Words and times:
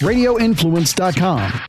radioinfluence.com. 0.00 1.60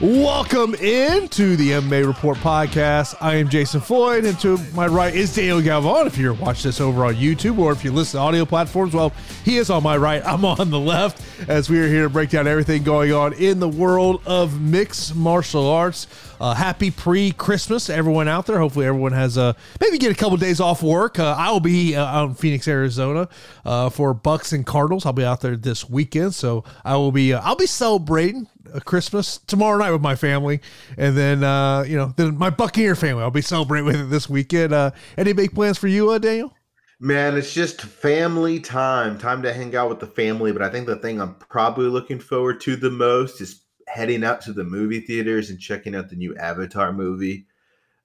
Welcome 0.00 0.76
into 0.76 1.56
the 1.56 1.72
MMA 1.72 2.06
Report 2.06 2.36
podcast. 2.38 3.16
I 3.20 3.34
am 3.34 3.48
Jason 3.48 3.80
Floyd, 3.80 4.26
and 4.26 4.38
to 4.38 4.56
my 4.72 4.86
right 4.86 5.12
is 5.12 5.34
Daniel 5.34 5.60
Galvan. 5.60 6.06
If 6.06 6.16
you're 6.16 6.34
watching 6.34 6.68
this 6.68 6.80
over 6.80 7.04
on 7.04 7.16
YouTube 7.16 7.58
or 7.58 7.72
if 7.72 7.82
you 7.82 7.90
listen 7.90 8.18
to 8.18 8.22
audio 8.22 8.44
platforms, 8.44 8.94
well, 8.94 9.12
he 9.44 9.56
is 9.56 9.70
on 9.70 9.82
my 9.82 9.96
right. 9.96 10.24
I'm 10.24 10.44
on 10.44 10.70
the 10.70 10.78
left 10.78 11.48
as 11.48 11.68
we 11.68 11.80
are 11.80 11.88
here 11.88 12.04
to 12.04 12.08
break 12.08 12.30
down 12.30 12.46
everything 12.46 12.84
going 12.84 13.12
on 13.12 13.32
in 13.32 13.58
the 13.58 13.68
world 13.68 14.22
of 14.24 14.60
mixed 14.60 15.16
martial 15.16 15.66
arts. 15.66 16.06
Uh, 16.40 16.54
happy 16.54 16.90
pre-Christmas, 16.90 17.90
everyone 17.90 18.28
out 18.28 18.46
there. 18.46 18.58
Hopefully, 18.58 18.86
everyone 18.86 19.12
has 19.12 19.36
uh, 19.36 19.54
maybe 19.80 19.98
get 19.98 20.12
a 20.12 20.14
couple 20.14 20.36
days 20.36 20.60
off 20.60 20.82
work. 20.82 21.18
Uh, 21.18 21.34
I 21.36 21.50
will 21.50 21.60
be 21.60 21.96
uh, 21.96 22.04
out 22.04 22.28
in 22.28 22.34
Phoenix, 22.34 22.68
Arizona, 22.68 23.28
uh, 23.64 23.90
for 23.90 24.14
Bucks 24.14 24.52
and 24.52 24.64
Cardinals. 24.64 25.04
I'll 25.04 25.12
be 25.12 25.24
out 25.24 25.40
there 25.40 25.56
this 25.56 25.88
weekend, 25.90 26.34
so 26.34 26.62
I 26.84 26.96
will 26.96 27.12
be. 27.12 27.32
Uh, 27.32 27.40
I'll 27.42 27.56
be 27.56 27.66
celebrating 27.66 28.46
Christmas 28.84 29.38
tomorrow 29.46 29.78
night 29.78 29.90
with 29.90 30.00
my 30.00 30.14
family, 30.14 30.60
and 30.96 31.16
then 31.16 31.42
uh, 31.42 31.82
you 31.82 31.96
know, 31.96 32.14
then 32.16 32.38
my 32.38 32.50
Buccaneer 32.50 32.94
family. 32.94 33.22
I'll 33.22 33.30
be 33.30 33.42
celebrating 33.42 33.86
with 33.86 33.96
it 33.96 34.10
this 34.10 34.28
weekend. 34.28 34.72
Uh, 34.72 34.92
any 35.16 35.32
big 35.32 35.52
plans 35.54 35.78
for 35.78 35.88
you, 35.88 36.10
uh, 36.10 36.18
Daniel? 36.18 36.54
Man, 37.00 37.36
it's 37.36 37.52
just 37.52 37.80
family 37.80 38.58
time, 38.58 39.18
time 39.18 39.42
to 39.42 39.52
hang 39.52 39.74
out 39.76 39.88
with 39.88 40.00
the 40.00 40.06
family. 40.06 40.52
But 40.52 40.62
I 40.62 40.68
think 40.68 40.86
the 40.86 40.96
thing 40.96 41.20
I'm 41.20 41.34
probably 41.34 41.86
looking 41.86 42.18
forward 42.18 42.60
to 42.62 42.76
the 42.76 42.90
most 42.90 43.40
is 43.40 43.62
heading 43.88 44.24
out 44.24 44.40
to 44.42 44.52
the 44.52 44.64
movie 44.64 45.00
theaters 45.00 45.50
and 45.50 45.58
checking 45.58 45.94
out 45.94 46.08
the 46.08 46.16
new 46.16 46.36
Avatar 46.36 46.92
movie. 46.92 47.46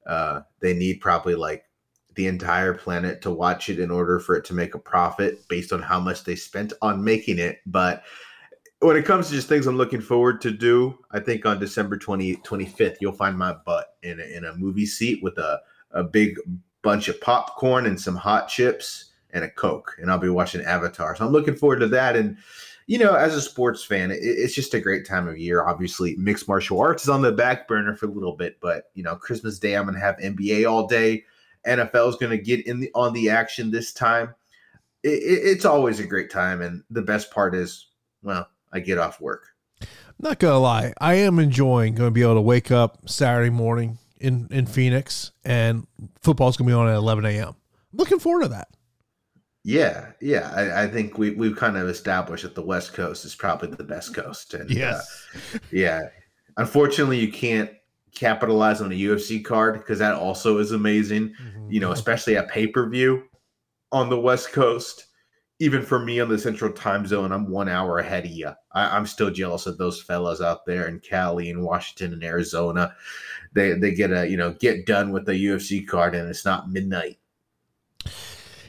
Uh, 0.06 0.42
they 0.60 0.74
need 0.74 1.02
probably 1.02 1.36
like 1.36 1.66
the 2.16 2.28
entire 2.28 2.74
planet 2.74 3.22
to 3.22 3.32
watch 3.32 3.70
it 3.70 3.80
in 3.80 3.90
order 3.90 4.20
for 4.20 4.36
it 4.36 4.46
to 4.46 4.54
make 4.54 4.76
a 4.76 4.80
profit 4.80 5.48
based 5.48 5.74
on 5.74 5.82
how 5.82 6.00
much 6.00 6.24
they 6.24 6.36
spent 6.36 6.74
on 6.82 7.04
making 7.04 7.40
it. 7.40 7.60
But 7.66 8.04
when 8.80 8.98
it 8.98 9.06
comes 9.06 9.28
to 9.28 9.34
just 9.34 9.48
things 9.48 9.66
I'm 9.66 9.78
looking 9.78 10.02
forward 10.02 10.42
to 10.42 10.52
do, 10.52 10.98
I 11.12 11.20
think 11.20 11.46
on 11.46 11.60
December 11.60 11.98
20, 11.98 12.36
25th, 12.38 12.98
you'll 13.00 13.14
find 13.14 13.38
my 13.38 13.54
butt 13.54 13.96
in 14.04 14.20
a, 14.20 14.24
in 14.24 14.46
a 14.46 14.56
movie 14.56 14.86
seat 14.86 15.24
with 15.24 15.38
a, 15.38 15.62
a 15.92 16.04
big 16.04 16.38
bunch 16.82 17.08
of 17.08 17.20
popcorn 17.22 17.86
and 17.86 18.00
some 18.00 18.16
hot 18.16 18.48
chips 18.50 19.12
and 19.32 19.44
a 19.44 19.50
Coke. 19.50 19.96
And 20.00 20.12
I'll 20.12 20.20
be 20.20 20.30
watching 20.30 20.62
Avatar. 20.62 21.16
So 21.16 21.26
I'm 21.26 21.32
looking 21.32 21.56
forward 21.56 21.80
to 21.80 21.88
that. 21.88 22.16
And 22.16 22.38
you 22.88 22.98
know, 22.98 23.16
as 23.16 23.34
a 23.34 23.42
sports 23.42 23.84
fan, 23.84 24.12
it, 24.12 24.20
it's 24.22 24.54
just 24.54 24.74
a 24.74 24.80
great 24.80 25.06
time 25.08 25.28
of 25.28 25.38
year. 25.38 25.64
Obviously, 25.64 26.16
mixed 26.18 26.48
martial 26.48 26.80
arts 26.80 27.04
is 27.04 27.10
on 27.10 27.22
the 27.22 27.32
back 27.32 27.68
burner 27.68 27.96
for 27.96 28.08
a 28.08 28.12
little 28.12 28.36
bit, 28.36 28.58
but 28.60 28.92
you 28.94 29.04
know, 29.04 29.16
Christmas 29.16 29.60
Day, 29.60 29.76
I'm 29.76 29.86
to 29.96 30.00
have 30.00 30.18
NBA 30.18 30.70
all 30.70 30.88
day. 30.88 31.24
NFL 31.66 32.10
is 32.10 32.16
to 32.32 32.38
get 32.38 32.66
in 32.68 32.80
the 32.80 32.92
on 32.94 33.14
the 33.14 33.30
action 33.30 33.72
this 33.72 33.94
time. 33.94 34.34
It, 35.04 35.10
it, 35.10 35.40
it's 35.46 35.66
always 35.66 36.00
a 36.00 36.08
great 36.08 36.30
time, 36.30 36.62
and 36.62 36.84
the 36.90 37.02
best 37.02 37.32
part 37.32 37.56
is, 37.56 37.88
well, 38.22 38.48
I 38.72 38.80
get 38.80 38.98
off 38.98 39.22
work. 39.22 39.48
Not 40.20 40.40
gonna 40.40 40.60
lie, 40.60 40.94
I 41.00 41.16
am 41.16 41.40
enjoying 41.40 41.96
going 41.96 42.08
to 42.08 42.12
be 42.12 42.22
able 42.22 42.36
to 42.36 42.42
wake 42.42 42.72
up 42.72 43.10
Saturday 43.10 43.50
morning 43.50 43.98
in 44.20 44.48
in 44.52 44.66
Phoenix, 44.66 45.32
and 45.44 45.88
football's 46.22 46.58
to 46.68 46.72
be 46.72 46.78
on 46.78 46.88
at 46.88 46.96
11 46.96 47.26
a.m. 47.26 47.56
Looking 47.94 48.20
forward 48.20 48.44
to 48.44 48.50
that. 48.50 48.70
Yeah, 49.64 50.12
yeah. 50.20 50.52
I, 50.54 50.84
I, 50.84 50.88
think 50.88 51.18
we 51.18 51.32
we've 51.32 51.56
kind 51.56 51.78
of 51.78 51.88
established 51.88 52.44
that 52.44 52.54
the 52.54 52.62
West 52.62 52.94
Coast 52.94 53.24
is 53.24 53.34
probably 53.34 53.70
the 53.70 53.84
best 53.84 54.14
coast. 54.14 54.54
And 54.54 54.70
yes. 54.70 55.26
Uh, 55.34 55.60
yeah. 55.72 56.02
Unfortunately 56.58 57.18
you 57.18 57.32
can't 57.32 57.72
capitalize 58.14 58.82
on 58.82 58.92
a 58.92 58.96
UFC 58.96 59.44
card 59.44 59.76
because 59.76 60.00
that 60.00 60.16
also 60.16 60.58
is 60.58 60.74
amazing. 60.74 61.34
Mm-hmm. 61.42 61.72
You 61.72 61.80
know, 61.80 61.94
especially 61.94 62.36
at 62.36 62.50
pay-per-view 62.50 63.24
on 63.92 64.10
the 64.10 64.20
West 64.20 64.52
Coast. 64.52 65.06
Even 65.60 65.82
for 65.82 66.00
me 66.00 66.20
on 66.20 66.28
the 66.28 66.38
central 66.38 66.74
time 66.74 67.08
zone, 67.08 67.32
I'm 67.32 67.50
one 67.50 67.70
hour 67.70 68.00
ahead 68.00 68.26
of 68.26 68.32
you. 68.32 68.50
I, 68.74 68.98
I'm 68.98 69.06
still 69.06 69.30
jealous 69.30 69.66
of 69.66 69.78
those 69.78 70.02
fellas 70.02 70.42
out 70.42 70.66
there 70.66 70.88
in 70.88 71.00
Cali 71.00 71.50
and 71.50 71.64
Washington 71.64 72.12
and 72.12 72.24
Arizona. 72.24 72.94
They 73.54 73.74
they 73.74 73.94
get 73.94 74.12
a, 74.12 74.28
you 74.28 74.36
know, 74.36 74.54
get 74.60 74.86
done 74.86 75.14
with 75.14 75.26
the 75.26 75.34
UFC 75.34 75.88
card 75.88 76.16
and 76.16 76.28
it's 76.28 76.44
not 76.44 76.70
midnight 76.70 77.18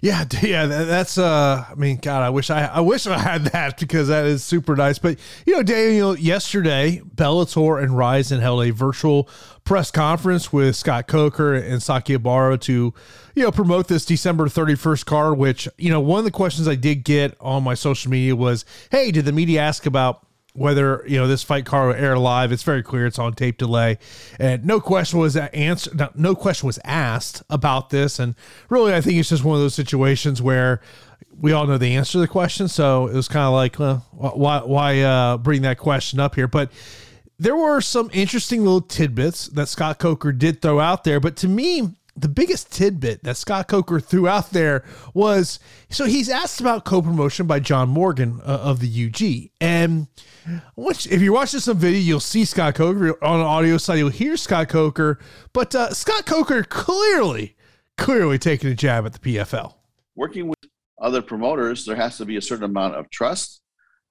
yeah, 0.04 0.24
yeah, 0.42 0.66
that's 0.66 1.16
uh 1.16 1.64
I 1.66 1.74
mean, 1.76 1.96
god, 1.96 2.22
I 2.22 2.28
wish 2.28 2.50
I 2.50 2.66
I 2.66 2.80
wish 2.80 3.06
I 3.06 3.18
had 3.18 3.46
that 3.46 3.80
because 3.80 4.08
that 4.08 4.26
is 4.26 4.44
super 4.44 4.76
nice. 4.76 4.98
But 4.98 5.18
you 5.46 5.54
know, 5.54 5.62
Daniel, 5.62 6.14
yesterday 6.14 7.00
Bellator 7.16 7.82
and 7.82 7.96
Rizin 7.96 8.40
held 8.40 8.66
a 8.66 8.70
virtual 8.70 9.30
press 9.64 9.90
conference 9.90 10.52
with 10.52 10.76
Scott 10.76 11.06
Coker 11.06 11.54
and 11.54 11.80
Sakakibara 11.80 12.16
Ibarra 12.16 12.58
to, 12.58 12.92
you 13.34 13.42
know, 13.42 13.50
promote 13.50 13.88
this 13.88 14.04
December 14.04 14.44
31st 14.44 15.06
card, 15.06 15.38
which, 15.38 15.66
you 15.78 15.88
know, 15.88 16.00
one 16.00 16.18
of 16.18 16.26
the 16.26 16.30
questions 16.30 16.68
I 16.68 16.74
did 16.74 16.96
get 16.96 17.34
on 17.40 17.62
my 17.62 17.72
social 17.72 18.10
media 18.10 18.36
was, 18.36 18.66
hey, 18.90 19.10
did 19.10 19.24
the 19.24 19.32
media 19.32 19.62
ask 19.62 19.86
about 19.86 20.26
whether 20.54 21.04
you 21.06 21.18
know 21.18 21.26
this 21.26 21.42
fight 21.42 21.66
card 21.66 21.88
will 21.94 22.02
air 22.02 22.16
live. 22.16 22.52
It's 22.52 22.62
very 22.62 22.82
clear 22.82 23.06
it's 23.06 23.18
on 23.18 23.34
tape 23.34 23.58
delay, 23.58 23.98
and 24.38 24.64
no 24.64 24.80
question 24.80 25.18
was 25.18 25.36
answered. 25.36 25.98
No, 25.98 26.10
no 26.14 26.34
question 26.34 26.66
was 26.66 26.78
asked 26.84 27.42
about 27.50 27.90
this. 27.90 28.18
And 28.18 28.34
really, 28.70 28.94
I 28.94 29.00
think 29.00 29.18
it's 29.18 29.28
just 29.28 29.44
one 29.44 29.56
of 29.56 29.62
those 29.62 29.74
situations 29.74 30.40
where 30.40 30.80
we 31.38 31.52
all 31.52 31.66
know 31.66 31.76
the 31.76 31.94
answer 31.96 32.12
to 32.12 32.18
the 32.18 32.28
question, 32.28 32.68
so 32.68 33.08
it 33.08 33.14
was 33.14 33.28
kind 33.28 33.44
of 33.44 33.52
like, 33.52 33.78
well, 33.78 34.06
why 34.12 34.60
why 34.60 35.00
uh, 35.00 35.36
bring 35.36 35.62
that 35.62 35.78
question 35.78 36.20
up 36.20 36.36
here? 36.36 36.48
But 36.48 36.70
there 37.38 37.56
were 37.56 37.80
some 37.80 38.08
interesting 38.12 38.62
little 38.62 38.80
tidbits 38.80 39.48
that 39.48 39.68
Scott 39.68 39.98
Coker 39.98 40.32
did 40.32 40.62
throw 40.62 40.78
out 40.78 41.04
there. 41.04 41.18
But 41.18 41.36
to 41.38 41.48
me, 41.48 41.96
the 42.16 42.28
biggest 42.28 42.72
tidbit 42.72 43.24
that 43.24 43.36
Scott 43.36 43.68
Coker 43.68 43.98
threw 43.98 44.28
out 44.28 44.50
there 44.50 44.84
was 45.12 45.58
so 45.90 46.04
he's 46.04 46.28
asked 46.28 46.60
about 46.60 46.84
co-promotion 46.84 47.46
by 47.46 47.60
John 47.60 47.88
Morgan 47.88 48.40
uh, 48.44 48.60
of 48.62 48.80
the 48.80 49.06
UG, 49.06 49.50
and 49.60 50.06
which, 50.76 51.06
if 51.06 51.20
you're 51.20 51.32
watching 51.32 51.60
some 51.60 51.78
video, 51.78 51.98
you'll 51.98 52.20
see 52.20 52.44
Scott 52.44 52.74
Coker 52.74 53.22
on 53.24 53.40
audio 53.40 53.78
side. 53.78 53.98
You'll 53.98 54.10
hear 54.10 54.36
Scott 54.36 54.68
Coker, 54.68 55.18
but 55.52 55.74
uh, 55.74 55.92
Scott 55.92 56.26
Coker 56.26 56.62
clearly, 56.62 57.56
clearly 57.96 58.38
taking 58.38 58.70
a 58.70 58.74
jab 58.74 59.06
at 59.06 59.14
the 59.14 59.18
PFL. 59.18 59.74
Working 60.14 60.48
with 60.48 60.58
other 61.00 61.22
promoters, 61.22 61.84
there 61.84 61.96
has 61.96 62.18
to 62.18 62.24
be 62.24 62.36
a 62.36 62.42
certain 62.42 62.64
amount 62.64 62.94
of 62.94 63.10
trust, 63.10 63.60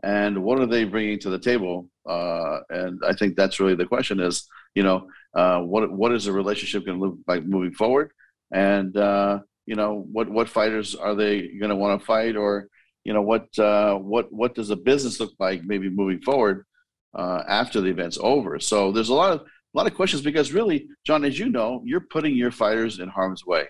and 0.04 0.44
what 0.44 0.60
are 0.60 0.66
they 0.66 0.84
bringing 0.84 1.20
to 1.20 1.30
the 1.30 1.40
table? 1.40 1.88
Uh, 2.08 2.60
and 2.70 3.02
I 3.08 3.14
think 3.14 3.36
that's 3.36 3.60
really 3.60 3.76
the 3.76 3.86
question: 3.86 4.20
is 4.20 4.48
you 4.76 4.84
know 4.84 5.08
uh, 5.36 5.60
what 5.60 5.92
what 5.92 6.14
is 6.14 6.26
the 6.26 6.32
relationship 6.32 6.86
going 6.86 7.00
to 7.00 7.06
look 7.06 7.18
like 7.28 7.46
moving 7.46 7.74
forward, 7.74 8.12
and 8.52 8.96
uh, 8.98 9.40
you 9.66 9.76
know 9.76 10.06
what 10.12 10.30
what 10.30 10.50
fighters 10.50 10.96
are 10.96 11.16
they 11.16 11.48
going 11.60 11.70
to 11.70 11.76
want 11.76 12.00
to 12.00 12.06
fight? 12.06 12.36
Or 12.36 12.68
you 13.04 13.14
know 13.14 13.22
what 13.22 13.58
uh, 13.60 13.96
what 13.96 14.32
what 14.32 14.56
does 14.56 14.70
a 14.70 14.76
business 14.76 15.20
look 15.20 15.34
like 15.40 15.64
maybe 15.64 15.90
moving 15.90 16.22
forward 16.22 16.66
uh, 17.14 17.44
after 17.48 17.82
the 17.82 17.90
event's 17.90 18.18
over? 18.22 18.60
So 18.60 18.92
there's 18.92 19.10
a 19.10 19.16
lot 19.16 19.34
of 19.34 19.42
a 19.42 19.78
lot 19.78 19.88
of 19.88 19.96
questions 19.96 20.22
because 20.22 20.52
really 20.52 20.88
john 21.04 21.26
as 21.26 21.40
you 21.40 21.50
know 21.50 21.82
you're 21.84 22.06
putting 22.12 22.36
your 22.36 22.52
fighters 22.52 23.00
in 23.00 23.10
harm's 23.10 23.46
way. 23.46 23.68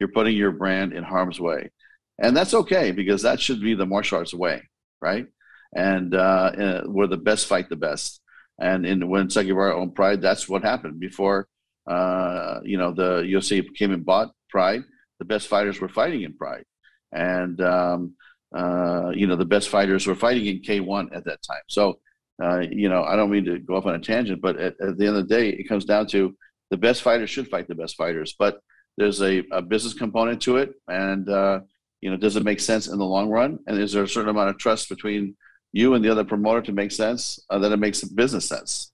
You're 0.00 0.08
putting 0.08 0.36
your 0.36 0.50
brand 0.50 0.94
in 0.94 1.04
harm's 1.04 1.38
way. 1.38 1.70
And 2.18 2.36
that's 2.36 2.54
okay 2.54 2.90
because 2.90 3.22
that 3.22 3.40
should 3.40 3.60
be 3.60 3.74
the 3.74 3.86
martial 3.86 4.18
arts 4.18 4.34
way 4.34 4.62
right? 5.02 5.26
And 5.74 6.14
uh, 6.14 6.82
we're 6.86 7.08
the 7.08 7.18
best 7.18 7.46
fight 7.46 7.68
the 7.68 7.76
best 7.76 8.21
and 8.62 8.86
in 8.86 9.08
when 9.08 9.28
Sakakibara 9.28 9.74
owned 9.74 9.94
Pride, 9.94 10.22
that's 10.22 10.48
what 10.48 10.62
happened 10.62 11.00
before. 11.00 11.48
Uh, 11.86 12.60
you 12.62 12.78
know, 12.78 12.92
the 12.92 13.22
UFC 13.22 13.66
came 13.74 13.92
and 13.92 14.04
bought 14.04 14.30
Pride. 14.48 14.84
The 15.18 15.24
best 15.24 15.48
fighters 15.48 15.80
were 15.80 15.88
fighting 15.88 16.22
in 16.22 16.34
Pride, 16.34 16.64
and 17.12 17.60
um, 17.60 18.14
uh, 18.54 19.10
you 19.14 19.26
know, 19.26 19.36
the 19.36 19.44
best 19.44 19.68
fighters 19.68 20.06
were 20.06 20.14
fighting 20.14 20.46
in 20.46 20.60
K1 20.60 21.14
at 21.14 21.24
that 21.24 21.42
time. 21.42 21.62
So, 21.68 21.98
uh, 22.42 22.60
you 22.70 22.88
know, 22.88 23.02
I 23.02 23.16
don't 23.16 23.30
mean 23.30 23.44
to 23.46 23.58
go 23.58 23.76
off 23.76 23.86
on 23.86 23.94
a 23.94 23.98
tangent, 23.98 24.40
but 24.40 24.56
at, 24.56 24.74
at, 24.80 24.98
the 24.98 25.06
end 25.06 25.16
of 25.16 25.28
the 25.28 25.34
day, 25.34 25.48
it 25.48 25.68
comes 25.68 25.84
down 25.84 26.06
to 26.08 26.36
the 26.70 26.76
best 26.76 27.02
fighters 27.02 27.30
should 27.30 27.48
fight 27.48 27.68
the 27.68 27.74
best 27.74 27.96
fighters. 27.96 28.34
But 28.38 28.60
there's 28.96 29.22
a, 29.22 29.42
a 29.52 29.62
business 29.62 29.94
component 29.94 30.40
to 30.42 30.58
it, 30.58 30.74
and 30.88 31.28
uh, 31.28 31.60
you 32.00 32.10
know, 32.10 32.16
does 32.16 32.36
it 32.36 32.44
make 32.44 32.60
sense 32.60 32.88
in 32.88 32.98
the 32.98 33.04
long 33.04 33.28
run? 33.28 33.58
And 33.66 33.78
is 33.78 33.92
there 33.92 34.04
a 34.04 34.08
certain 34.08 34.30
amount 34.30 34.50
of 34.50 34.58
trust 34.58 34.88
between 34.88 35.36
you 35.72 35.94
and 35.94 36.04
the 36.04 36.10
other 36.10 36.24
promoter 36.24 36.62
to 36.62 36.72
make 36.72 36.92
sense? 36.92 37.40
Uh, 37.50 37.58
then 37.58 37.72
it 37.72 37.78
makes 37.78 38.02
business 38.04 38.48
sense. 38.48 38.92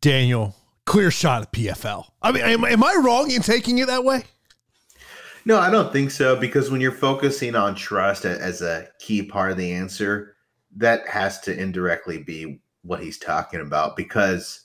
Daniel, 0.00 0.54
clear 0.86 1.10
shot 1.10 1.42
at 1.42 1.52
PFL. 1.52 2.04
I 2.22 2.32
mean, 2.32 2.44
am, 2.44 2.64
am 2.64 2.84
I 2.84 3.00
wrong 3.02 3.30
in 3.30 3.42
taking 3.42 3.78
it 3.78 3.86
that 3.88 4.04
way? 4.04 4.24
No, 5.44 5.58
I 5.58 5.70
don't 5.70 5.92
think 5.92 6.10
so 6.10 6.36
because 6.36 6.70
when 6.70 6.80
you're 6.80 6.92
focusing 6.92 7.54
on 7.54 7.74
trust 7.74 8.24
as 8.24 8.60
a 8.60 8.88
key 8.98 9.22
part 9.22 9.50
of 9.50 9.56
the 9.56 9.72
answer, 9.72 10.36
that 10.76 11.08
has 11.08 11.40
to 11.40 11.58
indirectly 11.58 12.22
be 12.22 12.60
what 12.82 13.02
he's 13.02 13.18
talking 13.18 13.60
about 13.60 13.96
because 13.96 14.62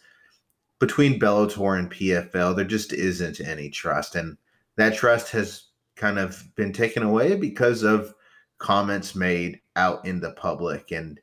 between 0.80 1.20
Bellator 1.20 1.80
and 1.80 1.90
PFL, 1.90 2.56
there 2.56 2.66
just 2.66 2.92
isn't 2.92 3.40
any 3.40 3.70
trust. 3.70 4.16
And 4.16 4.38
that 4.76 4.96
trust 4.96 5.32
has 5.32 5.68
kind 5.96 6.20
of 6.20 6.44
been 6.56 6.74
taken 6.74 7.04
away 7.04 7.36
because 7.36 7.84
of 7.84 8.14
comments 8.58 9.16
made 9.16 9.60
out 9.76 10.06
in 10.06 10.20
the 10.20 10.32
public. 10.32 10.92
And 10.92 11.20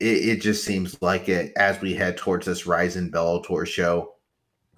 it, 0.00 0.06
it 0.06 0.40
just 0.40 0.64
seems 0.64 1.00
like 1.02 1.28
it 1.28 1.52
as 1.56 1.80
we 1.80 1.94
head 1.94 2.16
towards 2.16 2.46
this 2.46 2.66
Rizin 2.66 3.10
Bellator 3.10 3.66
show, 3.66 4.14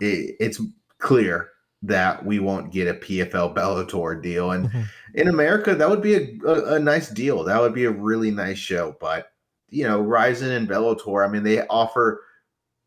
it, 0.00 0.37
it's 0.41 0.61
clear 0.99 1.50
that 1.82 2.25
we 2.25 2.38
won't 2.41 2.73
get 2.73 2.88
a 2.88 2.94
PFL 2.94 3.55
Bellator 3.56 4.20
deal. 4.23 4.53
And 4.53 4.70
Mhm. 4.70 4.85
in 5.15 5.29
America, 5.29 5.75
that 5.75 5.88
would 5.88 6.03
be 6.03 6.15
a, 6.15 6.38
a, 6.47 6.75
a 6.75 6.79
nice 6.79 7.09
deal. 7.11 7.44
That 7.44 7.61
would 7.61 7.75
be 7.75 7.85
a 7.85 7.91
really 7.91 8.31
nice 8.31 8.59
show. 8.59 8.97
But, 9.00 9.32
you 9.70 9.85
know, 9.87 10.00
Rizin 10.00 10.50
and 10.53 10.69
Bellator, 10.69 11.26
I 11.26 11.31
mean, 11.31 11.43
they 11.43 11.67
offer 11.69 12.23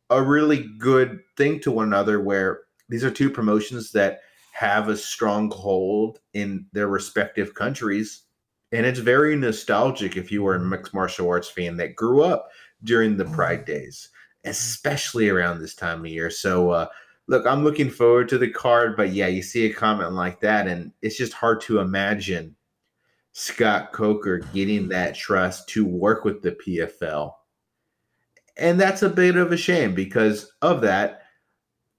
a 0.10 0.22
really 0.22 0.70
good 0.78 1.22
thing 1.38 1.60
to 1.62 1.72
one 1.72 1.88
another 1.88 2.20
where 2.20 2.62
these 2.90 3.04
are 3.06 3.12
two 3.12 3.30
promotions 3.30 3.94
that 3.94 4.20
have 4.52 4.90
a 4.90 4.98
strong 4.98 5.50
hold 5.50 6.20
in 6.34 6.66
their 6.74 6.90
respective 6.90 7.54
countries. 7.54 8.24
And 8.72 8.86
it's 8.86 9.00
very 9.00 9.36
nostalgic 9.36 10.16
if 10.16 10.32
you 10.32 10.44
were 10.44 10.56
a 10.56 10.60
mixed 10.60 10.94
martial 10.94 11.30
arts 11.30 11.50
fan 11.50 11.78
that 11.78 11.96
grew 11.96 12.24
up 12.24 12.50
during 12.84 13.18
the 13.18 13.26
Pride 13.26 13.66
days, 13.66 14.10
especially 14.46 15.30
around 15.30 15.60
this 15.60 15.76
time 15.76 16.00
of 16.00 16.08
year. 16.08 16.30
So, 16.30 16.72
uh, 16.72 16.88
look, 17.28 17.46
I'm 17.46 17.64
looking 17.64 17.90
forward 17.90 18.30
to 18.30 18.38
the 18.38 18.50
card, 18.50 18.96
but 18.96 19.12
yeah, 19.12 19.28
you 19.28 19.42
see 19.42 19.66
a 19.66 19.74
comment 19.74 20.14
like 20.14 20.40
that, 20.42 20.68
and 20.68 20.92
it's 21.02 21.18
just 21.18 21.34
hard 21.34 21.62
to 21.62 21.80
imagine 21.80 22.56
Scott 23.34 23.94
Coker 23.94 24.40
getting 24.54 24.90
that 24.90 25.16
trust 25.16 25.70
to 25.70 25.86
work 25.86 26.26
with 26.26 26.42
the 26.42 26.52
PFL. 26.52 27.34
And 28.58 28.80
that's 28.80 29.02
a 29.02 29.10
bit 29.10 29.38
of 29.38 29.52
a 29.52 29.58
shame 29.58 29.96
because 29.96 30.52
of 30.62 30.82
that, 30.82 31.24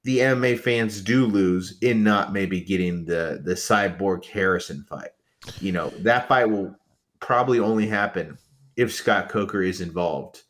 the 0.04 0.18
MMA 0.18 0.58
fans 0.58 1.00
do 1.00 1.26
lose 1.26 1.78
in 1.80 2.02
not 2.02 2.32
maybe 2.32 2.60
getting 2.60 3.04
the 3.04 3.40
the 3.44 3.54
Cyborg 3.54 4.24
Harrison 4.26 4.84
fight. 4.88 5.10
You 5.60 5.72
know, 5.72 5.88
that 6.00 6.28
fight 6.28 6.46
will 6.46 6.74
probably 7.20 7.58
only 7.58 7.86
happen 7.86 8.38
if 8.76 8.92
Scott 8.92 9.28
Coker 9.28 9.62
is 9.62 9.80
involved. 9.80 10.42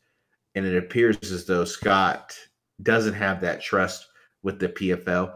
And 0.55 0.65
it 0.65 0.77
appears 0.77 1.17
as 1.31 1.45
though 1.45 1.65
Scott 1.65 2.37
doesn't 2.81 3.13
have 3.13 3.41
that 3.41 3.61
trust 3.61 4.07
with 4.43 4.59
the 4.59 4.69
PFL. 4.69 5.33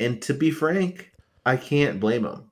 And 0.00 0.22
to 0.22 0.34
be 0.34 0.50
frank, 0.50 1.10
I 1.44 1.56
can't 1.56 2.00
blame 2.00 2.24
him. 2.24 2.50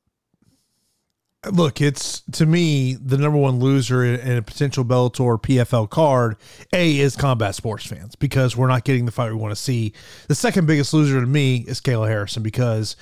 Look, 1.50 1.80
it's 1.80 2.20
to 2.32 2.46
me 2.46 2.94
the 2.94 3.18
number 3.18 3.36
one 3.36 3.58
loser 3.58 4.04
in, 4.04 4.36
a 4.36 4.42
potential 4.42 4.84
Bellator 4.84 5.42
PFL 5.42 5.90
card. 5.90 6.36
A 6.72 7.00
is 7.00 7.16
combat 7.16 7.56
sports 7.56 7.84
fans 7.84 8.14
because 8.14 8.56
we're 8.56 8.68
not 8.68 8.84
getting 8.84 9.06
the 9.06 9.12
fight 9.12 9.30
we 9.30 9.36
want 9.36 9.50
to 9.50 9.60
see. 9.60 9.92
The 10.28 10.36
second 10.36 10.66
biggest 10.66 10.94
loser 10.94 11.20
to 11.20 11.26
me 11.26 11.64
is 11.66 11.80
Kayla 11.80 12.06
Harrison 12.06 12.44
because 12.44 12.94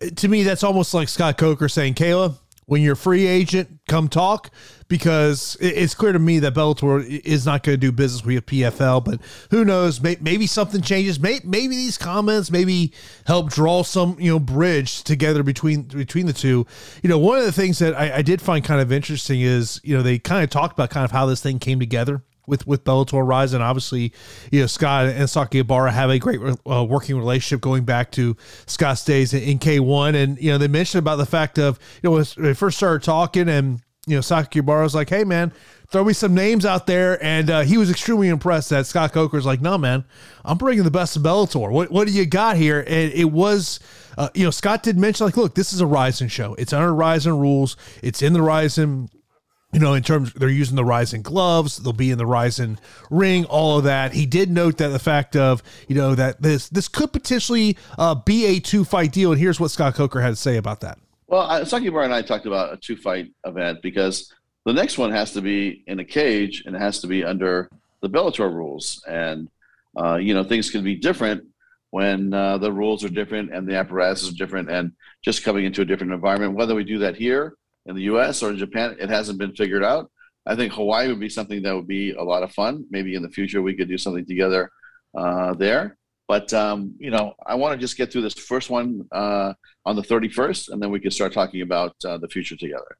uh, 0.00 0.10
to 0.14 0.28
me 0.28 0.44
that's 0.44 0.62
almost 0.62 0.94
like 0.94 1.08
Scott 1.08 1.38
Coker 1.38 1.68
saying, 1.68 1.94
"Kayla, 1.94 2.38
when 2.68 2.80
you're 2.80 2.92
a 2.92 2.96
free 2.96 3.26
agent, 3.26 3.80
come 3.88 4.08
talk." 4.08 4.50
Because 4.86 5.56
it's 5.60 5.94
clear 5.94 6.12
to 6.12 6.18
me 6.18 6.38
that 6.38 6.54
Bellator 6.54 7.04
is 7.04 7.44
not 7.44 7.62
going 7.62 7.74
to 7.74 7.78
do 7.78 7.92
business 7.92 8.24
with 8.24 8.46
PFL, 8.46 9.04
but 9.04 9.20
who 9.50 9.62
knows? 9.62 10.00
Maybe 10.00 10.46
something 10.46 10.80
changes. 10.80 11.20
Maybe 11.20 11.68
these 11.68 11.98
comments 11.98 12.50
maybe 12.50 12.94
help 13.26 13.50
draw 13.50 13.82
some 13.82 14.16
you 14.18 14.30
know 14.30 14.38
bridge 14.38 15.02
together 15.02 15.42
between 15.42 15.82
between 15.82 16.24
the 16.24 16.32
two. 16.32 16.66
You 17.02 17.10
know, 17.10 17.18
one 17.18 17.38
of 17.38 17.44
the 17.44 17.52
things 17.52 17.80
that 17.80 17.98
I, 17.98 18.16
I 18.16 18.22
did 18.22 18.40
find 18.40 18.64
kind 18.64 18.80
of 18.80 18.90
interesting 18.92 19.42
is 19.42 19.80
you 19.84 19.94
know 19.94 20.02
they 20.02 20.18
kind 20.18 20.42
of 20.42 20.48
talked 20.48 20.72
about 20.72 20.88
kind 20.88 21.04
of 21.04 21.10
how 21.10 21.26
this 21.26 21.42
thing 21.42 21.58
came 21.58 21.80
together 21.80 22.22
with 22.48 22.66
with 22.66 22.84
Bellator 22.84 23.26
Rise, 23.26 23.52
and 23.52 23.62
obviously, 23.62 24.12
you 24.50 24.60
know 24.60 24.66
Scott 24.66 25.06
and 25.06 25.24
Sakakibara 25.24 25.92
have 25.92 26.10
a 26.10 26.18
great 26.18 26.40
uh, 26.68 26.84
working 26.84 27.16
relationship 27.16 27.60
going 27.60 27.84
back 27.84 28.10
to 28.12 28.36
Scott's 28.66 29.04
days 29.04 29.34
in, 29.34 29.42
in 29.42 29.58
K1, 29.58 30.14
and 30.14 30.38
you 30.40 30.50
know 30.50 30.58
they 30.58 30.68
mentioned 30.68 31.00
about 31.00 31.16
the 31.16 31.26
fact 31.26 31.58
of 31.58 31.78
you 32.02 32.10
know 32.10 32.16
when 32.16 32.24
they 32.38 32.54
first 32.54 32.78
started 32.78 33.04
talking, 33.04 33.48
and 33.48 33.80
you 34.06 34.16
know 34.16 34.20
Saki 34.20 34.60
was 34.60 34.94
like, 34.94 35.10
"Hey 35.10 35.24
man, 35.24 35.52
throw 35.88 36.04
me 36.04 36.12
some 36.12 36.34
names 36.34 36.64
out 36.64 36.86
there," 36.86 37.22
and 37.22 37.50
uh, 37.50 37.60
he 37.60 37.76
was 37.78 37.90
extremely 37.90 38.28
impressed 38.28 38.70
that 38.70 38.86
Scott 38.86 39.12
Coker's 39.12 39.46
like, 39.46 39.60
"No 39.60 39.78
man, 39.78 40.04
I'm 40.44 40.58
bringing 40.58 40.84
the 40.84 40.90
best 40.90 41.16
of 41.16 41.22
Bellator. 41.22 41.70
What 41.70 41.90
what 41.90 42.08
do 42.08 42.12
you 42.12 42.26
got 42.26 42.56
here?" 42.56 42.80
And 42.80 43.12
it 43.12 43.30
was. 43.30 43.80
Uh, 44.16 44.28
you 44.34 44.42
know, 44.42 44.50
Scott 44.50 44.82
did 44.82 44.98
mention 44.98 45.24
like, 45.24 45.36
look, 45.36 45.54
this 45.54 45.72
is 45.72 45.80
a 45.80 45.86
Rizin 45.86 46.26
show. 46.26 46.56
It's 46.58 46.72
under 46.72 46.92
Rizin 46.92 47.38
rules. 47.38 47.76
It's 48.02 48.20
in 48.20 48.32
the 48.32 48.42
Rizin 48.42 49.08
you 49.72 49.80
know, 49.80 49.94
in 49.94 50.02
terms 50.02 50.32
they're 50.32 50.48
using 50.48 50.76
the 50.76 50.84
Rizin 50.84 51.22
gloves, 51.22 51.76
they'll 51.78 51.92
be 51.92 52.10
in 52.10 52.18
the 52.18 52.26
Rizin 52.26 52.78
ring, 53.10 53.44
all 53.46 53.78
of 53.78 53.84
that. 53.84 54.14
He 54.14 54.24
did 54.24 54.50
note 54.50 54.78
that 54.78 54.88
the 54.88 54.98
fact 54.98 55.36
of, 55.36 55.62
you 55.88 55.94
know, 55.94 56.14
that 56.14 56.40
this 56.40 56.68
this 56.70 56.88
could 56.88 57.12
potentially 57.12 57.76
uh, 57.98 58.14
be 58.14 58.46
a 58.46 58.60
two 58.60 58.84
fight 58.84 59.12
deal. 59.12 59.30
And 59.32 59.40
here's 59.40 59.60
what 59.60 59.70
Scott 59.70 59.94
Coker 59.94 60.20
had 60.20 60.30
to 60.30 60.36
say 60.36 60.56
about 60.56 60.80
that. 60.80 60.98
Well, 61.26 61.42
I- 61.42 61.60
and 61.60 62.14
I 62.14 62.22
talked 62.22 62.46
about 62.46 62.72
a 62.72 62.78
two 62.78 62.96
fight 62.96 63.30
event 63.44 63.82
because 63.82 64.32
the 64.64 64.72
next 64.72 64.96
one 64.96 65.10
has 65.10 65.32
to 65.34 65.42
be 65.42 65.84
in 65.86 65.98
a 66.00 66.04
cage 66.04 66.62
and 66.64 66.74
it 66.74 66.78
has 66.80 67.00
to 67.00 67.06
be 67.06 67.22
under 67.22 67.68
the 68.00 68.08
Bellator 68.08 68.50
rules. 68.50 69.02
And, 69.06 69.48
uh, 69.98 70.16
you 70.16 70.32
know, 70.32 70.42
things 70.44 70.70
can 70.70 70.82
be 70.82 70.94
different 70.94 71.44
when 71.90 72.32
uh, 72.32 72.56
the 72.56 72.72
rules 72.72 73.04
are 73.04 73.08
different 73.10 73.52
and 73.52 73.68
the 73.68 73.76
apparatus 73.76 74.22
is 74.22 74.32
different 74.32 74.70
and 74.70 74.92
just 75.22 75.44
coming 75.44 75.66
into 75.66 75.82
a 75.82 75.84
different 75.84 76.12
environment. 76.14 76.54
Whether 76.54 76.74
we 76.74 76.84
do 76.84 76.98
that 77.00 77.16
here 77.16 77.54
in 77.88 77.96
the 77.96 78.02
US 78.02 78.42
or 78.42 78.50
in 78.50 78.58
Japan, 78.58 78.96
it 79.00 79.08
hasn't 79.08 79.38
been 79.38 79.54
figured 79.54 79.82
out. 79.82 80.10
I 80.46 80.54
think 80.54 80.72
Hawaii 80.72 81.08
would 81.08 81.20
be 81.20 81.28
something 81.28 81.62
that 81.62 81.74
would 81.74 81.88
be 81.88 82.12
a 82.12 82.22
lot 82.22 82.42
of 82.42 82.52
fun. 82.52 82.84
Maybe 82.90 83.14
in 83.14 83.22
the 83.22 83.30
future 83.30 83.60
we 83.60 83.74
could 83.74 83.88
do 83.88 83.98
something 83.98 84.26
together 84.26 84.70
uh, 85.16 85.54
there. 85.54 85.98
But 86.28 86.52
um, 86.52 86.94
you 86.98 87.10
know, 87.10 87.34
I 87.46 87.54
want 87.54 87.72
to 87.72 87.78
just 87.78 87.96
get 87.96 88.12
through 88.12 88.22
this 88.22 88.34
first 88.34 88.68
one 88.70 89.06
uh, 89.12 89.54
on 89.86 89.96
the 89.96 90.02
31st, 90.02 90.70
and 90.70 90.82
then 90.82 90.90
we 90.90 91.00
can 91.00 91.10
start 91.10 91.32
talking 91.32 91.62
about 91.62 91.94
uh, 92.04 92.18
the 92.18 92.28
future 92.28 92.56
together. 92.56 92.98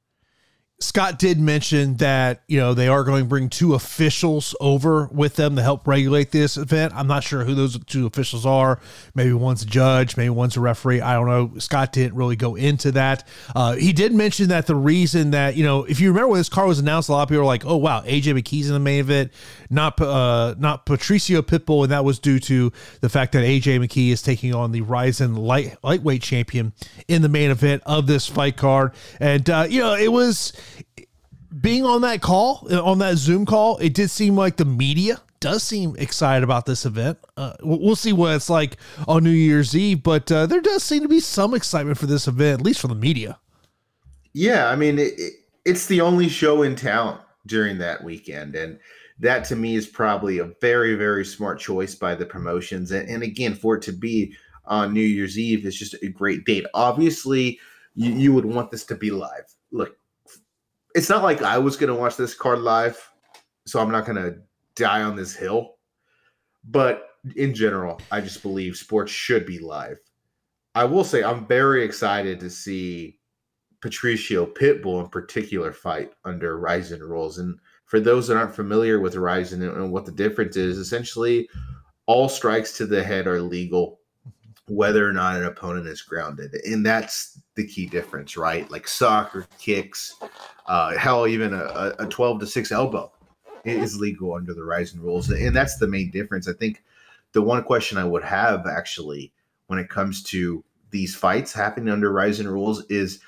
Scott 0.80 1.18
did 1.18 1.40
mention 1.40 1.96
that 1.96 2.42
you 2.46 2.56
know 2.56 2.72
they 2.72 2.86
are 2.86 3.02
going 3.02 3.24
to 3.24 3.28
bring 3.28 3.48
two 3.48 3.74
officials 3.74 4.54
over 4.60 5.08
with 5.08 5.34
them 5.34 5.56
to 5.56 5.62
help 5.62 5.88
regulate 5.88 6.30
this 6.30 6.56
event. 6.56 6.92
I'm 6.94 7.08
not 7.08 7.24
sure 7.24 7.42
who 7.42 7.56
those 7.56 7.76
two 7.86 8.06
officials 8.06 8.46
are. 8.46 8.78
Maybe 9.12 9.32
one's 9.32 9.64
a 9.64 9.66
judge, 9.66 10.16
maybe 10.16 10.30
one's 10.30 10.56
a 10.56 10.60
referee. 10.60 11.00
I 11.00 11.14
don't 11.14 11.26
know. 11.26 11.58
Scott 11.58 11.92
didn't 11.92 12.14
really 12.14 12.36
go 12.36 12.54
into 12.54 12.92
that. 12.92 13.26
Uh, 13.56 13.74
he 13.74 13.92
did 13.92 14.12
mention 14.12 14.50
that 14.50 14.68
the 14.68 14.76
reason 14.76 15.32
that 15.32 15.56
you 15.56 15.64
know, 15.64 15.82
if 15.82 15.98
you 15.98 16.10
remember 16.10 16.28
when 16.28 16.38
this 16.38 16.48
car 16.48 16.64
was 16.64 16.78
announced, 16.78 17.08
a 17.08 17.12
lot 17.12 17.24
of 17.24 17.28
people 17.28 17.40
were 17.40 17.46
like, 17.46 17.66
"Oh 17.66 17.76
wow, 17.76 18.02
AJ 18.02 18.40
McKee's 18.40 18.68
in 18.68 18.72
the 18.72 18.78
main 18.78 19.00
event, 19.00 19.32
not 19.70 20.00
uh, 20.00 20.54
not 20.58 20.86
Patricio 20.86 21.42
Pitbull," 21.42 21.82
and 21.82 21.90
that 21.90 22.04
was 22.04 22.20
due 22.20 22.38
to 22.38 22.72
the 23.00 23.08
fact 23.08 23.32
that 23.32 23.42
AJ 23.42 23.84
McKee 23.84 24.10
is 24.12 24.22
taking 24.22 24.54
on 24.54 24.70
the 24.70 24.82
Rizin 24.82 25.34
light 25.34 25.76
lightweight 25.82 26.22
champion 26.22 26.72
in 27.08 27.22
the 27.22 27.28
main 27.28 27.50
event 27.50 27.82
of 27.84 28.06
this 28.06 28.28
fight 28.28 28.56
card, 28.56 28.92
and 29.18 29.50
uh, 29.50 29.66
you 29.68 29.80
know, 29.80 29.96
it 29.96 30.12
was 30.12 30.52
being 31.60 31.84
on 31.84 32.02
that 32.02 32.20
call, 32.20 32.66
uh, 32.70 32.82
on 32.82 32.98
that 32.98 33.16
Zoom 33.16 33.46
call, 33.46 33.78
it 33.78 33.94
did 33.94 34.10
seem 34.10 34.36
like 34.36 34.56
the 34.56 34.64
media 34.64 35.20
does 35.40 35.62
seem 35.62 35.94
excited 35.96 36.42
about 36.42 36.66
this 36.66 36.84
event. 36.84 37.18
Uh, 37.36 37.52
we'll 37.62 37.94
see 37.96 38.12
what 38.12 38.34
it's 38.34 38.50
like 38.50 38.76
on 39.06 39.22
New 39.22 39.30
Year's 39.30 39.76
Eve, 39.76 40.02
but 40.02 40.30
uh, 40.32 40.46
there 40.46 40.60
does 40.60 40.82
seem 40.82 41.02
to 41.02 41.08
be 41.08 41.20
some 41.20 41.54
excitement 41.54 41.96
for 41.96 42.06
this 42.06 42.26
event, 42.26 42.60
at 42.60 42.66
least 42.66 42.80
for 42.80 42.88
the 42.88 42.94
media. 42.94 43.38
Yeah, 44.32 44.68
I 44.68 44.76
mean, 44.76 44.98
it- 44.98 45.18
it's 45.64 45.86
the 45.86 46.00
only 46.00 46.28
show 46.30 46.62
in 46.62 46.74
town 46.74 47.18
during 47.46 47.76
that 47.78 48.02
weekend. 48.02 48.54
And 48.54 48.78
that 49.18 49.44
to 49.46 49.56
me 49.56 49.74
is 49.74 49.86
probably 49.86 50.38
a 50.38 50.50
very, 50.62 50.94
very 50.94 51.26
smart 51.26 51.60
choice 51.60 51.94
by 51.94 52.14
the 52.14 52.24
promotions. 52.24 52.90
And, 52.90 53.06
and 53.08 53.22
again, 53.22 53.54
for 53.54 53.76
it 53.76 53.82
to 53.82 53.92
be 53.92 54.34
on 54.64 54.94
New 54.94 55.00
Year's 55.02 55.38
Eve 55.38 55.66
is 55.66 55.78
just 55.78 55.94
a 56.02 56.08
great 56.08 56.46
date. 56.46 56.64
Obviously, 56.72 57.58
you, 57.94 58.12
you 58.12 58.32
would 58.32 58.46
want 58.46 58.70
this 58.70 58.84
to 58.86 58.94
be 58.94 59.10
live. 59.10 59.44
Look, 59.70 59.97
it's 60.94 61.08
not 61.08 61.22
like 61.22 61.42
I 61.42 61.58
was 61.58 61.76
going 61.76 61.92
to 61.92 61.98
watch 61.98 62.16
this 62.16 62.34
card 62.34 62.60
live, 62.60 63.10
so 63.66 63.80
I'm 63.80 63.90
not 63.90 64.06
going 64.06 64.22
to 64.22 64.38
die 64.74 65.02
on 65.02 65.16
this 65.16 65.34
hill. 65.34 65.76
But 66.64 67.08
in 67.36 67.54
general, 67.54 68.00
I 68.10 68.20
just 68.20 68.42
believe 68.42 68.76
sports 68.76 69.12
should 69.12 69.46
be 69.46 69.58
live. 69.58 69.98
I 70.74 70.84
will 70.84 71.04
say 71.04 71.24
I'm 71.24 71.46
very 71.46 71.84
excited 71.84 72.40
to 72.40 72.50
see 72.50 73.18
Patricio 73.80 74.46
Pitbull 74.46 75.02
in 75.02 75.08
particular 75.08 75.72
fight 75.72 76.12
under 76.24 76.58
Rizin 76.58 77.02
rules. 77.02 77.38
And 77.38 77.58
for 77.86 78.00
those 78.00 78.28
that 78.28 78.36
aren't 78.36 78.54
familiar 78.54 79.00
with 79.00 79.16
Rizin 79.16 79.62
and, 79.62 79.76
and 79.76 79.92
what 79.92 80.04
the 80.04 80.12
difference 80.12 80.56
is, 80.56 80.78
essentially 80.78 81.48
all 82.06 82.28
strikes 82.28 82.76
to 82.76 82.86
the 82.86 83.02
head 83.02 83.26
are 83.26 83.40
legal, 83.40 84.00
whether 84.68 85.08
or 85.08 85.12
not 85.12 85.36
an 85.36 85.44
opponent 85.44 85.86
is 85.86 86.02
grounded. 86.02 86.54
And 86.64 86.84
that's 86.84 87.40
the 87.54 87.66
key 87.66 87.86
difference, 87.86 88.36
right? 88.36 88.70
Like 88.70 88.88
soccer 88.88 89.46
kicks, 89.58 90.14
uh, 90.68 90.96
hell, 90.96 91.26
even 91.26 91.54
a, 91.54 91.94
a 91.98 92.06
12 92.06 92.40
to 92.40 92.46
6 92.46 92.72
elbow 92.72 93.10
is 93.64 93.98
legal 93.98 94.34
under 94.34 94.54
the 94.54 94.64
Rizin 94.64 95.00
rules. 95.00 95.30
And 95.30 95.56
that's 95.56 95.78
the 95.78 95.88
main 95.88 96.10
difference. 96.10 96.46
I 96.46 96.52
think 96.52 96.84
the 97.32 97.42
one 97.42 97.62
question 97.64 97.98
I 97.98 98.04
would 98.04 98.22
have 98.22 98.66
actually 98.66 99.32
when 99.66 99.78
it 99.78 99.88
comes 99.88 100.22
to 100.24 100.62
these 100.90 101.14
fights 101.14 101.52
happening 101.52 101.92
under 101.92 102.12
Rizin 102.12 102.48
rules 102.48 102.84
is 102.86 103.20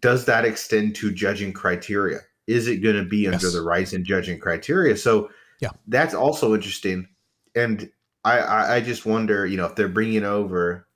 does 0.00 0.24
that 0.24 0.44
extend 0.44 0.96
to 0.96 1.12
judging 1.12 1.52
criteria? 1.52 2.20
Is 2.46 2.66
it 2.66 2.78
going 2.78 2.96
to 2.96 3.04
be 3.04 3.28
under 3.28 3.50
the 3.50 3.62
Rizin 3.62 4.04
judging 4.04 4.38
criteria? 4.38 4.96
So 4.96 5.30
Yeah. 5.60 5.70
that's 5.86 6.12
also 6.12 6.54
interesting. 6.54 7.08
And 7.54 7.90
I, 8.24 8.38
I, 8.38 8.74
I 8.76 8.80
just 8.80 9.06
wonder, 9.06 9.46
you 9.46 9.56
know, 9.56 9.66
if 9.66 9.76
they're 9.76 9.88
bringing 9.88 10.24
over 10.24 10.86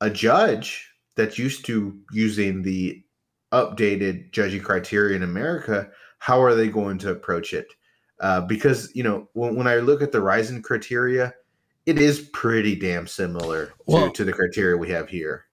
a 0.00 0.08
judge 0.08 0.88
that's 1.16 1.38
used 1.38 1.64
to 1.66 1.98
using 2.12 2.62
the 2.62 3.02
updated 3.52 4.30
judging 4.32 4.62
criteria 4.62 5.16
in 5.16 5.22
America, 5.22 5.90
how 6.18 6.42
are 6.42 6.54
they 6.54 6.68
going 6.68 6.98
to 6.98 7.10
approach 7.10 7.52
it? 7.52 7.66
Uh, 8.20 8.40
because 8.40 8.90
you 8.94 9.02
know, 9.02 9.28
when, 9.32 9.56
when 9.56 9.66
I 9.66 9.76
look 9.76 10.02
at 10.02 10.12
the 10.12 10.20
Rizin 10.20 10.62
criteria, 10.62 11.34
it 11.86 11.98
is 11.98 12.20
pretty 12.32 12.76
damn 12.76 13.06
similar 13.06 13.66
to, 13.66 13.72
Well- 13.86 14.10
to 14.12 14.24
the 14.24 14.32
criteria 14.32 14.76
we 14.76 14.90
have 14.90 15.08
here. 15.08 15.46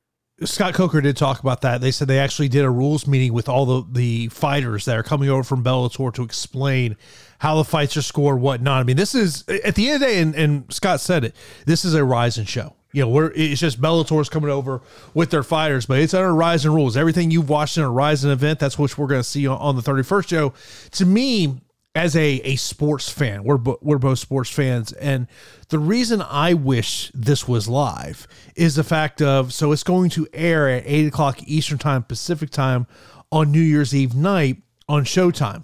Scott 0.46 0.74
Coker 0.74 1.02
did 1.02 1.18
talk 1.18 1.42
about 1.42 1.62
that. 1.62 1.82
They 1.82 1.92
said 1.92 2.08
they 2.08 2.20
actually 2.20 2.48
did 2.48 2.64
a 2.64 2.70
rules 2.70 3.06
meeting 3.06 3.34
with 3.34 3.50
all 3.50 3.66
the, 3.66 3.84
the 3.92 4.28
fighters 4.30 4.86
that 4.86 4.96
are 4.96 5.04
coming 5.04 5.30
over 5.30 5.44
from 5.44 5.64
Bellator 5.64 6.14
to 6.14 6.24
explain 6.24 6.96
how 7.40 7.58
the 7.58 7.66
fights 7.66 7.98
are 7.98 8.02
scored, 8.02 8.40
whatnot. 8.40 8.80
I 8.80 8.84
mean, 8.84 8.96
this 8.96 9.14
is 9.14 9.44
at 9.50 9.76
the 9.76 9.90
end 9.90 9.96
of 9.96 10.00
the 10.02 10.06
day, 10.06 10.22
and, 10.22 10.36
and 10.36 10.74
Scott 10.74 11.02
said 11.02 11.26
it. 11.26 11.36
This 11.66 11.84
is 11.84 11.94
a 11.94 12.06
Rizin 12.06 12.46
show. 12.46 12.74
You 12.92 13.04
know, 13.04 13.10
we're 13.10 13.32
it's 13.36 13.62
just 13.62 13.80
Bellator's 13.80 14.30
coming 14.30 14.50
over 14.50 14.82
with 15.14 15.30
their 15.30 15.44
fighters, 15.44 15.86
but 15.86 16.00
it's 16.00 16.14
under 16.14 16.34
Rizin 16.34 16.74
rules. 16.74 16.98
Everything 16.98 17.30
you've 17.30 17.50
watched 17.50 17.78
in 17.78 17.84
a 17.84 17.90
Rizin 17.90 18.32
event, 18.32 18.60
that's 18.60 18.80
what 18.80 18.98
we're 18.98 19.08
going 19.08 19.22
to 19.22 19.28
see 19.28 19.46
on, 19.46 19.58
on 19.60 19.76
the 19.76 19.82
thirty 19.82 20.04
first 20.04 20.30
show. 20.30 20.54
To 20.92 21.06
me, 21.06 21.62
as 21.96 22.16
a, 22.16 22.42
a 22.44 22.56
sports 22.56 23.10
fan, 23.10 23.44
we're, 23.44 23.58
we're 23.82 23.98
both 23.98 24.20
sports 24.20 24.50
fans. 24.50 24.94
And 24.94 25.28
the 25.70 25.80
reason 25.80 26.22
I 26.22 26.54
wish 26.54 27.12
this 27.14 27.48
was 27.48 27.68
live 27.68 28.28
is 28.56 28.76
the 28.76 28.84
fact 28.84 29.22
of 29.22 29.54
so 29.54 29.72
it's 29.72 29.84
going 29.84 30.10
to 30.12 30.28
air 30.34 30.70
at 30.70 30.84
8 30.86 31.08
o'clock 31.08 31.40
Eastern 31.44 31.78
Time, 31.78 32.04
Pacific 32.04 32.52
Time 32.52 32.88
on 33.32 33.52
New 33.52 33.62
Year's 33.62 33.94
Eve 33.94 34.16
night 34.16 34.58
on 34.88 35.04
Showtime. 35.04 35.64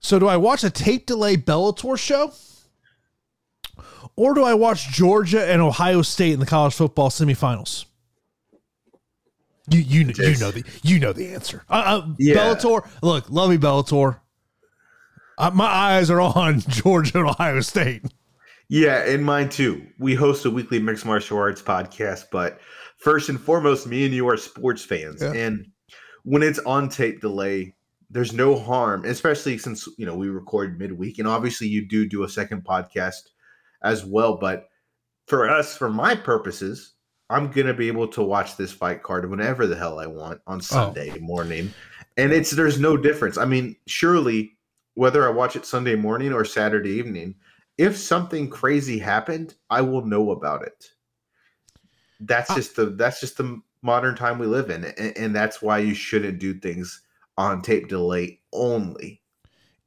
So 0.00 0.18
do 0.18 0.28
I 0.28 0.36
watch 0.36 0.64
a 0.64 0.70
tape 0.70 1.06
delay 1.06 1.36
Bellator 1.36 1.98
show? 1.98 2.32
Or 4.16 4.34
do 4.34 4.44
I 4.44 4.54
watch 4.54 4.88
Georgia 4.90 5.44
and 5.44 5.60
Ohio 5.60 6.02
State 6.02 6.32
in 6.32 6.40
the 6.40 6.46
college 6.46 6.74
football 6.74 7.10
semifinals? 7.10 7.86
You 9.68 9.80
you 9.80 10.00
you 10.00 10.36
know 10.36 10.50
the 10.50 10.62
you 10.82 10.98
know 10.98 11.12
the 11.12 11.32
answer. 11.32 11.64
Uh, 11.70 12.02
uh, 12.02 12.06
yeah. 12.18 12.34
Bellator, 12.34 12.86
look, 13.02 13.30
love 13.30 13.50
me 13.50 13.56
Bellator. 13.56 14.20
Uh, 15.38 15.50
my 15.54 15.66
eyes 15.66 16.10
are 16.10 16.20
on 16.20 16.60
Georgia 16.68 17.20
and 17.20 17.30
Ohio 17.30 17.60
State. 17.60 18.02
Yeah, 18.68 19.02
and 19.04 19.24
mine 19.24 19.48
too. 19.48 19.86
We 19.98 20.14
host 20.14 20.44
a 20.44 20.50
weekly 20.50 20.80
mixed 20.80 21.06
martial 21.06 21.38
arts 21.38 21.62
podcast, 21.62 22.24
but 22.30 22.60
first 22.98 23.28
and 23.28 23.40
foremost, 23.40 23.86
me 23.86 24.04
and 24.04 24.14
you 24.14 24.28
are 24.28 24.36
sports 24.36 24.84
fans, 24.84 25.22
yeah. 25.22 25.32
and 25.32 25.66
when 26.24 26.42
it's 26.42 26.58
on 26.60 26.88
tape 26.90 27.20
delay, 27.20 27.74
there's 28.10 28.32
no 28.32 28.58
harm, 28.58 29.04
especially 29.06 29.56
since 29.56 29.88
you 29.96 30.04
know 30.04 30.14
we 30.14 30.28
record 30.28 30.78
midweek, 30.78 31.18
and 31.18 31.26
obviously 31.26 31.68
you 31.68 31.88
do 31.88 32.06
do 32.06 32.22
a 32.22 32.28
second 32.28 32.64
podcast 32.64 33.22
as 33.84 34.04
well. 34.04 34.36
But 34.36 34.68
for 35.26 35.48
us, 35.48 35.76
for 35.76 35.88
my 35.88 36.16
purposes, 36.16 36.94
I'm 37.30 37.50
gonna 37.50 37.74
be 37.74 37.88
able 37.88 38.08
to 38.08 38.22
watch 38.22 38.56
this 38.56 38.72
fight 38.72 39.02
card 39.02 39.28
whenever 39.30 39.66
the 39.66 39.76
hell 39.76 40.00
I 40.00 40.06
want 40.06 40.40
on 40.46 40.58
oh. 40.58 40.60
Sunday 40.60 41.12
oh. 41.14 41.20
morning, 41.20 41.72
and 42.16 42.32
it's 42.32 42.50
there's 42.50 42.80
no 42.80 42.96
difference. 42.96 43.38
I 43.38 43.44
mean, 43.44 43.76
surely 43.86 44.56
whether 44.94 45.26
I 45.26 45.30
watch 45.30 45.56
it 45.56 45.66
Sunday 45.66 45.96
morning 45.96 46.32
or 46.32 46.44
Saturday 46.44 46.90
evening, 46.90 47.34
if 47.78 47.96
something 47.96 48.48
crazy 48.48 48.98
happened, 48.98 49.54
I 49.70 49.80
will 49.80 50.04
know 50.04 50.30
about 50.30 50.62
it. 50.62 50.90
That's 52.20 52.50
ah. 52.50 52.56
just 52.56 52.76
the 52.76 52.86
that's 52.86 53.20
just 53.20 53.36
the 53.36 53.60
modern 53.82 54.16
time 54.16 54.38
we 54.38 54.46
live 54.46 54.70
in, 54.70 54.84
and, 54.84 55.16
and 55.16 55.36
that's 55.36 55.62
why 55.62 55.78
you 55.78 55.94
shouldn't 55.94 56.38
do 56.38 56.54
things 56.54 57.02
on 57.36 57.62
tape 57.62 57.88
delay 57.88 58.40
only. 58.52 59.20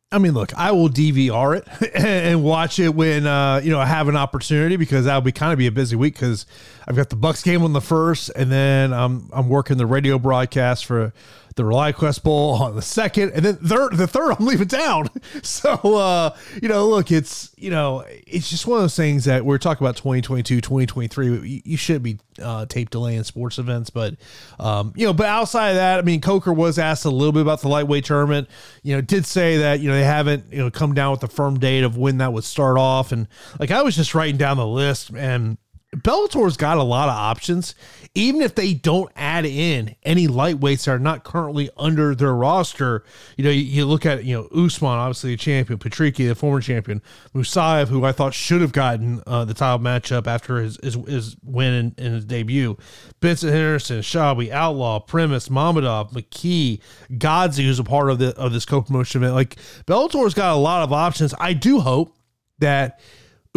I 0.10 0.20
mean, 0.20 0.34
look, 0.34 0.58
I 0.58 0.72
will 0.72 0.88
DVR 0.88 1.58
it 1.58 1.96
and 1.96 2.42
watch 2.42 2.80
it 2.80 2.96
when 2.96 3.28
uh, 3.28 3.60
you 3.62 3.72
know 3.72 3.80
I 3.80 3.86
have 3.86 4.08
an 4.08 4.16
opportunity 4.16 4.78
because 4.78 5.04
that'll 5.06 5.22
be 5.22 5.34
kind 5.34 5.52
of 5.52 5.60
be 5.60 5.68
a 5.68 5.72
busy 5.72 5.98
week 5.98 6.14
because 6.14 6.46
I've 6.88 6.96
got 6.96 7.10
the 7.10 7.18
Bucks 7.18 7.44
game 7.44 7.62
on 7.64 7.74
the 7.74 7.82
first, 7.82 8.30
and 8.36 8.50
then 8.50 8.94
I'm 8.94 9.30
I'm 9.34 9.50
working 9.50 9.78
the 9.78 9.86
radio 9.86 10.18
broadcast 10.18 10.86
for 10.86 11.12
the 11.58 11.64
ReliaQuest 11.64 12.24
Bowl 12.24 12.54
on 12.62 12.76
the 12.76 12.82
second, 12.82 13.32
and 13.32 13.44
then 13.44 13.56
third, 13.58 13.98
the 13.98 14.08
third, 14.08 14.36
I'm 14.40 14.46
leaving 14.46 14.68
town. 14.68 15.10
So, 15.44 15.72
uh, 15.96 16.36
you 16.62 16.68
know, 16.68 16.88
look, 16.88 17.12
it's, 17.12 17.54
you 17.58 17.70
know, 17.70 18.04
it's 18.08 18.50
just 18.50 18.68
one 18.68 18.78
of 18.78 18.84
those 18.84 18.96
things 18.96 19.26
that 19.26 19.46
we're 19.46 19.58
talking 19.58 19.86
about 19.86 19.96
2022, 19.96 20.62
2023. 20.62 21.62
You, 21.64 21.78
should 21.78 22.04
be 22.04 22.20
uh, 22.42 22.66
tape 22.66 22.90
delay 22.90 23.16
in 23.16 23.24
sports 23.24 23.58
events, 23.58 23.90
but, 23.90 24.16
um, 24.60 24.94
you 24.96 25.06
know, 25.06 25.14
but 25.14 25.28
outside 25.28 25.70
of 25.70 25.76
that, 25.76 26.00
I 26.00 26.02
mean, 26.04 26.22
Coker 26.22 26.54
was 26.54 26.80
asked 26.80 27.06
a 27.06 27.10
little 27.10 27.32
bit 27.32 27.42
about 27.42 27.62
the 27.62 27.68
lightweight 27.68 28.06
tournament, 28.06 28.50
you 28.84 28.96
know, 28.96 29.02
did 29.02 29.26
say 29.26 29.58
that, 29.58 29.80
you 29.80 29.90
know, 29.90 29.96
they 29.96 30.04
haven't, 30.04 30.52
you 30.52 30.60
know, 30.60 30.70
come 30.70 30.94
down 30.94 31.12
with 31.12 31.24
a 31.24 31.28
firm 31.28 31.60
date 31.60 31.84
of 31.84 31.98
when 31.98 32.18
that 32.18 32.34
would 32.34 32.44
start 32.44 32.78
off. 32.78 33.12
And 33.12 33.28
like, 33.60 33.72
I 33.72 33.82
was 33.82 33.96
just 33.96 34.16
writing 34.16 34.38
down 34.38 34.58
the 34.58 34.68
list 34.68 35.10
and, 35.12 35.58
Bellator's 35.96 36.58
got 36.58 36.77
a 36.77 36.84
lot 36.84 37.08
of 37.08 37.15
options, 37.15 37.74
even 38.13 38.41
if 38.41 38.56
they 38.56 38.74
don't 38.74 39.10
add 39.15 39.46
in 39.46 39.96
any 40.03 40.27
lightweights 40.27 40.84
that 40.84 40.91
are 40.91 41.00
not 41.00 41.24
currently 41.24 41.70
under 41.77 42.13
their 42.13 42.36
roster. 42.36 43.06
You 43.38 43.46
know, 43.46 43.50
you, 43.50 43.62
you 43.62 43.86
look 43.86 44.06
at 44.06 44.25
you 44.25 44.36
know 44.36 44.48
Usman, 44.48 44.91
obviously 44.91 45.32
a 45.32 45.38
champion, 45.38 45.79
Patricky, 45.79 46.27
the 46.27 46.36
former 46.36 46.60
champion, 46.60 47.01
Musayev, 47.34 47.88
who 47.88 48.03
I 48.03 48.12
thought 48.12 48.34
should 48.34 48.60
have 48.60 48.74
gotten 48.74 49.24
uh, 49.25 49.46
the 49.46 49.53
title 49.53 49.79
matchup 49.79 50.27
after 50.27 50.58
his 50.58 50.77
his, 50.84 50.96
his 50.96 51.38
win 51.41 51.74
in, 51.74 52.06
in, 52.06 52.12
his 52.12 52.25
debut. 52.25 52.75
Benson 53.22 53.50
Henderson, 53.50 54.00
Shabliy, 54.00 54.51
Outlaw, 54.51 55.00
Primus, 55.00 55.48
Mamedov, 55.48 56.12
McKee, 56.12 56.82
Gadzhi, 57.12 57.63
who's 57.63 57.79
a 57.79 57.86
part 57.86 58.10
of 58.10 58.20
the 58.20 58.36
of 58.36 58.51
this 58.51 58.65
co-promotion 58.65 59.24
event. 59.24 59.36
Like 59.36 59.56
Bellator's 59.86 60.34
got 60.34 60.53
a 60.53 60.60
lot 60.60 60.84
of 60.84 60.91
options. 60.91 61.34
I 61.39 61.53
do 61.53 61.79
hope 61.79 62.13
that 62.60 63.00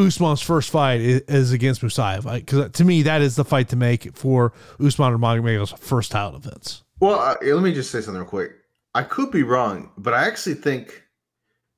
Usman's 0.00 0.40
first 0.40 0.71
fight 0.71 1.00
is, 1.00 1.52
against 1.52 1.83
Musayev. 1.83 2.33
Because 2.33 2.71
to 2.73 2.85
me, 2.85 3.02
that 3.02 3.23
is 3.23 3.37
the 3.37 3.45
fight 3.45 3.69
to 3.69 3.76
make 3.76 4.16
for 4.16 4.52
Usman 4.85 5.12
Nurmagomedov's 5.12 5.73
first 5.73 6.11
title 6.11 6.38
defense. 6.38 6.83
Well, 7.00 7.19
uh, 7.19 7.37
let 7.42 7.62
me 7.62 7.73
just 7.73 7.90
say 7.90 8.00
something 8.00 8.21
real 8.21 8.28
quick. 8.28 8.52
I 8.95 9.02
could 9.02 9.30
be 9.30 9.42
wrong, 9.42 9.92
but 9.97 10.14
I 10.14 10.26
actually 10.26 10.54
think 10.54 11.04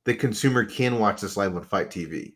the 0.05 0.14
consumer 0.14 0.64
can 0.64 0.99
watch 0.99 1.21
this 1.21 1.37
live 1.37 1.55
on 1.55 1.62
FITE 1.62 1.91
TV. 1.91 2.33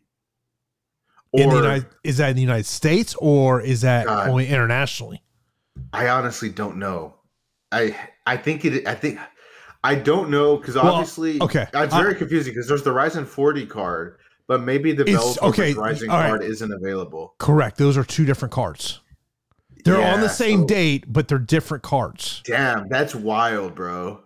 Or, 1.31 1.41
in 1.41 1.49
the 1.49 1.55
United, 1.55 1.85
is 2.03 2.17
that 2.17 2.29
in 2.29 2.35
the 2.35 2.41
United 2.41 2.65
States 2.65 3.15
or 3.15 3.59
is 3.61 3.81
that 3.81 4.05
God, 4.05 4.29
only 4.29 4.47
internationally? 4.47 5.21
I 5.91 6.07
honestly 6.09 6.49
don't 6.49 6.77
know. 6.77 7.15
I 7.71 7.95
I 8.25 8.37
think 8.37 8.63
it. 8.63 8.87
I 8.87 8.95
think 8.95 9.19
I 9.83 9.95
don't 9.95 10.29
know 10.29 10.57
because 10.57 10.77
obviously, 10.77 11.37
well, 11.37 11.47
okay, 11.49 11.67
it's 11.73 11.93
very 11.93 12.15
confusing 12.15 12.53
because 12.53 12.67
there's 12.67 12.83
the 12.83 12.93
Rizin 12.93 13.25
40 13.25 13.65
card, 13.65 14.17
but 14.47 14.63
maybe 14.63 14.93
the 14.93 15.03
Bellator 15.03 15.49
okay, 15.49 15.73
Rizin 15.73 16.09
right. 16.09 16.29
card 16.29 16.43
isn't 16.43 16.71
available. 16.71 17.35
Correct. 17.37 17.77
Those 17.77 17.97
are 17.97 18.03
two 18.03 18.25
different 18.25 18.53
cards. 18.53 19.01
They're 19.83 19.99
yeah, 19.99 20.13
on 20.13 20.21
the 20.21 20.29
same 20.29 20.61
so, 20.61 20.67
date, 20.67 21.05
but 21.07 21.27
they're 21.27 21.39
different 21.39 21.83
cards. 21.83 22.41
Damn, 22.45 22.89
that's 22.89 23.15
wild, 23.15 23.75
bro. 23.75 24.21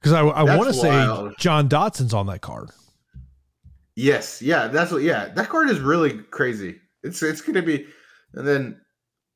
Because 0.00 0.12
I, 0.12 0.20
I 0.22 0.56
want 0.56 0.68
to 0.68 0.74
say 0.74 1.34
John 1.38 1.68
Dodson's 1.68 2.14
on 2.14 2.26
that 2.26 2.40
card. 2.40 2.70
Yes, 3.96 4.40
yeah, 4.40 4.68
that's 4.68 4.90
what. 4.90 5.02
Yeah, 5.02 5.28
that 5.34 5.48
card 5.50 5.68
is 5.68 5.80
really 5.80 6.18
crazy. 6.30 6.76
It's 7.02 7.22
it's 7.22 7.42
gonna 7.42 7.60
be, 7.60 7.86
and 8.32 8.46
then 8.46 8.80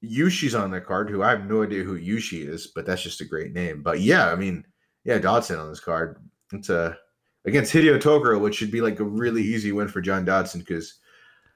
Yushi's 0.03 0.55
on 0.55 0.71
that 0.71 0.87
card. 0.87 1.11
Who 1.11 1.23
I 1.23 1.31
have 1.31 1.47
no 1.47 1.63
idea 1.63 1.83
who 1.83 2.01
Yushi 2.01 2.49
is, 2.49 2.69
but 2.75 2.87
that's 2.87 3.03
just 3.03 3.21
a 3.21 3.27
great 3.27 3.53
name. 3.53 3.83
But 3.83 4.01
yeah, 4.01 4.31
I 4.31 4.37
mean, 4.37 4.65
yeah, 5.05 5.19
Dodson 5.19 5.59
on 5.59 5.69
this 5.69 5.81
card. 5.81 6.17
It's 6.53 6.71
a 6.71 6.97
against 7.45 7.73
Hideo 7.73 8.01
Tokoro, 8.01 8.41
which 8.41 8.55
should 8.55 8.71
be 8.71 8.81
like 8.81 9.01
a 9.01 9.05
really 9.05 9.43
easy 9.43 9.73
win 9.73 9.89
for 9.89 10.01
John 10.01 10.25
Dodson 10.25 10.61
because, 10.61 10.95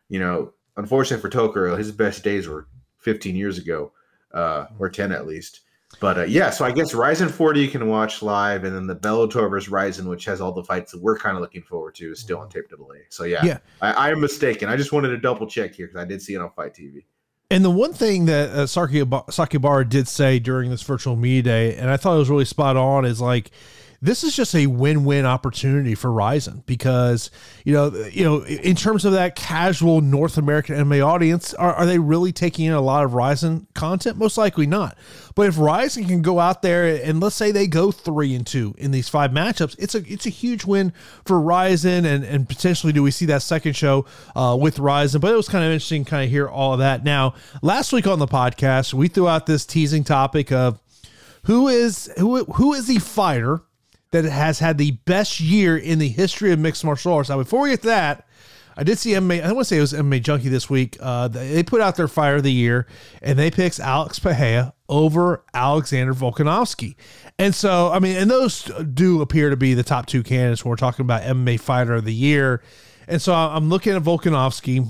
you 0.09 0.19
know, 0.19 0.53
unfortunately 0.77 1.23
for 1.23 1.35
Tokoro, 1.35 1.77
his 1.77 1.93
best 1.93 2.23
days 2.23 2.49
were 2.49 2.67
15 2.99 3.37
years 3.37 3.59
ago, 3.59 3.93
uh, 4.33 4.67
or 4.79 4.89
10 4.89 5.13
at 5.13 5.27
least. 5.27 5.61
But 6.01 6.19
uh, 6.19 6.25
yeah, 6.25 6.51
so 6.51 6.65
I 6.67 6.71
guess 6.71 6.93
Rizin 6.93 7.29
40 7.29 7.61
you 7.61 7.69
can 7.69 7.89
watch 7.89 8.21
live, 8.21 8.65
and 8.65 8.77
then 8.77 8.87
the 8.87 8.95
Bellator 8.95 9.49
versus 9.49 9.71
Rizin, 9.71 10.07
which 10.07 10.27
has 10.27 10.41
all 10.41 10.53
the 10.53 10.63
fights 10.63 10.93
that 10.93 11.01
we're 11.01 11.19
kind 11.19 11.35
of 11.35 11.41
looking 11.41 11.63
forward 11.63 11.95
to, 11.97 12.13
is 12.13 12.21
still 12.21 12.39
on 12.39 12.51
tape 12.51 12.69
to 12.69 12.77
delay. 12.77 13.01
So 13.09 13.25
yeah, 13.25 13.45
yeah. 13.45 13.59
I, 13.81 13.93
I 13.93 14.11
am 14.11 14.21
mistaken. 14.21 14.69
I 14.69 14.77
just 14.77 14.93
wanted 14.93 15.09
to 15.09 15.17
double 15.17 15.47
check 15.47 15.75
here 15.75 15.87
because 15.87 16.01
I 16.01 16.05
did 16.05 16.21
see 16.21 16.35
it 16.35 16.41
on 16.41 16.51
FITE 16.51 16.75
TV. 16.75 17.05
And 17.51 17.65
the 17.65 17.71
one 17.71 17.95
thing 17.95 18.27
that 18.27 18.51
uh, 18.51 18.67
Sakakibara 18.67 19.89
did 19.89 20.07
say 20.07 20.39
during 20.39 20.71
this 20.71 20.83
virtual 20.83 21.17
media 21.17 21.43
day, 21.43 21.77
and 21.77 21.89
I 21.89 21.97
thought 21.97 22.17
it 22.17 22.19
was 22.19 22.29
really 22.29 22.45
spot 22.45 22.77
on, 22.77 23.07
is 23.07 23.23
like 23.23 23.51
this 24.01 24.23
is 24.23 24.37
just 24.37 24.55
a 24.55 24.67
win-win 24.69 25.27
opportunity 25.27 25.95
for 25.97 26.13
Rizin 26.13 26.63
because 26.67 27.33
you 27.65 27.73
know 27.73 27.93
you 28.11 28.25
know 28.25 28.45
in 28.45 28.77
terms 28.77 29.05
of 29.05 29.13
that 29.13 29.35
casual 29.35 30.01
North 30.01 30.39
American 30.39 30.77
MMA 30.77 31.05
audience, 31.05 31.53
are, 31.55 31.75
are 31.75 31.87
they 31.87 31.99
really 31.99 32.31
taking 32.31 32.67
in 32.67 32.75
a 32.75 32.81
lot 32.81 33.05
of 33.05 33.15
Rizin 33.15 33.67
content? 33.75 34.17
Most 34.17 34.39
likely 34.39 34.67
not. 34.67 34.97
But 35.35 35.49
if 35.49 35.59
Rizin 35.59 36.05
can 36.05 36.23
go 36.23 36.39
out 36.39 36.63
there 36.63 37.03
and 37.03 37.21
let's 37.21 37.35
say 37.35 37.51
they 37.51 37.67
go 37.67 37.91
three 37.91 38.35
and 38.35 38.47
two 38.47 38.75
in 38.79 38.93
these 38.93 39.09
five 39.09 39.33
matchups, 39.33 39.75
it's 39.81 39.97
a 39.97 40.05
it's 40.07 40.27
a 40.27 40.31
huge 40.31 40.65
win 40.65 40.93
for 41.25 41.41
Rizin 41.41 42.05
and 42.05 42.25
and 42.25 42.49
potentially 42.49 42.93
do 42.93 43.03
we 43.03 43.11
see 43.11 43.27
that 43.27 43.43
second 43.43 43.75
show 43.75 44.07
uh, 44.37 44.57
with 44.61 44.79
Rizin? 44.79 45.21
But 45.21 45.33
it 45.33 45.37
was 45.37 45.49
kind 45.49 45.65
of 45.65 45.73
interesting, 45.73 46.05
kind 46.05 46.25
of 46.25 46.31
hear 46.31 46.49
all 46.49 46.73
of 46.73 46.79
that. 46.79 47.03
Now, 47.03 47.35
last 47.63 47.93
week 47.93 48.07
on 48.07 48.21
the 48.21 48.29
podcast, 48.29 48.95
we 48.95 49.09
threw 49.09 49.27
out 49.27 49.47
this 49.47 49.67
teasing 49.67 50.05
topic 50.05 50.53
of 50.53 50.79
who 51.45 51.67
is 51.67 52.13
who 52.19 52.45
who 52.45 52.75
is 52.75 52.87
the 52.87 52.99
fighter 52.99 53.63
that 54.11 54.25
has 54.25 54.59
had 54.59 54.79
the 54.79 54.93
best 55.05 55.41
year 55.41 55.77
in 55.77 55.99
the 55.99 56.09
history 56.09 56.53
of 56.53 56.59
mixed 56.59 56.85
martial 56.85 57.13
arts. 57.13 57.29
Now, 57.29 57.39
before 57.39 57.63
we 57.63 57.71
get 57.71 57.83
to 57.83 57.89
that, 57.89 58.27
I 58.77 58.85
did 58.85 58.97
see 58.97 59.11
MMA. 59.11 59.43
I 59.43 59.53
want 59.53 59.67
to 59.67 59.69
say 59.69 59.79
it 59.79 59.81
was 59.81 59.93
MMA 59.93 60.23
Junkie 60.23 60.49
this 60.49 60.71
week. 60.71 60.97
Uh, 61.01 61.27
they 61.27 61.65
put 61.65 61.81
out 61.81 61.97
their 61.97 62.07
fire 62.07 62.37
of 62.37 62.45
the 62.45 62.53
year, 62.53 62.87
and 63.21 63.37
they 63.37 63.51
picks 63.51 63.81
Alex 63.81 64.21
Pereira 64.21 64.73
over 64.89 65.45
Alexander 65.53 66.15
Volkanovski. 66.15 66.95
And 67.41 67.55
so, 67.55 67.91
I 67.91 67.99
mean, 67.99 68.17
and 68.17 68.31
those 68.31 68.63
do 68.95 69.21
appear 69.21 69.51
to 69.51 69.57
be 69.57 69.75
the 69.75 69.83
top 69.83 70.07
two 70.07 70.23
candidates 70.23 70.65
when 70.65 70.71
we're 70.71 70.77
talking 70.77 71.05
about 71.05 71.23
MMA 71.23 71.59
fighter 71.59 71.95
of 71.95 72.05
the 72.05 72.15
year. 72.15 72.63
And 73.09 73.21
so 73.21 73.35
I'm 73.35 73.69
looking 73.69 73.95
at 73.95 74.03
Volkanovski. 74.03 74.87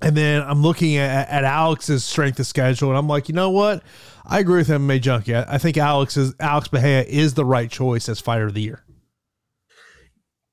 And 0.00 0.16
then 0.16 0.42
I'm 0.42 0.62
looking 0.62 0.96
at, 0.96 1.28
at 1.28 1.44
Alex's 1.44 2.04
strength 2.04 2.38
of 2.38 2.46
schedule, 2.46 2.90
and 2.90 2.98
I'm 2.98 3.08
like, 3.08 3.28
you 3.28 3.34
know 3.34 3.50
what? 3.50 3.82
I 4.24 4.38
agree 4.38 4.58
with 4.58 4.68
MMA 4.68 5.00
Junkie. 5.00 5.34
I, 5.34 5.54
I 5.54 5.58
think 5.58 5.76
Alex 5.76 6.16
is 6.16 6.34
Alex 6.38 6.68
Bahia 6.68 7.02
is 7.02 7.34
the 7.34 7.44
right 7.44 7.70
choice 7.70 8.08
as 8.08 8.20
fighter 8.20 8.46
of 8.46 8.54
the 8.54 8.62
year. 8.62 8.84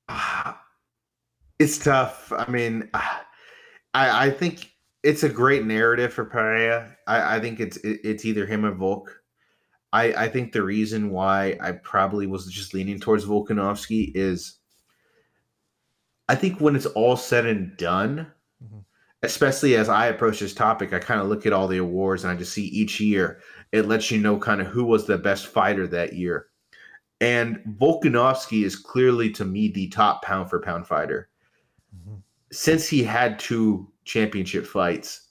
It's 1.57 1.77
tough. 1.77 2.33
I 2.33 2.51
mean, 2.51 2.89
I 2.93 3.21
I 3.93 4.29
think 4.29 4.69
it's 5.03 5.23
a 5.23 5.29
great 5.29 5.65
narrative 5.65 6.13
for 6.13 6.25
Pereira. 6.25 6.97
I, 7.07 7.37
I 7.37 7.39
think 7.39 7.61
it's 7.61 7.77
it, 7.77 8.01
it's 8.03 8.25
either 8.25 8.45
him 8.45 8.65
or 8.65 8.73
Volk. 8.73 9.21
I 9.93 10.25
I 10.25 10.27
think 10.27 10.51
the 10.51 10.63
reason 10.63 11.11
why 11.11 11.57
I 11.61 11.71
probably 11.71 12.27
was 12.27 12.45
just 12.47 12.73
leaning 12.73 12.99
towards 12.99 13.23
Volkanovski 13.25 14.11
is 14.15 14.57
I 16.27 16.35
think 16.35 16.59
when 16.59 16.75
it's 16.75 16.87
all 16.87 17.15
said 17.15 17.45
and 17.45 17.77
done. 17.77 18.31
Especially 19.23 19.75
as 19.75 19.89
I 19.89 20.07
approach 20.07 20.39
this 20.39 20.53
topic, 20.53 20.93
I 20.93 20.99
kind 20.99 21.19
of 21.19 21.27
look 21.27 21.45
at 21.45 21.53
all 21.53 21.67
the 21.67 21.77
awards 21.77 22.23
and 22.23 22.31
I 22.31 22.35
just 22.35 22.53
see 22.53 22.65
each 22.65 22.99
year 22.99 23.41
it 23.71 23.87
lets 23.87 24.09
you 24.09 24.17
know 24.17 24.37
kind 24.37 24.61
of 24.61 24.67
who 24.67 24.85
was 24.85 25.05
the 25.05 25.17
best 25.17 25.47
fighter 25.47 25.85
that 25.87 26.13
year. 26.13 26.47
And 27.21 27.57
Volkanovski 27.77 28.63
is 28.63 28.75
clearly 28.75 29.29
to 29.31 29.45
me 29.45 29.67
the 29.67 29.87
top 29.87 30.23
pound 30.23 30.49
for 30.49 30.61
pound 30.61 30.87
fighter. 30.87 31.29
Mm-hmm. 31.95 32.15
Since 32.51 32.87
he 32.87 33.03
had 33.03 33.39
two 33.39 33.91
championship 34.05 34.65
fights, 34.65 35.29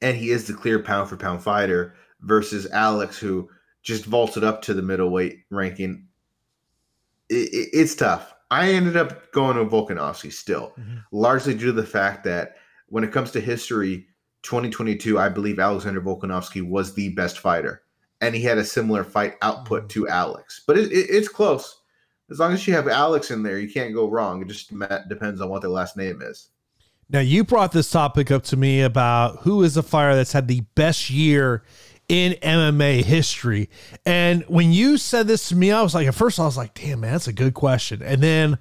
and 0.00 0.16
he 0.16 0.30
is 0.30 0.46
the 0.46 0.54
clear 0.54 0.78
pound 0.78 1.08
for 1.08 1.16
pound 1.16 1.42
fighter 1.42 1.94
versus 2.20 2.66
Alex, 2.70 3.18
who 3.18 3.50
just 3.82 4.04
vaulted 4.04 4.44
up 4.44 4.62
to 4.62 4.74
the 4.74 4.82
middleweight 4.82 5.40
ranking. 5.50 6.06
It, 7.28 7.52
it, 7.52 7.68
it's 7.72 7.94
tough. 7.94 8.34
I 8.50 8.70
ended 8.70 8.96
up 8.96 9.30
going 9.32 9.56
to 9.56 9.64
Volkanovski 9.64 10.32
still, 10.32 10.72
mm-hmm. 10.78 10.98
largely 11.12 11.54
due 11.54 11.66
to 11.66 11.72
the 11.72 11.84
fact 11.84 12.24
that 12.24 12.56
when 12.88 13.04
it 13.04 13.12
comes 13.12 13.30
to 13.32 13.40
history, 13.40 14.06
2022, 14.42 15.18
I 15.18 15.28
believe 15.28 15.58
Alexander 15.58 16.00
Volkanovski 16.00 16.66
was 16.66 16.94
the 16.94 17.10
best 17.10 17.38
fighter, 17.38 17.82
and 18.20 18.34
he 18.34 18.42
had 18.42 18.58
a 18.58 18.64
similar 18.64 19.04
fight 19.04 19.36
output 19.42 19.82
mm-hmm. 19.82 20.04
to 20.04 20.08
Alex. 20.08 20.62
But 20.66 20.78
it, 20.78 20.90
it's 20.92 21.28
close. 21.28 21.80
As 22.30 22.38
long 22.38 22.52
as 22.52 22.66
you 22.66 22.74
have 22.74 22.88
Alex 22.88 23.30
in 23.30 23.42
there, 23.42 23.58
you 23.58 23.70
can't 23.72 23.94
go 23.94 24.08
wrong. 24.08 24.42
It 24.42 24.48
just 24.48 24.70
depends 25.08 25.40
on 25.40 25.48
what 25.48 25.62
their 25.62 25.70
last 25.70 25.96
name 25.96 26.20
is. 26.22 26.48
Now, 27.10 27.20
you 27.20 27.42
brought 27.42 27.72
this 27.72 27.90
topic 27.90 28.30
up 28.30 28.42
to 28.44 28.56
me 28.56 28.82
about 28.82 29.38
who 29.38 29.62
is 29.62 29.78
a 29.78 29.82
fighter 29.82 30.14
that's 30.14 30.32
had 30.32 30.46
the 30.46 30.60
best 30.74 31.08
year 31.08 31.62
in 32.06 32.32
MMA 32.42 33.02
history. 33.02 33.70
And 34.04 34.44
when 34.44 34.72
you 34.72 34.98
said 34.98 35.26
this 35.26 35.48
to 35.48 35.56
me, 35.56 35.72
I 35.72 35.80
was 35.80 35.94
like, 35.94 36.06
at 36.06 36.14
first, 36.14 36.38
I 36.38 36.44
was 36.44 36.56
like, 36.56 36.74
damn, 36.74 37.00
man, 37.00 37.12
that's 37.12 37.28
a 37.28 37.32
good 37.32 37.54
question. 37.54 38.02
And 38.02 38.22
then 38.22 38.58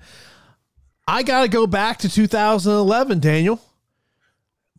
I 1.07 1.23
got 1.23 1.41
to 1.41 1.49
go 1.49 1.67
back 1.67 1.99
to 1.99 2.09
2011, 2.09 3.19
Daniel. 3.19 3.61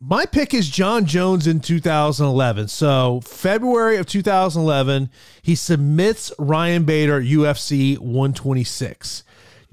My 0.01 0.25
pick 0.25 0.53
is 0.53 0.69
Jon 0.69 1.05
Jones 1.05 1.45
in 1.45 1.59
2011. 1.59 2.69
So, 2.69 3.19
February 3.25 3.97
of 3.97 4.05
2011, 4.05 5.09
he 5.41 5.55
submits 5.55 6.31
Ryan 6.39 6.85
Bader 6.85 7.19
UFC 7.19 7.97
126. 7.97 9.23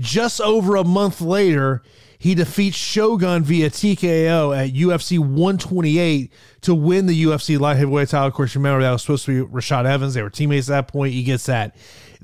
Just 0.01 0.41
over 0.41 0.75
a 0.75 0.83
month 0.83 1.21
later, 1.21 1.81
he 2.19 2.35
defeats 2.35 2.77
Shogun 2.77 3.45
via 3.45 3.71
TKO 3.71 4.57
at 4.57 4.75
UFC 4.75 5.17
128 5.21 6.33
to 6.63 6.75
win 6.75 7.07
the 7.07 7.25
UFC 7.25 7.57
light 7.61 7.77
heavyweight 7.77 8.09
title. 8.09 8.27
Of 8.27 8.35
course, 8.35 8.57
remember 8.57 8.83
that 8.83 8.91
was 8.91 9.03
supposed 9.03 9.27
to 9.27 9.45
be 9.45 9.53
Rashad 9.53 9.85
Evans. 9.85 10.15
They 10.15 10.23
were 10.23 10.31
teammates 10.31 10.69
at 10.69 10.73
that 10.73 10.89
point. 10.89 11.13
He 11.13 11.23
gets 11.23 11.47
that. 11.47 11.77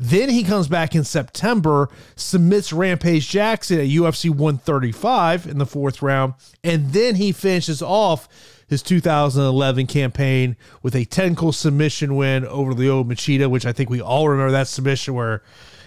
Then 0.02 0.30
he 0.30 0.42
comes 0.42 0.66
back 0.66 0.96
in 0.96 1.04
September, 1.04 1.88
submits 2.16 2.72
Rampage 2.72 3.28
Jackson 3.28 3.78
at 3.78 3.86
UFC 3.86 4.30
135 4.30 5.46
in 5.46 5.58
the 5.58 5.66
fourth 5.66 6.02
round, 6.02 6.34
and 6.64 6.92
then 6.92 7.14
he 7.14 7.30
finishes 7.30 7.80
off 7.80 8.28
his 8.66 8.82
2011 8.82 9.86
campaign 9.86 10.56
with 10.82 10.96
a 10.96 11.04
technical 11.04 11.52
submission 11.52 12.16
win 12.16 12.44
over 12.46 12.72
Lyoto 12.72 13.04
Machida, 13.04 13.48
which 13.48 13.64
I 13.64 13.72
think 13.72 13.90
we 13.90 14.00
all 14.00 14.28
remember 14.28 14.50
that 14.50 14.66
submission 14.66 15.14
where 15.14 15.44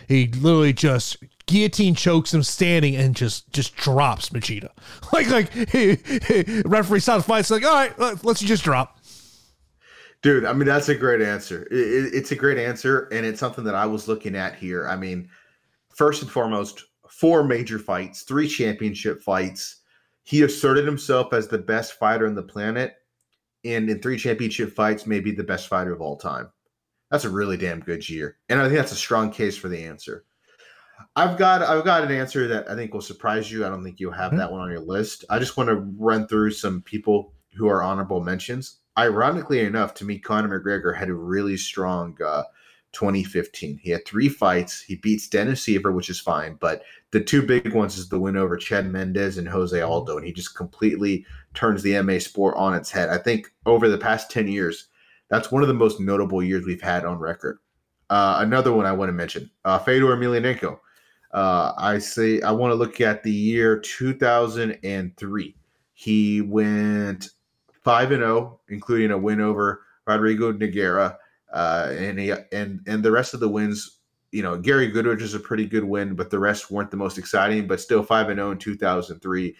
he 0.07 0.27
literally 0.27 0.71
just 0.71 1.17
guillotine 1.45 1.93
chokes 1.93 2.33
him 2.33 2.41
standing 2.41 2.95
and 2.95 3.17
just 3.17 3.51
just 3.51 3.75
drops 3.75 4.29
Machida. 4.29 4.69
Like 5.11 5.27
like 5.27 5.49
hey, 5.69 5.95
hey, 5.95 6.61
referee 6.65 7.01
stops 7.01 7.25
fight. 7.25 7.39
It's 7.41 7.51
like 7.51 7.65
all 7.65 7.73
right, 7.73 8.23
let's 8.23 8.39
just 8.39 8.63
drop. 8.63 8.94
Dude, 10.25 10.43
I 10.43 10.53
mean 10.53 10.65
that's 10.65 10.89
a 10.89 10.95
great 10.95 11.21
answer. 11.21 11.67
It, 11.69 11.77
it, 11.77 12.13
it's 12.15 12.31
a 12.31 12.35
great 12.35 12.57
answer, 12.57 13.07
and 13.11 13.27
it's 13.27 13.39
something 13.39 13.63
that 13.63 13.75
I 13.75 13.85
was 13.85 14.07
looking 14.07 14.35
at 14.35 14.55
here. 14.55 14.87
I 14.87 14.95
mean, 14.95 15.29
first 15.93 16.23
and 16.23 16.31
foremost, 16.31 16.83
four 17.07 17.43
major 17.43 17.77
fights, 17.77 18.23
three 18.23 18.47
championship 18.47 19.21
fights. 19.21 19.83
He 20.23 20.41
asserted 20.41 20.83
himself 20.83 21.31
as 21.31 21.47
the 21.47 21.59
best 21.59 21.99
fighter 21.99 22.25
on 22.25 22.33
the 22.33 22.41
planet, 22.41 22.95
and 23.63 23.87
in 23.87 24.01
three 24.01 24.17
championship 24.17 24.73
fights, 24.73 25.05
maybe 25.05 25.29
the 25.29 25.43
best 25.43 25.67
fighter 25.67 25.93
of 25.93 26.01
all 26.01 26.17
time. 26.17 26.49
That's 27.11 27.25
a 27.25 27.29
really 27.29 27.55
damn 27.55 27.81
good 27.81 28.09
year, 28.09 28.39
and 28.49 28.59
I 28.59 28.63
think 28.63 28.77
that's 28.77 28.93
a 28.93 28.95
strong 28.95 29.29
case 29.29 29.55
for 29.55 29.69
the 29.69 29.83
answer. 29.83 30.25
I've 31.15 31.37
got 31.37 31.61
I've 31.61 31.85
got 31.85 32.03
an 32.03 32.09
answer 32.09 32.47
that 32.47 32.67
I 32.67 32.73
think 32.73 32.95
will 32.95 33.01
surprise 33.01 33.51
you. 33.51 33.63
I 33.63 33.69
don't 33.69 33.83
think 33.83 33.99
you'll 33.99 34.11
have 34.13 34.31
mm-hmm. 34.31 34.39
that 34.39 34.51
one 34.51 34.61
on 34.61 34.71
your 34.71 34.79
list. 34.79 35.23
I 35.29 35.37
just 35.37 35.55
want 35.55 35.69
to 35.69 35.85
run 35.99 36.27
through 36.27 36.49
some 36.49 36.81
people 36.81 37.35
who 37.53 37.67
are 37.67 37.83
honorable 37.83 38.23
mentions. 38.23 38.79
Ironically 38.97 39.59
enough, 39.59 39.93
to 39.95 40.05
me, 40.05 40.19
Conor 40.19 40.59
McGregor 40.59 40.95
had 40.95 41.09
a 41.09 41.13
really 41.13 41.57
strong 41.57 42.17
uh, 42.25 42.43
2015. 42.95 43.77
He 43.77 43.91
had 43.91 44.05
three 44.05 44.29
fights. 44.29 44.81
He 44.81 44.95
beats 44.95 45.27
Dennis 45.27 45.65
Siver, 45.65 45.93
which 45.93 46.09
is 46.09 46.19
fine, 46.19 46.55
but 46.61 46.83
the 47.11 47.21
two 47.21 47.41
big 47.41 47.73
ones 47.73 47.97
is 47.97 48.07
the 48.07 48.19
win 48.19 48.37
over 48.37 48.55
Chad 48.55 48.91
Mendes 48.91 49.37
and 49.37 49.47
Jose. 49.47 49.79
Aldo, 49.79 50.17
and 50.17 50.25
he 50.25 50.31
just 50.31 50.55
completely 50.55 51.25
turns 51.53 51.83
the 51.83 51.91
MMA 51.91 52.21
sport 52.21 52.55
on 52.57 52.73
its 52.73 52.89
head. 52.89 53.09
I 53.09 53.17
think 53.17 53.51
over 53.65 53.89
the 53.89 53.97
past 53.97 54.31
10 54.31 54.47
years, 54.47 54.87
that's 55.29 55.51
one 55.51 55.61
of 55.61 55.67
the 55.67 55.73
most 55.73 55.99
notable 55.99 56.41
years 56.41 56.65
we've 56.65 56.81
had 56.81 57.03
on 57.03 57.19
record. 57.19 57.59
Uh, 58.09 58.37
another 58.39 58.71
one 58.71 58.85
I 58.85 58.93
want 58.93 59.09
to 59.09 59.13
mention, 59.13 59.49
uh, 59.65 59.79
Fedor 59.79 60.15
Emelianenko. 60.15 60.79
Uh, 61.33 61.73
I 61.77 61.97
say 61.97 62.41
I 62.41 62.51
want 62.51 62.71
to 62.71 62.75
look 62.75 63.01
at 63.01 63.23
the 63.23 63.31
year 63.31 63.77
2003. 63.77 65.55
He 65.93 66.41
went 66.41 67.29
five 67.85 68.11
and 68.11 68.21
zero, 68.21 68.37
oh, 68.37 68.59
including 68.67 69.11
a 69.11 69.17
win 69.17 69.39
over 69.39 69.83
Rodrigo 70.05 70.51
Nogueira, 70.51 71.15
uh, 71.53 71.93
and 71.97 72.19
he 72.19 72.33
and 72.51 72.81
and 72.85 73.01
the 73.01 73.11
rest 73.11 73.33
of 73.33 73.39
the 73.39 73.47
wins. 73.47 73.99
You 74.31 74.43
know, 74.43 74.57
Gary 74.57 74.91
Goodridge 74.91 75.21
is 75.21 75.35
a 75.35 75.39
pretty 75.39 75.65
good 75.65 75.85
win, 75.85 76.15
but 76.15 76.29
the 76.29 76.39
rest 76.39 76.69
weren't 76.69 76.91
the 76.91 76.97
most 76.97 77.17
exciting. 77.17 77.67
But 77.67 77.79
still, 77.79 78.03
five 78.03 78.27
and 78.27 78.37
zero 78.37 78.49
oh 78.49 78.51
in 78.51 78.57
2003. 78.57 79.55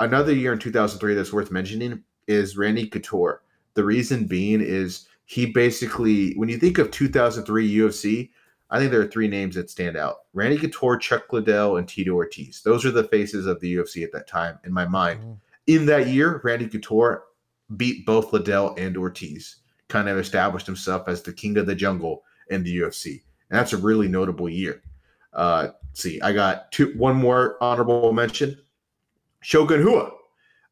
Another 0.00 0.34
year 0.34 0.52
in 0.52 0.58
2003 0.58 1.14
that's 1.14 1.32
worth 1.32 1.52
mentioning 1.52 2.02
is 2.26 2.58
Randy 2.58 2.86
Couture. 2.86 3.42
The 3.74 3.84
reason 3.84 4.26
being 4.26 4.60
is 4.60 5.06
he 5.24 5.46
basically, 5.46 6.34
when 6.34 6.48
you 6.48 6.58
think 6.58 6.78
of 6.78 6.90
2003 6.90 7.76
UFC, 7.76 8.30
I 8.70 8.78
think 8.78 8.90
there 8.90 9.00
are 9.00 9.06
three 9.06 9.28
names 9.28 9.54
that 9.54 9.70
stand 9.70 9.96
out: 9.96 10.16
Randy 10.34 10.58
Couture, 10.58 10.98
Chuck 10.98 11.32
Liddell, 11.32 11.76
and 11.76 11.88
Tito 11.88 12.12
Ortiz. 12.12 12.60
Those 12.62 12.84
are 12.84 12.90
the 12.90 13.04
faces 13.04 13.46
of 13.46 13.60
the 13.60 13.76
UFC 13.76 14.02
at 14.02 14.12
that 14.12 14.26
time 14.26 14.58
in 14.64 14.72
my 14.72 14.86
mind. 14.86 15.20
Mm. 15.20 15.36
In 15.66 15.86
that 15.86 16.08
year, 16.08 16.40
Randy 16.44 16.68
Couture 16.68 17.24
beat 17.76 18.06
both 18.06 18.32
Liddell 18.32 18.74
and 18.76 18.96
Ortiz, 18.96 19.56
kind 19.88 20.08
of 20.08 20.18
established 20.18 20.66
himself 20.66 21.08
as 21.08 21.22
the 21.22 21.32
king 21.32 21.56
of 21.56 21.66
the 21.66 21.74
jungle 21.74 22.22
in 22.50 22.62
the 22.62 22.78
UFC, 22.78 23.22
and 23.50 23.58
that's 23.58 23.72
a 23.72 23.78
really 23.78 24.08
notable 24.08 24.48
year. 24.48 24.82
Uh, 25.32 25.68
see, 25.92 26.20
I 26.20 26.32
got 26.32 26.70
two, 26.72 26.92
one 26.96 27.16
more 27.16 27.56
honorable 27.60 28.12
mention: 28.12 28.58
Shogun 29.40 29.84
Rua, 29.84 30.12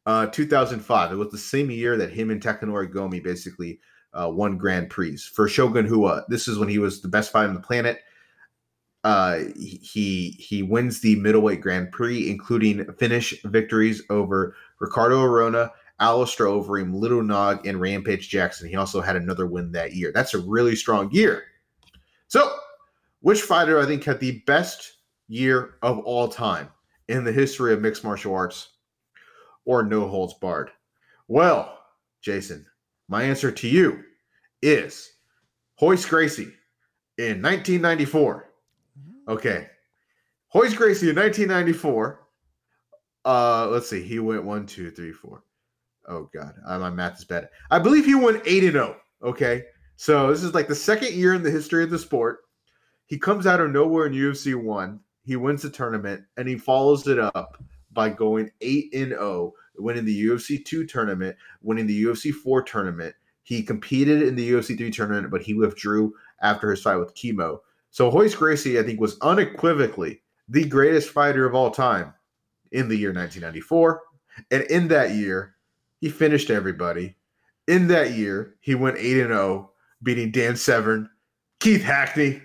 uh, 0.07 0.27
2005. 0.27 1.13
It 1.13 1.17
was 1.17 1.31
the 1.31 1.39
same 1.39 1.71
year 1.71 1.97
that 1.97 2.13
him 2.13 2.31
and 2.31 2.43
Takanori 2.43 2.93
Gomi 2.93 3.23
basically 3.23 3.81
uh, 4.15 4.31
won 4.31 4.59
Grand 4.59 4.91
Prix. 4.91 5.17
For 5.17 5.49
Shogun 5.49 5.89
Rua, 5.89 6.25
this 6.29 6.49
is 6.49 6.59
when 6.59 6.69
he 6.69 6.79
was 6.79 7.01
the 7.01 7.09
best 7.09 7.33
fighter 7.33 7.49
on 7.49 7.55
the 7.55 7.61
planet. 7.61 8.01
Uh, 9.05 9.41
he 9.57 10.37
he 10.39 10.63
wins 10.63 11.01
the 11.01 11.17
middleweight 11.17 11.61
Grand 11.61 11.91
Prix, 11.91 12.31
including 12.31 12.85
finish 12.95 13.35
victories 13.43 14.01
over 14.11 14.55
Ricardo 14.79 15.23
Arona, 15.23 15.73
Alistair 16.03 16.47
Overeem, 16.47 16.93
Little 16.93 17.23
Nog, 17.23 17.65
and 17.65 17.81
Rampage 17.81 18.29
Jackson. 18.29 18.69
He 18.69 18.75
also 18.75 19.01
had 19.01 19.15
another 19.15 19.47
win 19.47 19.71
that 19.71 19.95
year. 19.95 20.11
That's 20.13 20.35
a 20.35 20.41
really 20.41 20.75
strong 20.75 21.09
year. 21.13 21.45
So, 22.27 22.57
which 23.21 23.43
fighter 23.43 23.79
I 23.79 23.87
think 23.87 24.03
had 24.03 24.19
the 24.19 24.41
best 24.41 24.95
year 25.29 25.77
of 25.81 26.01
all 26.01 26.27
time 26.27 26.69
in 27.07 27.23
the 27.23 27.31
history 27.31 27.73
of 27.73 27.81
mixed 27.81 28.03
martial 28.03 28.35
arts 28.35 28.71
or 29.65 29.85
no 29.85 30.09
holds 30.09 30.35
barred? 30.35 30.71
Well, 31.29 31.79
Jason, 32.21 32.67
my 33.09 33.23
answer 33.23 33.53
to 33.53 33.69
you 33.69 34.03
is 34.61 35.13
Royce 35.81 36.05
Gracie 36.05 36.53
in 37.17 37.41
1994. 37.41 38.51
Mm-hmm. 38.99 39.33
Okay. 39.33 39.69
Royce 40.53 40.75
Gracie 40.75 41.11
in 41.11 41.17
1994. 41.17 42.27
Uh, 43.25 43.69
let's 43.69 43.89
see. 43.89 44.03
He 44.03 44.19
went 44.19 44.43
one, 44.43 44.67
two, 44.67 44.91
three, 44.91 45.13
four. 45.13 45.45
Oh 46.09 46.29
God, 46.35 46.55
uh, 46.67 46.79
my 46.79 46.91
math 46.91 47.19
is 47.19 47.25
bad. 47.25 47.49
I 47.71 47.79
believe 47.79 48.05
he 48.05 48.15
won 48.15 48.43
eight 48.45 48.65
and 48.65 48.73
zero. 48.73 48.97
Oh, 49.23 49.29
okay, 49.31 49.65
so 49.97 50.31
this 50.31 50.43
is 50.43 50.55
like 50.55 50.69
the 50.69 50.75
second 50.75 51.13
year 51.13 51.35
in 51.35 51.43
the 51.43 51.51
history 51.51 51.85
of 51.85 51.91
the 51.91 51.99
sport. 51.99 52.41
He 53.07 53.19
comes 53.19 53.47
out 53.47 53.61
of 53.61 53.71
nowhere 53.71 54.07
in 54.07 54.13
UFC 54.13 54.55
one. 54.55 55.01
He 55.25 55.37
wins 55.37 55.63
the 55.63 55.71
tournament 55.71 56.25
and 56.37 56.49
he 56.49 56.57
follows 56.57 57.07
it 57.07 57.19
up 57.19 57.63
by 57.93 58.09
going 58.09 58.51
eight 58.61 58.93
and 58.95 59.09
zero 59.09 59.21
oh 59.21 59.55
winning 59.77 60.05
the 60.05 60.27
UFC 60.27 60.65
2 60.65 60.87
tournament, 60.87 61.37
winning 61.63 61.87
the 61.87 62.05
UFC 62.05 62.33
4 62.33 62.63
tournament. 62.63 63.15
He 63.43 63.63
competed 63.63 64.23
in 64.23 64.35
the 64.35 64.53
UFC 64.53 64.77
3 64.77 64.91
tournament, 64.91 65.31
but 65.31 65.43
he 65.43 65.55
withdrew 65.55 66.13
after 66.41 66.71
his 66.71 66.83
fight 66.83 66.97
with 66.97 67.15
Kimo. 67.15 67.63
So 67.91 68.11
Royce 68.11 68.35
Gracie, 68.35 68.79
I 68.79 68.83
think, 68.83 69.01
was 69.01 69.19
unequivocally 69.21 70.23
the 70.49 70.65
greatest 70.65 71.11
fighter 71.11 71.47
of 71.47 71.55
all 71.55 71.71
time 71.71 72.15
in 72.73 72.89
the 72.89 72.97
year 72.97 73.13
1994. 73.13 74.01
And 74.51 74.63
in 74.65 74.89
that 74.89 75.13
year, 75.13 75.57
he 76.03 76.11
finished 76.11 76.51
everybody. 76.51 77.15
In 77.69 77.87
that 77.89 78.11
year, 78.11 78.57
he 78.61 78.75
went 78.75 78.99
8 78.99 79.21
and 79.21 79.29
0, 79.29 79.71
beating 80.03 80.33
Dan 80.33 80.57
Severn, 80.57 81.09
Keith 81.61 81.83
Hackney, 81.83 82.43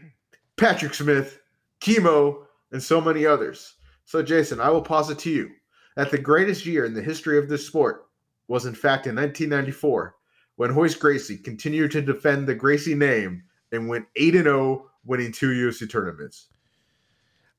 Patrick 0.57 0.93
Smith, 0.93 1.39
Kimo, 1.81 2.45
and 2.71 2.81
so 2.81 3.01
many 3.01 3.25
others. 3.25 3.73
So, 4.05 4.21
Jason, 4.21 4.61
I 4.61 4.69
will 4.69 4.83
posit 4.83 5.17
to 5.19 5.31
you 5.31 5.49
that 5.95 6.11
the 6.11 6.19
greatest 6.19 6.67
year 6.67 6.85
in 6.85 6.93
the 6.93 7.01
history 7.01 7.39
of 7.39 7.49
this 7.49 7.65
sport 7.65 8.05
was, 8.47 8.67
in 8.67 8.75
fact, 8.75 9.07
in 9.07 9.15
1994 9.15 10.15
when 10.57 10.75
Royce 10.75 10.95
Gracie 10.95 11.37
continued 11.37 11.91
to 11.91 12.01
defend 12.01 12.47
the 12.47 12.55
Gracie 12.55 12.95
name 12.95 13.43
and 13.71 13.89
went 13.89 14.05
8 14.15 14.35
and 14.35 14.43
0, 14.43 14.87
winning 15.03 15.31
two 15.31 15.49
UFC 15.49 15.89
tournaments. 15.89 16.47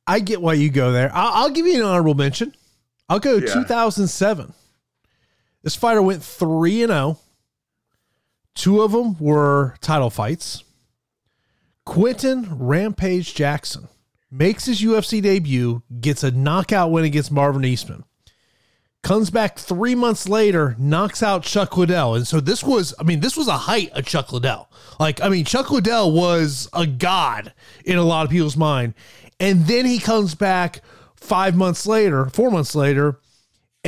I 0.06 0.20
get 0.20 0.40
why 0.40 0.54
you 0.54 0.70
go 0.70 0.92
there. 0.92 1.10
I'll, 1.12 1.44
I'll 1.44 1.50
give 1.50 1.66
you 1.66 1.74
an 1.76 1.82
honorable 1.82 2.14
mention. 2.14 2.54
I'll 3.08 3.18
go 3.18 3.34
Yeah. 3.34 3.52
2007. 3.52 4.54
This 5.62 5.76
fighter 5.76 6.02
went 6.02 6.22
3 6.22 6.82
and 6.84 6.92
0. 6.92 7.18
Two 8.54 8.82
of 8.82 8.92
them 8.92 9.16
were 9.18 9.76
title 9.80 10.10
fights. 10.10 10.64
Quentin 11.84 12.58
Rampage 12.58 13.34
Jackson 13.34 13.88
makes 14.30 14.66
his 14.66 14.82
UFC 14.82 15.22
debut, 15.22 15.82
gets 16.00 16.22
a 16.22 16.30
knockout 16.30 16.90
win 16.90 17.04
against 17.04 17.32
Marvin 17.32 17.64
Eastman. 17.64 18.04
Comes 19.02 19.30
back 19.30 19.58
three 19.58 19.94
months 19.94 20.28
later, 20.28 20.74
knocks 20.76 21.22
out 21.22 21.44
Chuck 21.44 21.76
Liddell. 21.76 22.16
And 22.16 22.26
so 22.26 22.40
this 22.40 22.64
was, 22.64 22.92
I 22.98 23.04
mean, 23.04 23.20
this 23.20 23.36
was 23.36 23.46
a 23.46 23.56
height 23.56 23.90
of 23.92 24.04
Chuck 24.04 24.32
Liddell. 24.32 24.70
Like, 24.98 25.22
I 25.22 25.28
mean, 25.28 25.44
Chuck 25.44 25.70
Liddell 25.70 26.12
was 26.12 26.68
a 26.72 26.84
god 26.84 27.54
in 27.84 27.96
a 27.96 28.02
lot 28.02 28.24
of 28.24 28.30
people's 28.30 28.56
mind. 28.56 28.94
And 29.38 29.66
then 29.66 29.86
he 29.86 30.00
comes 30.00 30.34
back 30.34 30.82
five 31.14 31.54
months 31.56 31.86
later, 31.86 32.26
four 32.26 32.50
months 32.50 32.74
later, 32.74 33.20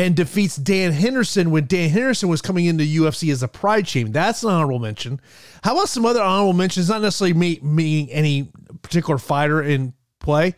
and 0.01 0.17
defeats 0.17 0.57
Dan 0.57 0.93
Henderson 0.93 1.51
when 1.51 1.67
Dan 1.67 1.91
Henderson 1.91 2.31
was 2.31 2.41
coming 2.41 2.65
into 2.65 2.85
UFC 2.85 3.31
as 3.31 3.43
a 3.43 3.49
pride 3.49 3.85
champion. 3.85 4.13
That's 4.13 4.43
an 4.43 4.49
honorable 4.49 4.79
mention. 4.79 5.21
How 5.63 5.75
about 5.75 5.91
some 5.91 6.07
other 6.07 6.23
honorable 6.23 6.55
mentions? 6.55 6.89
Not 6.89 7.03
necessarily 7.03 7.35
me, 7.35 7.61
me 7.63 8.11
any 8.11 8.51
particular 8.81 9.19
fighter 9.19 9.63
in 9.63 9.93
play. 10.19 10.55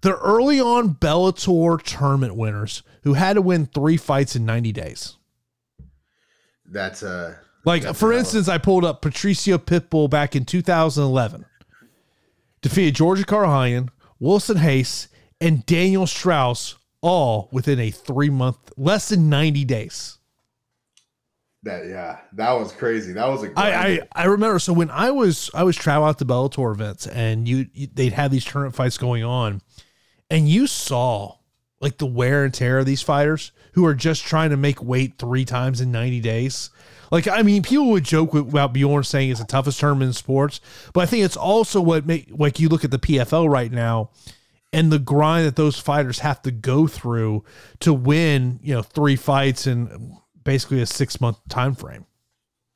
The 0.00 0.16
early 0.16 0.60
on 0.60 0.96
Bellator 0.96 1.80
tournament 1.80 2.34
winners 2.34 2.82
who 3.04 3.14
had 3.14 3.34
to 3.34 3.42
win 3.42 3.66
three 3.66 3.96
fights 3.96 4.34
in 4.34 4.44
90 4.44 4.72
days. 4.72 5.16
That's 6.66 7.04
uh 7.04 7.36
Like, 7.64 7.82
That's 7.82 7.98
for 7.98 8.12
instance, 8.12 8.48
I 8.48 8.58
pulled 8.58 8.84
up 8.84 9.02
Patricio 9.02 9.58
Pitbull 9.58 10.10
back 10.10 10.34
in 10.34 10.44
2011. 10.44 11.44
Defeated 12.60 12.96
Georgi 12.96 13.22
Karakhanyan, 13.22 13.90
Wilson 14.18 14.58
Reis, 14.58 15.06
and 15.40 15.64
Daniel 15.64 16.08
Strauss 16.08 16.74
all 17.00 17.48
within 17.52 17.78
a 17.78 17.90
three 17.90 18.30
month, 18.30 18.72
less 18.76 19.08
than 19.08 19.28
90 19.28 19.64
days. 19.64 20.18
that 21.62 21.86
yeah, 21.86 22.18
that 22.34 22.52
was 22.52 22.72
crazy. 22.72 23.12
That 23.12 23.28
was 23.28 23.42
a 23.42 23.52
I. 23.56 23.70
I 23.72 24.00
I 24.12 24.24
remember. 24.26 24.58
So 24.58 24.72
when 24.72 24.90
I 24.90 25.10
was 25.10 25.50
I 25.54 25.62
was 25.64 25.76
traveling 25.76 26.10
out 26.10 26.18
to 26.18 26.24
Bellator 26.24 26.72
events, 26.72 27.06
and 27.06 27.48
you, 27.48 27.66
you 27.72 27.88
they'd 27.92 28.12
have 28.12 28.30
these 28.30 28.44
tournament 28.44 28.74
fights 28.74 28.98
going 28.98 29.24
on, 29.24 29.60
and 30.30 30.48
you 30.48 30.66
saw 30.66 31.34
like 31.80 31.98
the 31.98 32.06
wear 32.06 32.44
and 32.44 32.52
tear 32.52 32.78
of 32.78 32.86
these 32.86 33.02
fighters 33.02 33.52
who 33.72 33.84
are 33.84 33.94
just 33.94 34.24
trying 34.24 34.50
to 34.50 34.56
make 34.56 34.82
weight 34.82 35.14
three 35.18 35.44
times 35.44 35.80
in 35.80 35.90
ninety 35.92 36.20
days. 36.20 36.70
Like 37.10 37.26
I 37.26 37.42
mean, 37.42 37.62
people 37.62 37.90
would 37.90 38.04
joke 38.04 38.32
with- 38.32 38.48
about 38.48 38.72
Bjorn 38.72 39.02
saying 39.04 39.30
it's 39.30 39.40
the 39.40 39.46
toughest 39.46 39.80
tournament 39.80 40.08
in 40.08 40.12
sports, 40.12 40.60
but 40.92 41.00
I 41.00 41.06
think 41.06 41.24
it's 41.24 41.36
also 41.36 41.80
what 41.80 42.06
make 42.06 42.28
like 42.30 42.60
you 42.60 42.68
look 42.68 42.84
at 42.84 42.90
the 42.90 42.98
PFL 42.98 43.48
right 43.50 43.72
now. 43.72 44.10
And 44.72 44.92
the 44.92 44.98
grind 44.98 45.46
that 45.46 45.56
those 45.56 45.78
fighters 45.78 46.18
have 46.18 46.42
to 46.42 46.50
go 46.50 46.86
through 46.86 47.44
to 47.80 47.94
win, 47.94 48.60
you 48.62 48.74
know, 48.74 48.82
three 48.82 49.16
fights 49.16 49.66
in 49.66 50.16
basically 50.44 50.82
a 50.82 50.86
six 50.86 51.20
month 51.20 51.38
time 51.48 51.74
frame. 51.74 52.04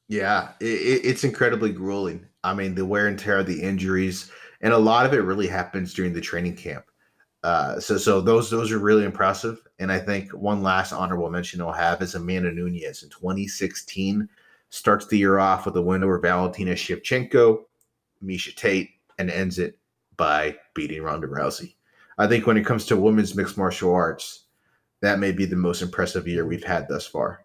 Yeah, 0.09 0.51
it, 0.61 0.67
it, 0.67 1.05
it's 1.05 1.25
incredibly 1.25 1.71
grueling. 1.71 2.27
I 2.45 2.55
mean, 2.55 2.75
the 2.75 2.85
wear 2.85 3.09
and 3.09 3.19
tear 3.19 3.43
the 3.43 3.63
injuries, 3.63 4.31
and 4.61 4.73
a 4.73 4.79
lot 4.79 5.07
of 5.07 5.15
it 5.15 5.19
really 5.19 5.47
happens 5.47 5.95
during 5.95 6.13
the 6.13 6.21
training 6.21 6.57
camp. 6.57 6.85
Uh, 7.43 7.81
so, 7.81 7.99
so 7.99 8.21
those 8.21 8.51
those 8.51 8.71
are 8.71 8.79
really 8.79 9.05
impressive. 9.05 9.63
And 9.79 9.91
I 9.91 9.99
think 9.99 10.31
one 10.33 10.63
last 10.63 10.93
honorable 10.93 11.31
mention 11.31 11.61
I'll 11.61 11.73
have 11.73 12.01
is 12.03 12.15
Amanda 12.15 12.53
Nunes 12.53 13.03
in 13.03 13.09
2016 13.11 14.29
starts 14.69 15.07
the 15.07 15.19
year 15.19 15.39
off 15.39 15.67
with 15.67 15.77
a 15.77 15.83
win 15.83 16.05
over 16.05 16.19
Valentina 16.19 16.73
Shevchenko, 16.73 17.65
Miesha 18.25 18.55
Tate, 18.55 18.91
and 19.19 19.31
ends 19.31 19.59
it 19.59 19.79
by 20.17 20.57
beating 20.75 21.03
Ronda 21.03 21.27
Rousey. 21.27 21.75
I 22.23 22.29
think 22.29 22.47
when 22.47 22.57
it 22.57 22.65
comes 22.65 22.87
to 22.87 22.97
women's 22.97 23.35
mixed 23.35 23.59
martial 23.59 23.93
arts, 23.93 24.45
that 25.01 25.19
may 25.19 25.33
be 25.33 25.45
the 25.45 25.57
most 25.57 25.83
impressive 25.83 26.29
year 26.29 26.47
we've 26.47 26.63
had 26.63 26.87
thus 26.89 27.05
far. 27.05 27.45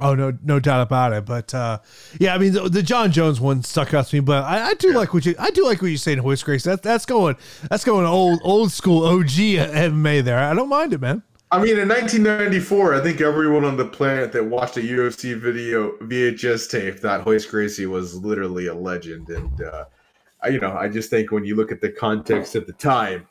Oh 0.00 0.14
no, 0.14 0.36
no 0.44 0.60
doubt 0.60 0.82
about 0.82 1.14
it. 1.14 1.24
But 1.24 1.54
uh, 1.54 1.78
yeah, 2.20 2.34
I 2.34 2.38
mean 2.38 2.52
the, 2.52 2.68
the 2.68 2.82
Jon 2.82 3.10
Jones 3.10 3.40
one 3.40 3.62
stuck 3.62 3.94
out 3.94 4.06
to 4.08 4.16
me. 4.16 4.20
But 4.20 4.44
I, 4.44 4.68
I 4.68 4.74
do 4.74 4.92
like 4.92 5.14
what 5.14 5.24
you 5.24 5.34
I 5.38 5.50
do 5.50 5.64
like 5.64 5.80
what 5.80 5.90
you 5.90 5.96
say 5.96 6.12
in 6.12 6.20
Royce 6.20 6.42
Gracie. 6.42 6.68
That 6.68 6.82
that's 6.82 7.06
going 7.06 7.36
that's 7.70 7.84
going 7.84 8.04
old 8.04 8.40
old 8.44 8.70
school 8.70 9.06
OG 9.06 9.30
MMA 9.30 10.22
there. 10.22 10.38
I 10.38 10.52
don't 10.52 10.68
mind 10.68 10.92
it, 10.92 11.00
man. 11.00 11.22
I 11.50 11.62
mean, 11.62 11.78
in 11.78 11.88
1994, 11.88 12.94
I 12.94 13.00
think 13.00 13.22
everyone 13.22 13.64
on 13.64 13.78
the 13.78 13.86
planet 13.86 14.32
that 14.32 14.44
watched 14.44 14.76
a 14.76 14.80
UFC 14.80 15.34
video 15.34 15.92
VHS 16.02 16.70
tape 16.70 17.00
thought 17.00 17.24
Royce 17.24 17.46
Gracie 17.46 17.86
was 17.86 18.14
literally 18.14 18.66
a 18.66 18.74
legend. 18.74 19.30
And, 19.30 19.62
uh, 19.62 19.86
I, 20.42 20.48
you 20.48 20.60
know, 20.60 20.72
I 20.72 20.88
just 20.88 21.10
think 21.10 21.32
when 21.32 21.44
you 21.44 21.56
look 21.56 21.72
at 21.72 21.80
the 21.80 21.90
context 21.90 22.54
at 22.56 22.66
the 22.66 22.72
time, 22.74 23.26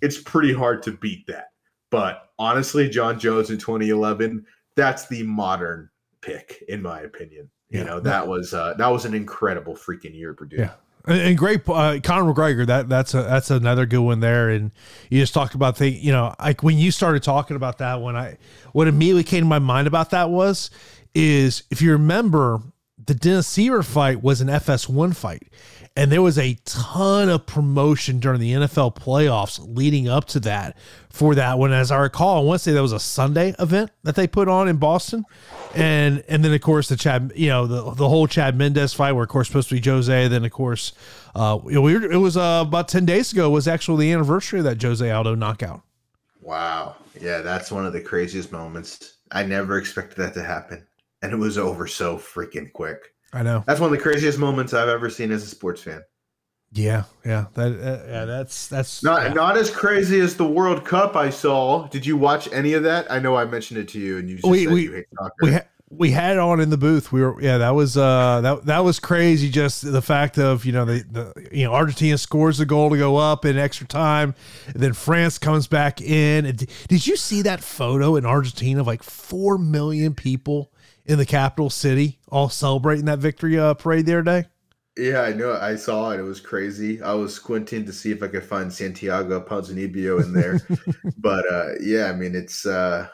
it's 0.00 0.18
pretty 0.20 0.52
hard 0.52 0.82
to 0.84 0.92
beat 0.92 1.26
that. 1.26 1.48
But 1.90 2.30
honestly, 2.38 2.88
Jon 2.88 3.18
Jones 3.18 3.50
in 3.50 3.58
2011, 3.58 4.46
that's 4.76 5.06
the 5.08 5.22
modern 5.24 5.90
pick, 6.20 6.64
in 6.68 6.80
my 6.82 7.00
opinion. 7.00 7.50
You 7.68 7.80
Yeah. 7.80 7.84
know, 7.86 8.00
that 8.00 8.26
was 8.26 8.54
uh, 8.54 8.74
that 8.78 8.88
was 8.88 9.04
an 9.04 9.14
incredible 9.14 9.74
freaking 9.74 10.14
year, 10.14 10.34
Purdue. 10.34 10.56
Yeah. 10.56 10.72
And, 11.04 11.20
and 11.20 11.38
great, 11.38 11.68
uh, 11.68 11.98
Conor 12.02 12.32
McGregor. 12.32 12.64
That 12.66 12.88
that's 12.88 13.12
a 13.14 13.22
that's 13.22 13.50
another 13.50 13.86
good 13.86 14.02
one 14.02 14.20
there. 14.20 14.50
And 14.50 14.70
you 15.10 15.20
just 15.20 15.34
talked 15.34 15.54
about 15.54 15.76
the, 15.78 15.88
you 15.90 16.12
know, 16.12 16.34
like 16.38 16.62
when 16.62 16.78
you 16.78 16.90
started 16.90 17.22
talking 17.22 17.56
about 17.56 17.78
that 17.78 18.00
one, 18.00 18.14
I 18.14 18.38
what 18.72 18.88
immediately 18.88 19.24
came 19.24 19.40
to 19.40 19.46
my 19.48 19.58
mind 19.58 19.86
about 19.88 20.10
that 20.10 20.30
was, 20.30 20.70
is 21.14 21.64
if 21.70 21.82
you 21.82 21.92
remember, 21.92 22.60
the 23.06 23.14
Dennis 23.14 23.48
Siver 23.48 23.84
fight 23.84 24.22
was 24.22 24.40
an 24.40 24.48
FS1 24.48 25.14
fight, 25.16 25.48
and 25.96 26.10
there 26.10 26.22
was 26.22 26.38
a 26.38 26.58
ton 26.64 27.28
of 27.28 27.46
promotion 27.46 28.18
during 28.20 28.40
the 28.40 28.52
NFL 28.52 28.96
playoffs 28.96 29.60
leading 29.62 30.08
up 30.08 30.26
to 30.26 30.40
that 30.40 30.76
for 31.10 31.34
that 31.34 31.58
one. 31.58 31.72
As 31.72 31.90
I 31.90 31.98
recall, 31.98 32.38
I 32.38 32.40
want 32.40 32.60
to 32.60 32.64
say 32.64 32.72
that 32.72 32.82
was 32.82 32.92
a 32.92 33.00
Sunday 33.00 33.54
event 33.58 33.90
that 34.02 34.14
they 34.14 34.26
put 34.26 34.48
on 34.48 34.68
in 34.68 34.76
Boston, 34.76 35.24
and 35.74 36.24
and 36.28 36.44
then 36.44 36.52
of 36.52 36.60
course 36.60 36.88
the 36.88 36.96
Chad, 36.96 37.32
you 37.34 37.48
know, 37.48 37.66
the 37.66 37.90
the 37.94 38.08
whole 38.08 38.26
Chad 38.26 38.56
Mendes 38.56 38.94
fight, 38.94 39.12
where 39.12 39.24
of 39.24 39.28
course 39.28 39.48
supposed 39.48 39.68
to 39.68 39.80
be 39.80 39.88
Jose. 39.88 40.28
Then 40.28 40.44
of 40.44 40.52
course, 40.52 40.92
uh, 41.34 41.58
were, 41.62 42.10
it 42.10 42.18
was 42.18 42.36
uh, 42.36 42.64
about 42.66 42.88
ten 42.88 43.04
days 43.04 43.32
ago 43.32 43.50
was 43.50 43.68
actually 43.68 44.06
the 44.06 44.12
anniversary 44.12 44.60
of 44.60 44.64
that 44.64 44.82
Jose 44.82 45.08
Aldo 45.10 45.34
knockout. 45.34 45.82
Wow. 46.42 46.96
Yeah, 47.20 47.40
that's 47.40 47.70
one 47.70 47.86
of 47.86 47.92
the 47.92 48.00
craziest 48.00 48.52
moments. 48.52 49.18
I 49.30 49.44
never 49.44 49.78
expected 49.78 50.16
that 50.18 50.34
to 50.34 50.42
happen. 50.42 50.86
And 51.22 51.32
it 51.32 51.36
was 51.36 51.56
over 51.58 51.86
so 51.86 52.16
freaking 52.16 52.72
quick. 52.72 53.14
I 53.32 53.42
know. 53.42 53.62
That's 53.66 53.80
one 53.80 53.92
of 53.92 53.96
the 53.96 54.02
craziest 54.02 54.38
moments 54.38 54.74
I've 54.74 54.88
ever 54.88 55.08
seen 55.08 55.30
as 55.30 55.42
a 55.44 55.46
sports 55.46 55.80
fan. 55.82 56.02
Yeah, 56.74 57.04
yeah, 57.24 57.46
that 57.54 57.72
uh, 57.72 58.10
yeah, 58.10 58.24
that's 58.24 58.66
that's 58.66 59.02
Not 59.04 59.22
yeah. 59.24 59.32
not 59.34 59.58
as 59.58 59.70
crazy 59.70 60.20
as 60.20 60.36
the 60.36 60.46
World 60.48 60.84
Cup 60.86 61.16
I 61.16 61.28
saw. 61.28 61.86
Did 61.88 62.06
you 62.06 62.16
watch 62.16 62.50
any 62.50 62.72
of 62.72 62.82
that? 62.84 63.10
I 63.12 63.18
know 63.18 63.36
I 63.36 63.44
mentioned 63.44 63.78
it 63.78 63.88
to 63.88 63.98
you 64.00 64.16
and 64.18 64.28
you 64.28 64.36
just 64.36 64.48
We- 64.48 64.64
said 64.64 64.72
we- 64.72 64.82
you 64.84 64.92
hate 64.92 65.06
soccer. 65.18 65.34
we 65.42 65.52
ha- 65.52 65.60
we 65.90 66.10
had 66.12 66.32
it 66.32 66.38
on 66.38 66.58
in 66.60 66.70
the 66.70 66.78
booth. 66.78 67.12
We 67.12 67.20
were 67.20 67.38
yeah, 67.42 67.58
that 67.58 67.74
was 67.74 67.98
uh 67.98 68.40
that 68.40 68.64
that 68.64 68.78
was 68.84 68.98
crazy. 68.98 69.50
Just 69.50 69.92
the 69.92 70.00
fact 70.00 70.38
of 70.38 70.64
you 70.64 70.72
know 70.72 70.86
the 70.86 71.04
the 71.10 71.48
you 71.52 71.66
know 71.66 71.74
Argentina 71.74 72.16
scores 72.16 72.56
the 72.56 72.64
goal 72.64 72.88
to 72.88 72.96
go 72.96 73.18
up 73.18 73.44
in 73.44 73.58
extra 73.58 73.86
time, 73.86 74.34
and 74.68 74.76
then 74.82 74.94
France 74.94 75.38
comes 75.38 75.66
back 75.66 76.00
in. 76.00 76.56
Did 76.88 77.06
you 77.06 77.16
see 77.16 77.42
that 77.42 77.62
photo 77.62 78.16
in 78.16 78.24
Argentina 78.24 78.80
of 78.80 78.86
like 78.86 79.02
four 79.02 79.58
million 79.58 80.14
people 80.14 80.71
in 81.06 81.18
the 81.18 81.26
capital 81.26 81.70
city 81.70 82.18
all 82.28 82.48
celebrating 82.48 83.04
that 83.06 83.18
victory 83.18 83.58
uh, 83.58 83.74
parade 83.74 84.06
the 84.06 84.12
other 84.14 84.22
day? 84.22 84.44
yeah, 84.96 85.22
I 85.22 85.32
know. 85.32 85.54
I 85.54 85.76
saw 85.76 86.10
it. 86.10 86.20
It 86.20 86.22
was 86.22 86.40
crazy. 86.40 87.00
I 87.00 87.14
was 87.14 87.34
squinting 87.34 87.86
to 87.86 87.92
see 87.92 88.10
if 88.12 88.22
I 88.22 88.28
could 88.28 88.44
find 88.44 88.70
Santiago 88.72 89.40
Ponzinibbio 89.40 90.22
in 90.22 90.32
there. 90.34 90.60
but 91.18 91.50
uh 91.50 91.70
yeah, 91.80 92.06
I 92.06 92.12
mean 92.12 92.34
it's 92.34 92.66
uh 92.66 93.08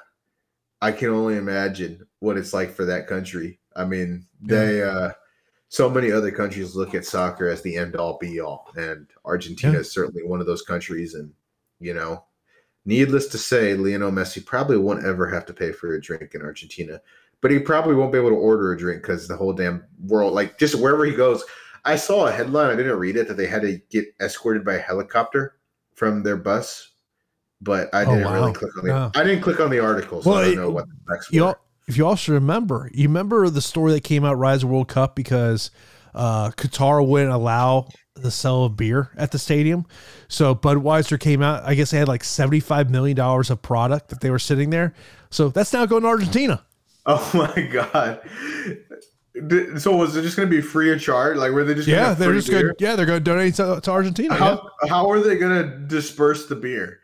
I 0.81 0.93
can 0.93 1.11
only 1.11 1.37
imagine 1.37 2.07
what 2.21 2.37
it's 2.37 2.53
like 2.53 2.73
for 2.73 2.85
that 2.85 3.07
country. 3.07 3.61
I 3.77 3.85
mean, 3.85 4.27
they 4.41 4.83
uh 4.83 5.11
so 5.69 5.89
many 5.91 6.11
other 6.11 6.31
countries 6.33 6.75
look 6.75 6.95
at 6.95 7.05
soccer 7.05 7.49
as 7.49 7.63
the 7.63 7.77
end 7.77 7.95
all 7.95 8.19
be 8.19 8.41
all 8.41 8.71
and 8.77 9.07
Argentina 9.25 9.75
Yeah. 9.75 9.81
is 9.81 9.93
certainly 9.93 10.25
one 10.25 10.41
of 10.41 10.47
those 10.47 10.63
countries 10.63 11.15
and 11.15 11.33
you 11.81 11.95
know 11.95 12.25
Needless 12.85 13.27
to 13.29 13.39
say, 13.39 13.75
Lionel 13.75 14.11
Messi 14.11 14.45
probably 14.45 14.79
won't 14.79 15.05
ever 15.05 15.29
have 15.29 15.45
to 15.47 15.53
pay 15.53 15.73
for 15.73 15.95
a 15.95 16.01
drink 16.01 16.35
in 16.35 16.41
Argentina, 16.41 17.01
but 17.41 17.51
he 17.51 17.59
probably 17.59 17.95
won't 17.95 18.13
be 18.13 18.19
able 18.19 18.31
to 18.31 18.37
order 18.37 18.73
a 18.73 18.79
drink 18.79 19.03
because 19.03 19.29
the 19.29 19.37
whole 19.37 19.53
damn 19.53 19.85
world, 20.07 20.33
like 20.35 20.59
just 20.59 20.75
wherever 20.75 21.05
he 21.05 21.15
goes. 21.15 21.45
I 21.85 21.97
saw 21.97 22.27
a 22.27 22.33
headline, 22.33 22.71
I 22.71 22.77
didn't 22.77 22.99
read 22.99 23.17
it, 23.17 23.29
that 23.29 23.37
they 23.37 23.47
had 23.47 23.63
to 23.63 23.81
get 23.91 24.07
escorted 24.21 24.65
by 24.65 24.75
a 24.75 24.79
helicopter 24.81 25.55
from 25.95 26.23
their 26.23 26.37
bus, 26.37 26.91
but 27.63 27.89
I 27.95 28.03
Oh, 28.05 28.15
didn't 28.15 28.31
really 28.33 28.41
wow. 28.49 28.53
click 28.53 28.77
on 28.79 28.85
the. 28.85 28.93
No. 28.93 29.11
I 29.15 29.25
didn't 29.25 29.43
click 29.43 29.61
on 29.61 29.71
the 29.71 29.79
article, 29.79 30.23
so 30.23 30.31
Well, 30.31 30.39
I 30.41 30.43
don't 30.45 30.53
it- 30.53 30.57
know 30.57 30.71
what 30.71 30.87
the 30.87 30.95
next 31.13 31.33
You 31.33 31.45
were. 31.45 31.59
if 31.87 31.97
you 31.97 32.07
also 32.07 32.33
remember, 32.33 32.91
you 32.93 33.09
remember 33.09 33.49
the 33.49 33.63
story 33.63 33.93
that 33.93 34.05
came 34.05 34.25
out 34.25 34.37
Rise 34.39 34.63
of 34.65 34.69
World 34.71 34.89
Cup 34.89 35.15
because 35.17 35.71
uh, 36.15 36.51
Qatar 36.51 37.07
wouldn't 37.07 37.33
allow 37.33 37.87
the 38.17 38.31
sale 38.33 38.65
of 38.65 38.77
beer 38.77 39.11
at 39.17 39.31
the 39.31 39.39
stadium. 39.39 39.87
So 40.27 40.55
Budweiser 40.55 41.19
came 41.21 41.41
out. 41.41 41.63
I 41.65 41.75
guess 41.75 41.93
they 41.93 41.99
had 41.99 42.09
like 42.09 42.25
seventy 42.25 42.59
five 42.61 42.91
million 42.91 43.17
dollars 43.17 43.49
of 43.51 43.63
product 43.63 44.09
that 44.09 44.21
they 44.21 44.31
were 44.31 44.41
sitting 44.41 44.71
there. 44.71 44.93
So 45.31 45.49
that's 45.49 45.73
now 45.73 45.87
going 45.87 46.03
to 46.03 46.09
Argentina. 46.09 46.65
Oh 47.11 47.31
my 47.35 47.63
god! 47.63 48.21
Did- 49.47 49.81
So 49.81 49.97
was 49.97 50.15
it 50.17 50.23
just 50.23 50.37
going 50.37 50.49
to 50.51 50.55
be 50.55 50.61
free 50.61 50.93
of 50.93 51.01
charge? 51.01 51.37
Like 51.39 51.53
were 51.53 51.65
they 51.65 51.75
just 51.75 51.89
gonna 51.89 51.99
Yeah, 52.01 52.13
they're 52.15 52.29
free 52.31 52.39
just 52.39 52.49
beer? 52.49 52.63
going. 52.63 52.75
Yeah, 52.81 52.97
they're 52.97 53.07
going 53.07 53.21
to 53.21 53.25
donate 53.25 53.55
to, 53.55 53.81
to 53.81 53.91
Argentina. 53.91 54.35
yeah. 54.35 54.39
How 54.39 54.71
how 54.89 55.11
are 55.11 55.21
they 55.21 55.37
going 55.39 55.63
to 55.63 55.79
disperse 55.87 56.47
the 56.47 56.57
beer? 56.57 57.01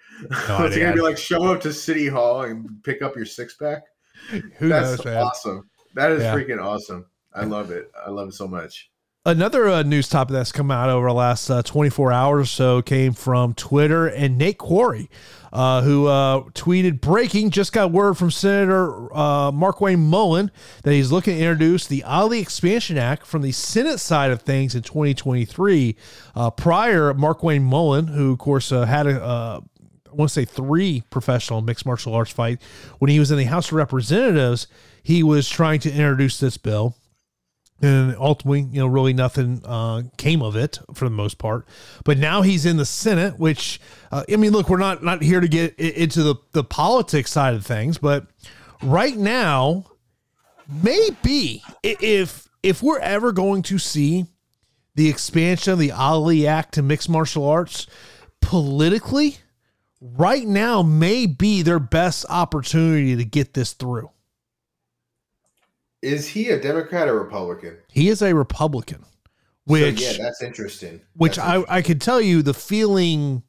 No 0.49 0.65
Is 0.67 0.77
it 0.77 0.81
going 0.81 0.93
to 0.93 0.97
be 0.97 1.01
like 1.01 1.17
show 1.19 1.45
up 1.45 1.61
to 1.63 1.73
City 1.73 2.07
Hall 2.07 2.43
and 2.43 2.83
pick 2.85 3.03
up 3.03 3.17
your 3.17 3.25
six 3.27 3.55
pack? 3.57 3.83
Who 4.59 4.69
That's 4.69 5.05
knows, 5.05 5.15
awesome. 5.17 5.69
That 5.95 6.11
is 6.13 6.23
Yeah. 6.23 6.35
freaking 6.35 6.63
awesome. 6.63 7.07
I 7.35 7.45
love 7.45 7.71
it. 7.71 7.91
I 8.07 8.11
love 8.11 8.29
it 8.29 8.35
so 8.35 8.47
much. 8.47 8.91
Another 9.27 9.71
uh, 9.71 9.83
news 9.83 10.07
topic 10.07 10.35
that's 10.35 10.53
come 10.53 10.71
out 10.71 10.91
over 10.91 11.07
the 11.07 11.15
last 11.15 11.49
uh, 11.49 11.63
24 11.63 12.13
hours 12.13 12.43
or 12.43 12.45
so 12.45 12.83
came 12.83 13.15
from 13.15 13.55
Twitter 13.55 14.07
and 14.07 14.37
Nate 14.37 14.59
Quarry, 14.59 15.09
uh, 15.51 15.81
who 15.81 16.09
uh, 16.09 16.43
tweeted 16.51 17.01
breaking, 17.01 17.49
just 17.49 17.73
got 17.73 17.91
word 17.91 18.19
from 18.19 18.31
Senator 18.31 19.11
uh, 19.17 19.51
Markwayne 19.51 20.01
Mullin 20.01 20.51
that 20.83 20.93
he's 20.93 21.11
looking 21.11 21.37
to 21.37 21.41
introduce 21.41 21.87
the 21.87 22.05
Ali 22.05 22.39
Expansion 22.39 22.99
Act 22.99 23.27
from 23.27 23.41
the 23.41 23.53
Senate 23.53 23.99
side 23.99 24.31
of 24.31 24.43
things 24.43 24.75
in 24.75 24.83
2023. 24.83 25.97
Uh, 26.35 26.51
prior, 26.51 27.15
Markwayne 27.15 27.63
Mullin, 27.63 28.09
who, 28.09 28.33
of 28.33 28.39
course, 28.39 28.69
had 28.69 29.07
a. 29.07 29.23
I 29.23 30.17
want 30.17 30.29
to 30.29 30.35
say 30.35 30.45
three 30.45 31.03
professional 31.09 31.63
mixed 31.63 31.87
martial 31.87 32.15
arts 32.15 32.31
fight. 32.31 32.61
When 32.99 33.11
he 33.11 33.19
was 33.19 33.31
in 33.31 33.39
the 33.39 33.45
House 33.45 33.69
of 33.69 33.73
Representatives, 33.73 34.67
he 35.03 35.23
was 35.23 35.49
trying 35.49 35.81
to 35.81 35.91
introduce 35.91 36.39
this 36.39 36.59
bill 36.59 36.95
and 37.85 38.17
ultimately, 38.19 38.63
you 38.63 38.81
know, 38.81 38.87
really 38.87 39.13
nothing 39.13 39.61
uh, 39.65 40.03
came 40.17 40.43
of 40.43 40.57
it 40.57 40.79
for 40.95 41.05
the 41.05 41.11
most 41.11 41.39
part. 41.39 41.67
But 42.05 42.19
now 42.19 42.43
he's 42.43 42.65
in 42.67 42.77
the 42.77 42.87
Senate, 42.87 43.39
which 43.39 43.81
uh, 44.11 44.25
I 44.31 44.37
mean, 44.37 44.53
look, 44.53 44.69
we're 44.69 44.79
not 44.79 45.03
not 45.03 45.23
here 45.23 45.41
to 45.41 45.49
get 45.49 45.79
into 45.79 46.23
the 46.23 46.37
the 46.53 46.65
politics 46.65 47.31
side 47.31 47.55
of 47.55 47.67
things, 47.67 47.99
but 47.99 48.27
right 48.83 49.17
now, 49.17 49.87
maybe 50.83 51.63
if 51.83 52.49
if 52.63 52.83
we're 52.83 53.01
ever 53.01 53.33
going 53.33 53.63
to 53.65 53.79
see 53.79 54.27
the 54.95 55.09
expansion 55.09 55.73
of 55.73 55.79
the 55.79 55.93
Ali 55.93 56.47
Act 56.47 56.75
to 56.75 56.83
mixed 56.83 57.09
martial 57.09 57.47
arts 57.47 57.87
politically, 58.41 59.39
right 60.01 60.47
now 60.47 60.83
may 60.83 61.27
be 61.27 61.63
their 61.63 61.81
best 61.81 62.25
opportunity 62.29 63.17
to 63.17 63.25
get 63.25 63.55
this 63.55 63.73
through. 63.73 64.11
Is 66.05 66.29
he 66.29 66.51
a 66.51 66.61
Democrat 66.61 67.09
or 67.09 67.19
Republican? 67.19 67.79
He 67.91 68.09
is 68.09 68.21
a 68.23 68.35
Republican, 68.35 69.05
which 69.65 70.01
so, 70.01 70.11
yeah, 70.13 70.23
that's 70.23 70.43
interesting. 70.43 71.01
which 71.15 71.37
That's 71.37 71.49
I, 71.49 71.55
interesting. 71.57 71.75
I 71.77 71.83
could 71.83 72.01
tell 72.01 72.21
you 72.21 72.43
the 72.43 72.55
feeling 72.55 73.43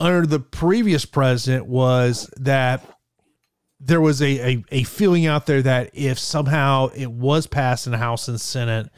under 0.00 0.26
the 0.26 0.40
previous 0.40 1.04
president 1.04 1.66
was 1.66 2.30
that 2.36 2.84
there 3.80 4.00
was 4.00 4.20
a, 4.22 4.50
a, 4.54 4.64
a 4.70 4.82
feeling 4.84 5.26
out 5.26 5.46
there 5.46 5.62
that 5.62 5.90
if 5.92 6.18
somehow 6.18 6.88
it 6.94 7.10
was 7.10 7.46
passed 7.46 7.86
in 7.86 7.92
the 7.92 7.98
House 7.98 8.28
and 8.28 8.40
Senate, 8.40 8.88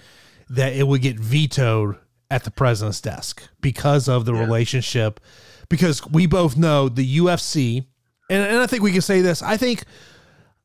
that 0.49 0.73
it 0.75 0.87
would 0.87 1.03
get 1.03 1.18
vetoed 1.18 1.96
at 2.31 2.44
the 2.44 2.51
president's 2.51 3.01
desk 3.01 3.42
because 3.61 4.09
of 4.09 4.25
the 4.25 4.33
Yeah. 4.35 4.40
relationship. 4.40 5.20
Because 5.68 6.05
we 6.07 6.27
both 6.27 6.57
know 6.57 6.88
the 6.88 7.18
UFC, 7.18 7.87
and, 8.29 8.42
and 8.42 8.59
I 8.59 8.66
think 8.66 8.83
we 8.83 8.90
can 8.92 9.03
say 9.03 9.20
this. 9.20 9.40
I 9.42 9.57
think 9.57 9.85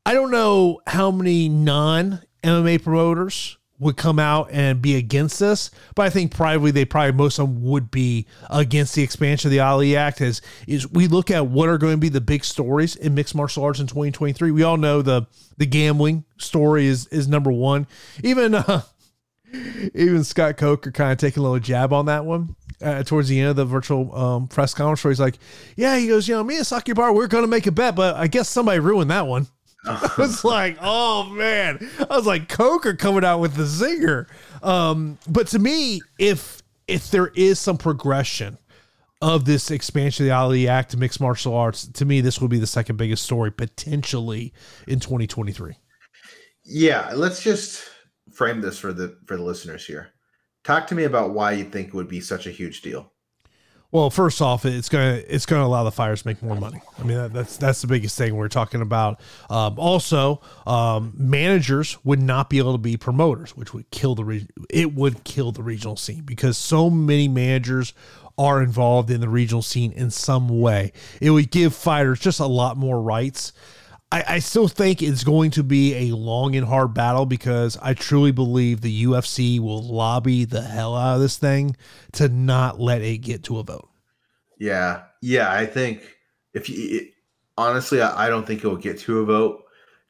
I 0.06 0.14
don't 0.14 0.30
know 0.30 0.82
how 0.86 1.10
many 1.10 1.48
non 1.48 2.22
MMA 2.44 2.80
promoters 2.80 3.58
would 3.80 3.96
come 3.96 4.20
out 4.20 4.48
and 4.52 4.80
be 4.80 4.94
against 4.94 5.40
this, 5.40 5.72
but 5.96 6.06
I 6.06 6.10
think 6.10 6.32
probably 6.32 6.70
they 6.70 6.84
probably 6.84 7.10
most 7.10 7.40
of 7.40 7.48
them 7.48 7.64
would 7.64 7.90
be 7.90 8.28
against 8.48 8.94
the 8.94 9.02
expansion 9.02 9.48
of 9.48 9.50
the 9.50 9.58
Ali 9.58 9.96
Act. 9.96 10.20
As 10.20 10.42
is 10.68 10.88
we 10.92 11.08
look 11.08 11.32
at 11.32 11.48
what 11.48 11.68
are 11.68 11.76
going 11.76 11.94
to 11.94 11.98
be 11.98 12.08
the 12.08 12.20
big 12.20 12.44
stories 12.44 12.94
in 12.94 13.16
mixed 13.16 13.34
martial 13.34 13.64
arts 13.64 13.80
in 13.80 13.88
2023. 13.88 14.52
We 14.52 14.62
all 14.62 14.76
know 14.76 15.02
the 15.02 15.26
the 15.56 15.66
gambling 15.66 16.24
story 16.38 16.86
is 16.86 17.08
is 17.08 17.26
number 17.26 17.50
one. 17.50 17.88
Even 18.22 18.54
uh, 18.54 18.82
even 19.92 20.22
Scott 20.22 20.56
Coker 20.56 20.92
kind 20.92 21.10
of 21.10 21.18
taking 21.18 21.40
a 21.40 21.42
little 21.42 21.58
jab 21.58 21.92
on 21.92 22.06
that 22.06 22.24
one 22.24 22.54
uh, 22.80 23.02
towards 23.02 23.28
the 23.28 23.40
end 23.40 23.50
of 23.50 23.56
the 23.56 23.64
virtual 23.64 24.14
um, 24.14 24.46
press 24.46 24.72
conference 24.72 25.02
where 25.02 25.10
he's 25.10 25.18
like, 25.18 25.40
"Yeah, 25.74 25.98
he 25.98 26.06
goes, 26.06 26.28
you 26.28 26.36
know, 26.36 26.44
me 26.44 26.58
and 26.58 26.66
Saki 26.66 26.92
Bar, 26.92 27.12
we're 27.12 27.26
going 27.26 27.42
to 27.42 27.48
make 27.48 27.66
a 27.66 27.72
bet, 27.72 27.96
but 27.96 28.14
I 28.14 28.28
guess 28.28 28.48
somebody 28.48 28.78
ruined 28.78 29.10
that 29.10 29.26
one." 29.26 29.48
I 29.88 30.12
was 30.18 30.44
like, 30.44 30.78
"Oh 30.80 31.24
man!" 31.30 31.90
I 32.10 32.16
was 32.16 32.26
like, 32.26 32.48
"Coker 32.48 32.94
coming 32.94 33.24
out 33.24 33.40
with 33.40 33.54
the 33.54 33.62
zinger." 33.62 34.26
Um, 34.62 35.18
but 35.28 35.46
to 35.48 35.58
me, 35.58 36.00
if 36.18 36.62
if 36.88 37.10
there 37.10 37.28
is 37.28 37.58
some 37.58 37.78
progression 37.78 38.58
of 39.22 39.44
this 39.44 39.70
expansion 39.70 40.24
of 40.24 40.28
the 40.28 40.34
Ali 40.34 40.68
Act 40.68 40.90
to 40.90 40.96
mixed 40.96 41.20
martial 41.20 41.54
arts, 41.54 41.86
to 41.86 42.04
me, 42.04 42.20
this 42.20 42.40
will 42.40 42.48
be 42.48 42.58
the 42.58 42.66
second 42.66 42.96
biggest 42.96 43.22
story 43.22 43.50
potentially 43.50 44.52
in 44.86 45.00
2023. 45.00 45.74
Yeah, 46.64 47.12
let's 47.14 47.42
just 47.42 47.84
frame 48.32 48.60
this 48.60 48.78
for 48.78 48.92
the 48.92 49.16
for 49.26 49.36
the 49.36 49.42
listeners 49.42 49.86
here. 49.86 50.10
Talk 50.64 50.88
to 50.88 50.94
me 50.94 51.04
about 51.04 51.30
why 51.30 51.52
you 51.52 51.64
think 51.64 51.88
it 51.88 51.94
would 51.94 52.08
be 52.08 52.20
such 52.20 52.46
a 52.46 52.50
huge 52.50 52.82
deal. 52.82 53.12
Well, 53.92 54.10
first 54.10 54.42
off, 54.42 54.64
it's 54.64 54.88
gonna 54.88 55.22
it's 55.28 55.46
gonna 55.46 55.64
allow 55.64 55.84
the 55.84 55.92
fighters 55.92 56.22
to 56.22 56.28
make 56.28 56.42
more 56.42 56.56
money. 56.56 56.82
I 56.98 57.02
mean, 57.04 57.16
that, 57.16 57.32
that's 57.32 57.56
that's 57.56 57.80
the 57.80 57.86
biggest 57.86 58.18
thing 58.18 58.34
we're 58.34 58.48
talking 58.48 58.82
about. 58.82 59.20
Um, 59.48 59.78
also, 59.78 60.40
um, 60.66 61.12
managers 61.16 61.96
would 62.04 62.20
not 62.20 62.50
be 62.50 62.58
able 62.58 62.72
to 62.72 62.78
be 62.78 62.96
promoters, 62.96 63.56
which 63.56 63.72
would 63.72 63.90
kill 63.90 64.14
the 64.14 64.24
re- 64.24 64.48
it 64.68 64.94
would 64.94 65.24
kill 65.24 65.52
the 65.52 65.62
regional 65.62 65.96
scene 65.96 66.22
because 66.22 66.58
so 66.58 66.90
many 66.90 67.28
managers 67.28 67.94
are 68.38 68.62
involved 68.62 69.10
in 69.10 69.20
the 69.20 69.28
regional 69.28 69.62
scene 69.62 69.92
in 69.92 70.10
some 70.10 70.48
way. 70.60 70.92
It 71.20 71.30
would 71.30 71.50
give 71.50 71.74
fighters 71.74 72.20
just 72.20 72.40
a 72.40 72.46
lot 72.46 72.76
more 72.76 73.00
rights. 73.00 73.52
I, 74.12 74.24
I 74.28 74.38
still 74.38 74.68
think 74.68 75.02
it's 75.02 75.24
going 75.24 75.50
to 75.52 75.62
be 75.62 76.10
a 76.10 76.16
long 76.16 76.54
and 76.54 76.66
hard 76.66 76.94
battle 76.94 77.26
because 77.26 77.76
I 77.82 77.94
truly 77.94 78.30
believe 78.30 78.80
the 78.80 79.04
UFC 79.04 79.58
will 79.58 79.82
lobby 79.82 80.44
the 80.44 80.62
hell 80.62 80.94
out 80.94 81.16
of 81.16 81.20
this 81.20 81.38
thing 81.38 81.76
to 82.12 82.28
not 82.28 82.80
let 82.80 83.02
it 83.02 83.18
get 83.18 83.42
to 83.44 83.58
a 83.58 83.64
vote. 83.64 83.88
Yeah, 84.58 85.02
yeah, 85.20 85.52
I 85.52 85.66
think 85.66 86.16
if 86.54 86.68
you 86.68 86.98
it, 87.00 87.10
honestly, 87.58 88.00
I, 88.00 88.26
I 88.26 88.28
don't 88.28 88.46
think 88.46 88.62
it 88.62 88.68
will 88.68 88.76
get 88.76 88.98
to 89.00 89.20
a 89.20 89.24
vote, 89.24 89.64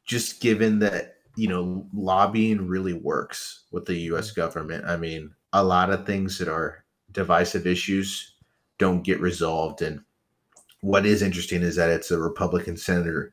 just 0.04 0.40
given 0.40 0.78
that 0.80 1.16
you 1.37 1.48
know 1.48 1.87
lobbying 1.92 2.68
really 2.68 2.92
works 2.92 3.64
with 3.72 3.87
the 3.87 3.94
U.S. 3.94 4.30
Mm-hmm. 4.30 4.40
government. 4.40 4.85
I 4.85 4.96
mean, 4.96 5.35
a 5.52 5.64
lot 5.64 5.90
of 5.90 6.06
things 6.06 6.38
that 6.38 6.48
are 6.48 6.85
divisive 7.12 7.66
issues 7.66 8.35
don't 8.78 9.02
get 9.02 9.20
resolved, 9.20 9.80
and 9.80 10.00
what 10.82 11.06
is 11.06 11.22
interesting 11.22 11.62
is 11.62 11.76
that 11.76 11.90
it's 11.90 12.11
a 12.11 12.18
Republican 12.18 12.76
senator 12.76 13.32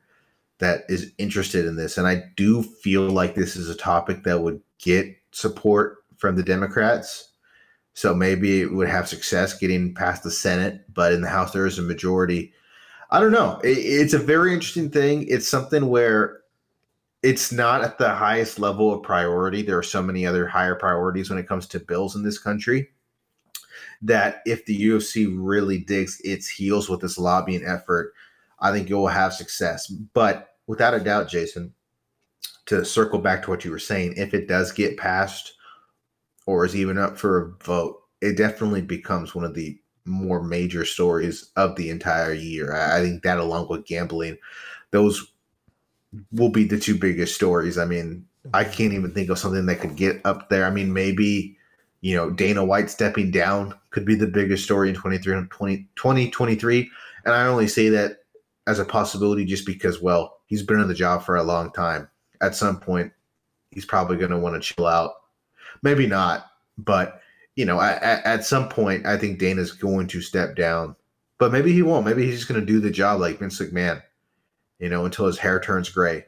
that 0.64 0.84
is 0.88 1.12
interested 1.18 1.66
in 1.66 1.76
this, 1.76 1.96
and 1.96 2.06
I 2.06 2.22
do 2.36 2.62
feel 2.62 3.02
like 3.02 3.34
this 3.34 3.56
is 3.56 3.68
a 3.68 3.76
topic 3.76 4.24
that 4.24 4.42
would 4.42 4.60
get 4.78 5.14
support 5.32 5.98
from 6.16 6.36
the 6.36 6.42
Democrats. 6.42 7.30
So 7.92 8.12
maybe 8.14 8.60
it 8.60 8.72
would 8.72 8.88
have 8.88 9.08
success 9.08 9.56
getting 9.56 9.94
past 9.94 10.24
the 10.24 10.30
Senate, 10.30 10.84
but 10.92 11.12
in 11.12 11.20
the 11.20 11.28
House 11.28 11.52
there 11.52 11.66
is 11.66 11.78
a 11.78 11.82
majority. 11.82 12.52
I 13.10 13.20
don't 13.20 13.32
know. 13.32 13.60
It, 13.62 13.78
it's 13.78 14.14
a 14.14 14.18
very 14.18 14.52
interesting 14.52 14.90
thing. 14.90 15.26
It's 15.28 15.48
something 15.48 15.88
where 15.88 16.40
it's 17.22 17.52
not 17.52 17.82
at 17.82 17.98
the 17.98 18.14
highest 18.14 18.58
level 18.58 18.92
of 18.92 19.02
priority. 19.02 19.62
There 19.62 19.78
are 19.78 19.82
so 19.82 20.02
many 20.02 20.26
other 20.26 20.46
higher 20.46 20.74
priorities 20.74 21.30
when 21.30 21.38
it 21.38 21.48
comes 21.48 21.66
to 21.68 21.80
bills 21.80 22.16
in 22.16 22.22
this 22.22 22.38
country 22.38 22.90
that 24.02 24.42
if 24.44 24.66
the 24.66 24.88
UFC 24.88 25.34
really 25.34 25.78
digs 25.78 26.20
its 26.24 26.48
heels 26.48 26.88
with 26.88 27.00
this 27.00 27.16
lobbying 27.16 27.64
effort, 27.64 28.12
I 28.60 28.72
think 28.72 28.90
it 28.90 28.94
will 28.94 29.08
have 29.08 29.32
success. 29.32 29.86
But 29.86 30.53
without 30.66 30.94
a 30.94 31.00
doubt, 31.00 31.28
Jason, 31.28 31.74
to 32.66 32.84
circle 32.84 33.18
back 33.18 33.42
to 33.42 33.50
what 33.50 33.64
you 33.64 33.70
were 33.70 33.78
saying, 33.78 34.14
if 34.16 34.32
it 34.34 34.48
does 34.48 34.72
get 34.72 34.96
passed 34.96 35.54
or 36.46 36.64
is 36.64 36.74
even 36.74 36.98
up 36.98 37.18
for 37.18 37.38
a 37.42 37.64
vote, 37.64 38.00
it 38.20 38.36
definitely 38.36 38.82
becomes 38.82 39.34
one 39.34 39.44
of 39.44 39.54
the 39.54 39.78
more 40.06 40.42
major 40.42 40.84
stories 40.84 41.50
of 41.56 41.76
the 41.76 41.90
entire 41.90 42.32
year. 42.32 42.74
I 42.74 43.00
think 43.00 43.22
that, 43.22 43.38
along 43.38 43.68
with 43.68 43.86
gambling, 43.86 44.38
those 44.90 45.32
will 46.32 46.50
be 46.50 46.64
the 46.64 46.78
two 46.78 46.96
biggest 46.96 47.34
stories. 47.34 47.78
I 47.78 47.84
mean, 47.86 48.26
I 48.52 48.64
mm-hmm. 48.64 48.72
can't 48.72 48.92
even 48.92 49.12
think 49.12 49.30
of 49.30 49.38
something 49.38 49.66
that 49.66 49.80
could 49.80 49.96
get 49.96 50.20
up 50.24 50.48
there. 50.48 50.66
I 50.66 50.70
mean, 50.70 50.92
maybe 50.92 51.56
You 52.04 52.14
know, 52.14 52.28
Dana 52.28 52.62
White 52.62 52.90
stepping 52.90 53.30
down 53.30 53.74
could 53.88 54.04
be 54.04 54.14
the 54.14 54.26
biggest 54.26 54.62
story 54.62 54.90
in 54.90 54.94
20, 54.94 55.18
2023. 55.20 56.90
And 57.24 57.34
I 57.34 57.46
only 57.46 57.66
say 57.66 57.88
that 57.88 58.18
as 58.66 58.78
a 58.78 58.84
possibility 58.84 59.46
just 59.46 59.64
because, 59.64 60.02
well, 60.02 60.40
he's 60.54 60.62
been 60.62 60.78
on 60.78 60.86
the 60.86 60.94
job 60.94 61.24
for 61.24 61.34
a 61.34 61.42
long 61.42 61.72
time. 61.72 62.08
At 62.40 62.54
some 62.54 62.78
point, 62.78 63.12
he's 63.72 63.84
probably 63.84 64.16
going 64.16 64.30
to 64.30 64.38
want 64.38 64.54
to 64.54 64.74
chill 64.74 64.86
out. 64.86 65.14
Maybe 65.82 66.06
not, 66.06 66.46
but 66.78 67.20
you 67.56 67.64
know, 67.64 67.80
at, 67.80 68.24
at 68.24 68.44
some 68.44 68.68
point, 68.68 69.04
I 69.04 69.16
think 69.16 69.40
Dana's 69.40 69.72
going 69.72 70.06
to 70.08 70.20
step 70.20 70.54
down. 70.54 70.94
But 71.38 71.50
maybe 71.50 71.72
he 71.72 71.82
won't. 71.82 72.06
Maybe 72.06 72.24
he's 72.24 72.36
just 72.36 72.48
going 72.48 72.60
to 72.60 72.66
do 72.66 72.78
the 72.78 72.90
job 72.90 73.20
like 73.20 73.40
Vince 73.40 73.60
McMahon, 73.60 74.00
you 74.78 74.88
know, 74.88 75.04
until 75.04 75.26
his 75.26 75.38
hair 75.38 75.58
turns 75.58 75.88
gray 75.88 76.24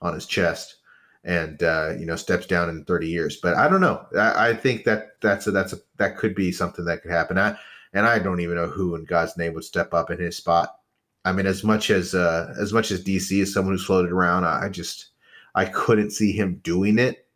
on 0.00 0.12
his 0.12 0.26
chest 0.26 0.78
and 1.22 1.62
uh, 1.62 1.92
you 1.96 2.04
know 2.04 2.16
steps 2.16 2.46
down 2.46 2.68
in 2.68 2.84
30 2.84 3.06
years. 3.06 3.36
But 3.36 3.54
I 3.54 3.68
don't 3.68 3.80
know. 3.80 4.04
I, 4.18 4.48
I 4.48 4.54
think 4.54 4.82
that 4.84 5.20
that's 5.20 5.46
a, 5.46 5.52
that's 5.52 5.72
a, 5.72 5.76
that 5.98 6.16
could 6.16 6.34
be 6.34 6.50
something 6.50 6.84
that 6.86 7.02
could 7.02 7.12
happen. 7.12 7.38
I, 7.38 7.56
and 7.92 8.06
I 8.06 8.18
don't 8.18 8.40
even 8.40 8.56
know 8.56 8.66
who 8.66 8.96
in 8.96 9.04
God's 9.04 9.36
name 9.36 9.54
would 9.54 9.62
step 9.62 9.94
up 9.94 10.10
in 10.10 10.18
his 10.18 10.36
spot. 10.36 10.74
I 11.24 11.32
mean, 11.32 11.46
as 11.46 11.62
much 11.62 11.90
as 11.90 12.14
uh, 12.14 12.54
as 12.60 12.72
much 12.72 12.90
as 12.90 13.04
DC 13.04 13.40
is 13.40 13.52
someone 13.52 13.74
who's 13.74 13.84
floated 13.84 14.12
around, 14.12 14.44
I 14.44 14.68
just 14.68 15.10
I 15.54 15.66
couldn't 15.66 16.10
see 16.10 16.32
him 16.32 16.60
doing 16.62 16.98
it. 16.98 17.26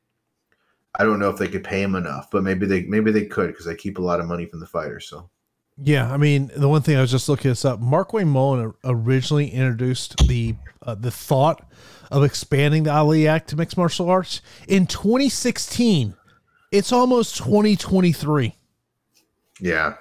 I 0.99 1.05
don't 1.05 1.19
know 1.19 1.31
if 1.31 1.39
they 1.39 1.49
could 1.49 1.65
pay 1.65 1.83
him 1.83 1.95
enough, 1.95 2.31
but 2.31 2.43
maybe 2.43 2.67
they 2.67 2.83
maybe 2.83 3.13
they 3.13 3.27
could 3.27 3.49
because 3.49 3.67
they 3.67 3.75
keep 3.75 3.99
a 3.99 4.03
lot 4.03 4.21
of 4.21 4.27
money 4.27 4.47
from 4.47 4.61
the 4.61 4.67
fighters. 4.67 5.09
So 5.09 5.31
yeah, 5.79 6.11
I 6.11 6.17
mean, 6.17 6.51
the 6.57 6.69
one 6.69 6.83
thing 6.83 6.97
I 6.97 7.03
was 7.03 7.11
just 7.11 7.29
looking 7.29 7.51
this 7.51 7.65
up. 7.65 7.81
Markwayne 7.81 8.29
Mullin 8.29 8.73
originally 8.85 9.51
introduced 9.51 10.17
the 10.27 10.55
uh, 10.83 10.95
the 10.95 11.11
thought 11.11 11.71
of 12.11 12.25
expanding 12.25 12.85
the 12.85 12.93
Ali 12.93 13.29
Act 13.29 13.49
to 13.51 13.57
mixed 13.57 13.77
martial 13.77 14.09
arts 14.09 14.41
in 14.69 14.87
2016. 14.87 16.15
It's 16.73 16.93
almost 16.93 17.37
2023. 17.37 18.55
Yeah, 19.61 19.95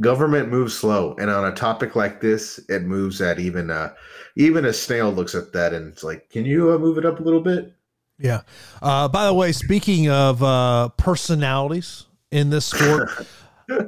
government 0.00 0.48
moves 0.48 0.74
slow, 0.74 1.14
and 1.18 1.30
on 1.30 1.44
a 1.44 1.54
topic 1.54 1.96
like 1.96 2.20
this, 2.20 2.58
it 2.68 2.82
moves 2.82 3.20
at 3.20 3.38
even 3.38 3.70
uh, 3.70 3.94
even 4.36 4.64
a 4.64 4.72
snail 4.72 5.12
looks 5.12 5.34
at 5.34 5.52
that 5.52 5.72
and 5.72 5.92
it's 5.92 6.02
like, 6.02 6.28
can 6.30 6.44
you 6.44 6.72
uh, 6.72 6.78
move 6.78 6.98
it 6.98 7.06
up 7.06 7.20
a 7.20 7.22
little 7.22 7.40
bit? 7.40 7.72
Yeah. 8.18 8.42
Uh, 8.82 9.08
by 9.08 9.26
the 9.26 9.34
way, 9.34 9.52
speaking 9.52 10.08
of 10.08 10.42
uh, 10.42 10.88
personalities 10.96 12.06
in 12.30 12.50
this 12.50 12.66
sport. 12.66 13.10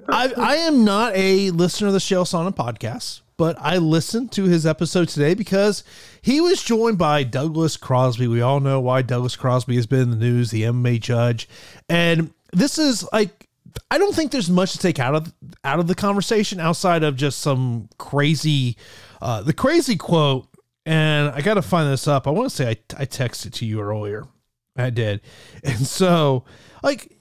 I, 0.09 0.33
I 0.37 0.57
am 0.57 0.85
not 0.85 1.15
a 1.15 1.51
listener 1.51 1.89
of 1.89 1.93
the 1.93 1.99
Chael 1.99 2.25
Sonnen 2.25 2.55
podcast, 2.55 3.21
but 3.37 3.57
I 3.61 3.77
listened 3.77 4.33
to 4.33 4.45
his 4.45 4.65
episode 4.65 5.09
today 5.09 5.35
because 5.35 5.85
he 6.23 6.41
was 6.41 6.63
joined 6.63 6.97
by 6.97 7.25
Douglas 7.25 7.77
Crosby. 7.77 8.27
We 8.27 8.41
all 8.41 8.61
know 8.61 8.81
why 8.81 9.03
Douglas 9.03 9.37
Crosby 9.37 9.77
has 9.77 9.87
been 9.87 10.01
in 10.01 10.11
the 10.11 10.17
news, 10.17 10.51
the 10.51 10.63
MMA 10.63 11.01
judge. 11.01 11.47
And 11.91 12.33
this 12.53 12.79
is 12.79 13.07
like 13.13 13.46
I 13.91 13.99
don't 13.99 14.15
think 14.15 14.33
there's 14.33 14.51
much 14.51 14.73
to 14.73 14.79
take 14.79 14.99
out 14.99 15.15
of 15.15 15.33
out 15.65 15.79
of 15.79 15.87
the 15.87 15.95
conversation 15.95 16.61
outside 16.61 17.03
of 17.03 17.17
just 17.17 17.41
some 17.41 17.89
crazy 17.99 18.77
uh 19.21 19.43
the 19.43 19.53
crazy 19.53 19.97
quote 19.97 20.49
and 20.85 21.31
I 21.31 21.41
got 21.41 21.55
to 21.55 21.63
find 21.63 21.91
this 21.91 22.07
up. 22.07 22.29
I 22.29 22.31
want 22.31 22.49
to 22.51 22.55
say 22.55 22.69
I 22.69 23.03
I 23.03 23.07
texted 23.07 23.53
to 23.55 23.67
you 23.67 23.81
earlier. 23.81 24.25
I 24.77 24.91
did. 24.91 25.21
And 25.65 25.87
so 25.87 26.45
like 26.83 27.17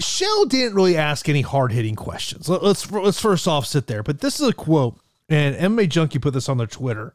Chael 0.00 0.48
didn't 0.48 0.74
really 0.74 0.96
ask 0.96 1.28
any 1.28 1.42
hard 1.42 1.72
hitting 1.72 1.94
questions. 1.94 2.48
Let's 2.48 2.90
let's 2.90 3.20
first 3.20 3.46
off 3.46 3.66
sit 3.66 3.86
there. 3.86 4.02
But 4.02 4.20
this 4.20 4.40
is 4.40 4.48
a 4.48 4.52
quote, 4.52 4.98
and 5.28 5.54
MMA 5.56 5.88
Junkie 5.88 6.18
put 6.18 6.34
this 6.34 6.48
on 6.48 6.58
their 6.58 6.66
Twitter. 6.66 7.14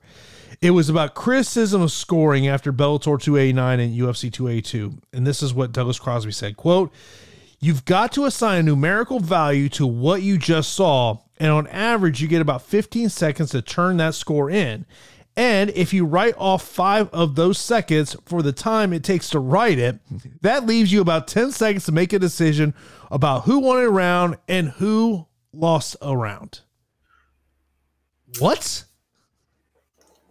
It 0.61 0.71
was 0.71 0.89
about 0.89 1.13
criticism 1.13 1.81
of 1.81 1.91
scoring 1.91 2.47
after 2.47 2.73
Bellator 2.73 3.21
289 3.21 3.79
and 3.79 3.95
UFC 3.95 4.31
282, 4.31 4.93
and 5.13 5.27
this 5.27 5.43
is 5.43 5.53
what 5.53 5.71
Douglas 5.71 5.99
Crosby 5.99 6.31
said: 6.31 6.57
"Quote: 6.57 6.91
You've 7.59 7.85
got 7.85 8.11
to 8.13 8.25
assign 8.25 8.59
a 8.59 8.63
numerical 8.63 9.19
value 9.19 9.69
to 9.69 9.87
what 9.87 10.21
you 10.21 10.37
just 10.37 10.73
saw, 10.73 11.17
and 11.39 11.51
on 11.51 11.67
average, 11.67 12.21
you 12.21 12.27
get 12.27 12.41
about 12.41 12.61
15 12.61 13.09
seconds 13.09 13.51
to 13.51 13.61
turn 13.61 13.97
that 13.97 14.15
score 14.15 14.49
in." 14.49 14.85
And 15.35 15.69
if 15.75 15.93
you 15.93 16.03
write 16.03 16.33
off 16.39 16.63
five 16.63 17.09
of 17.13 17.35
those 17.35 17.59
seconds 17.59 18.15
for 18.25 18.41
the 18.41 18.51
time 18.51 18.91
it 18.91 19.03
takes 19.03 19.29
to 19.29 19.39
write 19.39 19.77
it, 19.77 19.99
that 20.41 20.65
leaves 20.65 20.91
you 20.91 20.99
about 20.99 21.27
10 21.27 21.51
seconds 21.51 21.85
to 21.85 21.91
make 21.91 22.11
a 22.11 22.17
decision 22.17 22.73
about 23.11 23.43
who 23.43 23.59
won 23.59 23.83
a 23.83 23.87
round 23.87 24.37
and 24.47 24.69
who 24.69 25.27
lost 25.53 25.95
a 26.01 26.17
round. 26.17 26.61
What? 28.39 28.85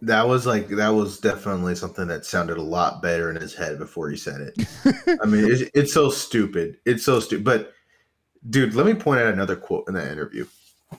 That 0.01 0.27
was 0.27 0.45
like 0.45 0.67
that 0.69 0.89
was 0.89 1.19
definitely 1.19 1.75
something 1.75 2.07
that 2.07 2.25
sounded 2.25 2.57
a 2.57 2.61
lot 2.61 3.01
better 3.01 3.29
in 3.31 3.35
his 3.35 3.55
head 3.55 3.79
before 3.79 4.09
he 4.09 4.17
said 4.17 4.41
it. 4.41 5.19
I 5.21 5.25
mean, 5.25 5.49
it's, 5.51 5.69
it's 5.73 5.93
so 5.93 6.09
stupid. 6.09 6.77
It's 6.85 7.03
so 7.03 7.19
stupid. 7.19 7.43
But 7.43 7.73
dude, 8.47 8.75
let 8.75 8.85
me 8.85 8.93
point 8.93 9.21
out 9.21 9.33
another 9.33 9.55
quote 9.55 9.87
in 9.87 9.95
that 9.95 10.11
interview 10.11 10.45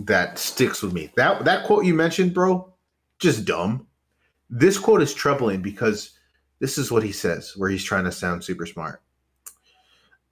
that 0.00 0.38
sticks 0.38 0.82
with 0.82 0.92
me. 0.92 1.12
That 1.16 1.44
that 1.44 1.64
quote 1.64 1.84
you 1.84 1.94
mentioned, 1.94 2.34
bro, 2.34 2.72
just 3.18 3.44
dumb. 3.44 3.86
This 4.50 4.78
quote 4.78 5.02
is 5.02 5.14
troubling 5.14 5.62
because 5.62 6.18
this 6.58 6.78
is 6.78 6.90
what 6.90 7.02
he 7.02 7.12
says, 7.12 7.52
where 7.56 7.70
he's 7.70 7.84
trying 7.84 8.04
to 8.04 8.12
sound 8.12 8.42
super 8.42 8.66
smart. 8.66 9.02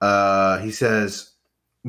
Uh, 0.01 0.59
he 0.59 0.71
says, 0.71 1.31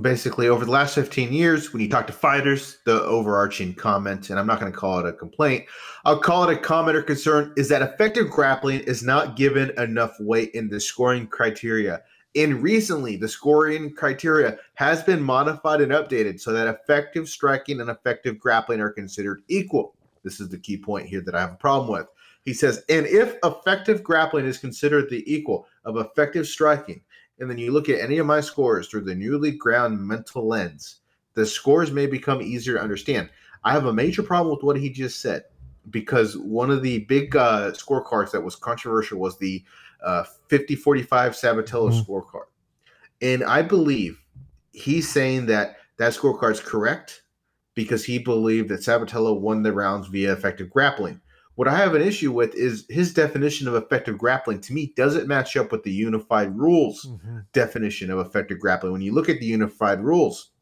basically, 0.03 0.49
over 0.49 0.65
the 0.65 0.71
last 0.71 0.95
15 0.95 1.33
years, 1.33 1.73
when 1.73 1.83
you 1.83 1.89
talk 1.89 2.07
to 2.07 2.13
fighters, 2.13 2.79
the 2.85 3.03
overarching 3.03 3.75
comment, 3.75 4.31
and 4.31 4.39
I'm 4.39 4.47
not 4.47 4.61
going 4.61 4.73
to 4.73 4.79
call 4.79 4.99
it 4.99 5.07
a 5.07 5.13
complaint, 5.13 5.67
I'll 6.05 6.21
call 6.21 6.49
it 6.49 6.57
a 6.57 6.61
comment 6.61 6.97
or 6.97 7.03
concern, 7.03 7.53
is 7.57 7.69
that 7.69 7.83
effective 7.83 8.31
grappling 8.31 8.81
is 8.81 9.03
not 9.03 9.37
given 9.37 9.71
enough 9.79 10.17
weight 10.21 10.51
in 10.53 10.69
the 10.69 10.81
scoring 10.81 11.27
criteria. 11.27 12.03
And 12.35 12.63
recently, 12.63 13.17
the 13.17 13.29
scoring 13.29 13.95
criteria 13.95 14.59
has 14.75 15.03
been 15.03 15.23
modified 15.23 15.81
and 15.81 15.93
updated 15.93 16.41
so 16.41 16.53
that 16.53 16.69
effective 16.69 17.29
striking 17.29 17.81
and 17.81 17.91
effective 17.91 18.39
grappling 18.39 18.81
are 18.81 18.91
considered 18.91 19.43
equal. 19.49 19.95
This 20.23 20.41
is 20.41 20.49
the 20.49 20.59
key 20.59 20.77
point 20.77 21.07
here 21.07 21.23
that 21.23 21.35
I 21.35 21.41
have 21.41 21.53
a 21.53 21.57
problem 21.57 21.91
with. 21.91 22.07
He 22.45 22.55
says, 22.55 22.85
and 22.89 23.07
if 23.07 23.37
effective 23.45 24.03
grappling 24.03 24.47
is 24.47 24.59
considered 24.59 25.11
the 25.11 25.23
equal 25.33 25.67
of 25.85 25.97
effective 25.97 26.47
striking, 26.47 27.03
and 27.39 27.49
then 27.49 27.59
you 27.59 27.73
look 27.73 27.89
at 27.89 28.01
any 28.01 28.19
of 28.19 28.27
my 28.27 28.41
scores 28.41 28.89
through 28.89 29.03
the 29.03 29.15
newly 29.15 29.53
ground 29.53 30.01
mental 30.01 30.47
lens, 30.47 31.01
the 31.35 31.47
scores 31.47 31.93
may 31.93 32.07
become 32.07 32.43
easier 32.43 32.75
to 32.75 32.83
understand. 32.83 33.31
I 33.65 33.73
have 33.73 33.87
a 33.87 33.93
major 33.93 34.23
problem 34.23 34.55
with 34.55 34.65
what 34.65 34.77
he 34.77 34.91
just 34.91 35.21
said 35.21 35.45
because 35.91 36.37
one 36.37 36.71
of 36.71 36.83
the 36.83 37.01
big 37.01 37.35
uh, 37.37 37.73
scorecards 37.73 38.33
that 38.33 38.43
was 38.43 38.57
controversial 38.57 39.19
was 39.19 39.39
the 39.39 39.65
uh, 40.03 40.25
50 40.49 40.77
45 40.77 41.33
Sabatello 41.33 41.91
mm-hmm. 41.91 42.11
scorecard. 42.13 42.47
And 43.21 43.43
I 43.45 43.63
believe 43.63 44.21
he's 44.73 45.09
saying 45.09 45.47
that 45.47 45.77
that 45.97 46.13
scorecard 46.13 46.53
is 46.53 46.61
correct 46.61 47.23
because 47.75 48.05
he 48.05 48.19
believed 48.19 48.69
that 48.69 48.81
Sabatello 48.81 49.39
won 49.41 49.63
the 49.63 49.73
rounds 49.73 50.09
via 50.09 50.33
effective 50.33 50.71
grappling. 50.71 51.21
What 51.59 51.67
I 51.67 51.77
have 51.77 51.97
an 51.97 52.03
issue 52.03 52.31
with 52.31 52.55
is 52.55 52.87
his 52.89 53.13
definition 53.13 53.67
of 53.67 53.75
effective 53.75 54.17
grappling 54.17 54.61
to 54.61 54.73
me 54.73 54.93
doesn't 54.97 55.27
match 55.27 55.57
up 55.57 55.73
with 55.73 55.83
the 55.83 55.91
unified 55.91 56.57
rules 56.57 57.05
mm-hmm. 57.05 57.39
definition 57.53 58.13
of 58.13 58.21
effective 58.21 58.61
grappling. 58.61 58.93
When 58.93 59.03
you 59.03 59.13
look 59.13 59.29
at 59.29 59.41
the 59.41 59.47
unified 59.47 60.01
rules, 60.01 60.53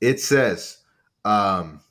it 0.00 0.20
says, 0.20 0.78
um, 1.26 1.82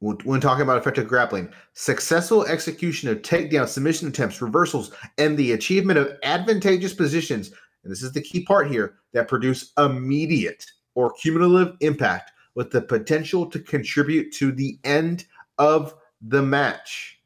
when 0.00 0.40
talking 0.40 0.62
about 0.62 0.76
effective 0.76 1.06
grappling, 1.06 1.52
successful 1.74 2.44
execution 2.46 3.08
of 3.10 3.22
takedown, 3.22 3.68
submission 3.68 4.08
attempts, 4.08 4.42
reversals, 4.42 4.90
and 5.18 5.38
the 5.38 5.52
achievement 5.52 6.00
of 6.00 6.18
advantageous 6.24 6.94
positions, 6.94 7.52
and 7.84 7.92
this 7.92 8.02
is 8.02 8.10
the 8.10 8.20
key 8.20 8.44
part 8.44 8.68
here, 8.68 8.96
that 9.12 9.28
produce 9.28 9.72
immediate 9.78 10.66
or 10.96 11.12
cumulative 11.12 11.76
impact 11.78 12.32
with 12.56 12.72
the 12.72 12.82
potential 12.82 13.48
to 13.48 13.60
contribute 13.60 14.32
to 14.32 14.50
the 14.50 14.80
end 14.82 15.26
of 15.58 15.94
the 16.22 16.42
match. 16.42 17.20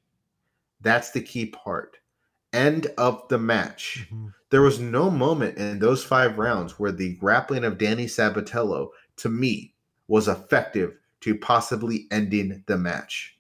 That's 0.81 1.11
the 1.11 1.21
key 1.21 1.47
part. 1.47 1.99
End 2.53 2.87
of 2.99 3.27
the 3.29 3.39
match. 3.39 4.07
Mm-hmm. 4.11 4.29
There 4.51 4.63
was 4.63 4.81
no 4.81 5.11
moment 5.11 5.59
in 5.59 5.79
those 5.79 6.05
five 6.05 6.39
rounds 6.39 6.79
where 6.79 6.93
the 6.93 7.15
grappling 7.17 7.65
of 7.65 7.79
Danny 7.79 8.07
Sabatello, 8.07 8.91
to 9.17 9.29
me, 9.29 9.75
was 10.09 10.29
effective 10.29 10.95
to 11.21 11.35
possibly 11.35 12.07
ending 12.11 12.63
the 12.67 12.79
match. 12.79 13.37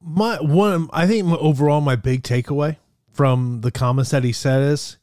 My 0.00 0.36
one, 0.36 0.88
I 0.92 1.06
think 1.06 1.26
overall, 1.26 1.80
my 1.80 1.96
big 1.96 2.22
takeaway 2.22 2.76
from 3.12 3.62
the 3.62 3.72
comments 3.72 4.10
that 4.10 4.22
he 4.22 4.32
said 4.32 4.62
is 4.62 4.96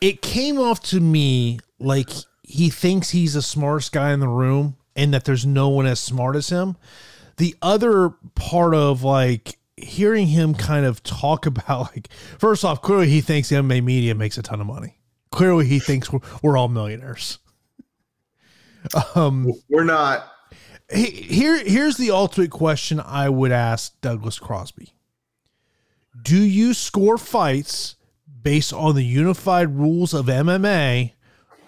it 0.00 0.20
came 0.20 0.58
off 0.58 0.82
to 0.82 1.00
me 1.00 1.60
like 1.78 2.10
he 2.42 2.68
thinks 2.68 3.10
he's 3.10 3.34
the 3.34 3.42
smartest 3.42 3.92
guy 3.92 4.12
in 4.12 4.20
the 4.20 4.28
room 4.28 4.76
and 4.94 5.14
that 5.14 5.24
there's 5.24 5.46
no 5.46 5.68
one 5.68 5.86
as 5.86 6.00
smart 6.00 6.36
as 6.36 6.50
him 6.50 6.76
the 7.40 7.56
other 7.62 8.10
part 8.34 8.74
of 8.74 9.02
like 9.02 9.58
hearing 9.74 10.26
him 10.26 10.54
kind 10.54 10.84
of 10.84 11.02
talk 11.02 11.46
about 11.52 11.90
like 11.94 12.08
first 12.38 12.64
off 12.64 12.82
clearly 12.82 13.08
he 13.08 13.20
thinks 13.20 13.48
the 13.48 13.56
MMA 13.56 13.82
media 13.82 14.14
makes 14.14 14.38
a 14.38 14.42
ton 14.42 14.60
of 14.60 14.66
money. 14.66 14.98
Clearly 15.32 15.66
he 15.66 15.78
thinks 15.78 16.12
we're, 16.12 16.20
we're 16.42 16.56
all 16.56 16.68
millionaires. 16.68 17.38
Um 19.14 19.52
we're 19.68 19.84
not. 19.84 20.32
here 20.90 21.62
here's 21.62 21.98
the 21.98 22.10
ultimate 22.12 22.50
question 22.50 22.98
i 22.98 23.28
would 23.28 23.52
ask 23.52 24.00
douglas 24.00 24.38
crosby. 24.38 24.94
Do 26.22 26.38
you 26.42 26.72
score 26.72 27.18
fights 27.18 27.96
based 28.42 28.72
on 28.72 28.94
the 28.94 29.04
unified 29.04 29.76
rules 29.76 30.14
of 30.14 30.26
mma 30.26 31.12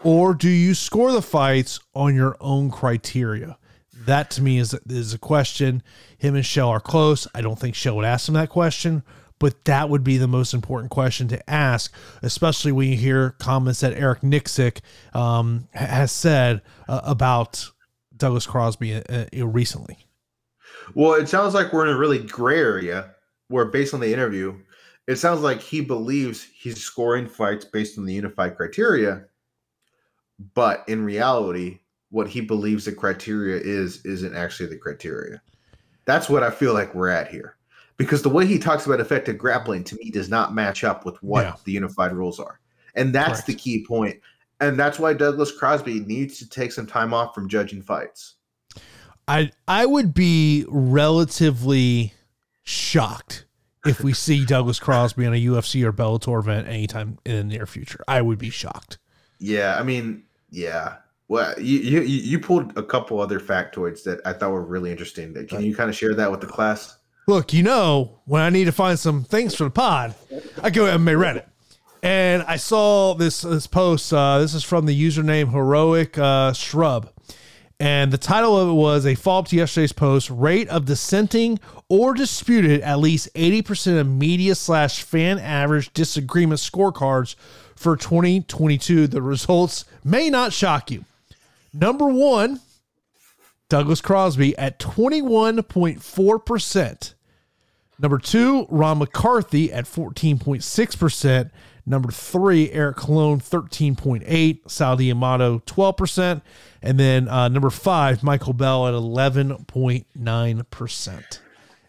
or 0.02 0.34
do 0.34 0.48
you 0.48 0.72
score 0.72 1.12
the 1.12 1.20
fights 1.20 1.80
on 1.94 2.14
your 2.14 2.36
own 2.40 2.70
criteria? 2.70 3.58
That 4.06 4.30
to 4.32 4.42
me 4.42 4.58
is 4.58 4.74
is 4.88 5.14
a 5.14 5.18
question. 5.18 5.82
Him 6.18 6.34
and 6.34 6.44
Chael 6.44 6.68
are 6.68 6.80
close. 6.80 7.26
I 7.34 7.40
don't 7.40 7.58
think 7.58 7.74
Chael 7.74 7.96
would 7.96 8.04
ask 8.04 8.28
him 8.28 8.34
that 8.34 8.48
question, 8.48 9.02
but 9.38 9.64
that 9.64 9.88
would 9.88 10.04
be 10.04 10.18
the 10.18 10.28
most 10.28 10.54
important 10.54 10.90
question 10.90 11.28
to 11.28 11.50
ask, 11.50 11.92
especially 12.22 12.72
when 12.72 12.88
you 12.88 12.96
hear 12.96 13.30
comments 13.38 13.80
that 13.80 13.94
Eric 13.94 14.20
Nicksick 14.20 14.80
um, 15.14 15.68
has 15.72 16.12
said 16.12 16.62
uh, 16.88 17.00
about 17.04 17.70
Douglas 18.16 18.46
Crosby 18.46 18.94
uh, 18.94 19.02
uh, 19.10 19.46
recently. 19.46 20.06
Well, 20.94 21.14
it 21.14 21.28
sounds 21.28 21.54
like 21.54 21.72
we're 21.72 21.86
in 21.86 21.94
a 21.94 21.98
really 21.98 22.18
gray 22.18 22.58
area 22.58 23.14
where, 23.48 23.64
based 23.64 23.94
on 23.94 24.00
the 24.00 24.12
interview, 24.12 24.58
it 25.06 25.16
sounds 25.16 25.40
like 25.40 25.60
he 25.60 25.80
believes 25.80 26.46
he's 26.54 26.80
scoring 26.80 27.28
fights 27.28 27.64
based 27.64 27.98
on 27.98 28.04
the 28.04 28.14
unified 28.14 28.56
criteria, 28.56 29.24
but 30.54 30.84
in 30.88 31.04
reality, 31.04 31.80
what 32.12 32.28
he 32.28 32.42
believes 32.42 32.84
the 32.84 32.92
criteria 32.92 33.58
is 33.60 34.04
isn't 34.04 34.36
actually 34.36 34.68
the 34.68 34.76
criteria. 34.76 35.42
That's 36.04 36.28
what 36.28 36.42
I 36.42 36.50
feel 36.50 36.74
like 36.74 36.94
we're 36.94 37.08
at 37.08 37.28
here. 37.28 37.56
Because 37.96 38.22
the 38.22 38.28
way 38.28 38.46
he 38.46 38.58
talks 38.58 38.86
about 38.86 39.00
effective 39.00 39.38
grappling 39.38 39.84
to 39.84 39.96
me 39.96 40.10
does 40.10 40.28
not 40.28 40.54
match 40.54 40.84
up 40.84 41.04
with 41.04 41.20
what 41.22 41.44
yeah. 41.44 41.54
the 41.64 41.72
unified 41.72 42.12
rules 42.12 42.38
are. 42.38 42.60
And 42.94 43.14
that's 43.14 43.40
Correct. 43.40 43.46
the 43.46 43.54
key 43.54 43.84
point. 43.86 44.20
And 44.60 44.78
that's 44.78 44.98
why 44.98 45.14
Douglas 45.14 45.52
Crosby 45.52 46.00
needs 46.00 46.38
to 46.38 46.48
take 46.48 46.72
some 46.72 46.86
time 46.86 47.14
off 47.14 47.34
from 47.34 47.48
judging 47.48 47.82
fights. 47.82 48.34
I 49.26 49.50
I 49.66 49.86
would 49.86 50.12
be 50.12 50.66
relatively 50.68 52.12
shocked 52.62 53.46
if 53.86 54.02
we 54.02 54.12
see 54.12 54.44
Douglas 54.46 54.78
Crosby 54.78 55.26
on 55.26 55.32
a 55.32 55.42
UFC 55.42 55.82
or 55.84 55.92
Bellator 55.92 56.40
event 56.40 56.68
anytime 56.68 57.18
in 57.24 57.36
the 57.36 57.44
near 57.44 57.66
future. 57.66 58.00
I 58.06 58.20
would 58.20 58.38
be 58.38 58.50
shocked. 58.50 58.98
Yeah, 59.38 59.76
I 59.78 59.82
mean, 59.82 60.24
yeah. 60.50 60.96
Well, 61.28 61.58
you 61.60 61.78
you 61.78 62.00
you 62.02 62.38
pulled 62.38 62.76
a 62.76 62.82
couple 62.82 63.20
other 63.20 63.40
factoids 63.40 64.02
that 64.04 64.20
I 64.24 64.32
thought 64.32 64.50
were 64.50 64.64
really 64.64 64.90
interesting. 64.90 65.34
Can 65.46 65.62
you 65.62 65.74
kind 65.74 65.88
of 65.88 65.96
share 65.96 66.14
that 66.14 66.30
with 66.30 66.40
the 66.40 66.46
class? 66.46 66.98
Look, 67.26 67.52
you 67.52 67.62
know, 67.62 68.20
when 68.24 68.42
I 68.42 68.50
need 68.50 68.64
to 68.64 68.72
find 68.72 68.98
some 68.98 69.24
things 69.24 69.54
for 69.54 69.64
the 69.64 69.70
pod, 69.70 70.14
I 70.62 70.70
go 70.70 70.86
to 70.86 70.98
MMA 70.98 71.16
Reddit. 71.16 71.44
And 72.02 72.42
I 72.42 72.56
saw 72.56 73.14
this 73.14 73.42
this 73.42 73.66
post. 73.66 74.12
Uh, 74.12 74.40
this 74.40 74.54
is 74.54 74.64
from 74.64 74.86
the 74.86 75.08
username 75.08 75.52
Heroic 75.52 76.18
uh, 76.18 76.52
Shrub. 76.52 77.10
And 77.78 78.12
the 78.12 78.18
title 78.18 78.56
of 78.56 78.68
it 78.68 78.74
was 78.74 79.06
a 79.06 79.16
follow 79.16 79.40
up 79.40 79.48
to 79.48 79.56
yesterday's 79.56 79.92
post 79.92 80.30
rate 80.30 80.68
of 80.68 80.84
dissenting 80.84 81.58
or 81.88 82.14
disputed 82.14 82.80
at 82.82 83.00
least 83.00 83.28
80% 83.34 83.98
of 83.98 84.06
media 84.08 84.54
slash 84.54 85.02
fan 85.02 85.40
average 85.40 85.92
disagreement 85.92 86.60
scorecards 86.60 87.34
for 87.74 87.96
2022. 87.96 89.08
The 89.08 89.20
results 89.20 89.84
may 90.04 90.30
not 90.30 90.52
shock 90.52 90.92
you. 90.92 91.04
Number 91.72 92.06
one, 92.06 92.60
Douglas 93.68 94.00
Crosby 94.00 94.56
at 94.58 94.78
21.4%. 94.78 97.14
Number 97.98 98.18
two, 98.18 98.66
Ron 98.68 98.98
McCarthy 98.98 99.72
at 99.72 99.84
14.6%. 99.84 101.50
Number 101.84 102.10
three, 102.10 102.70
Eric 102.70 102.96
Colon, 102.96 103.40
13.8. 103.40 104.70
Sal 104.70 104.96
D'Amato, 104.96 105.58
12%. 105.60 106.42
And 106.82 106.98
then 106.98 107.28
uh, 107.28 107.48
number 107.48 107.70
five, 107.70 108.22
Michael 108.22 108.52
Bell 108.52 108.86
at 108.88 108.94
11.9%. 108.94 111.38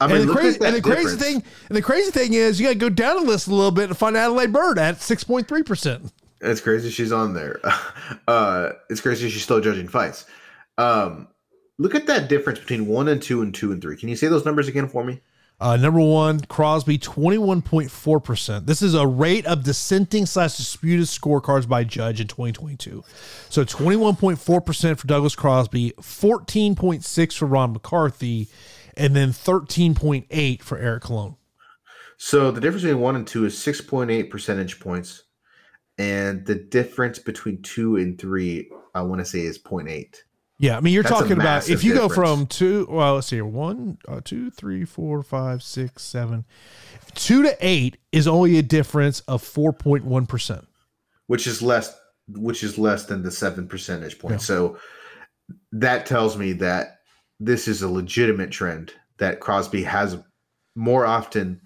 I 0.02 0.08
mean, 0.08 0.18
and 0.18 0.28
the, 0.30 0.34
crazy, 0.34 0.60
and 0.64 0.76
the 0.76 0.82
crazy 0.82 1.18
thing, 1.18 1.44
and 1.70 1.78
the 1.78 1.82
crazy 1.82 2.12
thing 2.12 2.34
is, 2.34 2.60
you 2.60 2.68
got 2.68 2.74
to 2.74 2.80
go 2.80 2.90
down 2.90 3.24
the 3.24 3.24
list 3.24 3.48
a 3.48 3.54
little 3.54 3.72
bit 3.72 3.88
to 3.88 3.96
find 3.96 4.18
Adalaide 4.18 4.52
Byrd 4.52 4.78
at 4.78 5.02
six 5.02 5.24
point 5.24 5.48
three 5.48 5.64
percent. 5.64 6.12
It's 6.44 6.62
crazy 6.62 6.90
she's 6.90 7.12
on 7.12 7.34
there. 7.34 7.60
Uh, 8.28 8.74
it's 8.90 9.02
crazy 9.02 9.30
she's 9.30 9.44
still 9.44 9.60
judging 9.60 9.88
fights. 9.88 10.26
Um, 10.78 11.28
look 11.78 11.96
at 11.96 12.06
that 12.08 12.30
difference 12.30 12.60
between 12.60 12.88
one 12.88 13.08
and 13.08 13.22
two 13.22 13.42
and 13.42 13.54
two 13.54 13.72
and 13.72 13.82
three. 13.82 13.98
Can 13.98 14.08
you 14.08 14.16
say 14.16 14.28
those 14.28 14.46
numbers 14.46 14.68
again 14.68 14.88
for 14.88 15.04
me? 15.04 15.20
Uh, 15.60 15.78
number 15.78 16.00
one, 16.00 16.42
Crosby, 16.42 16.98
21.4%. 16.98 18.66
This 18.66 18.82
is 18.82 18.94
a 18.94 19.08
rate 19.08 19.46
of 19.46 19.64
dissenting 19.64 20.26
slash 20.26 20.58
disputed 20.58 21.06
scorecards 21.06 21.68
by 21.68 21.84
judge 21.84 22.20
in 22.20 22.28
2022. 22.28 23.04
So 23.50 23.64
21.4% 23.64 24.98
for 24.98 25.08
Douglas 25.08 25.36
Crosby, 25.36 25.92
14.6 26.00 27.38
for 27.38 27.46
Ron 27.46 27.74
McCarthy, 27.74 28.50
and 28.98 29.16
then 29.16 29.30
13.8 29.30 30.62
for 30.62 30.78
Eric 30.78 31.04
Colon. 31.04 31.36
So 32.18 32.52
the 32.52 32.62
difference 32.62 32.84
between 32.84 33.02
one 33.02 33.16
and 33.16 33.28
two 33.28 33.46
is 33.46 33.56
6.8 33.56 34.30
percentage 34.30 34.80
points. 34.80 35.24
And 35.98 36.46
the 36.46 36.56
difference 36.56 37.20
between 37.20 37.62
two 37.62 37.98
and 37.98 38.20
three, 38.20 38.70
I 38.96 39.02
want 39.02 39.20
to 39.20 39.26
say, 39.26 39.42
is 39.42 39.60
0.8. 39.60 40.16
Yeah, 40.60 40.78
I 40.78 40.80
mean, 40.80 40.94
you're 40.94 41.04
That's 41.04 41.14
talking 41.14 41.34
about 41.34 41.70
if 41.70 41.84
you 41.84 41.94
difference. 41.94 42.16
go 42.16 42.22
from 42.22 42.48
two, 42.48 42.88
well, 42.90 43.16
let's 43.16 43.28
see 43.28 43.38
here, 43.38 43.46
one, 43.46 43.98
uh, 44.08 44.22
two, 44.24 44.50
three, 44.50 44.86
four, 44.86 45.22
five, 45.22 45.62
six, 45.62 46.04
seven, 46.04 46.46
two 47.16 47.44
to 47.44 47.58
eight 47.60 47.98
is 48.12 48.28
only 48.28 48.58
a 48.58 48.62
difference 48.62 49.20
of 49.22 49.42
four 49.44 49.74
point 49.74 50.06
one 50.06 50.26
percent, 50.26 50.66
which 51.28 51.48
is 51.48 51.62
less, 51.62 51.94
which 52.30 52.64
is 52.64 52.78
less 52.78 53.06
than 53.06 53.24
the 53.24 53.32
seven 53.32 53.68
percentage 53.68 54.20
point. 54.20 54.36
Yeah. 54.36 54.38
So 54.38 54.78
that 55.74 56.06
tells 56.06 56.38
me 56.38 56.54
that 56.54 57.00
this 57.42 57.68
is 57.68 57.82
a 57.82 57.90
legitimate 57.90 58.52
trend 58.52 58.94
that 59.18 59.42
Crosby 59.42 59.84
has 59.84 60.18
more 60.76 61.06
often. 61.06 61.60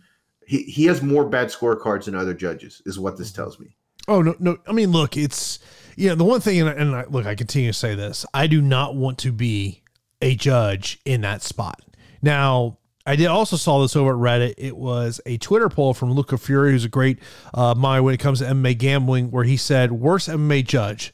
He 0.47 0.63
he 0.63 0.86
has 0.86 1.03
more 1.03 1.30
bad 1.30 1.49
scorecards 1.49 2.05
than 2.05 2.15
other 2.15 2.34
judges, 2.34 2.82
is 2.86 2.97
what 2.97 3.17
this 3.17 3.32
tells 3.32 3.59
me. 3.59 3.76
Oh 4.07 4.21
no, 4.21 4.35
no. 4.39 4.57
I 4.67 4.71
mean, 4.71 4.91
look, 4.91 5.17
it's 5.17 5.59
you 5.95 6.09
know, 6.09 6.15
the 6.15 6.23
one 6.23 6.39
thing, 6.39 6.61
and, 6.61 6.69
and 6.69 6.95
I, 6.95 7.05
look, 7.09 7.25
I 7.25 7.35
continue 7.35 7.71
to 7.71 7.77
say 7.77 7.95
this: 7.95 8.25
I 8.33 8.47
do 8.47 8.61
not 8.61 8.95
want 8.95 9.17
to 9.19 9.31
be 9.31 9.83
a 10.21 10.35
judge 10.35 10.99
in 11.05 11.21
that 11.21 11.41
spot. 11.41 11.81
Now, 12.21 12.77
I 13.05 13.15
did 13.15 13.27
also 13.27 13.57
saw 13.57 13.81
this 13.81 13.95
over 13.95 14.11
at 14.11 14.17
Reddit. 14.17 14.53
It 14.57 14.77
was 14.77 15.19
a 15.25 15.37
Twitter 15.37 15.69
poll 15.69 15.93
from 15.93 16.11
Luca 16.11 16.37
Fury, 16.37 16.71
who's 16.71 16.85
a 16.85 16.89
great 16.89 17.19
uh, 17.53 17.73
mind 17.75 18.05
when 18.05 18.13
it 18.13 18.19
comes 18.19 18.39
to 18.39 18.45
MMA 18.45 18.77
gambling, 18.77 19.31
where 19.31 19.43
he 19.43 19.57
said 19.57 19.91
worst 19.91 20.29
MMA 20.29 20.65
judge, 20.65 21.13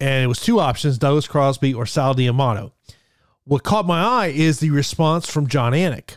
and 0.00 0.24
it 0.24 0.26
was 0.26 0.40
two 0.40 0.60
options: 0.60 0.98
Douglas 0.98 1.28
Crosby 1.28 1.72
or 1.72 1.86
Sal 1.86 2.14
D'Amato. 2.14 2.72
What 3.44 3.62
caught 3.62 3.86
my 3.86 4.02
eye 4.02 4.32
is 4.34 4.60
the 4.60 4.70
response 4.70 5.28
from 5.28 5.46
Jon 5.46 5.72
Anik 5.72 6.16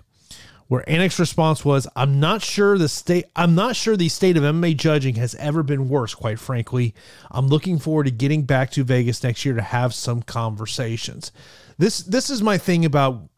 where 0.68 0.84
Anik's 0.88 1.20
response 1.20 1.64
was, 1.64 1.88
"I'm 1.96 2.20
not 2.20 2.42
sure 2.42 2.78
the 2.78 2.90
state. 2.90 3.26
I'm 3.36 3.56
not 3.56 3.76
sure 3.76 3.96
the 3.96 4.10
state 4.10 4.38
of 4.38 4.44
MMA 4.44 4.74
judging 4.74 5.16
has 5.16 5.36
ever 5.36 5.64
been 5.64 5.90
worse. 5.90 6.14
Quite 6.14 6.40
frankly, 6.40 6.94
I'm 7.32 7.48
looking 7.48 7.80
forward 7.80 8.06
to 8.06 8.12
getting 8.12 8.44
back 8.44 8.72
to 8.72 8.84
Vegas 8.84 9.24
next 9.24 9.46
year 9.46 9.56
to 9.56 9.62
have 9.62 9.94
some 9.94 10.22
conversations." 10.22 11.32
This 11.78 12.00
this 12.00 12.30
is 12.30 12.42
my 12.42 12.58
thing 12.58 12.86
about 12.86 13.30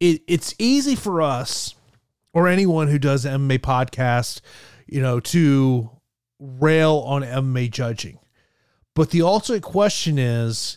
it. 0.00 0.22
It's 0.26 0.54
easy 0.58 0.96
for 0.96 1.22
us 1.22 1.74
or 2.32 2.48
anyone 2.48 2.88
who 2.88 2.98
does 2.98 3.24
MMA 3.24 3.58
podcast, 3.58 4.40
you 4.86 5.00
know, 5.00 5.20
to 5.20 5.90
rail 6.38 7.02
on 7.06 7.22
MMA 7.22 7.68
judging, 7.70 8.18
but 8.94 9.10
the 9.10 9.22
ultimate 9.22 9.62
question 9.62 10.18
is, 10.18 10.76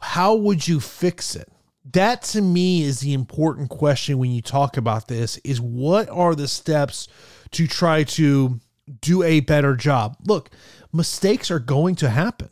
how 0.00 0.34
would 0.34 0.68
you 0.68 0.80
fix 0.80 1.34
it? 1.34 1.50
That 1.92 2.22
to 2.22 2.42
me 2.42 2.82
is 2.82 3.00
the 3.00 3.12
important 3.12 3.70
question 3.70 4.18
when 4.18 4.30
you 4.30 4.42
talk 4.42 4.76
about 4.76 5.08
this 5.08 5.36
is 5.38 5.60
what 5.60 6.08
are 6.08 6.34
the 6.34 6.48
steps 6.48 7.08
to 7.52 7.66
try 7.66 8.02
to 8.04 8.60
do 9.00 9.22
a 9.22 9.40
better 9.40 9.76
job? 9.76 10.16
Look 10.24 10.50
mistakes 10.92 11.50
are 11.50 11.58
going 11.58 11.94
to 11.96 12.10
happen. 12.10 12.48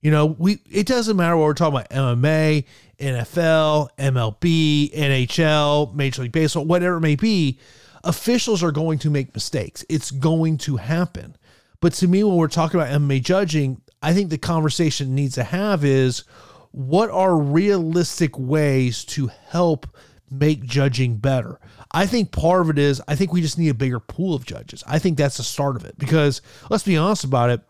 You 0.00 0.12
know 0.12 0.26
we 0.26 0.60
it 0.70 0.86
doesn't 0.86 1.16
matter 1.16 1.36
what 1.36 1.44
we're 1.44 1.54
talking 1.54 1.80
about 1.80 1.90
mma 1.90 2.64
nfl 3.00 3.88
mlb 3.98 4.94
nhl 4.94 5.94
major 5.94 6.22
league 6.22 6.32
baseball 6.32 6.64
whatever 6.64 6.96
it 6.98 7.00
may 7.00 7.16
be 7.16 7.58
officials 8.04 8.62
are 8.62 8.70
going 8.70 9.00
to 9.00 9.10
make 9.10 9.34
mistakes. 9.34 9.84
It's 9.88 10.12
going 10.12 10.58
to 10.58 10.76
happen. 10.76 11.36
But 11.80 11.94
to 11.94 12.06
me 12.06 12.22
when 12.22 12.36
we're 12.36 12.48
talking 12.48 12.80
about 12.80 12.92
mma 13.00 13.20
judging 13.22 13.80
i 14.02 14.12
think 14.12 14.30
the 14.30 14.38
conversation 14.38 15.16
needs 15.16 15.34
to 15.34 15.44
have 15.44 15.84
is 15.84 16.22
what 16.70 17.10
are 17.10 17.36
realistic 17.36 18.38
ways 18.38 19.04
to 19.06 19.28
help 19.48 19.86
make 20.30 20.62
judging 20.64 21.16
better? 21.16 21.58
I 21.92 22.06
think 22.06 22.32
part 22.32 22.62
of 22.62 22.70
it 22.70 22.78
is 22.78 23.02
I 23.08 23.14
think 23.14 23.32
we 23.32 23.40
just 23.40 23.58
need 23.58 23.68
a 23.68 23.74
bigger 23.74 24.00
pool 24.00 24.34
of 24.34 24.44
judges. 24.44 24.84
I 24.86 24.98
think 24.98 25.16
that's 25.16 25.38
the 25.38 25.42
start 25.42 25.76
of 25.76 25.84
it 25.84 25.98
because 25.98 26.42
let's 26.70 26.84
be 26.84 26.96
honest 26.96 27.24
about 27.24 27.50
it. 27.50 27.60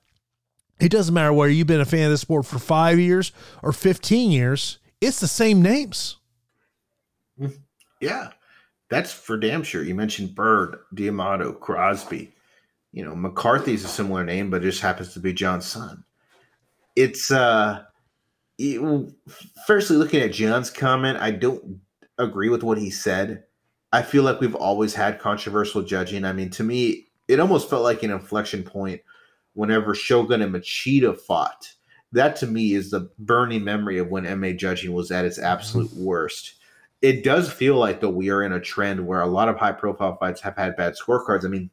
It 0.80 0.90
doesn't 0.90 1.14
matter 1.14 1.32
whether 1.32 1.52
you've 1.52 1.66
been 1.66 1.80
a 1.80 1.84
fan 1.84 2.06
of 2.06 2.10
the 2.10 2.18
sport 2.18 2.46
for 2.46 2.58
five 2.58 3.00
years 3.00 3.32
or 3.62 3.72
15 3.72 4.30
years, 4.30 4.78
it's 5.00 5.20
the 5.20 5.26
same 5.28 5.60
names. 5.60 6.16
Yeah, 8.00 8.30
that's 8.88 9.12
for 9.12 9.36
damn 9.36 9.62
sure. 9.62 9.82
You 9.82 9.94
mentioned 9.94 10.34
Byrd, 10.34 10.78
D'Amato, 10.94 11.52
Crosby. 11.52 12.32
You 12.92 13.04
know, 13.04 13.14
McCarthy's 13.14 13.80
is 13.80 13.86
a 13.86 13.88
similar 13.88 14.24
name, 14.24 14.50
but 14.50 14.62
it 14.62 14.66
just 14.66 14.80
happens 14.80 15.12
to 15.12 15.20
be 15.20 15.32
John's 15.32 15.66
son. 15.66 16.04
It's 16.96 17.30
uh 17.30 17.84
firstly, 19.66 19.96
looking 19.96 20.20
at 20.20 20.32
John's 20.32 20.70
comment, 20.70 21.18
I 21.20 21.30
don't 21.30 21.80
agree 22.18 22.48
with 22.48 22.62
what 22.62 22.78
he 22.78 22.90
said. 22.90 23.44
I 23.92 24.02
feel 24.02 24.22
like 24.22 24.40
we've 24.40 24.54
always 24.54 24.94
had 24.94 25.20
controversial 25.20 25.82
judging. 25.82 26.24
I 26.24 26.32
mean, 26.32 26.50
to 26.50 26.64
me, 26.64 27.06
it 27.28 27.40
almost 27.40 27.70
felt 27.70 27.82
like 27.82 28.02
an 28.02 28.10
inflection 28.10 28.62
point 28.62 29.00
whenever 29.54 29.94
Shogun 29.94 30.42
and 30.42 30.54
Machida 30.54 31.18
fought. 31.18 31.72
That 32.12 32.36
to 32.36 32.46
me 32.46 32.74
is 32.74 32.90
the 32.90 33.10
burning 33.18 33.64
memory 33.64 33.98
of 33.98 34.08
when 34.08 34.40
MA 34.40 34.52
judging 34.52 34.92
was 34.92 35.10
at 35.10 35.24
its 35.24 35.38
absolute 35.38 35.90
mm-hmm. 35.90 36.04
worst. 36.04 36.54
It 37.00 37.22
does 37.22 37.52
feel 37.52 37.76
like 37.76 38.00
though 38.00 38.08
we 38.08 38.30
are 38.30 38.42
in 38.42 38.52
a 38.52 38.60
trend 38.60 39.06
where 39.06 39.20
a 39.20 39.26
lot 39.26 39.48
of 39.48 39.56
high 39.56 39.72
profile 39.72 40.16
fights 40.16 40.40
have 40.40 40.56
had 40.56 40.76
bad 40.76 40.94
scorecards. 40.94 41.44
I 41.44 41.48
mean, 41.48 41.70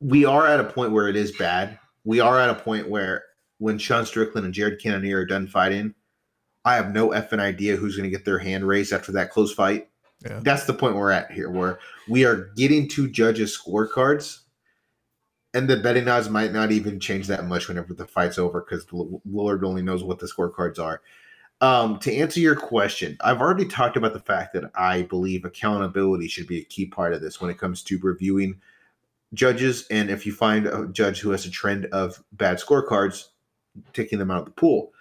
we 0.00 0.24
are 0.24 0.46
at 0.46 0.60
a 0.60 0.64
point 0.64 0.92
where 0.92 1.08
it 1.08 1.16
is 1.16 1.36
bad. 1.36 1.78
We 2.04 2.20
are 2.20 2.38
at 2.38 2.50
a 2.50 2.54
point 2.54 2.88
where 2.88 3.24
when 3.58 3.78
Sean 3.78 4.06
Strickland 4.06 4.44
and 4.44 4.54
Jared 4.54 4.80
Cannonier 4.80 5.18
are 5.18 5.26
done 5.26 5.46
fighting, 5.46 5.94
I 6.64 6.76
have 6.76 6.92
no 6.92 7.10
effing 7.10 7.40
idea 7.40 7.76
who's 7.76 7.96
going 7.96 8.10
to 8.10 8.16
get 8.16 8.24
their 8.24 8.38
hand 8.38 8.66
raised 8.66 8.92
after 8.92 9.12
that 9.12 9.30
close 9.30 9.52
fight. 9.52 9.88
Yeah. 10.24 10.40
That's 10.42 10.64
the 10.64 10.74
point 10.74 10.96
we're 10.96 11.12
at 11.12 11.30
here, 11.30 11.50
where 11.50 11.78
we 12.08 12.24
are 12.24 12.50
getting 12.56 12.88
to 12.88 13.08
judges' 13.08 13.56
scorecards, 13.56 14.40
and 15.54 15.68
the 15.68 15.76
betting 15.76 16.08
odds 16.08 16.28
might 16.28 16.52
not 16.52 16.72
even 16.72 17.00
change 17.00 17.26
that 17.28 17.46
much 17.46 17.68
whenever 17.68 17.94
the 17.94 18.06
fight's 18.06 18.38
over 18.38 18.60
because 18.60 18.86
the 18.86 19.20
Lord 19.24 19.64
only 19.64 19.82
knows 19.82 20.02
what 20.02 20.18
the 20.18 20.26
scorecards 20.26 20.78
are. 20.78 21.00
Um, 21.60 21.98
to 22.00 22.14
answer 22.14 22.38
your 22.38 22.54
question, 22.54 23.16
I've 23.20 23.40
already 23.40 23.64
talked 23.64 23.96
about 23.96 24.12
the 24.12 24.20
fact 24.20 24.52
that 24.52 24.70
I 24.74 25.02
believe 25.02 25.44
accountability 25.44 26.28
should 26.28 26.46
be 26.46 26.58
a 26.58 26.64
key 26.64 26.86
part 26.86 27.12
of 27.12 27.20
this 27.20 27.40
when 27.40 27.50
it 27.50 27.58
comes 27.58 27.82
to 27.84 27.98
reviewing 28.00 28.60
judges. 29.34 29.86
And 29.90 30.10
if 30.10 30.26
you 30.26 30.32
find 30.32 30.66
a 30.66 30.86
judge 30.88 31.20
who 31.20 31.30
has 31.30 31.46
a 31.46 31.50
trend 31.50 31.86
of 31.86 32.22
bad 32.32 32.58
scorecards, 32.58 33.24
taking 33.92 34.18
them 34.18 34.30
out 34.30 34.40
of 34.40 34.44
the 34.46 34.50
pool. 34.52 34.92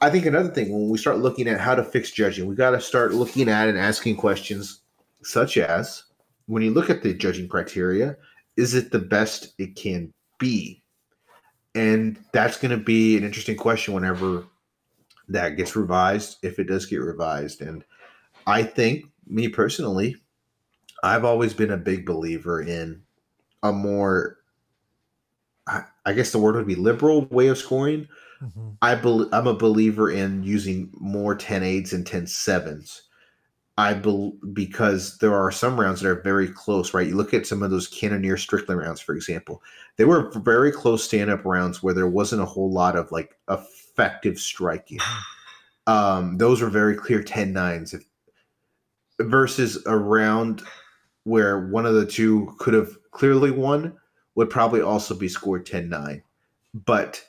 I 0.00 0.10
think 0.10 0.26
another 0.26 0.50
thing 0.50 0.72
when 0.72 0.88
we 0.88 0.98
start 0.98 1.18
looking 1.18 1.48
at 1.48 1.60
how 1.60 1.74
to 1.74 1.84
fix 1.84 2.10
judging, 2.10 2.46
we 2.46 2.54
got 2.54 2.70
to 2.70 2.80
start 2.80 3.14
looking 3.14 3.48
at 3.48 3.68
and 3.68 3.78
asking 3.78 4.16
questions 4.16 4.80
such 5.22 5.56
as 5.56 6.04
when 6.46 6.62
you 6.62 6.72
look 6.72 6.90
at 6.90 7.02
the 7.02 7.14
judging 7.14 7.48
criteria, 7.48 8.16
is 8.56 8.74
it 8.74 8.90
the 8.90 8.98
best 8.98 9.54
it 9.58 9.76
can 9.76 10.12
be? 10.38 10.82
And 11.74 12.18
that's 12.32 12.58
going 12.58 12.76
to 12.76 12.84
be 12.84 13.16
an 13.16 13.24
interesting 13.24 13.56
question 13.56 13.94
whenever 13.94 14.44
that 15.28 15.56
gets 15.56 15.74
revised, 15.74 16.38
if 16.42 16.58
it 16.58 16.64
does 16.64 16.86
get 16.86 17.00
revised. 17.00 17.62
And 17.62 17.84
I 18.46 18.62
think, 18.62 19.06
me 19.26 19.48
personally, 19.48 20.16
I've 21.02 21.24
always 21.24 21.54
been 21.54 21.70
a 21.70 21.78
big 21.78 22.04
believer 22.04 22.60
in 22.60 23.02
a 23.62 23.72
more, 23.72 24.38
I, 26.04 26.12
guess 26.12 26.32
the 26.32 26.38
word 26.38 26.56
would 26.56 26.66
be 26.66 26.74
liberal 26.74 27.26
way 27.26 27.48
of 27.48 27.58
scoring. 27.58 28.08
Mm-hmm. 28.42 28.70
I 28.82 28.94
bel 28.94 29.28
I'm 29.32 29.46
a 29.46 29.54
believer 29.54 30.10
in 30.10 30.42
using 30.42 30.90
more 30.98 31.34
10 31.34 31.62
8s 31.62 31.92
and 31.92 32.06
10 32.06 32.24
7s. 32.26 33.00
I 33.76 33.94
bel 33.94 34.32
because 34.52 35.18
there 35.18 35.34
are 35.34 35.50
some 35.50 35.80
rounds 35.80 36.00
that 36.00 36.08
are 36.08 36.22
very 36.22 36.48
close, 36.48 36.94
right? 36.94 37.06
You 37.06 37.16
look 37.16 37.34
at 37.34 37.46
some 37.46 37.62
of 37.62 37.70
those 37.70 37.88
Cannonier 37.88 38.36
Strickland 38.36 38.80
rounds, 38.80 39.00
for 39.00 39.14
example. 39.14 39.62
They 39.96 40.04
were 40.04 40.30
very 40.36 40.70
close 40.70 41.04
stand 41.04 41.30
up 41.30 41.44
rounds 41.44 41.82
where 41.82 41.94
there 41.94 42.08
wasn't 42.08 42.42
a 42.42 42.46
whole 42.46 42.70
lot 42.70 42.96
of 42.96 43.10
like 43.12 43.36
effective 43.48 44.38
striking. 44.38 44.98
Um, 45.86 46.38
those 46.38 46.62
were 46.62 46.70
very 46.70 46.96
clear 46.96 47.22
10 47.22 47.52
9s. 47.52 47.92
If, 47.92 48.04
versus 49.20 49.84
a 49.86 49.96
round 49.96 50.62
where 51.24 51.68
one 51.68 51.86
of 51.86 51.94
the 51.94 52.06
two 52.06 52.54
could 52.58 52.74
have 52.74 52.96
clearly 53.10 53.50
won 53.50 53.96
would 54.34 54.50
probably 54.50 54.80
also 54.80 55.14
be 55.14 55.28
scored 55.28 55.66
10 55.66 55.88
9. 55.88 56.22
But 56.74 57.24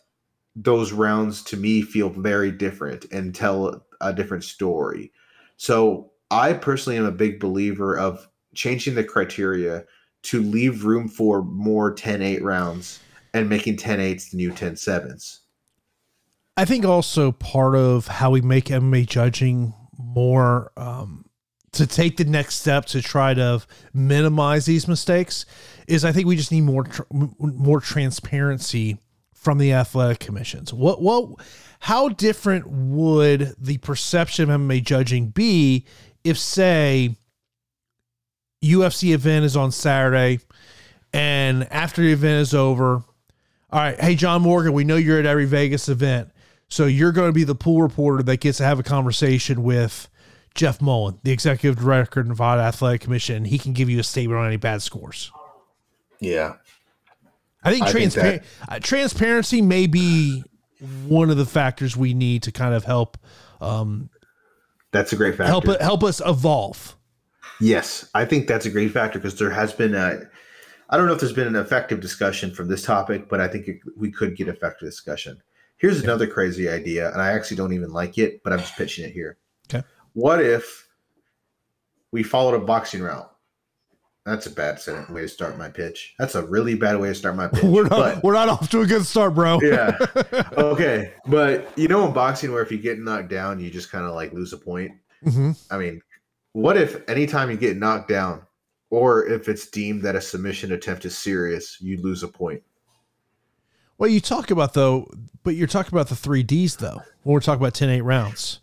those 0.55 0.91
rounds 0.91 1.43
to 1.43 1.57
me 1.57 1.81
feel 1.81 2.09
very 2.09 2.51
different 2.51 3.05
and 3.11 3.35
tell 3.35 3.85
a 4.01 4.13
different 4.13 4.43
story. 4.43 5.11
So 5.57 6.11
I 6.31 6.53
personally 6.53 6.97
am 6.97 7.05
a 7.05 7.11
big 7.11 7.39
believer 7.39 7.97
of 7.97 8.27
changing 8.53 8.95
the 8.95 9.03
criteria 9.03 9.85
to 10.23 10.41
leave 10.41 10.85
room 10.85 11.07
for 11.07 11.43
more 11.43 11.93
10-8 11.93 12.41
rounds 12.41 12.99
and 13.33 13.49
making 13.49 13.77
10-8s 13.77 14.31
the 14.31 14.37
new 14.37 14.51
10-7s. 14.51 15.39
I 16.57 16.65
think 16.65 16.85
also 16.85 17.33
part 17.33 17.75
of 17.75 18.07
how 18.07 18.31
we 18.31 18.41
make 18.41 18.65
MMA 18.65 19.05
judging 19.07 19.73
more 19.97 20.71
um, 20.77 21.25
to 21.73 21.85
take 21.85 22.17
the 22.17 22.23
next 22.23 22.55
step 22.55 22.85
to 22.85 23.01
try 23.01 23.33
to 23.33 23.61
minimize 23.93 24.65
these 24.65 24.87
mistakes 24.87 25.45
is 25.87 26.05
I 26.05 26.11
think 26.11 26.27
we 26.27 26.35
just 26.35 26.51
need 26.51 26.61
more 26.61 26.83
tr- 26.83 27.03
more 27.11 27.79
transparency 27.79 28.97
from 29.33 29.57
the 29.57 29.73
athletic 29.73 30.19
commissions. 30.19 30.73
What 30.73 31.01
what 31.01 31.45
how 31.79 32.09
different 32.09 32.67
would 32.67 33.55
the 33.59 33.77
perception 33.77 34.49
of 34.49 34.59
MMA 34.59 34.83
judging 34.83 35.27
be 35.27 35.85
if 36.23 36.37
say 36.37 37.15
UFC 38.63 39.13
event 39.13 39.45
is 39.45 39.55
on 39.55 39.71
Saturday 39.71 40.39
and 41.13 41.71
after 41.71 42.01
the 42.01 42.11
event 42.11 42.41
is 42.41 42.53
over, 42.53 42.95
all 42.95 43.03
right, 43.71 43.99
hey 43.99 44.15
John 44.15 44.41
Morgan, 44.41 44.73
we 44.73 44.83
know 44.83 44.95
you're 44.95 45.19
at 45.19 45.25
every 45.25 45.45
Vegas 45.45 45.89
event. 45.89 46.31
So 46.67 46.87
you're 46.87 47.11
going 47.11 47.29
to 47.29 47.33
be 47.33 47.43
the 47.43 47.53
pool 47.53 47.83
reporter 47.83 48.23
that 48.23 48.37
gets 48.37 48.57
to 48.57 48.63
have 48.63 48.79
a 48.79 48.83
conversation 48.83 49.61
with 49.61 50.09
Jeff 50.55 50.81
Mullen, 50.81 51.19
the 51.23 51.31
executive 51.31 51.77
director 51.79 52.21
of 52.21 52.27
Nevada 52.27 52.61
Athletic 52.61 53.01
Commission. 53.01 53.45
He 53.45 53.59
can 53.59 53.73
give 53.73 53.89
you 53.89 53.99
a 53.99 54.03
statement 54.03 54.39
on 54.39 54.47
any 54.47 54.57
bad 54.57 54.81
scores. 54.81 55.31
Yeah. 56.19 56.55
I 57.63 57.71
think, 57.71 57.83
I 57.83 57.91
think 57.91 58.13
transpar- 58.13 58.43
uh, 58.69 58.79
transparency 58.79 59.61
may 59.61 59.87
be 59.87 60.43
one 61.07 61.29
of 61.29 61.37
the 61.37 61.45
factors 61.45 61.97
we 61.97 62.13
need 62.13 62.43
to 62.43 62.51
kind 62.51 62.75
of 62.75 62.83
help 62.83 63.17
um, 63.61 64.09
That's 64.91 65.13
a 65.13 65.15
great 65.15 65.35
factor. 65.35 65.49
help 65.49 65.67
it 65.67 65.81
help 65.81 66.03
us 66.03 66.21
evolve. 66.25 66.95
Yes, 67.59 68.09
I 68.13 68.25
think 68.25 68.47
that's 68.47 68.65
a 68.65 68.69
great 68.69 68.91
factor 68.91 69.19
because 69.19 69.37
there 69.39 69.49
has 69.49 69.73
been 69.73 69.95
a. 69.95 70.21
I 70.89 70.97
don't 70.97 71.07
know 71.07 71.13
if 71.13 71.19
there's 71.19 71.33
been 71.33 71.47
an 71.47 71.55
effective 71.55 71.99
discussion 71.99 72.51
from 72.53 72.67
this 72.67 72.83
topic, 72.83 73.27
but 73.27 73.41
I 73.41 73.47
think 73.47 73.67
it, 73.67 73.79
we 73.97 74.11
could 74.11 74.35
get 74.35 74.47
effective 74.47 74.87
discussion. 74.87 75.41
Here's 75.77 76.03
another 76.03 76.27
crazy 76.27 76.69
idea, 76.69 77.11
and 77.11 77.21
I 77.21 77.31
actually 77.31 77.57
don't 77.57 77.73
even 77.73 77.91
like 77.91 78.17
it, 78.17 78.43
but 78.43 78.53
I'm 78.53 78.59
just 78.59 78.75
pitching 78.75 79.05
it 79.05 79.11
here. 79.11 79.37
Okay. 79.67 79.85
What 80.13 80.41
if 80.41 80.87
we 82.11 82.21
followed 82.23 82.53
a 82.53 82.59
boxing 82.59 83.01
route? 83.01 83.34
That's 84.25 84.47
a 84.47 84.49
bad 84.49 84.79
way 85.11 85.21
to 85.21 85.27
start 85.27 85.55
my 85.57 85.69
pitch. 85.69 86.15
That's 86.17 86.33
a 86.33 86.43
really 86.47 86.73
bad 86.73 86.99
way 86.99 87.09
to 87.09 87.15
start 87.15 87.35
my 87.35 87.47
pitch. 87.53 87.63
We're 87.63 87.83
not 87.83 87.89
but- 87.89 88.23
we're 88.23 88.33
not 88.33 88.49
off 88.49 88.69
to 88.71 88.81
a 88.81 88.85
good 88.87 89.05
start, 89.05 89.35
bro. 89.35 89.59
yeah. 89.61 89.97
Okay. 90.57 91.13
But 91.27 91.71
you 91.77 91.87
know, 91.87 92.07
in 92.07 92.13
boxing, 92.13 92.51
where 92.51 92.63
if 92.63 92.71
you 92.71 92.77
get 92.79 92.99
knocked 92.99 93.29
down, 93.29 93.59
you 93.59 93.69
just 93.69 93.91
kind 93.91 94.05
of 94.05 94.15
like 94.15 94.33
lose 94.33 94.51
a 94.53 94.57
point. 94.57 94.91
hmm 95.23 95.51
I 95.69 95.77
mean, 95.77 96.01
what 96.53 96.75
if 96.77 97.07
anytime 97.09 97.51
you 97.51 97.57
get 97.57 97.77
knocked 97.77 98.07
down, 98.09 98.41
or 98.89 99.25
if 99.27 99.47
it's 99.47 99.67
deemed 99.67 100.01
that 100.03 100.15
a 100.15 100.21
submission 100.21 100.71
attempt 100.71 101.05
is 101.05 101.15
serious, 101.17 101.77
you 101.79 102.01
lose 102.01 102.23
a 102.23 102.27
point? 102.27 102.63
Well, 103.97 104.09
you 104.09 104.19
talk 104.21 104.49
about 104.51 104.73
though, 104.73 105.07
but 105.43 105.55
you're 105.55 105.67
talking 105.67 105.93
about 105.93 106.07
the 106.09 106.15
three 106.15 106.41
Ds 106.43 106.77
though. 106.77 107.01
When 107.23 107.33
we're 107.33 107.39
talking 107.41 107.61
about 107.61 107.73
10 107.75 107.89
8 107.89 108.01
rounds, 108.01 108.59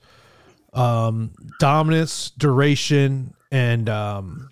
um, 0.73 1.33
dominance, 1.61 2.31
duration, 2.37 3.35
and 3.51 3.89
um, 3.89 4.51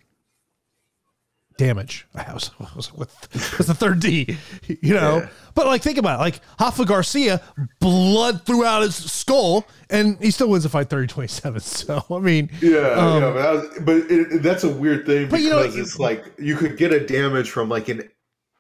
damage. 1.61 2.07
I 2.15 2.33
was, 2.33 2.51
I 2.59 2.67
was 2.75 2.93
with 2.95 3.21
the 3.31 3.75
third 3.75 4.01
D, 4.01 4.37
you 4.67 4.95
know. 4.95 5.19
Yeah. 5.19 5.29
But 5.55 5.67
like, 5.67 5.83
think 5.83 5.99
about 5.99 6.19
it. 6.19 6.23
Like 6.23 6.41
Rafa 6.61 6.85
Garcia, 6.85 7.41
blood 7.81 8.45
throughout 8.47 8.83
his 8.83 8.97
skull, 8.97 9.67
and 9.91 10.17
he 10.21 10.31
still 10.31 10.49
wins 10.49 10.63
the 10.65 10.69
fight 10.71 10.89
30 10.89 11.07
27. 11.09 11.61
So, 11.81 12.05
I 12.11 12.19
mean, 12.19 12.51
Yeah, 12.61 12.79
Um, 12.91 13.23
yeah, 13.23 13.31
but, 13.33 13.35
that 13.35 13.53
was- 13.53 13.79
but 13.83 13.97
it, 14.11 14.43
that's 14.43 14.65
a 14.65 14.69
weird 14.71 15.07
thing 15.07 15.25
But 15.29 15.39
because 15.41 15.45
you 15.45 15.51
know, 15.51 15.83
it's 15.83 15.99
like 15.99 16.25
you 16.39 16.57
could 16.57 16.77
get 16.77 16.93
a 16.93 17.05
damage 17.07 17.51
from 17.51 17.69
like 17.69 17.89
an 17.89 18.09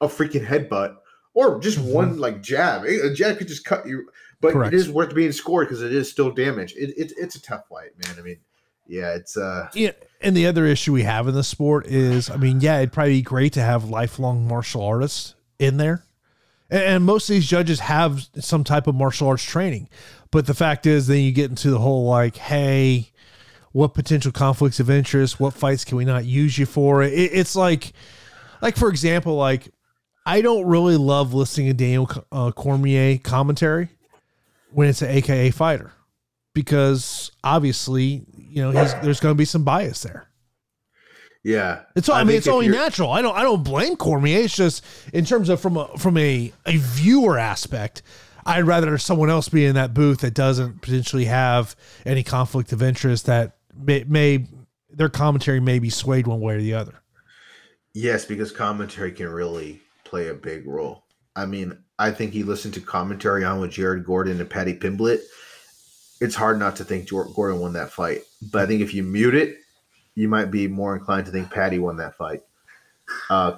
a 0.00 0.06
freaking 0.06 0.46
headbutt 0.46 0.96
or 1.34 1.60
just 1.60 1.78
one 1.78 2.18
like 2.18 2.42
jab. 2.42 2.84
A 2.84 3.12
jab 3.14 3.38
could 3.38 3.48
just 3.48 3.64
cut 3.64 3.86
you, 3.86 4.08
but 4.40 4.48
Mm-hmm. 4.48 4.58
Correct. 4.58 4.74
it 4.74 4.76
is 4.78 4.90
worth 4.90 5.14
being 5.14 5.32
scored 5.32 5.68
because 5.68 5.82
it 5.82 5.92
is 5.92 6.10
still 6.10 6.30
damage. 6.30 6.72
It, 6.74 6.90
it, 6.96 7.12
it's 7.18 7.34
a 7.36 7.42
tough 7.42 7.64
fight, 7.68 7.90
man. 8.02 8.16
I 8.18 8.22
mean, 8.22 8.38
yeah, 8.90 9.14
it's 9.14 9.36
uh, 9.36 9.68
Yeah, 9.72 9.92
and 10.20 10.36
the 10.36 10.46
other 10.46 10.66
issue 10.66 10.92
we 10.92 11.04
have 11.04 11.28
in 11.28 11.34
the 11.34 11.44
sport 11.44 11.86
is, 11.86 12.28
I 12.28 12.36
mean, 12.36 12.60
yeah, 12.60 12.78
it'd 12.78 12.92
probably 12.92 13.14
be 13.14 13.22
great 13.22 13.52
to 13.52 13.62
have 13.62 13.88
lifelong 13.88 14.48
martial 14.48 14.82
artists 14.82 15.36
in 15.60 15.76
there, 15.76 16.04
and, 16.68 16.82
and 16.82 17.04
most 17.04 17.30
of 17.30 17.34
these 17.34 17.46
judges 17.46 17.80
have 17.80 18.26
some 18.40 18.64
type 18.64 18.88
of 18.88 18.96
martial 18.96 19.28
arts 19.28 19.44
training. 19.44 19.88
But 20.32 20.46
the 20.46 20.54
fact 20.54 20.86
is, 20.86 21.06
then 21.06 21.20
you 21.20 21.30
get 21.30 21.50
into 21.50 21.70
the 21.70 21.78
whole 21.78 22.04
like, 22.04 22.36
hey, 22.36 23.12
what 23.70 23.94
potential 23.94 24.32
conflicts 24.32 24.80
of 24.80 24.90
interest? 24.90 25.38
What 25.38 25.54
fights 25.54 25.84
can 25.84 25.96
we 25.96 26.04
not 26.04 26.24
use 26.24 26.58
you 26.58 26.66
for? 26.66 27.04
It, 27.04 27.12
it's 27.12 27.54
like, 27.54 27.92
like 28.60 28.76
for 28.76 28.88
example, 28.88 29.36
like 29.36 29.68
I 30.26 30.40
don't 30.40 30.66
really 30.66 30.96
love 30.96 31.32
listening 31.32 31.68
to 31.68 31.74
Daniel 31.74 32.10
uh, 32.32 32.50
Cormier 32.50 33.18
commentary 33.18 33.88
when 34.72 34.88
it's 34.88 35.02
an 35.02 35.10
AKA 35.10 35.52
fighter 35.52 35.92
because 36.54 37.30
obviously, 37.44 38.24
you 38.36 38.62
know, 38.62 38.70
he's, 38.70 38.94
there's 39.02 39.20
going 39.20 39.34
to 39.34 39.38
be 39.38 39.44
some 39.44 39.64
bias 39.64 40.02
there. 40.02 40.28
yeah. 41.44 41.82
It's 41.96 42.08
all, 42.08 42.16
I, 42.16 42.24
mean, 42.24 42.36
it's 42.36 42.48
only 42.48 42.68
natural. 42.68 43.10
I 43.10 43.22
don't, 43.22 43.36
I 43.36 43.42
don't 43.42 43.62
blame 43.62 43.96
Cormier. 43.96 44.40
It's 44.40 44.56
just 44.56 44.84
in 45.12 45.24
terms 45.24 45.48
of 45.48 45.60
from 45.60 45.76
a, 45.76 45.86
from 45.98 46.16
a, 46.18 46.52
a 46.66 46.76
viewer 46.76 47.38
aspect, 47.38 48.02
I'd 48.44 48.64
rather 48.64 48.96
someone 48.98 49.30
else 49.30 49.48
be 49.48 49.64
in 49.64 49.74
that 49.74 49.94
booth 49.94 50.20
that 50.20 50.34
doesn't 50.34 50.82
potentially 50.82 51.26
have 51.26 51.76
any 52.04 52.22
conflict 52.22 52.72
of 52.72 52.82
interest 52.82 53.26
that 53.26 53.56
may, 53.76 54.04
may 54.08 54.46
their 54.90 55.08
commentary 55.08 55.60
may 55.60 55.78
be 55.78 55.90
swayed 55.90 56.26
one 56.26 56.40
way 56.40 56.56
or 56.56 56.60
the 56.60 56.74
other. 56.74 56.94
Yes, 57.94 58.24
because 58.24 58.50
commentary 58.52 59.12
can 59.12 59.28
really 59.28 59.80
play 60.04 60.28
a 60.28 60.34
big 60.34 60.66
role. 60.66 61.04
I 61.36 61.46
mean, 61.46 61.76
I 61.98 62.10
think 62.10 62.32
he 62.32 62.42
listened 62.42 62.74
to 62.74 62.80
commentary 62.80 63.44
on 63.44 63.60
with 63.60 63.70
Jared 63.70 64.04
Gordon 64.04 64.40
and 64.40 64.50
Paddy 64.50 64.74
Pimblett. 64.74 65.20
It's 66.20 66.34
hard 66.34 66.58
not 66.58 66.76
to 66.76 66.84
think 66.84 67.08
Gordon 67.08 67.60
won 67.60 67.72
that 67.74 67.92
fight. 67.92 68.22
But 68.50 68.62
I 68.62 68.66
think 68.66 68.82
if 68.82 68.94
you 68.94 69.02
mute 69.02 69.34
it, 69.34 69.58
you 70.14 70.28
might 70.28 70.50
be 70.50 70.68
more 70.68 70.94
inclined 70.94 71.26
to 71.26 71.32
think 71.32 71.50
Paddy 71.50 71.78
won 71.78 71.96
that 71.96 72.16
fight. 72.16 72.42
Uh, 73.28 73.52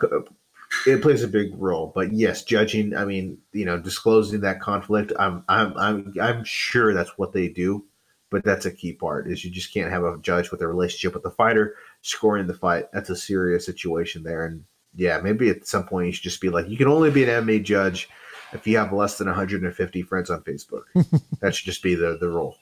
it 0.87 1.03
plays 1.03 1.23
a 1.23 1.29
big 1.29 1.53
role, 1.57 1.93
but 1.95 2.13
yes, 2.13 2.45
judging. 2.45 2.97
I 2.97 3.05
mean, 3.05 3.39
you 3.53 3.65
know, 3.65 3.79
disclosing 3.79 4.41
that 4.41 4.61
conflict. 4.61 5.13
I'm, 5.19 5.45
I'm, 5.49 5.77
I'm, 5.77 6.15
I'm 6.21 6.45
sure 6.45 6.95
that's 6.95 7.19
what 7.19 7.33
they 7.33 7.49
do, 7.49 7.85
but 8.31 8.45
that's 8.45 8.67
a 8.67 8.71
key 8.71 8.93
part. 8.93 9.31
Is 9.31 9.45
you 9.45 9.51
just 9.51 9.73
can't 9.73 9.91
have 9.91 10.05
a 10.05 10.19
judge 10.19 10.51
with 10.51 10.63
a 10.63 10.69
relationship 10.69 11.15
with 11.15 11.23
the 11.23 11.31
fighter 11.31 11.75
scoring 12.01 12.47
the 12.47 12.55
fight. 12.55 12.91
That's 12.93 13.11
a 13.11 13.17
serious 13.17 13.67
situation 13.67 14.23
there, 14.23 14.47
and 14.47 14.65
yeah, 14.95 15.19
maybe 15.19 15.51
at 15.51 15.67
some 15.67 15.85
point 15.85 16.07
you 16.07 16.13
should 16.13 16.23
just 16.23 16.41
be 16.41 16.49
like, 16.49 16.69
you 16.69 16.77
can 16.77 16.89
only 16.89 17.11
be 17.11 17.25
an 17.25 17.45
MMA 17.45 17.63
judge 17.63 18.09
if 18.53 18.67
you 18.67 18.77
have 18.79 18.93
less 18.93 19.19
than 19.19 19.27
150 19.27 20.03
friends 20.03 20.31
on 20.31 20.43
Facebook. 20.43 20.83
that 21.41 21.55
should 21.55 21.67
just 21.67 21.83
be 21.83 21.95
the 21.95 22.17
the 22.19 22.29
rule. 22.29 22.57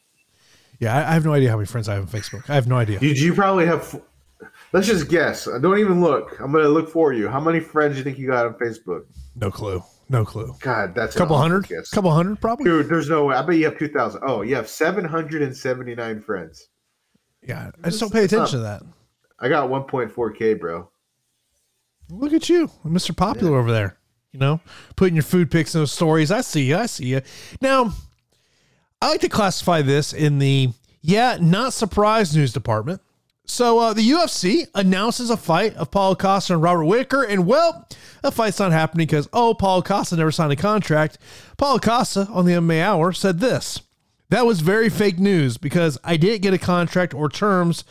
Yeah, 0.79 0.97
I, 0.97 1.11
I, 1.11 1.13
have 1.13 1.25
no 1.27 1.35
idea 1.35 1.51
how 1.51 1.57
many 1.57 1.67
friends 1.67 1.89
I 1.89 1.95
have 1.95 2.03
on 2.03 2.09
Facebook. 2.09 2.49
I 2.49 2.55
have 2.55 2.67
no 2.67 2.77
idea. 2.77 2.99
You, 3.01 3.11
you 3.11 3.35
probably 3.35 3.67
have. 3.67 4.01
Let's 4.73 4.87
just 4.87 5.09
guess. 5.09 5.45
Don't 5.45 5.79
even 5.79 6.01
look. 6.01 6.41
I'm 6.41 6.51
going 6.53 6.65
to 6.65 6.71
look 6.71 6.89
for 6.89 7.13
you. 7.13 7.29
How 7.29 7.41
many 7.41 7.61
friends 7.61 7.95
do 7.95 7.99
you 7.99 8.05
think 8.05 8.19
you 8.19 8.27
got 8.27 8.47
on 8.47 8.55
Facebook? 8.55 9.05
No 9.37 9.51
clue. 9.51 9.83
No 10.09 10.25
clue. 10.25 10.57
God, 10.61 10.95
that's 10.95 11.15
a 11.15 11.19
couple 11.19 11.37
hundred. 11.37 11.69
Guess. 11.69 11.91
Couple 11.91 12.11
hundred, 12.11 12.41
probably. 12.41 12.65
Dude, 12.65 12.89
there's 12.89 13.09
no 13.09 13.27
way. 13.27 13.37
I 13.37 13.43
bet 13.43 13.57
you 13.57 13.67
have 13.67 13.79
two 13.79 13.89
thousand. 13.89 14.23
Oh, 14.27 14.43
you 14.43 14.57
have 14.57 14.69
seven 14.69 15.05
hundred 15.05 15.43
and 15.43 15.57
seventy 15.57 15.95
nine 15.95 16.21
friends. 16.21 16.69
Yeah, 17.43 17.71
I 17.85 17.91
just 17.91 18.01
don't 18.01 18.13
pay 18.13 18.25
attention 18.25 18.59
to 18.59 18.65
that. 18.65 18.83
I 19.39 19.49
got 19.49 19.71
one 19.71 19.85
point 19.85 20.11
four 20.11 20.33
k, 20.33 20.55
bro. 20.55 20.91
Look 22.09 22.33
at 22.33 22.49
you, 22.49 22.69
Mr. 22.85 23.17
Popular 23.17 23.53
yeah. 23.53 23.59
over 23.59 23.71
there. 23.71 24.00
You 24.33 24.39
know, 24.39 24.61
putting 24.95 25.17
your 25.17 25.25
food 25.25 25.51
pics 25.51 25.75
in 25.75 25.81
those 25.81 25.93
stories. 25.93 26.31
I 26.31 26.41
see 26.43 26.63
you. 26.63 26.77
I 26.77 26.87
see 26.87 27.07
you. 27.07 27.21
Now, 27.61 27.93
I 29.03 29.09
like 29.09 29.21
to 29.23 29.29
classify 29.29 29.83
this 29.83 30.13
in 30.13 30.39
the 30.39 30.71
yeah, 31.03 31.39
not 31.41 31.73
surprised 31.73 32.37
news 32.37 32.53
department. 32.53 33.01
So 33.51 33.81
uh, 33.81 33.93
the 33.93 34.09
UFC 34.09 34.69
announces 34.77 35.29
a 35.29 35.37
fight 35.37 35.75
of 35.75 35.91
Paulo 35.91 36.15
Costa 36.15 36.53
and 36.53 36.63
Robert 36.63 36.85
Whitaker, 36.85 37.25
and 37.25 37.47
well, 37.47 37.89
the 38.23 38.31
fight's 38.31 38.61
not 38.61 38.71
happening 38.71 39.07
because 39.07 39.29
oh, 39.33 39.55
Paulo 39.55 39.83
Costa 39.83 40.15
never 40.17 40.31
signed 40.31 40.53
a 40.53 40.57
contract. 40.57 41.19
Paulo 41.57 41.81
Costa 41.81 42.29
on 42.31 42.45
the 42.45 42.53
MMA 42.53 42.81
Hour 42.81 43.13
said 43.13 43.41
this: 43.41 43.81
"That 44.29 44.47
was 44.47 44.61
very 44.61 44.89
fake 44.89 45.19
news 45.19 45.59
because 45.59 45.99
I 46.05 46.17
didn't 46.17 46.43
get 46.43 46.55
a 46.55 46.59
contract 46.59 47.13
or 47.13 47.29
terms 47.29 47.83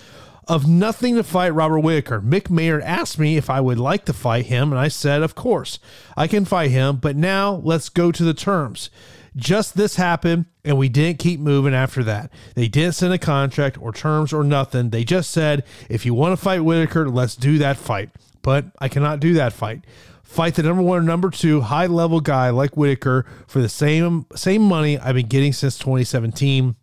of 0.49 0.67
nothing 0.67 1.15
to 1.15 1.23
fight 1.23 1.53
Robert 1.53 1.79
Whitaker. 1.79 2.19
Mick 2.19 2.49
Maynard 2.49 2.81
asked 2.81 3.19
me 3.19 3.37
if 3.37 3.51
I 3.51 3.61
would 3.61 3.77
like 3.77 4.05
to 4.05 4.13
fight 4.13 4.47
him, 4.47 4.71
and 4.71 4.79
I 4.79 4.87
said, 4.87 5.21
of 5.21 5.35
course, 5.35 5.77
I 6.17 6.27
can 6.27 6.43
fight 6.43 6.71
him, 6.71 6.97
but 6.97 7.15
now 7.15 7.61
let's 7.63 7.87
go 7.87 8.11
to 8.11 8.23
the 8.23 8.33
terms. 8.33 8.89
Just 9.35 9.77
this 9.77 9.95
happened, 9.95 10.45
and 10.65 10.75
we 10.75 10.89
didn't 10.89 11.19
keep 11.19 11.39
moving 11.39 11.75
after 11.75 12.03
that. 12.03 12.31
They 12.55 12.67
didn't 12.67 12.95
send 12.95 13.13
a 13.13 13.19
contract 13.19 13.79
or 13.79 13.93
terms 13.93 14.33
or 14.33 14.43
nothing. 14.43 14.89
They 14.89 15.03
just 15.03 15.29
said, 15.29 15.63
if 15.87 16.03
you 16.03 16.15
want 16.15 16.33
to 16.33 16.43
fight 16.43 16.61
Whitaker, 16.61 17.07
let's 17.07 17.35
do 17.35 17.59
that 17.59 17.77
fight. 17.77 18.09
But 18.41 18.65
I 18.79 18.87
cannot 18.87 19.19
do 19.19 19.33
that 19.35 19.53
fight. 19.53 19.85
Fight 20.23 20.55
the 20.55 20.63
number 20.63 20.81
one 20.81 20.99
or 20.99 21.03
number 21.03 21.29
two 21.29 21.61
high 21.61 21.87
level 21.87 22.21
guy 22.21 22.49
like 22.49 22.75
Whitaker 22.77 23.25
for 23.47 23.61
the 23.61 23.69
same 23.69 24.27
same 24.35 24.61
money 24.61 24.97
I've 24.99 25.15
been 25.15 25.25
getting 25.25 25.53
since 25.53 25.79
2017 25.79 26.75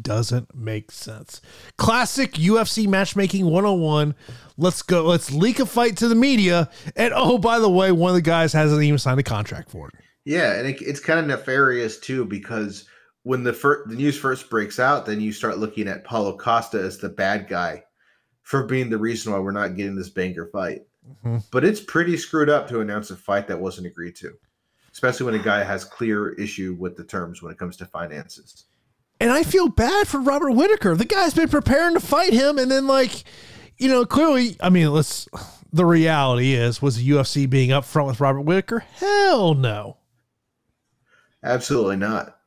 doesn't 0.00 0.54
make 0.54 0.90
sense. 0.90 1.40
Classic 1.76 2.32
UFC 2.32 2.86
matchmaking 2.86 3.46
101. 3.46 4.14
Let's 4.56 4.82
go. 4.82 5.04
Let's 5.04 5.32
leak 5.32 5.58
a 5.58 5.66
fight 5.66 5.96
to 5.98 6.08
the 6.08 6.14
media. 6.14 6.70
And 6.96 7.12
oh, 7.14 7.38
by 7.38 7.58
the 7.58 7.70
way, 7.70 7.92
one 7.92 8.10
of 8.10 8.14
the 8.14 8.22
guys 8.22 8.52
hasn't 8.52 8.82
even 8.82 8.98
signed 8.98 9.20
a 9.20 9.24
contract 9.24 9.70
for 9.70 9.88
it. 9.88 9.94
Yeah, 10.24 10.54
and 10.54 10.66
it, 10.66 10.82
it's 10.82 11.00
kind 11.00 11.20
of 11.20 11.26
nefarious 11.26 12.00
too 12.00 12.24
because 12.24 12.86
when 13.22 13.44
the 13.44 13.52
first, 13.52 13.88
the 13.88 13.96
news 13.96 14.18
first 14.18 14.50
breaks 14.50 14.78
out, 14.78 15.06
then 15.06 15.20
you 15.20 15.32
start 15.32 15.58
looking 15.58 15.88
at 15.88 16.04
Paulo 16.04 16.36
Costa 16.36 16.80
as 16.80 16.98
the 16.98 17.08
bad 17.08 17.48
guy 17.48 17.84
for 18.42 18.64
being 18.64 18.90
the 18.90 18.98
reason 18.98 19.32
why 19.32 19.38
we're 19.38 19.52
not 19.52 19.76
getting 19.76 19.96
this 19.96 20.08
banger 20.08 20.46
fight. 20.46 20.82
Mm-hmm. 21.08 21.38
But 21.50 21.64
it's 21.64 21.80
pretty 21.80 22.16
screwed 22.16 22.50
up 22.50 22.68
to 22.68 22.80
announce 22.80 23.10
a 23.10 23.16
fight 23.16 23.46
that 23.48 23.60
wasn't 23.60 23.86
agreed 23.86 24.16
to, 24.16 24.36
especially 24.92 25.26
when 25.26 25.34
a 25.40 25.42
guy 25.42 25.62
has 25.62 25.84
clear 25.84 26.34
issue 26.34 26.76
with 26.78 26.96
the 26.96 27.04
terms 27.04 27.42
when 27.42 27.52
it 27.52 27.58
comes 27.58 27.76
to 27.76 27.86
finances. 27.86 28.64
And 29.20 29.30
I 29.30 29.42
feel 29.42 29.68
bad 29.68 30.08
for 30.08 30.20
Robert 30.20 30.52
Whitaker. 30.52 30.94
The 30.94 31.04
guy's 31.04 31.34
been 31.34 31.48
preparing 31.48 31.94
to 31.94 32.00
fight 32.00 32.32
him, 32.32 32.58
and 32.58 32.70
then 32.70 32.86
like, 32.86 33.24
you 33.78 33.88
know, 33.88 34.04
clearly, 34.04 34.56
I 34.60 34.70
mean, 34.70 34.90
let's. 34.92 35.28
The 35.72 35.84
reality 35.84 36.54
is, 36.54 36.80
was 36.80 36.96
the 36.96 37.08
UFC 37.10 37.50
being 37.50 37.70
upfront 37.70 38.06
with 38.06 38.20
Robert 38.20 38.42
Whitaker? 38.42 38.78
Hell 38.78 39.54
no. 39.54 39.98
Absolutely 41.42 41.96
not. 41.96 42.38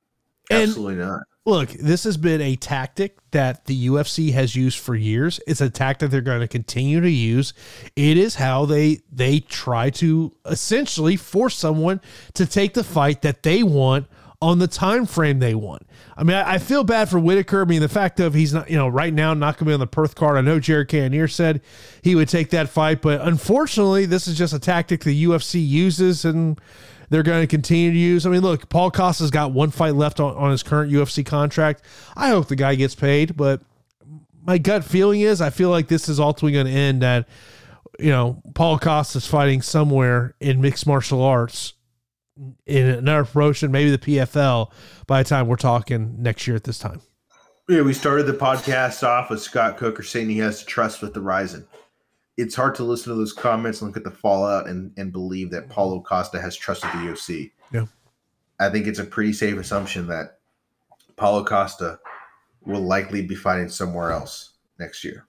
Absolutely 0.50 0.94
and 0.94 1.04
not. 1.04 1.22
Look, 1.46 1.70
this 1.70 2.04
has 2.04 2.18
been 2.18 2.42
a 2.42 2.56
tactic 2.56 3.18
that 3.32 3.66
the 3.66 3.88
UFC 3.88 4.34
has 4.34 4.56
used 4.56 4.78
for 4.80 4.96
years. 4.96 5.40
It's 5.48 5.62
a 5.62 5.70
tactic 5.70 6.12
they're 6.12 6.22
going 6.22 6.42
to 6.42 6.48
continue 6.48 7.02
to 7.02 7.10
use. 7.10 7.54
It 7.96 8.18
is 8.18 8.36
how 8.36 8.66
they 8.66 9.00
they 9.12 9.40
try 9.40 9.90
to 9.92 10.36
essentially 10.46 11.16
force 11.16 11.56
someone 11.56 12.02
to 12.34 12.46
take 12.46 12.74
the 12.74 12.84
fight 12.84 13.22
that 13.22 13.44
they 13.44 13.64
want 13.64 14.08
on 14.42 14.60
the 14.60 14.68
time 14.68 15.06
frame 15.06 15.40
they 15.40 15.54
want. 15.54 15.86
I 16.16 16.24
mean, 16.24 16.38
I, 16.38 16.54
I, 16.54 16.58
feel 16.60 16.84
bad 16.84 17.10
for 17.10 17.20
Whitaker. 17.20 17.62
I 17.62 17.66
mean, 17.66 17.82
the 17.82 17.90
fact 17.90 18.20
of 18.22 18.34
he's 18.34 18.54
not, 18.54 18.70
you 18.70 18.78
know, 18.78 18.88
right 18.88 19.14
now 19.14 19.34
not 19.34 19.58
going 19.58 19.66
to 19.66 19.70
be 19.70 19.74
on 19.74 19.80
the 19.82 19.88
Perth 19.88 20.16
card. 20.16 20.38
I 20.38 20.42
know 20.42 20.60
Jared 20.60 20.88
Cannonier 20.88 21.28
said 21.28 21.62
he 22.02 22.16
would 22.16 22.30
take 22.30 22.50
that 22.52 22.70
fight, 22.70 23.02
but 23.02 23.20
unfortunately, 23.22 24.06
this 24.06 24.28
is 24.28 24.38
just 24.38 24.54
a 24.54 24.60
tactic 24.60 25.04
the 25.04 25.26
UFC 25.26 25.66
uses 25.66 26.24
and 26.24 26.60
they're 27.10 27.24
going 27.24 27.42
to 27.42 27.48
continue 27.48 27.92
to 27.92 27.98
use. 27.98 28.26
I 28.26 28.30
mean, 28.30 28.42
look, 28.42 28.70
Paul 28.70 28.92
Costa's 28.92 29.32
got 29.32 29.52
one 29.52 29.72
fight 29.72 29.96
left 29.96 30.22
on, 30.22 30.36
on 30.36 30.52
his 30.52 30.64
current 30.64 30.92
UFC 30.92 31.26
contract. 31.26 31.84
I 32.16 32.30
hope 32.30 32.48
the 32.48 32.56
guy 32.56 32.76
gets 32.76 32.96
paid, 32.96 33.36
but 33.36 33.62
my 34.46 34.58
gut 34.58 34.86
feeling 34.86 35.20
is 35.22 35.42
I 35.42 35.50
feel 35.50 35.70
like 35.70 35.90
this 35.90 36.08
is 36.08 36.20
ultimately 36.20 36.54
going 36.54 36.68
to 36.68 36.72
end 36.72 37.02
that, 37.02 37.28
you 38.00 38.10
know, 38.10 38.42
Paul 38.54 38.80
Costa's 38.80 39.28
fighting 39.28 39.62
somewhere 39.62 40.36
in 40.40 40.62
mixed 40.62 40.88
martial 40.88 41.22
arts 41.22 41.74
in 42.66 42.88
another 42.88 43.26
promotion, 43.26 43.72
maybe 43.72 43.92
the 43.92 43.98
PFL, 43.98 44.72
by 45.08 45.24
the 45.24 45.30
time 45.30 45.48
we're 45.48 45.58
talking 45.58 46.16
next 46.22 46.48
year 46.48 46.56
at 46.56 46.64
this 46.64 46.80
time. 46.80 47.02
Yeah, 47.68 47.82
we 47.82 47.94
started 47.94 48.26
the 48.26 48.34
podcast 48.34 49.04
off 49.04 49.30
with 49.30 49.42
Scott 49.42 49.78
Coker 49.78 50.04
saying 50.04 50.30
he 50.30 50.40
has 50.40 50.60
to 50.60 50.66
trust 50.66 51.02
with 51.02 51.14
the 51.14 51.22
Rizin. 51.22 51.68
It's 52.38 52.56
hard 52.56 52.76
to 52.76 52.84
listen 52.84 53.12
to 53.12 53.18
those 53.18 53.34
comments 53.34 53.82
and 53.82 53.90
look 53.90 53.98
at 53.98 54.04
the 54.04 54.12
fallout 54.12 54.68
and, 54.68 54.92
and 54.98 55.12
believe 55.12 55.52
that 55.52 55.70
Paulo 55.70 56.02
Costa 56.02 56.42
has 56.42 56.56
trusted 56.56 56.90
the 56.92 56.98
UFC. 56.98 57.52
Yeah. 57.72 57.86
I 58.60 58.70
think 58.70 58.88
it's 58.88 59.00
a 59.00 59.04
pretty 59.04 59.34
safe 59.34 59.58
assumption 59.58 60.08
that 60.08 60.40
Paulo 61.16 61.44
Costa 61.44 62.00
will 62.66 62.82
likely 62.82 63.22
be 63.22 63.36
fighting 63.36 63.70
somewhere 63.70 64.12
else 64.12 64.54
next 64.80 65.04
year. 65.04 65.28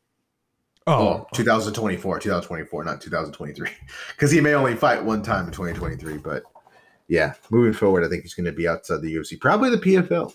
Oh, 0.87 0.93
oh 0.95 1.27
2024, 1.35 2.21
2024, 2.21 2.85
not 2.85 3.01
2023. 3.01 3.69
Because 4.13 4.31
he 4.33 4.41
may 4.41 4.55
only 4.55 4.77
fight 4.77 5.05
one 5.05 5.23
time 5.23 5.47
in 5.47 5.53
2023, 5.53 6.19
but– 6.19 6.45
yeah, 7.11 7.35
moving 7.51 7.73
forward, 7.73 8.05
I 8.05 8.09
think 8.09 8.23
he's 8.23 8.35
going 8.35 8.47
to 8.47 8.53
be 8.53 8.69
outside 8.69 9.03
the 9.03 9.13
UFC, 9.13 9.39
probably 9.39 9.69
the 9.71 9.79
PFL. 9.79 10.33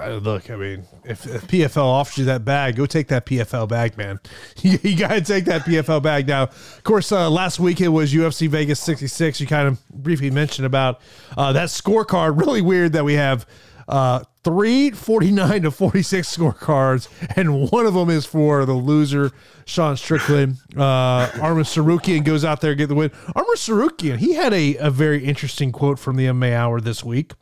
Uh, 0.00 0.14
look, 0.14 0.50
I 0.50 0.56
mean, 0.56 0.84
if, 1.04 1.26
if, 1.26 1.46
PFL 1.46 1.84
offers 1.84 2.18
you 2.18 2.24
that 2.24 2.42
bag, 2.42 2.76
go 2.76 2.86
take 2.86 3.08
that 3.08 3.26
PFL 3.26 3.68
bag, 3.68 3.96
man. 3.98 4.18
you, 4.62 4.78
you 4.82 4.96
got 4.96 5.08
to 5.08 5.20
take 5.20 5.44
that 5.44 5.60
PFL 5.60 6.02
bag. 6.02 6.26
Now, 6.26 6.44
of 6.44 6.80
course, 6.84 7.12
uh, 7.12 7.28
last 7.30 7.60
week 7.60 7.82
it 7.82 7.88
was 7.88 8.14
UFC 8.14 8.48
Vegas 8.48 8.80
66. 8.80 9.40
You 9.40 9.46
kind 9.46 9.68
of 9.68 9.86
briefly 9.90 10.30
mentioned 10.30 10.64
about 10.64 11.02
uh, 11.36 11.52
that 11.52 11.68
scorecard. 11.68 12.38
Really 12.44 12.62
weird 12.62 12.94
that 12.94 13.04
we 13.04 13.14
have 13.14 13.46
uh, 13.86 14.24
three 14.44 14.90
49 14.90 15.62
to 15.62 15.70
46 15.70 16.36
scorecards, 16.36 17.08
and 17.36 17.70
one 17.70 17.86
of 17.86 17.94
them 17.94 18.10
is 18.10 18.26
for 18.26 18.64
the 18.64 18.74
loser, 18.74 19.32
Sean 19.64 19.96
Strickland. 19.96 20.58
Uh, 20.76 21.28
Arman 21.28 21.64
Tsarukyan 21.64 22.24
goes 22.24 22.44
out 22.44 22.60
there 22.60 22.74
get 22.74 22.88
the 22.88 22.94
win. 22.94 23.10
Arman 23.10 23.56
Tsarukyan, 23.56 24.18
he 24.18 24.34
had 24.34 24.52
a, 24.52 24.76
a 24.76 24.90
very 24.90 25.24
interesting 25.24 25.72
quote 25.72 25.98
from 25.98 26.16
the 26.16 26.26
MMA 26.26 26.54
Hour 26.54 26.80
this 26.80 27.02
week 27.02 27.32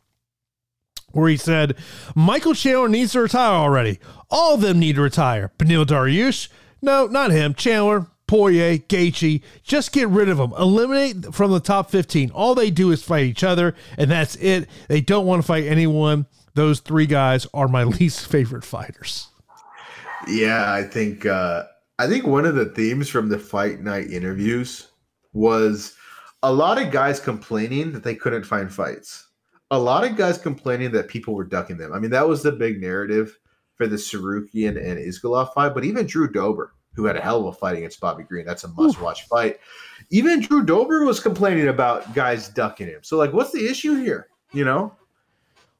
where 1.13 1.29
he 1.29 1.37
said, 1.37 1.77
Michael 2.15 2.55
Chandler 2.55 2.89
needs 2.89 3.13
to 3.13 3.21
retire 3.21 3.53
already. 3.53 3.99
All 4.31 4.55
of 4.55 4.63
them 4.63 4.79
need 4.79 4.97
to 4.97 5.03
retire. 5.03 5.53
Beneil 5.59 5.85
Dariush, 5.85 6.49
no, 6.81 7.07
not 7.07 7.31
him. 7.31 7.55
Chandler, 7.55 8.07
Poirier, 8.27 8.79
Gaethje, 8.79 9.43
just 9.63 9.93
get 9.93 10.09
rid 10.09 10.29
of 10.29 10.39
them. 10.39 10.53
Eliminate 10.59 11.35
from 11.35 11.51
the 11.51 11.61
top 11.61 11.91
15. 11.91 12.31
All 12.31 12.55
they 12.55 12.71
do 12.71 12.91
is 12.91 13.03
fight 13.03 13.25
each 13.25 13.45
other, 13.45 13.75
and 13.99 14.11
that's 14.11 14.37
it. 14.37 14.69
They 14.89 15.01
don't 15.01 15.27
want 15.27 15.43
to 15.43 15.47
fight 15.47 15.65
anyone. 15.65 16.27
Those 16.55 16.81
three 16.81 17.07
guys 17.07 17.47
are 17.55 17.69
my 17.69 17.85
least 18.01 18.27
favorite 18.27 18.65
fighters. 18.65 19.29
Yeah, 20.29 20.73
I 20.73 20.83
think 20.85 21.27
uh, 21.27 21.65
I 21.99 22.07
think 22.07 22.27
one 22.27 22.47
of 22.47 22.55
the 22.55 22.67
themes 22.67 23.09
from 23.09 23.29
the 23.29 23.39
fight 23.39 23.81
night 23.81 24.11
interviews 24.11 24.89
was 25.33 25.97
a 26.43 26.53
lot 26.53 26.81
of 26.81 26.91
guys 26.91 27.19
complaining 27.19 27.93
that 27.93 28.05
they 28.05 28.15
couldn't 28.15 28.45
find 28.45 28.73
fights. 28.73 29.29
A 29.71 29.79
lot 29.79 30.05
of 30.05 30.17
guys 30.17 30.39
complaining 30.39 30.93
that 30.93 31.09
people 31.09 31.35
were 31.35 31.45
ducking 31.45 31.79
them. 31.79 31.93
I 31.93 31.99
mean, 31.99 32.11
that 32.11 32.29
was 32.29 32.43
the 32.43 32.53
big 32.53 32.81
narrative 32.81 33.39
for 33.77 33.87
the 33.87 33.97
Tsarukyan 33.97 34.77
and 34.77 34.99
Iskalov 34.99 35.55
fight. 35.55 35.75
But 35.75 35.85
even 35.85 36.07
Drew 36.07 36.31
Dober 36.31 36.75
who 36.95 37.07
had 37.07 37.17
a 37.17 37.21
hell 37.21 37.41
of 37.41 37.47
a 37.47 37.53
fight 37.53 37.77
against 37.77 38.01
Bobby 38.01 38.25
Green. 38.25 38.45
That's 38.45 38.65
a 38.65 38.69
must 38.69 39.01
watch 39.01 39.27
fight. 39.27 39.59
even 40.11 40.41
Drew 40.41 40.65
Dober 40.65 41.05
was 41.05 41.21
complaining 41.21 41.69
about 41.69 42.15
guys 42.15 42.49
ducking 42.49 42.89
him. 42.89 43.01
So 43.03 43.17
like, 43.17 43.33
what's 43.33 43.53
the 43.53 43.67
issue 43.67 43.95
here? 43.95 44.29
You 44.53 44.65
know? 44.65 44.95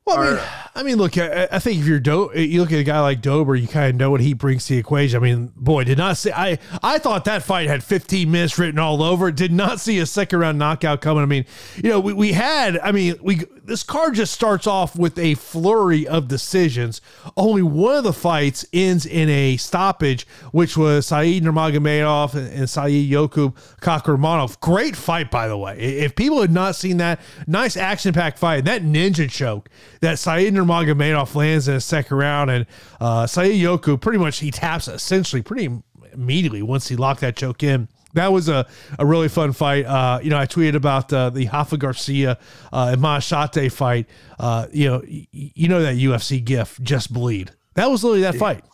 Well, 0.05 0.19
I 0.19 0.31
mean, 0.31 0.41
I 0.75 0.83
mean, 0.83 0.97
look, 0.97 1.17
I, 1.17 1.47
I 1.53 1.59
think 1.61 1.81
if 1.81 1.87
you're 1.87 2.01
Do, 2.01 2.31
you 2.35 2.61
look 2.61 2.73
at 2.73 2.79
a 2.79 2.85
guy 2.85 3.01
like 3.01 3.23
Dober, 3.23 3.55
you 3.55 3.69
kind 3.69 3.91
of 3.91 3.97
know 3.97 4.11
what 4.11 4.21
he 4.21 4.35
brings 4.35 4.67
to 4.67 4.75
the 4.75 4.81
equation. 4.81 5.17
I 5.17 5.21
mean, 5.21 5.53
boy, 5.55 5.85
did 5.85 5.99
not 5.99 6.17
see. 6.17 6.33
I 6.33 6.59
I 6.83 6.99
thought 6.99 7.25
that 7.27 7.45
fight 7.45 7.69
had 7.69 7.85
15 7.85 8.31
minutes 8.31 8.59
written 8.59 8.81
all 8.81 9.03
over. 9.03 9.31
Did 9.31 9.53
not 9.53 9.79
see 9.79 10.01
a 10.01 10.07
second 10.07 10.41
round 10.41 10.59
knockout 10.59 11.03
coming. 11.03 11.23
I 11.23 11.27
mean, 11.27 11.45
you 11.77 11.91
know, 11.91 12.01
we, 12.01 12.13
we 12.15 12.33
had. 12.33 12.79
I 12.79 12.91
mean, 12.91 13.15
we 13.23 13.43
this 13.65 13.83
card 13.83 14.15
just 14.15 14.33
starts 14.33 14.67
off 14.67 14.97
with 14.97 15.19
a 15.19 15.35
flurry 15.35 16.07
of 16.07 16.29
decisions. 16.29 17.01
Only 17.37 17.63
one 17.63 17.97
of 17.97 18.05
the 18.05 18.13
fights 18.13 18.65
ends 18.73 19.07
in 19.07 19.29
a 19.29 19.57
stoppage, 19.57 20.27
which 20.51 20.77
was 20.77 21.07
Said 21.07 21.43
Nurmagomedov 21.43 22.35
and, 22.35 22.69
Saeed 22.69 23.11
Yokub 23.11 23.55
Kakhramonov. 23.81 24.59
Great 24.61 24.97
fight, 24.97 25.31
by 25.31 25.47
the 25.47 25.57
way. 25.57 25.79
If 25.79 26.17
people 26.17 26.41
had 26.41 26.51
not 26.51 26.75
seen 26.75 26.97
that, 26.97 27.21
nice 27.47 27.77
action 27.77 28.13
packed 28.13 28.39
fight. 28.39 28.65
That 28.65 28.83
ninja 28.83 29.31
choke 29.31 29.69
that 30.01 30.19
Said 30.19 30.53
Nurmagomedov 30.53 31.35
lands 31.35 31.69
in 31.69 31.75
a 31.77 31.81
second 31.81 32.17
round, 32.17 32.51
and 32.51 32.67
uh, 33.01 33.27
Saeed 33.27 33.63
Yokub 33.63 34.01
pretty 34.01 34.19
much 34.19 34.41
he 34.41 34.51
taps 34.51 34.89
essentially 34.89 35.43
pretty 35.43 35.71
immediately 36.13 36.63
once 36.63 36.89
he 36.89 36.97
locked 36.97 37.21
that 37.21 37.37
choke 37.37 37.63
in 37.63 37.89
that 38.15 38.33
was 38.33 38.49
a, 38.49 38.67
a 38.99 39.07
really 39.07 39.29
fun 39.29 39.53
fight. 39.53 39.87
Uh, 39.87 40.21
you 40.23 40.31
know, 40.31 40.39
I 40.39 40.47
tweeted 40.47 40.75
about 40.75 41.13
uh, 41.13 41.31
the 41.31 41.49
Rafa 41.49 41.77
Garcia 41.77 42.39
uh, 42.73 42.91
and 42.93 43.03
Maheshate 43.03 43.73
fight. 43.73 44.09
Uh, 44.39 44.67
you 44.73 44.89
know, 44.89 45.03
y- 45.09 45.27
you 45.33 45.69
know 45.69 45.83
that 45.83 45.97
UFC 45.97 46.43
gif, 46.45 46.79
just 46.83 47.13
bleed. 47.13 47.53
That 47.75 47.91
was 47.91 48.05
literally 48.05 48.23
that 48.23 48.35
fight. 48.35 48.65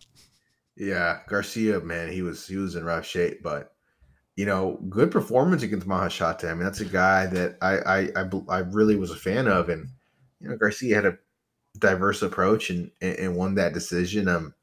Yeah, 0.77 1.21
Garcia, 1.29 1.81
man, 1.81 2.11
he 2.13 2.23
was 2.23 2.47
he 2.47 2.57
was 2.57 2.77
in 2.77 2.85
rough 2.85 3.07
shape, 3.07 3.43
but 3.43 3.73
you 4.37 4.47
know, 4.47 4.79
good 4.89 5.11
performance 5.11 5.65
against 5.65 5.89
Maheshate. 5.89 6.49
I 6.49 6.55
mean, 6.55 6.63
that's 6.63 6.81
a 6.81 6.85
guy 6.85 7.27
that 7.27 7.57
I 7.61 7.79
I 7.79 7.99
I, 8.17 8.31
I 8.49 8.59
really 8.61 8.97
was 8.97 9.11
a 9.11 9.17
fan 9.17 9.49
of, 9.49 9.69
and 9.69 9.89
you 10.41 10.49
know, 10.49 10.57
Garcia 10.57 10.95
had 10.95 11.07
a 11.07 11.19
diverse 11.79 12.23
approach 12.23 12.71
and 12.71 12.91
and 13.01 13.37
won 13.37 13.57
that 13.57 13.75
decision. 13.75 14.29
Um, 14.29 14.55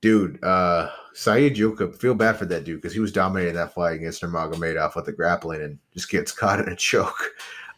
dude, 0.00 0.42
uh, 0.44 0.90
Saeed 1.14 1.56
Yokub, 1.56 1.96
feel 1.96 2.14
bad 2.14 2.36
for 2.36 2.46
that 2.46 2.64
dude 2.64 2.80
because 2.80 2.94
he 2.94 3.00
was 3.00 3.12
dominating 3.12 3.54
that 3.54 3.74
fight 3.74 3.94
against 3.94 4.22
Nurmagomedov 4.22 4.94
with 4.94 5.06
the 5.06 5.12
grappling 5.12 5.62
and 5.62 5.78
just 5.92 6.10
gets 6.10 6.32
caught 6.32 6.60
in 6.60 6.68
a 6.68 6.76
choke. 6.76 7.34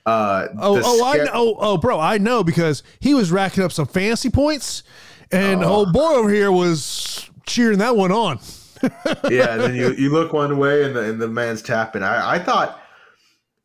Uh, 0.07 0.49
oh, 0.59 0.81
oh, 0.83 1.05
I 1.05 1.19
know, 1.19 1.31
oh, 1.33 1.57
oh, 1.59 1.77
bro, 1.77 2.01
I 2.01 2.19
know 2.19 2.43
because 2.43 2.83
he 3.01 3.15
was 3.15 3.31
racking 3.31 3.63
up 3.63 3.71
some 3.73 3.87
fancy 3.87 4.31
points, 4.31 4.83
and 5.31 5.63
uh, 5.63 5.71
old 5.71 5.93
boy 5.93 6.15
over 6.15 6.31
here 6.31 6.51
was 6.51 7.31
cheering 7.47 7.79
that 7.79 7.97
one 7.97 8.11
on. 8.11 8.41
yeah, 9.31 9.53
and 9.53 9.61
then 9.61 9.75
you, 9.75 9.93
you 9.93 10.11
look 10.11 10.33
one 10.33 10.57
way 10.57 10.85
and 10.85 10.97
the 10.97 11.03
and 11.03 11.21
the 11.21 11.29
man's 11.29 11.61
tapping. 11.61 12.03
I, 12.03 12.37
I 12.37 12.39
thought 12.39 12.81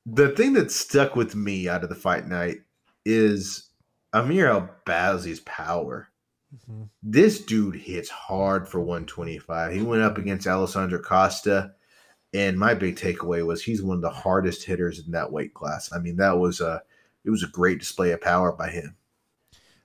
the 0.05 0.29
thing 0.29 0.53
that 0.53 0.71
stuck 0.71 1.15
with 1.15 1.35
me 1.35 1.69
out 1.69 1.83
of 1.83 1.89
the 1.89 1.95
fight 1.95 2.27
night 2.27 2.57
is 3.05 3.69
Amir 4.13 4.47
Albazi's 4.47 5.39
power. 5.41 6.09
Mm-hmm. 6.55 6.83
This 7.03 7.41
dude 7.41 7.75
hits 7.75 8.09
hard 8.09 8.67
for 8.67 8.79
125. 8.79 9.73
He 9.73 9.81
went 9.81 10.01
up 10.01 10.17
against 10.17 10.47
Alessandro 10.47 10.99
Costa, 10.99 11.73
and 12.33 12.57
my 12.57 12.73
big 12.73 12.95
takeaway 12.95 13.45
was 13.45 13.63
he's 13.63 13.81
one 13.81 13.97
of 13.97 14.01
the 14.01 14.09
hardest 14.09 14.63
hitters 14.63 14.99
in 14.99 15.11
that 15.11 15.31
weight 15.31 15.53
class. 15.53 15.91
I 15.93 15.99
mean, 15.99 16.17
that 16.17 16.37
was 16.37 16.61
a 16.61 16.81
it 17.23 17.29
was 17.29 17.43
a 17.43 17.47
great 17.47 17.79
display 17.79 18.11
of 18.11 18.21
power 18.21 18.51
by 18.51 18.69
him. 18.69 18.95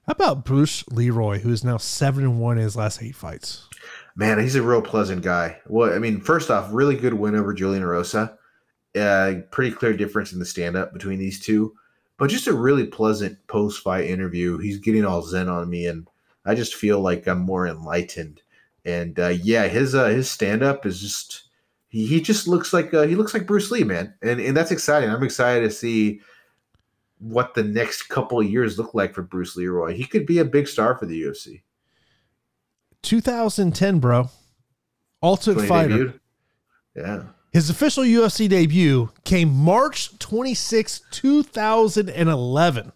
How 0.06 0.12
about 0.12 0.44
Bruce 0.44 0.86
Leroy, 0.88 1.38
who 1.38 1.52
is 1.52 1.64
now 1.64 1.76
seven 1.76 2.24
and 2.24 2.40
one 2.40 2.58
in 2.58 2.64
his 2.64 2.76
last 2.76 3.02
eight 3.02 3.14
fights? 3.14 3.68
Man, 4.16 4.38
he's 4.38 4.56
a 4.56 4.62
real 4.62 4.82
pleasant 4.82 5.22
guy. 5.22 5.60
Well, 5.66 5.92
I 5.94 5.98
mean, 5.98 6.20
first 6.20 6.50
off, 6.50 6.68
really 6.72 6.96
good 6.96 7.14
win 7.14 7.34
over 7.34 7.54
Julian 7.54 7.84
Rosa. 7.84 8.36
Uh, 8.98 9.34
pretty 9.50 9.70
clear 9.70 9.92
difference 9.92 10.32
in 10.32 10.40
the 10.40 10.44
stand 10.44 10.76
up 10.76 10.92
between 10.92 11.20
these 11.20 11.38
two, 11.38 11.74
but 12.18 12.28
just 12.28 12.48
a 12.48 12.52
really 12.52 12.86
pleasant 12.86 13.38
post 13.46 13.84
fight 13.84 14.06
interview. 14.06 14.58
He's 14.58 14.78
getting 14.78 15.04
all 15.04 15.22
zen 15.22 15.48
on 15.48 15.70
me, 15.70 15.86
and 15.86 16.08
I 16.44 16.54
just 16.54 16.74
feel 16.74 17.00
like 17.00 17.26
I'm 17.26 17.40
more 17.40 17.66
enlightened. 17.66 18.42
And 18.84 19.18
uh, 19.18 19.28
yeah, 19.28 19.68
his 19.68 19.94
uh, 19.94 20.06
his 20.06 20.30
stand 20.30 20.62
up 20.62 20.86
is 20.86 21.00
just 21.00 21.48
he, 21.88 22.06
he 22.06 22.20
just 22.20 22.48
looks 22.48 22.72
like 22.72 22.94
uh, 22.94 23.02
he 23.02 23.14
looks 23.14 23.34
like 23.34 23.46
Bruce 23.46 23.70
Lee, 23.70 23.84
man, 23.84 24.14
and 24.22 24.40
and 24.40 24.56
that's 24.56 24.70
exciting. 24.70 25.10
I'm 25.10 25.22
excited 25.22 25.62
to 25.62 25.70
see 25.70 26.20
what 27.18 27.54
the 27.54 27.64
next 27.64 28.04
couple 28.04 28.40
of 28.40 28.50
years 28.50 28.78
look 28.78 28.94
like 28.94 29.14
for 29.14 29.22
Bruce 29.22 29.54
Leroy. 29.54 29.94
He 29.94 30.06
could 30.06 30.24
be 30.24 30.38
a 30.38 30.44
big 30.44 30.66
star 30.66 30.96
for 30.96 31.04
the 31.04 31.20
UFC. 31.22 31.62
2010, 33.02 33.98
bro. 33.98 34.30
Ultimate 35.22 35.66
Fighter. 35.66 35.94
Debuted? 35.94 36.20
Yeah. 36.96 37.22
His 37.52 37.68
official 37.68 38.04
UFC 38.04 38.48
debut 38.48 39.10
came 39.24 39.50
March 39.50 40.18
26, 40.18 41.02
2011. 41.10 42.92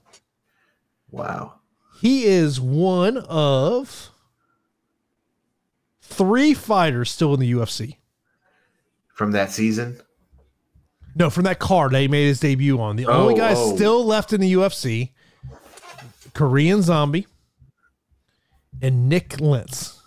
Wow. 1.11 1.55
He 2.05 2.25
is 2.27 2.61
one 2.61 3.17
of 3.17 4.11
three 6.03 6.53
fighters 6.53 7.11
still 7.11 7.33
in 7.33 7.41
the 7.41 7.51
UFC. 7.51 7.97
From 9.15 9.33
that 9.33 9.51
season? 9.51 10.03
No, 11.15 11.31
from 11.31 11.45
that 11.45 11.61
card 11.61 11.93
that 11.93 12.03
he 12.03 12.09
made 12.09 12.27
his 12.27 12.41
debut 12.41 12.79
on. 12.79 12.97
The 12.97 13.07
oh, 13.07 13.23
only 13.23 13.37
guy 13.37 13.55
oh. 13.57 13.75
still 13.75 14.05
left 14.05 14.35
in 14.35 14.43
the 14.43 14.53
UFC, 14.53 15.13
Korean 16.35 16.83
Zombie, 16.83 17.27
and 18.83 19.09
Nik 19.09 19.41
Lentz. 19.41 19.99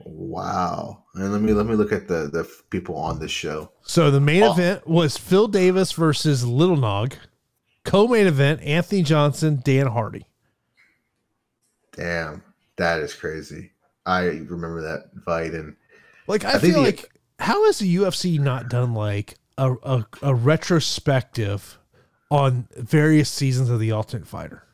Wow. 0.00 1.04
And 1.14 1.30
let 1.30 1.40
me 1.40 1.52
let 1.52 1.66
me 1.66 1.76
look 1.76 1.92
at 1.92 2.08
the 2.08 2.28
the 2.32 2.50
people 2.70 2.96
on 2.96 3.20
this 3.20 3.30
show. 3.30 3.70
So 3.82 4.10
the 4.10 4.18
main 4.18 4.42
oh. 4.42 4.54
event 4.54 4.88
was 4.88 5.16
Phil 5.16 5.46
Davis 5.46 5.92
versus 5.92 6.44
Little 6.44 6.76
Nog. 6.76 7.14
Co-main 7.84 8.26
event, 8.26 8.60
Anthony 8.62 9.04
Johnson, 9.04 9.62
Dan 9.64 9.86
Hardy. 9.86 10.26
Damn, 12.00 12.42
that 12.76 13.00
is 13.00 13.14
crazy. 13.14 13.72
I 14.06 14.22
remember 14.22 14.80
that 14.80 15.10
fight 15.22 15.52
and 15.52 15.76
like 16.26 16.46
I, 16.46 16.54
I 16.54 16.58
feel 16.58 16.80
like 16.80 17.02
the, 17.02 17.44
how 17.44 17.66
has 17.66 17.78
the 17.78 17.94
UFC 17.96 18.40
not 18.40 18.70
done 18.70 18.94
like 18.94 19.34
a, 19.58 19.74
a, 19.82 20.06
a 20.22 20.34
retrospective 20.34 21.78
on 22.30 22.68
various 22.74 23.28
seasons 23.28 23.68
of 23.68 23.80
the 23.80 23.92
Ultimate 23.92 24.26
Fighter? 24.26 24.64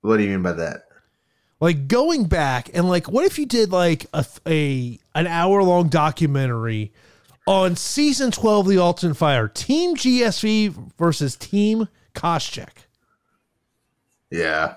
What 0.00 0.16
do 0.16 0.24
you 0.24 0.30
mean 0.30 0.42
by 0.42 0.52
that? 0.54 0.82
Like 1.60 1.86
going 1.86 2.24
back 2.24 2.70
and 2.74 2.88
like, 2.88 3.08
what 3.08 3.24
if 3.24 3.38
you 3.38 3.46
did 3.46 3.70
like 3.70 4.06
a, 4.12 4.26
a 4.44 4.98
an 5.14 5.28
hour 5.28 5.62
long 5.62 5.88
documentary 5.88 6.92
on 7.46 7.76
season 7.76 8.32
twelve 8.32 8.66
of 8.66 8.70
the 8.70 8.80
Ultimate 8.80 9.16
Fighter, 9.16 9.46
Team 9.46 9.94
GSP 9.94 10.92
versus 10.98 11.36
Team 11.36 11.88
Koscheck? 12.14 12.86
Yeah, 14.30 14.74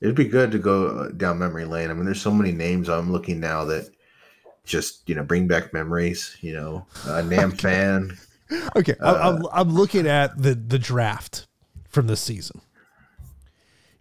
it'd 0.00 0.14
be 0.14 0.24
good 0.24 0.50
to 0.52 0.58
go 0.58 0.86
uh, 0.88 1.08
down 1.10 1.38
memory 1.38 1.64
lane. 1.64 1.90
I 1.90 1.94
mean, 1.94 2.04
there's 2.04 2.22
so 2.22 2.32
many 2.32 2.52
names 2.52 2.88
I'm 2.88 3.12
looking 3.12 3.40
now 3.40 3.64
that 3.66 3.90
just 4.64 5.08
you 5.08 5.14
know 5.14 5.22
bring 5.22 5.46
back 5.46 5.72
memories. 5.72 6.36
You 6.40 6.54
know, 6.54 6.86
uh, 7.06 7.22
Nam 7.22 7.50
Phan. 7.52 8.16
Okay, 8.74 8.94
uh, 9.00 9.36
I'm, 9.38 9.46
I'm 9.52 9.74
looking 9.74 10.06
at 10.06 10.40
the 10.40 10.54
the 10.54 10.78
draft 10.78 11.46
from 11.88 12.06
this 12.06 12.20
season. 12.20 12.60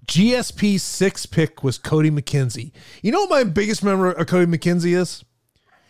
GSP's 0.05 0.81
sixth 0.81 1.29
pick 1.29 1.63
was 1.63 1.77
Cody 1.77 2.09
McKenzie. 2.09 2.71
You 3.03 3.11
know 3.11 3.21
what 3.21 3.29
my 3.29 3.43
biggest 3.43 3.83
memory 3.83 4.15
of 4.15 4.25
Cody 4.25 4.51
McKenzie 4.51 4.97
is? 4.97 5.23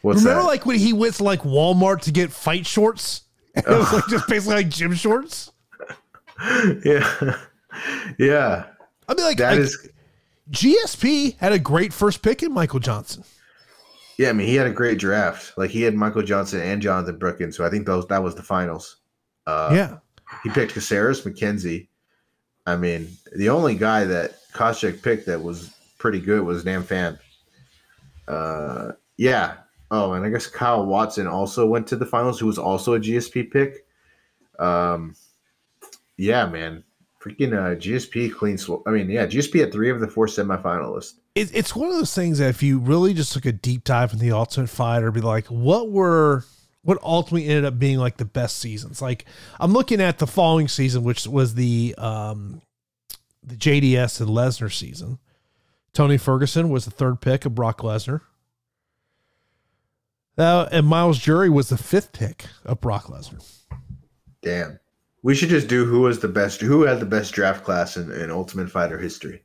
What's 0.01 0.23
Remember, 0.23 0.41
that? 0.41 0.47
like 0.47 0.65
when 0.65 0.77
he 0.77 0.91
went 0.91 1.15
to 1.15 1.23
like 1.23 1.41
Walmart 1.41 2.01
to 2.01 2.11
get 2.11 2.31
fight 2.31 2.65
shorts? 2.65 3.21
it 3.55 3.67
was 3.67 3.91
like 3.93 4.07
just 4.07 4.27
basically 4.27 4.55
like 4.55 4.69
gym 4.69 4.93
shorts. 4.93 5.51
Yeah, 6.85 7.35
yeah. 8.17 8.67
I 9.09 9.13
mean, 9.13 9.25
like 9.25 9.39
that 9.39 9.51
like, 9.51 9.59
is 9.59 9.89
GSP 10.51 11.37
had 11.37 11.51
a 11.51 11.59
great 11.59 11.93
first 11.93 12.21
pick 12.21 12.43
in 12.43 12.53
Michael 12.53 12.79
Johnson. 12.79 13.23
Yeah, 14.17 14.29
I 14.29 14.33
mean 14.33 14.47
he 14.47 14.55
had 14.55 14.67
a 14.67 14.73
great 14.73 14.99
draft. 14.99 15.57
Like 15.57 15.69
he 15.69 15.81
had 15.83 15.95
Michael 15.95 16.23
Johnson 16.23 16.61
and 16.61 16.81
Jonathan 16.81 17.17
Brookins, 17.17 17.55
so 17.55 17.65
I 17.65 17.69
think 17.69 17.85
those 17.85 18.05
that 18.07 18.23
was 18.23 18.35
the 18.35 18.43
finals. 18.43 18.97
Uh, 19.47 19.71
yeah, 19.73 19.97
he 20.43 20.49
picked 20.49 20.73
Caceres, 20.73 21.21
McKenzie. 21.21 21.87
I 22.65 22.75
mean, 22.75 23.09
the 23.35 23.49
only 23.49 23.75
guy 23.75 24.03
that 24.05 24.35
Koscheck 24.53 25.01
picked 25.01 25.25
that 25.27 25.41
was 25.41 25.73
pretty 25.97 26.19
good 26.19 26.43
was 26.43 26.65
Nam 26.65 26.83
Phan. 26.83 27.17
Uh, 28.27 28.91
yeah. 29.17 29.55
Oh, 29.91 30.13
and 30.13 30.23
I 30.23 30.29
guess 30.29 30.45
Kyle 30.45 30.85
Watson 30.85 31.25
also 31.25 31.65
went 31.65 31.87
to 31.87 31.95
the 31.95 32.05
finals, 32.05 32.39
who 32.39 32.45
was 32.45 32.59
also 32.59 32.93
a 32.93 32.99
GSP 32.99 33.51
pick. 33.51 33.85
Um, 34.59 35.15
yeah, 36.17 36.45
man. 36.45 36.83
Freaking 37.21 37.53
uh, 37.53 37.75
GSP 37.75 38.33
clean 38.33 38.57
sw- 38.57 38.81
I 38.85 38.91
mean, 38.91 39.09
yeah, 39.09 39.25
GSP 39.25 39.59
had 39.59 39.73
three 39.73 39.89
of 39.89 39.99
the 39.99 40.07
four 40.07 40.27
semifinalists. 40.27 41.15
It, 41.35 41.53
it's 41.53 41.75
one 41.75 41.89
of 41.89 41.95
those 41.95 42.15
things 42.15 42.37
that 42.37 42.49
if 42.49 42.63
you 42.63 42.79
really 42.79 43.13
just 43.13 43.33
took 43.33 43.45
a 43.45 43.51
deep 43.51 43.83
dive 43.83 44.13
in 44.13 44.19
the 44.19 44.31
Ultimate 44.31 44.69
Fighter, 44.69 45.11
be 45.11 45.19
like, 45.19 45.47
what 45.47 45.91
were 45.91 46.45
what 46.81 46.97
ultimately 47.03 47.47
ended 47.47 47.65
up 47.65 47.77
being 47.77 47.97
like 47.97 48.17
the 48.17 48.25
best 48.25 48.57
seasons? 48.57 49.01
Like 49.01 49.25
I'm 49.59 49.73
looking 49.73 49.99
at 49.99 50.19
the 50.19 50.27
following 50.27 50.69
season, 50.69 51.03
which 51.03 51.27
was 51.27 51.55
the 51.55 51.93
um 51.97 52.61
the 53.43 53.55
JDS 53.55 54.21
and 54.21 54.29
Lesnar 54.29 54.71
season. 54.71 55.19
Tony 55.91 56.17
Ferguson 56.17 56.69
was 56.69 56.85
the 56.85 56.91
third 56.91 57.19
pick 57.19 57.45
of 57.45 57.55
Brock 57.55 57.79
Lesnar. 57.79 58.21
Uh, 60.37 60.69
and 60.71 60.87
Myles 60.87 61.19
Jury 61.19 61.49
was 61.49 61.67
the 61.67 61.77
fifth 61.77 62.13
pick 62.13 62.45
of 62.63 62.79
Brock 62.79 63.07
Lesnar. 63.07 63.45
Damn. 64.41 64.79
We 65.21 65.35
should 65.35 65.49
just 65.49 65.67
do 65.67 65.85
who 65.85 66.01
was 66.01 66.19
the 66.19 66.27
best, 66.27 66.61
who 66.61 66.83
had 66.83 66.99
the 66.99 67.05
best 67.05 67.33
draft 67.33 67.63
class 67.63 67.97
in, 67.97 68.11
in 68.11 68.31
Ultimate 68.31 68.69
Fighter 68.71 68.97
history. 68.97 69.41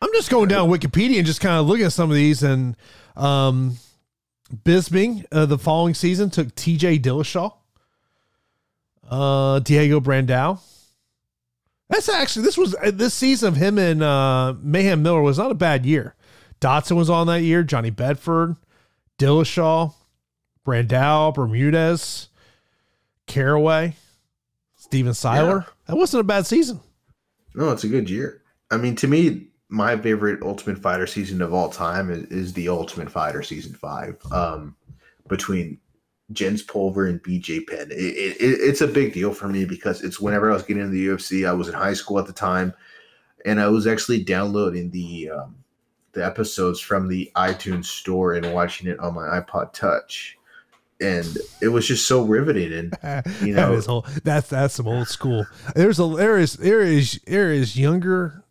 I'm 0.00 0.12
just 0.14 0.30
going 0.30 0.48
down 0.48 0.68
Wikipedia 0.68 1.18
and 1.18 1.26
just 1.26 1.40
kind 1.40 1.60
of 1.60 1.66
looking 1.66 1.86
at 1.86 1.92
some 1.92 2.10
of 2.10 2.16
these, 2.16 2.42
and 2.42 2.76
um, 3.14 3.76
Bisping 4.52 5.24
uh, 5.30 5.46
the 5.46 5.58
following 5.58 5.94
season 5.94 6.28
took 6.28 6.54
T.J. 6.54 6.98
Dillashaw, 6.98 7.54
uh, 9.08 9.60
Diego 9.60 10.00
Brandao. 10.00 10.60
That's 11.88 12.08
actually 12.08 12.44
this 12.46 12.56
was 12.56 12.74
uh, 12.76 12.90
this 12.90 13.14
season 13.14 13.48
of 13.48 13.56
him 13.56 13.78
and 13.78 14.02
uh, 14.02 14.54
Mayhem 14.60 15.02
Miller 15.02 15.20
was 15.20 15.38
not 15.38 15.50
a 15.50 15.54
bad 15.54 15.84
year. 15.84 16.14
Dodson 16.58 16.96
was 16.96 17.10
on 17.10 17.26
that 17.26 17.42
year. 17.42 17.62
Johnny 17.62 17.90
Bedford, 17.90 18.56
Dillashaw, 19.18 19.92
Brandao, 20.66 21.34
Bermudez, 21.34 22.28
Caraway, 23.26 23.96
Steven 24.92 25.12
Siler. 25.12 25.64
Yeah. 25.64 25.72
That 25.86 25.96
wasn't 25.96 26.20
a 26.20 26.24
bad 26.24 26.46
season. 26.46 26.78
No, 27.54 27.70
it's 27.70 27.82
a 27.82 27.88
good 27.88 28.10
year. 28.10 28.42
I 28.70 28.76
mean, 28.76 28.94
to 28.96 29.08
me, 29.08 29.46
my 29.70 29.96
favorite 29.96 30.42
Ultimate 30.42 30.76
Fighter 30.76 31.06
season 31.06 31.40
of 31.40 31.54
all 31.54 31.70
time 31.70 32.10
is, 32.10 32.24
is 32.24 32.52
the 32.52 32.68
Ultimate 32.68 33.10
Fighter 33.10 33.42
season 33.42 33.72
five. 33.72 34.18
Um, 34.30 34.76
between 35.28 35.78
Jens 36.32 36.60
Pulver 36.60 37.06
and 37.06 37.22
BJ 37.22 37.66
Penn, 37.66 37.90
it, 37.90 37.94
it, 37.94 38.36
it's 38.38 38.82
a 38.82 38.86
big 38.86 39.14
deal 39.14 39.32
for 39.32 39.48
me 39.48 39.64
because 39.64 40.02
it's 40.02 40.20
whenever 40.20 40.50
I 40.50 40.52
was 40.52 40.62
getting 40.62 40.82
into 40.82 40.92
the 40.92 41.06
UFC. 41.06 41.48
I 41.48 41.54
was 41.54 41.68
in 41.68 41.74
high 41.74 41.94
school 41.94 42.18
at 42.18 42.26
the 42.26 42.34
time, 42.34 42.74
and 43.46 43.58
I 43.58 43.68
was 43.68 43.86
actually 43.86 44.22
downloading 44.22 44.90
the 44.90 45.30
um, 45.30 45.56
the 46.12 46.22
episodes 46.22 46.80
from 46.80 47.08
the 47.08 47.32
iTunes 47.34 47.86
store 47.86 48.34
and 48.34 48.52
watching 48.52 48.88
it 48.88 48.98
on 48.98 49.14
my 49.14 49.40
iPod 49.40 49.72
Touch. 49.72 50.36
And 51.02 51.36
it 51.60 51.68
was 51.68 51.86
just 51.86 52.06
so 52.06 52.22
riveting, 52.22 52.72
and 52.72 53.26
you 53.42 53.54
know, 53.54 53.70
that 53.70 53.78
is 53.78 53.88
old, 53.88 54.06
that's 54.22 54.48
that's 54.48 54.74
some 54.74 54.86
old 54.86 55.08
school. 55.08 55.46
There's 55.74 55.98
a 55.98 56.06
there 56.06 56.38
is 56.38 56.54
there 56.54 56.80
is 56.80 57.20
there 57.26 57.52
is 57.52 57.76
younger 57.76 58.44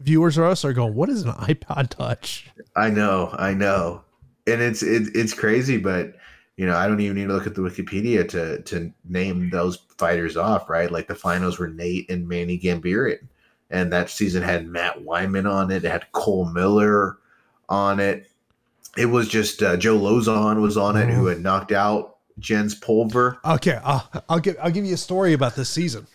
viewers 0.00 0.36
of 0.36 0.44
us 0.44 0.64
are 0.64 0.72
going, 0.72 0.94
what 0.94 1.08
is 1.08 1.22
an 1.22 1.32
iPod 1.32 1.90
Touch? 1.90 2.50
I 2.74 2.90
know, 2.90 3.34
I 3.38 3.54
know, 3.54 4.02
and 4.46 4.60
it's 4.60 4.82
it, 4.82 5.14
it's 5.14 5.32
crazy, 5.32 5.78
but 5.78 6.14
you 6.56 6.66
know, 6.66 6.76
I 6.76 6.86
don't 6.86 7.00
even 7.00 7.16
need 7.16 7.28
to 7.28 7.32
look 7.32 7.46
at 7.46 7.54
the 7.54 7.62
Wikipedia 7.62 8.28
to 8.30 8.62
to 8.62 8.92
name 9.04 9.50
those 9.50 9.78
fighters 9.98 10.36
off, 10.36 10.68
right? 10.68 10.90
Like 10.90 11.08
the 11.08 11.14
finals 11.14 11.58
were 11.58 11.68
Nate 11.68 12.10
and 12.10 12.28
Manny 12.28 12.58
Gamburyan, 12.58 13.26
and 13.70 13.92
that 13.92 14.10
season 14.10 14.42
had 14.42 14.66
Matt 14.66 15.02
Wiman 15.04 15.50
on 15.50 15.70
it. 15.70 15.84
It 15.84 15.90
had 15.90 16.12
Cole 16.12 16.46
Miller 16.46 17.18
on 17.68 18.00
it. 18.00 18.28
It 18.96 19.06
was 19.06 19.28
just 19.28 19.62
uh, 19.62 19.76
Joe 19.76 19.98
Lauzon 19.98 20.60
was 20.60 20.76
on 20.76 20.96
it, 20.96 21.08
who 21.08 21.26
had 21.26 21.40
knocked 21.40 21.72
out 21.72 22.16
Jens 22.38 22.74
Pulver. 22.74 23.38
Okay, 23.44 23.78
I'll, 23.82 24.08
I'll 24.28 24.38
give 24.38 24.56
I'll 24.62 24.70
give 24.70 24.84
you 24.84 24.94
a 24.94 24.98
story 24.98 25.32
about 25.32 25.54
this 25.54 25.70
season. 25.70 26.06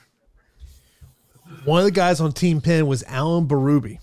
One 1.65 1.79
of 1.79 1.85
the 1.85 1.91
guys 1.91 2.21
on 2.21 2.33
Team 2.33 2.61
Penn 2.61 2.87
was 2.87 3.03
Allen 3.07 3.47
Berube, 3.47 3.99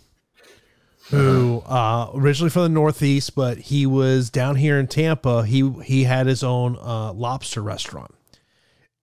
who 1.11 1.63
uh, 1.67 2.11
originally 2.15 2.51
from 2.51 2.63
the 2.63 2.69
Northeast, 2.69 3.35
but 3.35 3.59
he 3.59 3.87
was 3.87 4.31
down 4.31 4.57
here 4.57 4.79
in 4.79 4.89
Tampa. 4.89 5.45
He 5.45 5.71
he 5.85 6.05
had 6.05 6.27
his 6.27 6.43
own 6.43 6.77
uh, 6.81 7.13
lobster 7.13 7.63
restaurant, 7.63 8.13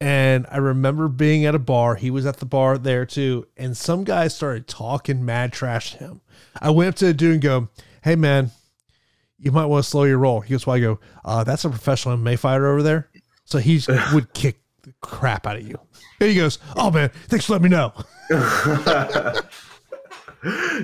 and 0.02 0.46
I 0.52 0.58
remember 0.58 1.08
being 1.08 1.46
at 1.46 1.56
a 1.56 1.60
bar. 1.60 1.96
He 1.96 2.12
was 2.12 2.26
at 2.26 2.38
the 2.38 2.46
bar 2.46 2.78
there 2.78 3.06
too, 3.06 3.48
and 3.56 3.78
some 3.78 4.04
guy 4.04 4.28
started 4.28 4.68
talking 4.68 5.24
mad 5.24 5.54
trash 5.54 5.94
to 5.94 5.98
him. 6.00 6.22
I 6.60 6.72
went 6.72 6.90
up 6.90 6.96
to 6.96 7.06
the 7.06 7.14
dude 7.14 7.34
and 7.34 7.42
go, 7.42 7.70
"Hey 8.04 8.16
man, 8.16 8.52
you 9.42 9.52
might 9.52 9.66
want 9.66 9.84
to 9.84 9.90
slow 9.90 10.04
your 10.04 10.18
roll." 10.20 10.42
He 10.42 10.52
goes, 10.52 10.66
"Why?" 10.66 10.76
I 10.76 10.80
go, 10.80 11.00
uh, 11.26 11.44
"That's 11.44 11.66
a 11.66 11.70
professional 11.70 12.18
MMA 12.18 12.38
fighter 12.40 12.68
over 12.68 12.84
there." 12.84 13.10
So 13.46 13.60
he 13.60 13.82
would 14.14 14.34
kick 14.34 14.62
the 14.84 14.94
crap 15.02 15.46
out 15.46 15.58
of 15.58 15.68
you. 15.68 15.78
And 16.20 16.30
he 16.30 16.36
goes, 16.36 16.60
"Oh 16.76 16.92
man, 16.92 17.10
thanks 17.28 17.46
for 17.46 17.54
letting 17.54 17.70
me 17.70 17.70
know." 17.70 17.94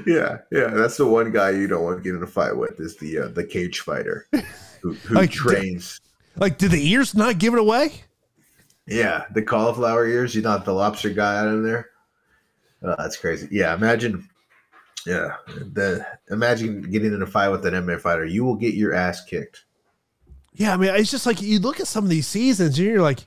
yeah, 0.06 0.40
yeah, 0.52 0.68
that's 0.68 0.98
the 0.98 1.08
one 1.08 1.32
guy 1.32 1.52
you 1.52 1.68
don't 1.68 1.84
want 1.84 1.98
to 1.98 2.04
get 2.04 2.16
in 2.16 2.22
a 2.22 2.28
fight 2.28 2.56
with 2.56 2.80
is 2.80 2.98
the 2.98 3.20
uh, 3.20 3.28
the 3.30 3.44
cage 3.44 3.80
fighter 3.80 4.28
who, 4.82 4.94
who 4.94 5.16
Like, 5.16 5.32
trains. 5.32 6.00
Like, 6.36 6.58
did 6.58 6.72
the 6.72 6.92
ears 6.92 7.16
not 7.16 7.40
give 7.40 7.54
it 7.54 7.60
away? 7.60 8.04
Yeah, 8.86 9.26
the 9.34 9.42
cauliflower 9.42 10.06
ears. 10.06 10.36
You 10.36 10.42
not 10.42 10.66
the 10.66 10.74
lobster 10.74 11.10
guy 11.10 11.40
out 11.40 11.48
of 11.48 11.64
there. 11.64 11.90
Oh, 12.84 12.96
that's 12.98 13.18
crazy. 13.18 13.48
Yeah, 13.52 13.74
imagine. 13.74 14.30
Yeah, 15.08 15.36
the 15.48 16.06
imagine 16.30 16.82
getting 16.82 17.14
in 17.14 17.22
a 17.22 17.26
fight 17.26 17.48
with 17.48 17.66
an 17.66 17.74
MMA 17.74 18.02
fighter. 18.02 18.26
You 18.26 18.44
will 18.44 18.58
get 18.58 18.74
your 18.74 18.94
ass 18.94 19.24
kicked. 19.24 19.64
Yeah, 20.52 20.74
I 20.74 20.78
mean, 20.78 20.94
it's 20.94 21.10
just 21.10 21.26
like 21.26 21.42
you 21.42 21.60
look 21.60 21.80
at 21.80 21.88
some 21.88 22.04
of 22.04 22.10
these 22.10 22.28
seasons 22.28 22.78
and 22.78 22.86
you're 22.86 23.02
like, 23.02 23.26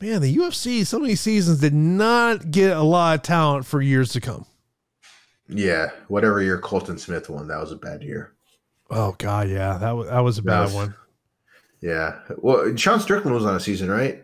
man, 0.00 0.22
the 0.22 0.36
UFC, 0.36 0.86
some 0.86 1.02
of 1.02 1.08
these 1.08 1.20
seasons 1.20 1.58
did 1.58 1.74
not 1.74 2.52
get 2.52 2.76
a 2.76 2.82
lot 2.82 3.16
of 3.16 3.22
talent 3.22 3.66
for 3.66 3.82
years 3.82 4.12
to 4.12 4.20
come. 4.20 4.46
Yeah, 5.48 5.90
whatever 6.06 6.40
your 6.40 6.58
Colton 6.58 6.96
Smith 6.96 7.28
one, 7.28 7.48
that 7.48 7.58
was 7.58 7.72
a 7.72 7.76
bad 7.76 8.04
year. 8.04 8.32
Oh 8.88 9.16
god, 9.18 9.48
yeah, 9.48 9.78
that 9.78 9.96
was 9.96 10.08
that 10.08 10.20
was 10.20 10.38
a 10.38 10.42
bad 10.42 10.60
was- 10.60 10.74
one. 10.74 10.94
Yeah, 11.80 12.20
well, 12.38 12.76
Sean 12.76 13.00
Strickland 13.00 13.34
was 13.34 13.44
on 13.44 13.56
a 13.56 13.60
season, 13.60 13.90
right? 13.90 14.22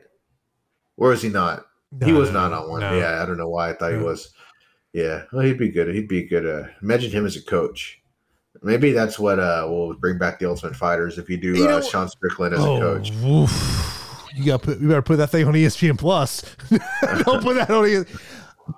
Or 0.96 1.12
is 1.12 1.20
he 1.22 1.30
not? 1.30 1.66
he 2.05 2.12
was 2.12 2.30
no, 2.30 2.48
not 2.48 2.62
on 2.62 2.70
one. 2.70 2.80
no. 2.80 2.96
Yeah, 2.96 3.20
I 3.20 3.26
don't 3.26 3.36
know 3.38 3.48
why 3.48 3.70
I 3.70 3.72
thought 3.72 3.92
he 3.92 3.98
was. 3.98 4.32
Yeah, 4.93 5.22
well, 5.32 5.43
he'd 5.45 5.59
be 5.59 5.70
good. 5.70 5.95
He'd 5.95 6.09
be 6.09 6.22
good. 6.24 6.47
Uh, 6.47 6.68
imagine 6.82 7.11
him 7.11 7.24
as 7.26 7.36
a 7.36 7.43
coach. 7.43 8.01
Maybe 8.62 8.93
that's 8.93 9.18
what 9.18 9.38
uh 9.40 9.66
will 9.68 9.95
bring 9.95 10.18
back 10.18 10.38
the 10.38 10.49
Ultimate 10.49 10.76
Fighters 10.76 11.18
if 11.18 11.28
you 11.30 11.36
do 11.38 11.55
You 11.57 11.64
uh, 11.66 11.70
know- 11.70 11.80
Sean 11.80 12.09
Strickland 12.09 12.55
as 12.55 12.61
a 12.61 12.68
Oh, 12.68 12.78
coach. 12.78 13.11
oof. 13.24 14.28
You 14.34 14.45
got 14.47 14.61
to 14.62 14.66
put. 14.66 14.80
You 14.80 14.88
better 14.88 15.03
put 15.03 15.16
that 15.16 15.28
thing 15.30 15.47
on 15.47 15.53
ESPN 15.55 15.99
Plus. 15.99 16.43
Don't 17.24 17.43
put 17.43 17.55
that 17.57 17.70
on. 17.70 17.84
ES- 17.86 18.05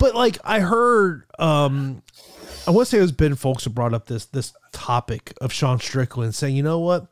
But 0.00 0.14
like 0.14 0.38
I 0.44 0.58
heard, 0.60 1.24
um, 1.38 2.02
I 2.66 2.70
want 2.72 2.86
to 2.86 2.90
say 2.90 2.98
it 2.98 3.02
was 3.02 3.12
Ben 3.12 3.34
Fowlkes 3.36 3.64
who 3.64 3.70
brought 3.70 3.94
up 3.94 4.06
this 4.06 4.24
this 4.26 4.52
topic 4.72 5.32
of 5.40 5.52
Sean 5.52 5.78
Strickland, 5.78 6.34
saying, 6.34 6.56
you 6.56 6.62
know 6.64 6.80
what, 6.80 7.06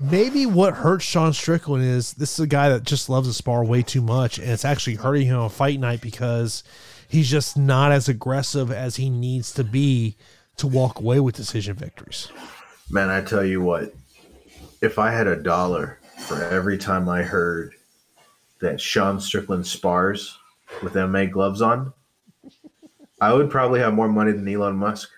maybe 0.00 0.46
what 0.46 0.74
hurts 0.74 1.04
Sean 1.04 1.32
Strickland 1.32 1.84
is 1.84 2.14
this 2.14 2.32
is 2.32 2.40
a 2.40 2.46
guy 2.48 2.70
that 2.70 2.82
just 2.84 3.08
loves 3.08 3.28
to 3.28 3.34
spar 3.34 3.64
way 3.64 3.82
too 3.82 4.00
much, 4.02 4.38
and 4.38 4.50
it's 4.50 4.64
actually 4.64 4.96
hurting 4.96 5.26
him 5.26 5.36
on 5.38 5.48
fight 5.50 5.78
night 5.78 6.00
because 6.00 6.64
he's 7.08 7.30
just 7.30 7.56
not 7.56 7.92
as 7.92 8.08
aggressive 8.08 8.70
as 8.70 8.96
he 8.96 9.10
needs 9.10 9.52
to 9.54 9.64
be 9.64 10.16
to 10.56 10.66
walk 10.66 10.98
away 11.00 11.20
with 11.20 11.36
decision 11.36 11.76
victories. 11.76 12.28
Man, 12.90 13.10
I 13.10 13.20
tell 13.20 13.44
you 13.44 13.60
what, 13.60 13.94
if 14.80 14.98
I 14.98 15.10
had 15.10 15.26
a 15.26 15.36
dollar 15.36 15.98
for 16.18 16.42
every 16.42 16.78
time 16.78 17.08
I 17.08 17.22
heard 17.22 17.74
that 18.60 18.80
Sean 18.80 19.20
Strickland 19.20 19.66
spars 19.66 20.38
with 20.82 20.94
MMA 20.94 21.30
gloves 21.30 21.60
on, 21.60 21.92
I 23.20 23.32
would 23.32 23.50
probably 23.50 23.80
have 23.80 23.94
more 23.94 24.08
money 24.08 24.32
than 24.32 24.48
Elon 24.48 24.76
Musk. 24.76 25.10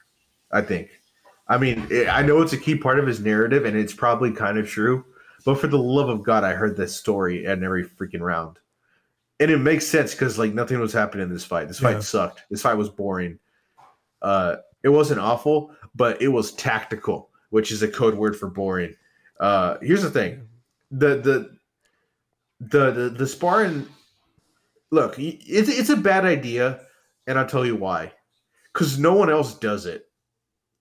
I 0.51 0.63
think. 0.63 0.89
I 1.47 1.59
mean, 1.59 1.87
it, 1.91 2.09
I 2.09 2.23
know 2.23 2.43
it's 2.43 2.53
a 2.53 2.59
key 2.59 2.77
part 2.77 2.99
of 2.99 3.07
his 3.07 3.21
narrative, 3.21 3.65
and 3.65 3.77
it's 3.77 3.95
probably 3.95 4.33
kind 4.33 4.59
of 4.59 4.69
true. 4.69 5.05
But 5.45 5.59
for 5.59 5.67
the 5.67 5.79
love 5.79 6.09
of 6.09 6.23
God, 6.23 6.45
I 6.45 6.53
heard 6.53 6.77
this 6.77 6.97
story 6.97 7.45
in 7.45 7.65
every 7.65 7.85
freaking 7.85 8.21
round, 8.21 8.59
and 9.41 9.51
it 9.51 9.59
makes 9.59 9.87
sense 9.87 10.13
because 10.13 10.39
like 10.39 10.53
nothing 10.55 10.79
was 10.81 10.93
happening 10.93 11.25
in 11.27 11.33
this 11.33 11.45
fight. 11.45 11.69
This 11.69 11.81
fight 11.81 11.93
Yeah. 11.97 12.01
sucked. 12.01 12.43
This 12.51 12.63
fight 12.63 12.75
was 12.75 12.89
boring. 12.89 13.39
Uh, 14.23 14.57
it 14.83 14.89
wasn't 14.89 15.21
awful, 15.21 15.75
but 15.95 16.21
it 16.23 16.29
was 16.29 16.53
tactical, 16.53 17.31
which 17.51 17.71
is 17.71 17.83
a 17.83 17.89
code 17.89 18.15
word 18.15 18.37
for 18.37 18.49
boring. 18.49 18.95
Uh, 19.41 19.77
here's 19.81 20.03
the 20.03 20.11
thing: 20.11 20.49
the 20.91 21.17
the 21.17 21.57
the 22.61 22.91
the, 22.91 23.09
the 23.11 23.27
sparring. 23.27 23.87
Look, 24.91 25.17
it's 25.19 25.69
it's 25.69 25.91
a 25.91 25.97
bad 25.97 26.25
idea, 26.25 26.81
and 27.27 27.39
I'll 27.39 27.47
tell 27.47 27.67
you 27.67 27.77
why. 27.77 28.13
Because 28.73 28.99
no 28.99 29.15
one 29.15 29.31
else 29.31 29.55
does 29.55 29.87
it. 29.87 30.05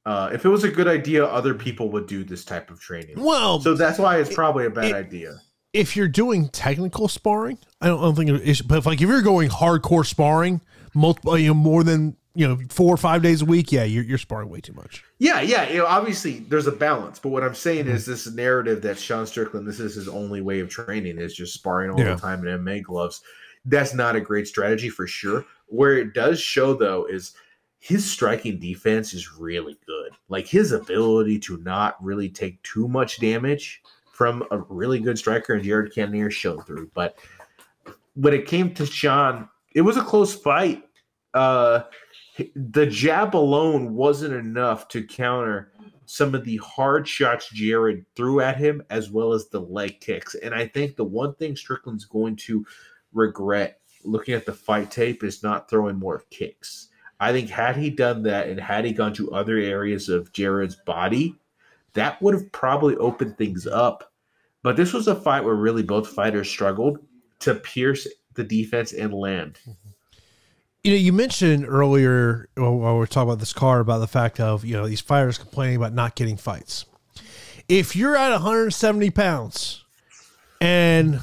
Uh, 0.06 0.30
if 0.32 0.46
it 0.46 0.50
was 0.50 0.64
a 0.64 0.70
good 0.72 0.88
idea, 0.88 1.26
other 1.26 1.54
people 1.54 1.90
would 1.90 2.08
do 2.08 2.24
this 2.24 2.46
type 2.46 2.70
of 2.72 2.80
training. 2.80 3.16
Well, 3.22 3.60
So 3.60 3.74
that's 3.74 4.00
why 4.00 4.20
it's 4.20 4.34
probably 4.34 4.66
a 4.66 4.70
bad 4.70 4.86
it- 4.86 4.96
idea. 4.96 5.36
If 5.78 5.96
you're 5.96 6.08
doing 6.08 6.50
technical 6.50 7.08
sparring, 7.08 7.58
I 7.82 7.88
don't, 7.88 8.00
I 8.00 8.02
don't 8.04 8.16
think 8.16 8.30
it's, 8.30 8.62
but 8.62 8.80
if 8.80 8.86
like 8.86 9.02
if 9.02 9.08
you're 9.08 9.22
going 9.22 9.50
hardcore 9.50 10.06
sparring, 10.06 10.62
multiple, 10.94 11.38
you 11.38 11.48
know, 11.50 11.54
more 11.54 11.84
than 11.84 12.16
you 12.36 12.48
know, 12.48 12.60
four 12.70 12.94
or 12.94 12.98
five 12.98 13.24
days 13.24 13.42
a 13.42 13.46
week, 13.46 13.72
yeah, 13.72 13.84
you're, 13.84 14.04
you're 14.04 14.18
sparring 14.20 14.48
way 14.48 14.60
too 14.62 14.74
much. 14.74 15.04
Yeah, 15.18 15.42
yeah. 15.42 15.68
You 15.70 15.80
know, 15.80 15.86
obviously, 15.88 16.38
there's 16.40 16.68
a 16.68 16.72
balance, 16.72 17.18
but 17.18 17.30
what 17.30 17.42
I'm 17.44 17.56
saying 17.56 17.86
Mm-hmm. 17.86 17.96
is 17.96 18.06
this 18.06 18.32
narrative 18.32 18.84
that 18.84 19.00
Sean 19.00 19.26
Strickland, 19.26 19.68
this 19.68 19.80
is 19.80 19.96
his 19.96 20.08
only 20.08 20.42
way 20.42 20.60
of 20.60 20.70
training, 20.70 21.18
is 21.18 21.34
just 21.34 21.56
sparring 21.56 21.90
all 21.90 22.00
Yeah. 22.00 22.14
the 22.14 22.22
time 22.22 22.46
in 22.46 22.60
MMA 22.64 22.84
gloves. 22.84 23.22
That's 23.66 23.96
not 23.96 24.16
a 24.16 24.22
great 24.22 24.48
strategy 24.48 24.90
for 24.90 25.08
sure. 25.08 25.46
Where 25.66 25.98
it 25.98 26.14
does 26.14 26.40
show, 26.40 26.76
though, 26.76 27.06
is 27.06 27.34
his 27.80 28.08
striking 28.10 28.60
defense 28.60 29.16
is 29.16 29.34
really 29.34 29.76
good. 29.88 30.12
Like 30.30 30.46
his 30.46 30.74
ability 30.74 31.40
to 31.40 31.58
not 31.58 31.96
really 32.04 32.30
take 32.30 32.62
too 32.62 32.88
much 32.88 33.20
damage 33.20 33.82
from 34.18 34.44
a 34.50 34.58
really 34.70 35.00
good 35.00 35.18
striker 35.18 35.54
and 35.54 35.64
Jared 35.64 35.94
Cannonier 35.94 36.32
showed 36.32 36.66
through. 36.66 36.90
But 36.96 37.20
when 38.16 38.34
it 38.34 38.48
came 38.48 38.74
to 38.74 38.86
Sean, 38.86 39.48
it 39.76 39.82
was 39.82 39.98
a 39.98 40.02
close 40.02 40.34
fight. 40.34 40.84
Uh, 41.36 41.82
the 42.56 42.88
jab 42.88 43.36
alone 43.36 43.94
wasn't 43.94 44.34
enough 44.34 44.88
to 44.88 45.06
counter 45.06 45.72
some 46.06 46.34
of 46.34 46.46
the 46.46 46.58
hard 46.58 47.08
shots 47.08 47.50
Jared 47.50 48.06
threw 48.16 48.42
at 48.42 48.58
him, 48.58 48.82
as 48.90 49.12
well 49.12 49.34
as 49.34 49.50
the 49.50 49.60
leg 49.60 50.00
kicks. 50.00 50.34
And 50.36 50.56
I 50.56 50.66
think 50.66 50.96
the 50.96 51.04
one 51.04 51.36
thing 51.36 51.56
Strickland's 51.56 52.06
going 52.06 52.38
to 52.38 52.66
regret 53.14 53.82
looking 54.04 54.34
at 54.34 54.46
the 54.46 54.54
fight 54.54 54.90
tape, 54.90 55.24
is 55.24 55.44
not 55.44 55.70
throwing 55.70 56.00
more 56.00 56.24
kicks. 56.32 56.88
I 57.20 57.32
think 57.32 57.50
had 57.50 57.76
he 57.76 57.90
done 57.90 58.24
that 58.24 58.48
and 58.48 58.60
had 58.60 58.86
he 58.86 58.94
gone 58.94 59.14
to 59.14 59.32
other 59.32 59.58
areas 59.58 60.10
of 60.10 60.32
Jared's 60.34 60.76
body, 60.76 61.36
that 61.98 62.22
would 62.22 62.34
have 62.34 62.52
probably 62.52 62.96
opened 62.98 63.38
things 63.38 63.66
up. 63.66 64.12
But 64.64 64.76
this 64.76 64.94
was 64.94 65.08
a 65.08 65.16
fight 65.16 65.44
where 65.44 65.56
really 65.56 65.84
both 65.84 66.10
fighters 66.10 66.50
struggled 66.50 67.00
to 67.40 67.56
pierce 67.56 68.08
the 68.36 68.44
defense 68.44 68.94
and 68.94 69.14
land. 69.14 69.60
Mm-hmm. 69.62 69.90
You 70.84 70.92
know, 70.92 70.98
you 70.98 71.12
mentioned 71.12 71.66
earlier 71.68 72.48
while 72.56 72.76
we 72.76 73.00
were 73.00 73.08
talking 73.08 73.30
about 73.30 73.40
this 73.40 73.52
car 73.52 73.80
about 73.80 73.98
the 73.98 74.08
fact 74.08 74.40
of 74.40 74.64
you 74.64 74.74
know 74.74 74.88
these 74.88 75.02
fighters 75.02 75.38
complaining 75.38 75.76
about 75.76 75.94
not 75.94 76.16
getting 76.16 76.38
fights. 76.38 76.86
If 77.68 77.96
you're 77.96 78.16
at 78.16 78.32
170 78.32 79.10
pounds 79.10 79.84
and 80.62 81.20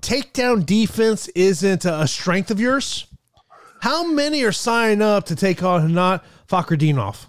takedown 0.00 0.64
defense 0.64 1.26
isn't 1.28 1.84
a 1.84 2.06
strength 2.06 2.52
of 2.52 2.60
yours, 2.60 3.06
how 3.80 4.06
many 4.06 4.44
are 4.44 4.52
signing 4.52 5.02
up 5.02 5.24
to 5.26 5.34
take 5.34 5.62
on 5.62 5.92
not 5.92 6.24
Fakhretdinov? 6.48 7.26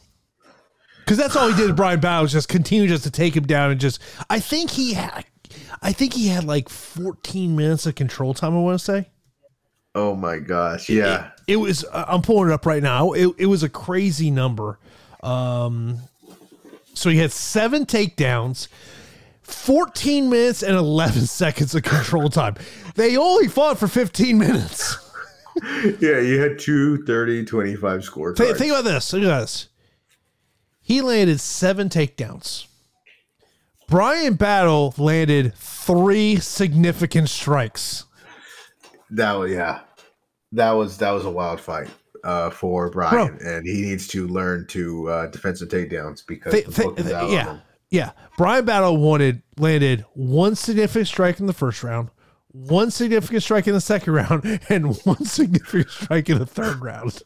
Because 1.02 1.18
that's 1.18 1.36
all 1.36 1.50
he 1.50 1.56
did 1.56 1.68
to 1.68 1.74
Bryan 1.74 2.00
Battle 2.00 2.24
was 2.24 2.32
just 2.32 2.48
continue 2.48 2.88
just 2.88 3.04
to 3.04 3.12
take 3.12 3.36
him 3.36 3.46
down 3.46 3.72
and 3.72 3.80
just. 3.80 4.02
I 4.30 4.40
think 4.40 4.72
he 4.72 4.94
had, 4.94 5.26
I 5.82 5.92
think 5.92 6.14
he 6.14 6.28
had 6.28 6.44
like 6.46 6.70
14 6.70 7.56
minutes 7.56 7.86
of 7.86 7.96
control 7.96 8.34
time. 8.34 8.56
I 8.56 8.60
want 8.60 8.80
to 8.80 8.86
say. 8.86 9.10
Oh 9.94 10.16
my 10.16 10.40
gosh! 10.40 10.88
Yeah, 10.88 11.32
it, 11.48 11.54
it 11.54 11.56
was. 11.58 11.84
Uh, 11.84 12.06
I'm 12.08 12.22
pulling 12.22 12.50
it 12.50 12.54
up 12.54 12.66
right 12.66 12.82
now. 12.82 13.12
It, 13.12 13.36
it 13.38 13.46
was 13.48 13.64
a 13.64 13.70
crazy 13.70 14.32
number. 14.32 14.80
Um, 15.22 16.00
so 16.94 17.10
he 17.10 17.18
had 17.18 17.32
seven 17.32 17.86
takedowns, 17.86 18.68
14 19.44 20.30
minutes 20.30 20.64
and 20.64 20.76
11 20.76 21.22
seconds 21.28 21.76
of 21.76 21.84
control 21.84 22.30
time. 22.30 22.56
They 22.96 23.18
only 23.18 23.48
fought 23.48 23.78
for 23.78 23.88
15 23.88 24.38
minutes. 24.38 24.98
yeah, 26.00 26.20
you 26.20 26.40
had 26.40 26.60
two 26.60 27.04
30 27.06 27.46
25 27.46 28.04
score. 28.04 28.36
Think, 28.36 28.58
think 28.58 28.72
about 28.72 28.86
this. 28.86 29.12
Think 29.12 29.26
about 29.26 29.42
this. 29.42 29.68
He 30.92 31.00
landed 31.00 31.40
seven 31.40 31.88
takedowns. 31.88 32.68
Bryan 33.88 34.34
Battle 34.34 34.94
landed 34.98 35.56
three 35.56 36.36
significant 36.36 37.30
strikes. 37.30 38.04
That 39.10 39.40
was 39.40 39.52
yeah. 39.54 39.84
That 40.52 40.72
was 40.72 40.98
that 40.98 41.12
was 41.12 41.24
a 41.24 41.30
wild 41.30 41.62
fight 41.62 41.88
uh, 42.26 42.50
for 42.50 42.90
Bryan, 42.90 43.38
Bro, 43.38 43.48
and 43.48 43.66
he 43.66 43.84
needs 43.84 44.06
to 44.10 44.28
learn 44.28 44.68
to 44.68 45.10
uh, 45.10 45.28
defensive 45.28 45.70
takedowns 45.70 46.28
because 46.28 46.52
th- 46.52 46.66
th- 46.66 46.96
th- 46.98 47.08
yeah, 47.08 47.60
yeah. 47.90 48.12
Bryan 48.38 48.66
Battle 48.66 48.98
wanted 48.98 49.44
landed 49.58 50.04
one 50.14 50.56
significant 50.56 51.08
strike 51.08 51.40
in 51.40 51.46
the 51.46 51.54
first 51.54 51.84
round, 51.84 52.10
one 52.50 52.92
significant 52.92 53.44
strike 53.44 53.66
in 53.66 53.74
the 53.74 53.80
second 53.80 54.12
round, 54.12 54.60
and 54.68 54.98
one 55.06 55.24
significant 55.24 55.90
strike 55.90 56.30
in 56.30 56.38
the 56.38 56.46
third 56.46 56.82
round. 56.82 57.24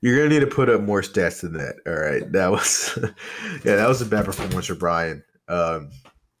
You're 0.00 0.16
gonna 0.16 0.28
need 0.28 0.40
to 0.40 0.46
put 0.46 0.68
up 0.68 0.80
more 0.80 1.02
stats 1.02 1.40
than 1.40 1.54
that. 1.54 1.76
All 1.86 1.94
right, 1.94 2.30
that 2.32 2.50
was 2.50 2.98
yeah, 3.64 3.76
that 3.76 3.88
was 3.88 4.00
a 4.00 4.06
bad 4.06 4.24
performance 4.24 4.66
for 4.66 4.74
Bryan. 4.74 5.22
Um, 5.48 5.90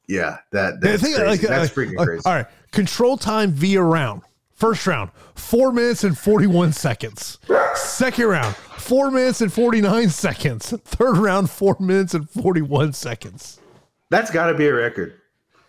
yeah, 0.08 0.38
that 0.52 0.80
that's, 0.80 1.02
crazy. 1.02 1.22
Like, 1.22 1.40
that's 1.40 1.72
freaking 1.72 1.96
crazy. 1.96 2.22
All 2.24 2.34
right, 2.34 2.46
control 2.72 3.16
time 3.16 3.52
via 3.52 3.82
round. 3.82 4.22
First 4.52 4.86
round, 4.86 5.10
four 5.34 5.70
minutes 5.70 6.02
and 6.02 6.16
41 6.16 6.72
seconds. 6.72 7.38
Second 7.74 8.24
round, 8.24 8.56
four 8.56 9.10
minutes 9.10 9.42
and 9.42 9.52
49 9.52 10.08
seconds. 10.08 10.70
Third 10.70 11.18
round, 11.18 11.50
four 11.50 11.76
minutes 11.78 12.14
and 12.14 12.28
41 12.30 12.94
seconds. 12.94 13.60
That's 14.08 14.30
got 14.30 14.46
to 14.46 14.54
be 14.54 14.66
a 14.66 14.72
record. 14.72 15.20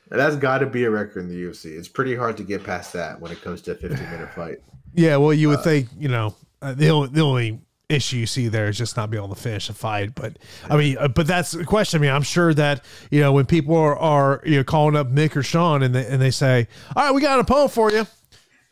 That's 0.10 0.38
got 0.38 0.60
to 0.60 0.66
be 0.66 0.86
a 0.86 0.90
record 0.90 1.24
in 1.24 1.28
the 1.28 1.36
UFC. 1.36 1.78
It's 1.78 1.90
pretty 1.90 2.16
hard 2.16 2.38
to 2.38 2.44
get 2.44 2.64
past 2.64 2.94
that 2.94 3.20
when 3.20 3.32
it 3.32 3.42
comes 3.42 3.62
to 3.64 3.72
a 3.72 3.76
15 3.76 4.10
minute 4.10 4.34
fight. 4.34 4.60
Yeah, 4.94 5.18
well, 5.18 5.34
you 5.34 5.50
would 5.50 5.60
uh, 5.60 5.64
think, 5.64 5.90
you 5.98 6.08
know, 6.08 6.34
uh, 6.62 6.74
the, 6.74 6.90
only, 6.90 7.10
the 7.10 7.22
only 7.22 7.62
issue 7.90 8.18
you 8.18 8.26
see 8.26 8.48
there 8.48 8.68
is 8.68 8.78
just 8.78 8.98
not 8.98 9.10
being 9.10 9.24
able 9.24 9.34
to 9.34 9.42
finish 9.42 9.70
a 9.70 9.74
fight. 9.74 10.16
But 10.16 10.38
I 10.70 10.78
mean, 10.78 10.98
uh, 10.98 11.08
but 11.08 11.28
that's 11.28 11.52
the 11.52 11.66
question. 11.66 12.00
I 12.00 12.02
mean, 12.02 12.12
I'm 12.12 12.24
sure 12.24 12.54
that 12.54 12.84
you 13.12 13.22
know 13.22 13.32
when 13.34 13.46
people 13.46 13.76
are, 13.76 13.98
are 13.98 14.42
you 14.46 14.58
know 14.58 14.64
calling 14.64 14.96
up 14.96 15.10
Mick 15.12 15.36
or 15.36 15.44
Sean 15.44 15.84
and 15.84 15.94
they 15.96 16.06
and 16.06 16.22
they 16.22 16.32
say, 16.32 16.68
"All 16.96 17.06
right, 17.06 17.14
we 17.14 17.22
got 17.22 17.36
an 17.36 17.42
opponent 17.42 17.72
for 17.72 17.92
you," 17.92 18.06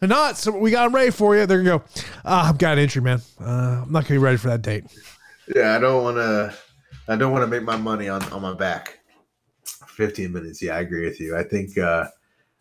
and 0.01 0.09
not 0.09 0.37
so 0.37 0.51
we 0.51 0.71
got 0.71 0.85
them 0.85 0.95
ready 0.95 1.11
for 1.11 1.35
you. 1.35 1.45
They're 1.45 1.63
gonna 1.63 1.79
go, 1.79 1.83
ah, 2.25 2.49
"I've 2.49 2.57
got 2.57 2.73
an 2.73 2.79
injury, 2.79 3.03
man. 3.03 3.21
Uh, 3.39 3.83
I'm 3.83 3.91
not 3.91 4.03
gonna 4.03 4.19
be 4.19 4.23
ready 4.23 4.37
for 4.37 4.47
that 4.47 4.61
date." 4.61 4.85
Yeah, 5.55 5.75
I 5.75 5.79
don't 5.79 6.03
want 6.03 6.17
to. 6.17 6.53
I 7.07 7.15
don't 7.15 7.31
want 7.31 7.43
to 7.43 7.47
make 7.47 7.63
my 7.63 7.77
money 7.77 8.09
on 8.09 8.23
on 8.31 8.41
my 8.41 8.53
back. 8.53 8.99
15 9.87 10.33
minutes. 10.33 10.61
Yeah, 10.61 10.75
I 10.75 10.79
agree 10.81 11.05
with 11.05 11.19
you. 11.19 11.37
I 11.37 11.43
think. 11.43 11.77
uh 11.77 12.05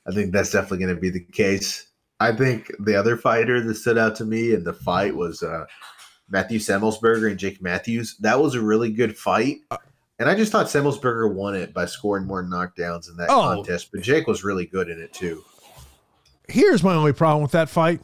I 0.07 0.12
think 0.12 0.33
that's 0.33 0.51
definitely 0.51 0.79
going 0.79 0.95
to 0.95 1.01
be 1.01 1.11
the 1.11 1.25
case. 1.33 1.87
I 2.20 2.32
think 2.32 2.70
the 2.78 2.96
other 2.96 3.16
fighter 3.16 3.60
that 3.60 3.74
stood 3.74 3.98
out 3.98 4.16
to 4.16 4.24
me 4.24 4.52
in 4.52 4.64
the 4.64 4.72
fight 4.72 5.16
was 5.16 5.42
uh, 5.42 5.66
Matthew 6.28 6.58
Semelsberger 6.58 7.30
and 7.30 7.38
Jake 7.38 7.60
Matthews. 7.60 8.16
That 8.20 8.40
was 8.40 8.54
a 8.54 8.60
really 8.60 8.92
good 8.92 9.16
fight. 9.16 9.58
Uh, 9.70 9.78
and 10.18 10.28
I 10.28 10.34
just 10.34 10.52
thought 10.52 10.66
Semelsberger 10.66 11.32
won 11.32 11.54
it 11.56 11.74
by 11.74 11.86
scoring 11.86 12.26
more 12.26 12.44
knockdowns 12.44 13.08
in 13.10 13.16
that 13.16 13.30
oh, 13.30 13.54
contest. 13.56 13.90
But 13.92 14.02
Jake 14.02 14.26
was 14.26 14.44
really 14.44 14.66
good 14.66 14.88
in 14.88 15.00
it 15.00 15.12
too. 15.12 15.44
Here's 16.48 16.82
my 16.82 16.94
only 16.94 17.12
problem 17.12 17.42
with 17.42 17.52
that 17.52 17.68
fight. 17.68 18.00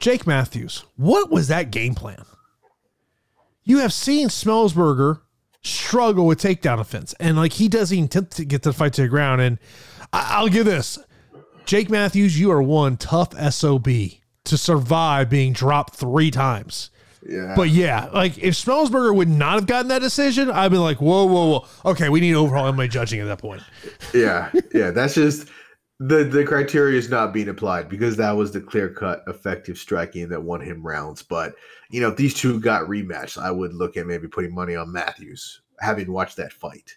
Jake 0.00 0.26
Matthews, 0.26 0.84
what 0.96 1.30
was 1.30 1.48
that 1.48 1.70
game 1.70 1.94
plan? 1.94 2.24
You 3.64 3.78
have 3.78 3.92
seen 3.92 4.28
Semelsberger 4.28 5.20
struggle 5.62 6.24
with 6.26 6.40
takedown 6.40 6.80
offense, 6.80 7.14
and 7.20 7.36
like 7.36 7.52
he 7.52 7.68
doesn't 7.68 8.04
attempt 8.04 8.36
to 8.36 8.44
get 8.44 8.62
the 8.62 8.72
fight 8.72 8.94
to 8.94 9.02
the 9.02 9.08
ground. 9.08 9.42
And 9.42 9.58
I- 10.12 10.40
will 10.40 10.48
give 10.48 10.64
this 10.66 10.98
Jake 11.68 11.90
Matthews, 11.90 12.40
you 12.40 12.50
are 12.50 12.62
one 12.62 12.96
tough 12.96 13.38
SOB 13.52 13.86
to 14.44 14.56
survive 14.56 15.28
being 15.28 15.52
dropped 15.52 15.96
three 15.96 16.30
times. 16.30 16.88
Yeah. 17.28 17.52
But 17.54 17.68
yeah, 17.68 18.06
like 18.06 18.38
if 18.38 18.54
Semelsberger 18.54 19.14
would 19.14 19.28
not 19.28 19.56
have 19.56 19.66
gotten 19.66 19.88
that 19.88 19.98
decision, 19.98 20.50
I'd 20.50 20.70
be 20.70 20.78
like, 20.78 21.02
whoa, 21.02 21.26
whoa, 21.26 21.46
whoa. 21.46 21.90
Okay, 21.90 22.08
we 22.08 22.20
need 22.20 22.32
overhaul 22.32 22.72
my 22.72 22.86
judging 22.86 23.20
at 23.20 23.26
that 23.26 23.38
point. 23.38 23.62
Yeah. 24.14 24.50
Yeah. 24.72 24.92
That's 24.92 25.14
just 25.14 25.48
the 26.00 26.24
the 26.24 26.42
criteria 26.42 26.98
is 26.98 27.10
not 27.10 27.34
being 27.34 27.50
applied 27.50 27.90
because 27.90 28.16
that 28.16 28.32
was 28.32 28.50
the 28.50 28.62
clear 28.62 28.88
cut 28.88 29.22
effective 29.26 29.76
striking 29.76 30.30
that 30.30 30.42
won 30.42 30.62
him 30.62 30.82
rounds. 30.82 31.22
But 31.22 31.54
you 31.90 32.00
know, 32.00 32.08
if 32.08 32.16
these 32.16 32.32
two 32.32 32.60
got 32.60 32.88
rematched, 32.88 33.36
I 33.36 33.50
would 33.50 33.74
look 33.74 33.98
at 33.98 34.06
maybe 34.06 34.26
putting 34.26 34.54
money 34.54 34.74
on 34.74 34.90
Matthews, 34.90 35.60
having 35.80 36.10
watched 36.10 36.38
that 36.38 36.54
fight. 36.54 36.96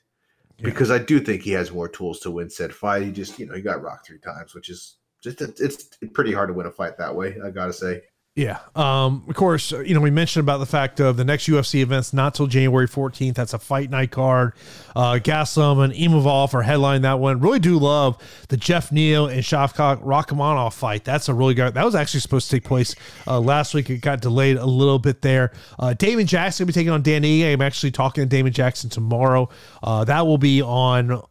Yeah. 0.61 0.69
Because 0.69 0.91
I 0.91 0.99
do 0.99 1.19
think 1.19 1.41
he 1.41 1.51
has 1.51 1.71
more 1.71 1.89
tools 1.89 2.19
to 2.19 2.29
win 2.31 2.49
said 2.49 2.73
fight. 2.73 3.01
He 3.01 3.11
just, 3.11 3.39
you 3.39 3.47
know, 3.47 3.55
he 3.55 3.61
got 3.61 3.81
rocked 3.81 4.05
three 4.05 4.19
times, 4.19 4.53
which 4.53 4.69
is 4.69 4.97
just 5.23 5.41
it's 5.41 5.89
pretty 6.13 6.33
hard 6.33 6.49
to 6.49 6.53
win 6.53 6.67
a 6.67 6.71
fight 6.71 6.97
that 6.99 7.15
way, 7.15 7.35
I 7.43 7.49
gotta 7.49 7.73
say. 7.73 8.03
Yeah. 8.33 8.59
Um, 8.77 9.25
of 9.27 9.35
course, 9.35 9.71
you 9.71 9.93
know, 9.93 9.99
we 9.99 10.09
mentioned 10.09 10.45
about 10.45 10.59
the 10.59 10.65
fact 10.65 11.01
of 11.01 11.17
the 11.17 11.25
next 11.25 11.49
UFC 11.49 11.81
events 11.81 12.13
not 12.13 12.33
till 12.33 12.47
January 12.47 12.87
14th. 12.87 13.35
That's 13.35 13.53
a 13.53 13.59
fight 13.59 13.89
night 13.89 14.11
card. 14.11 14.53
Uh, 14.95 15.15
Gastelum 15.15 15.83
and 15.83 15.91
Imavov 15.93 16.53
are 16.53 16.63
headlining 16.63 17.01
that 17.01 17.19
one. 17.19 17.41
Really 17.41 17.59
do 17.59 17.77
love 17.77 18.17
the 18.47 18.55
Jeff 18.55 18.89
Neal 18.89 19.27
and 19.27 19.41
Shavkat 19.43 20.01
Rakhmonov 20.01 20.71
fight. 20.73 21.03
That's 21.03 21.27
a 21.27 21.33
really 21.33 21.53
good, 21.53 21.73
that 21.73 21.83
was 21.83 21.93
actually 21.93 22.21
supposed 22.21 22.49
to 22.49 22.55
take 22.55 22.63
place 22.63 22.95
uh, 23.27 23.37
last 23.37 23.73
week. 23.73 23.89
It 23.89 23.97
got 23.97 24.21
delayed 24.21 24.55
a 24.55 24.65
little 24.65 24.99
bit 24.99 25.21
there. 25.21 25.51
Uh, 25.77 25.93
Damon 25.93 26.25
Jackson 26.25 26.63
will 26.63 26.67
be 26.67 26.73
taking 26.73 26.91
on 26.91 27.01
Danny. 27.01 27.43
I'm 27.51 27.61
actually 27.61 27.91
talking 27.91 28.23
to 28.23 28.29
Damon 28.29 28.53
Jackson 28.53 28.89
tomorrow. 28.89 29.49
Uh, 29.83 30.05
that 30.05 30.25
will 30.25 30.37
be 30.37 30.61
on 30.61 31.21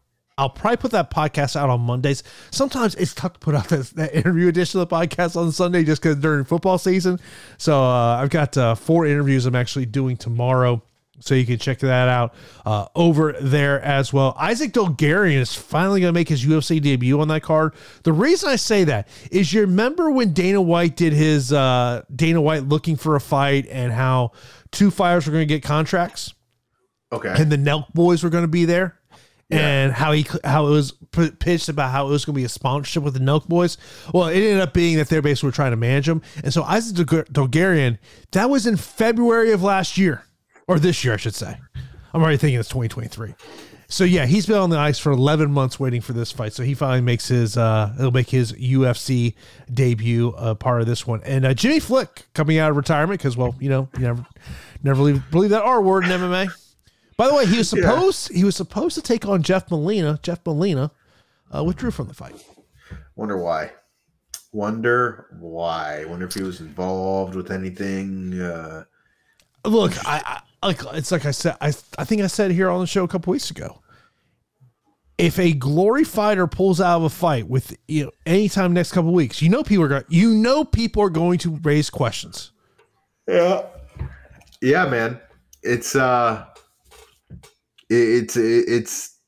I'll 0.41 0.49
probably 0.49 0.78
put 0.78 0.93
that 0.93 1.11
podcast 1.11 1.55
out 1.55 1.68
on 1.68 1.82
Mondays. 1.82 2.22
Sometimes 2.51 2.95
it's 2.95 3.12
tough 3.12 3.34
to 3.34 3.38
put 3.38 3.55
out 3.55 3.68
that, 3.68 3.86
that 3.97 4.14
interview 4.14 4.49
edition 4.49 4.80
of 4.80 4.88
the 4.88 4.97
podcast 4.97 5.36
on 5.36 5.53
Sunday 5.53 5.84
just 5.84 6.01
because 6.01 6.16
during 6.16 6.45
football 6.45 6.78
season. 6.78 7.20
So 7.59 7.78
uh, 7.78 8.16
I've 8.16 8.30
got 8.30 8.57
uh, 8.57 8.74
four 8.74 9.05
interviews 9.05 9.45
I'm 9.45 9.55
actually 9.55 9.84
doing 9.84 10.16
tomorrow. 10.16 10.82
So 11.22 11.34
you 11.34 11.45
can 11.45 11.59
check 11.59 11.80
that 11.80 12.09
out 12.09 12.34
uh, 12.64 12.86
over 12.97 13.34
there 13.38 13.82
as 13.82 14.11
well. 14.11 14.34
Isaac 14.38 14.72
Dulgarian 14.72 15.36
is 15.36 15.55
finally 15.55 16.01
going 16.01 16.14
to 16.14 16.18
make 16.18 16.30
his 16.30 16.43
UFC 16.43 16.80
debut 16.80 17.20
on 17.20 17.28
that 17.28 17.43
card. 17.43 17.74
The 18.05 18.12
reason 18.14 18.49
I 18.49 18.57
say 18.57 18.84
that 18.84 19.09
is 19.30 19.53
you 19.53 19.61
remember 19.61 20.11
when 20.11 20.32
Dana 20.32 20.62
White 20.62 20.97
did 20.97 21.12
his 21.12 21.53
uh, 21.53 22.05
Dana 22.16 22.41
White 22.41 22.62
looking 22.62 22.97
for 22.97 23.16
a 23.16 23.20
fight 23.20 23.66
and 23.68 23.93
how 23.93 24.32
two 24.72 24.91
fighters 24.91 25.26
were 25.26 25.32
going 25.32 25.47
to 25.47 25.55
get 25.55 25.62
contracts? 25.62 26.32
Okay. 27.12 27.34
And 27.36 27.53
the 27.53 27.59
Nelk 27.59 27.93
boys 27.93 28.24
were 28.24 28.30
going 28.30 28.45
to 28.45 28.49
be 28.49 28.64
there? 28.64 28.99
And 29.51 29.92
how 29.92 30.12
he 30.12 30.26
how 30.44 30.66
it 30.66 30.70
was 30.70 30.92
pitched 31.38 31.68
about 31.68 31.90
how 31.90 32.07
it 32.07 32.11
was 32.11 32.24
going 32.24 32.34
to 32.34 32.40
be 32.40 32.44
a 32.44 32.48
sponsorship 32.48 33.03
with 33.03 33.14
the 33.14 33.20
Nelk 33.20 33.48
Boys. 33.48 33.76
Well, 34.12 34.28
it 34.28 34.36
ended 34.36 34.61
up 34.61 34.72
being 34.72 34.96
that 34.98 35.09
they're 35.09 35.22
basically 35.22 35.53
trying 35.53 35.72
to 35.72 35.76
manage 35.76 36.09
him. 36.09 36.22
And 36.42 36.53
so 36.53 36.62
Isaac 36.62 37.07
Dulgarian, 37.07 37.98
that 38.32 38.48
was 38.48 38.66
in 38.66 38.76
February 38.76 39.53
of 39.53 39.62
last 39.62 39.98
year, 39.98 40.24
or 40.66 40.78
this 40.78 41.05
year, 41.05 41.14
I 41.14 41.16
should 41.16 41.34
say. 41.34 41.57
I'm 42.12 42.22
already 42.22 42.38
thinking 42.38 42.59
it's 42.59 42.68
2023. 42.68 43.34
So 43.88 44.05
yeah, 44.05 44.24
he's 44.24 44.46
been 44.46 44.57
on 44.57 44.70
the 44.70 44.78
ice 44.78 45.01
for 45.01 45.11
11 45.11 45.51
months 45.51 45.80
waiting 45.80 46.01
for 46.01 46.12
this 46.12 46.30
fight. 46.30 46.53
So 46.53 46.62
he 46.62 46.74
finally 46.74 47.01
makes 47.01 47.26
his 47.26 47.57
uh 47.57 47.92
he'll 47.98 48.12
make 48.12 48.30
his 48.30 48.53
UFC 48.53 49.34
debut 49.72 50.32
uh, 50.36 50.55
part 50.55 50.80
of 50.80 50.86
this 50.86 51.07
one. 51.07 51.20
And 51.24 51.44
uh, 51.44 51.55
Jimmy 51.55 51.80
Flick 51.80 52.26
coming 52.32 52.59
out 52.59 52.70
of 52.70 52.76
retirement 52.76 53.20
because 53.20 53.36
well, 53.36 53.57
you 53.59 53.68
know, 53.68 53.88
you 53.96 54.03
never 54.03 54.26
never 54.84 54.96
believe, 54.96 55.30
believe 55.32 55.51
that 55.51 55.62
R 55.62 55.82
word 55.82 56.05
in 56.05 56.11
MMA. 56.11 56.51
By 57.21 57.29
the 57.29 57.35
way, 57.35 57.45
he 57.45 57.59
was 57.59 57.68
supposed 57.77 58.31
yeah. 58.31 58.39
he 58.39 58.45
was 58.45 58.57
supposed 58.57 58.95
to 58.95 59.03
take 59.03 59.27
on 59.27 59.43
Jeff 59.43 59.71
Molina. 59.71 60.18
Jeff 60.23 60.41
Molina 60.47 60.91
uh, 61.55 61.62
withdrew 61.62 61.91
from 61.91 62.09
the 62.09 62.14
fight. 62.14 62.43
Wonder 63.14 63.37
why. 63.37 63.73
Wonder 64.53 65.27
why. 65.39 66.07
Wonder 66.07 66.27
if 66.27 66.33
he 66.33 66.43
was 66.43 66.61
involved 66.61 67.35
with 67.35 67.51
anything. 67.51 68.41
Uh, 68.41 68.85
Look, 69.66 69.93
I, 70.07 70.41
I 70.62 70.66
like 70.66 70.81
it's 70.95 71.12
like 71.12 71.27
I 71.27 71.33
said. 71.33 71.59
I 71.61 71.75
I 71.99 72.05
think 72.05 72.23
I 72.23 72.27
said 72.27 72.53
here 72.53 72.71
on 72.71 72.81
the 72.81 72.87
show 72.87 73.05
a 73.05 73.09
couple 73.09 73.33
weeks 73.33 73.51
ago. 73.51 73.83
If 75.18 75.39
a 75.39 75.53
glory 75.53 76.05
fighter 76.05 76.47
pulls 76.47 76.81
out 76.81 76.97
of 76.97 77.03
a 77.03 77.11
fight 77.11 77.47
with 77.47 77.77
you 77.87 78.05
know 78.05 78.12
anytime 78.25 78.73
next 78.73 78.93
couple 78.93 79.12
weeks, 79.12 79.43
you 79.43 79.51
know 79.51 79.62
people 79.62 79.85
are 79.85 79.89
going. 79.89 80.05
You 80.09 80.33
know 80.33 80.64
people 80.64 81.03
are 81.03 81.11
going 81.11 81.37
to 81.41 81.59
raise 81.62 81.91
questions. 81.91 82.53
yeah, 83.29 83.66
yeah, 84.62 84.89
man. 84.89 85.21
It's 85.62 85.95
uh, 85.95 86.47
it's 87.91 88.36
it, 88.36 88.64
it's 88.68 89.18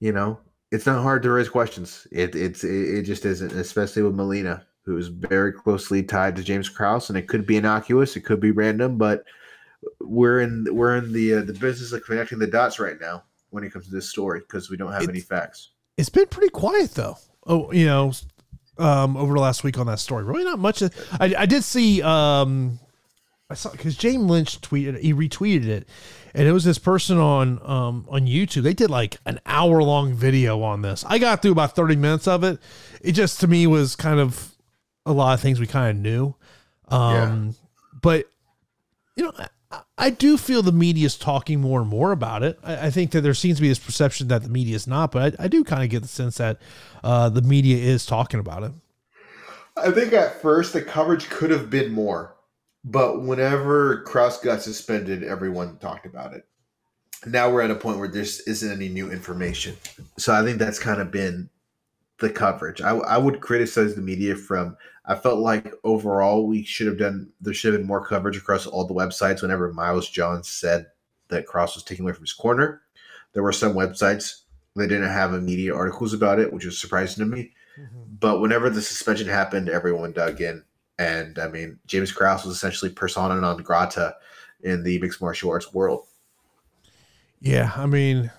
you 0.00 0.12
know 0.12 0.38
it's 0.70 0.86
not 0.86 1.02
hard 1.02 1.22
to 1.22 1.30
raise 1.30 1.48
questions. 1.48 2.06
It 2.10 2.34
it's 2.34 2.64
it, 2.64 3.02
just 3.02 3.24
isn't, 3.24 3.52
especially 3.52 4.02
with 4.02 4.14
Molina, 4.14 4.66
who 4.84 4.96
is 4.96 5.08
very 5.08 5.52
closely 5.52 6.02
tied 6.02 6.34
to 6.36 6.42
James 6.42 6.68
Krause, 6.68 7.10
and 7.10 7.18
it 7.18 7.28
could 7.28 7.46
be 7.46 7.56
innocuous, 7.56 8.16
it 8.16 8.22
could 8.22 8.40
be 8.40 8.50
random, 8.50 8.98
but 8.98 9.24
we're 10.00 10.40
in 10.40 10.66
we're 10.70 10.96
in 10.96 11.12
the 11.12 11.34
uh, 11.34 11.42
the 11.42 11.52
business 11.52 11.92
of 11.92 12.04
connecting 12.04 12.38
the 12.38 12.46
dots 12.46 12.78
right 12.78 13.00
now 13.00 13.22
when 13.50 13.64
it 13.64 13.72
comes 13.72 13.86
to 13.86 13.94
this 13.94 14.08
story 14.08 14.40
because 14.40 14.70
we 14.70 14.76
don't 14.76 14.92
have 14.92 15.08
any 15.08 15.20
facts. 15.20 15.70
It's 15.98 16.08
been 16.08 16.26
pretty 16.26 16.50
quiet 16.50 16.92
though. 16.92 17.18
Oh, 17.46 17.70
you 17.72 17.86
know, 17.86 18.12
um, 18.78 19.16
over 19.16 19.34
the 19.34 19.40
last 19.40 19.64
week 19.64 19.78
on 19.78 19.86
that 19.86 19.98
story, 19.98 20.24
really 20.24 20.44
not 20.44 20.58
much. 20.58 20.82
I 20.82 21.34
I 21.36 21.46
did 21.46 21.64
see 21.64 22.00
um, 22.02 22.78
I 23.52 23.54
saw 23.54 23.70
because 23.70 23.96
James 23.96 24.24
Lynch 24.24 24.60
tweeted 24.60 24.98
he 25.00 25.14
retweeted 25.14 25.66
it, 25.66 25.88
and 26.34 26.48
it 26.48 26.52
was 26.52 26.64
this 26.64 26.78
person 26.78 27.18
on 27.18 27.60
um 27.62 28.06
on 28.08 28.26
YouTube. 28.26 28.62
They 28.62 28.74
did 28.74 28.90
like 28.90 29.18
an 29.26 29.40
hour 29.46 29.82
long 29.82 30.14
video 30.14 30.62
on 30.62 30.82
this. 30.82 31.04
I 31.06 31.18
got 31.18 31.42
through 31.42 31.52
about 31.52 31.76
thirty 31.76 31.96
minutes 31.96 32.26
of 32.26 32.44
it. 32.44 32.58
It 33.00 33.12
just 33.12 33.40
to 33.40 33.46
me 33.46 33.66
was 33.66 33.94
kind 33.94 34.18
of 34.18 34.52
a 35.06 35.12
lot 35.12 35.34
of 35.34 35.40
things 35.40 35.60
we 35.60 35.66
kind 35.66 35.96
of 35.96 36.02
knew. 36.02 36.34
Um, 36.88 37.54
but 38.00 38.30
you 39.16 39.24
know, 39.24 39.32
I, 39.70 39.80
I 39.98 40.10
do 40.10 40.36
feel 40.36 40.62
the 40.62 40.72
media 40.72 41.06
is 41.06 41.16
talking 41.16 41.60
more 41.60 41.80
and 41.80 41.88
more 41.88 42.12
about 42.12 42.42
it. 42.42 42.58
I, 42.62 42.86
I 42.86 42.90
think 42.90 43.10
that 43.12 43.20
there 43.20 43.34
seems 43.34 43.58
to 43.58 43.62
be 43.62 43.68
this 43.68 43.78
perception 43.78 44.28
that 44.28 44.42
the 44.42 44.48
media 44.48 44.76
is 44.76 44.86
not, 44.86 45.12
but 45.12 45.38
I, 45.38 45.44
I 45.44 45.48
do 45.48 45.64
kind 45.64 45.82
of 45.82 45.90
get 45.90 46.02
the 46.02 46.08
sense 46.08 46.38
that 46.38 46.58
uh, 47.02 47.28
the 47.28 47.42
media 47.42 47.76
is 47.76 48.06
talking 48.06 48.40
about 48.40 48.62
it. 48.62 48.72
I 49.76 49.90
think 49.90 50.12
at 50.12 50.40
first 50.42 50.72
the 50.72 50.82
coverage 50.82 51.30
could 51.30 51.50
have 51.50 51.70
been 51.70 51.92
more, 51.92 52.34
but 52.84 53.22
whenever 53.22 54.02
Krause 54.02 54.38
got 54.38 54.62
suspended, 54.62 55.22
everyone 55.22 55.78
talked 55.78 56.06
about 56.06 56.34
it. 56.34 56.46
Now 57.24 57.50
we're 57.50 57.62
at 57.62 57.70
a 57.70 57.76
point 57.76 57.98
where 57.98 58.08
there 58.08 58.22
isn't 58.22 58.72
any 58.72 58.88
new 58.88 59.10
information, 59.10 59.76
so 60.18 60.32
I 60.32 60.42
think 60.42 60.58
that's 60.58 60.78
kind 60.78 61.00
of 61.00 61.10
been 61.10 61.48
the 62.18 62.30
coverage. 62.30 62.80
I, 62.80 62.90
I 62.90 63.18
would 63.18 63.40
criticize 63.40 63.94
the 63.94 64.00
media 64.00 64.34
from. 64.34 64.76
I 65.04 65.16
felt 65.16 65.40
like 65.40 65.72
overall 65.84 66.46
we 66.46 66.64
should 66.64 66.86
have 66.86 66.98
done. 66.98 67.30
There 67.40 67.54
should 67.54 67.72
have 67.72 67.80
been 67.80 67.86
more 67.86 68.04
coverage 68.04 68.36
across 68.36 68.66
all 68.66 68.86
the 68.86 68.94
websites. 68.94 69.42
Whenever 69.42 69.72
Miles 69.72 70.08
Johns 70.08 70.48
said 70.48 70.86
that 71.28 71.46
Krause 71.46 71.74
was 71.74 71.84
taken 71.84 72.04
away 72.04 72.12
from 72.12 72.24
his 72.24 72.32
corner, 72.32 72.82
there 73.32 73.42
were 73.42 73.52
some 73.52 73.74
websites 73.74 74.42
that 74.76 74.88
didn't 74.88 75.08
have 75.08 75.34
immediate 75.34 75.74
articles 75.74 76.14
about 76.14 76.38
it, 76.38 76.52
which 76.52 76.64
was 76.64 76.78
surprising 76.78 77.24
to 77.24 77.36
me. 77.36 77.52
Mm-hmm. 77.78 78.00
But 78.20 78.40
whenever 78.40 78.70
the 78.70 78.82
suspension 78.82 79.28
happened, 79.28 79.68
everyone 79.68 80.12
dug 80.12 80.40
in. 80.40 80.64
And 81.02 81.38
I 81.38 81.48
mean, 81.48 81.78
James 81.86 82.12
Krause 82.12 82.44
was 82.44 82.54
essentially 82.54 82.90
persona 82.90 83.34
non 83.40 83.56
grata 83.62 84.14
in 84.62 84.84
the 84.84 84.98
mixed 85.00 85.20
martial 85.20 85.50
arts 85.50 85.72
world. 85.74 86.06
Yeah, 87.40 87.72
I 87.76 87.86
mean, 87.86 88.30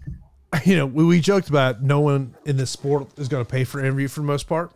you 0.64 0.76
know, 0.76 0.86
we, 0.86 1.04
we 1.04 1.20
joked 1.20 1.50
about 1.50 1.82
no 1.82 2.00
one 2.00 2.34
in 2.46 2.56
this 2.56 2.70
sport 2.70 3.08
is 3.18 3.28
going 3.28 3.44
to 3.44 3.50
pay 3.50 3.64
for 3.64 3.78
an 3.78 3.84
interview 3.84 4.08
for 4.08 4.20
the 4.20 4.26
most 4.26 4.48
part. 4.48 4.72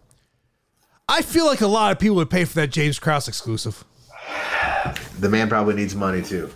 I 1.09 1.23
feel 1.23 1.47
like 1.47 1.63
a 1.63 1.67
lot 1.67 1.93
of 1.93 1.99
people 1.99 2.17
would 2.17 2.31
pay 2.31 2.45
for 2.45 2.55
that 2.57 2.69
James 2.69 2.99
Krause 2.99 3.27
exclusive. 3.29 3.85
The 5.19 5.29
man 5.29 5.49
probably 5.49 5.75
needs 5.75 5.95
money 5.95 6.23
too 6.23 6.51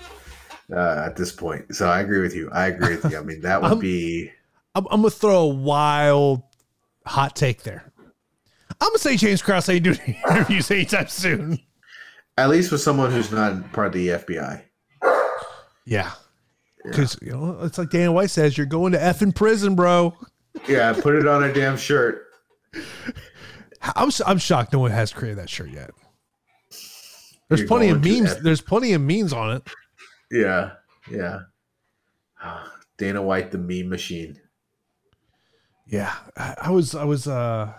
uh, 0.70 1.02
at 1.06 1.16
this 1.16 1.32
point. 1.32 1.74
So 1.74 1.88
I 1.88 2.00
agree 2.00 2.20
with 2.20 2.34
you. 2.34 2.50
I 2.50 2.66
agree 2.66 2.96
with 2.96 3.10
you. 3.10 3.18
I 3.18 3.22
mean, 3.22 3.40
that 3.40 3.62
would 3.62 3.68
I'm- 3.72 3.78
be. 3.78 4.30
I'm, 4.74 4.86
I'm 4.90 5.00
gonna 5.00 5.10
throw 5.10 5.38
a 5.40 5.46
wild 5.48 6.42
hot 7.06 7.34
take 7.34 7.62
there. 7.62 7.88
I'm 8.80 8.88
gonna 8.90 8.98
say 8.98 9.16
James 9.16 9.42
Krause 9.42 9.68
ain't 9.68 9.84
doing 9.84 9.98
interviews 10.30 10.70
anytime 10.70 11.08
soon. 11.08 11.58
At 12.36 12.50
least 12.50 12.70
with 12.70 12.80
someone 12.80 13.10
who's 13.10 13.32
not 13.32 13.72
part 13.72 13.88
of 13.88 13.92
the 13.94 14.08
FBI. 14.08 14.62
Yeah, 15.84 16.12
because 16.84 17.18
you 17.20 17.32
know 17.32 17.58
it's 17.62 17.78
like 17.78 17.90
Dan 17.90 18.12
White 18.12 18.30
says, 18.30 18.56
you're 18.56 18.66
going 18.66 18.92
to 18.92 18.98
effing 18.98 19.34
prison, 19.34 19.74
bro. 19.74 20.14
Yeah, 20.68 20.92
put 20.92 21.14
it 21.16 21.26
on 21.26 21.42
a 21.44 21.52
damn 21.52 21.76
shirt. 21.76 22.26
I'm 23.82 24.10
I'm 24.26 24.38
shocked 24.38 24.72
no 24.72 24.80
one 24.80 24.90
has 24.90 25.12
created 25.12 25.38
that 25.38 25.50
shirt 25.50 25.70
yet. 25.70 25.90
There's 27.48 27.60
You're 27.60 27.68
plenty 27.68 27.88
of 27.88 28.04
memes. 28.04 28.32
F- 28.32 28.42
There's 28.42 28.60
plenty 28.60 28.92
of 28.92 29.00
memes 29.00 29.32
on 29.32 29.56
it. 29.56 29.62
Yeah, 30.30 30.72
yeah. 31.10 31.40
Dana 32.98 33.22
White, 33.22 33.50
the 33.50 33.58
meme 33.58 33.88
machine. 33.88 34.38
Yeah, 35.86 36.12
I, 36.36 36.54
I 36.62 36.70
was 36.70 36.94
I 36.94 37.04
was 37.04 37.26
uh 37.26 37.72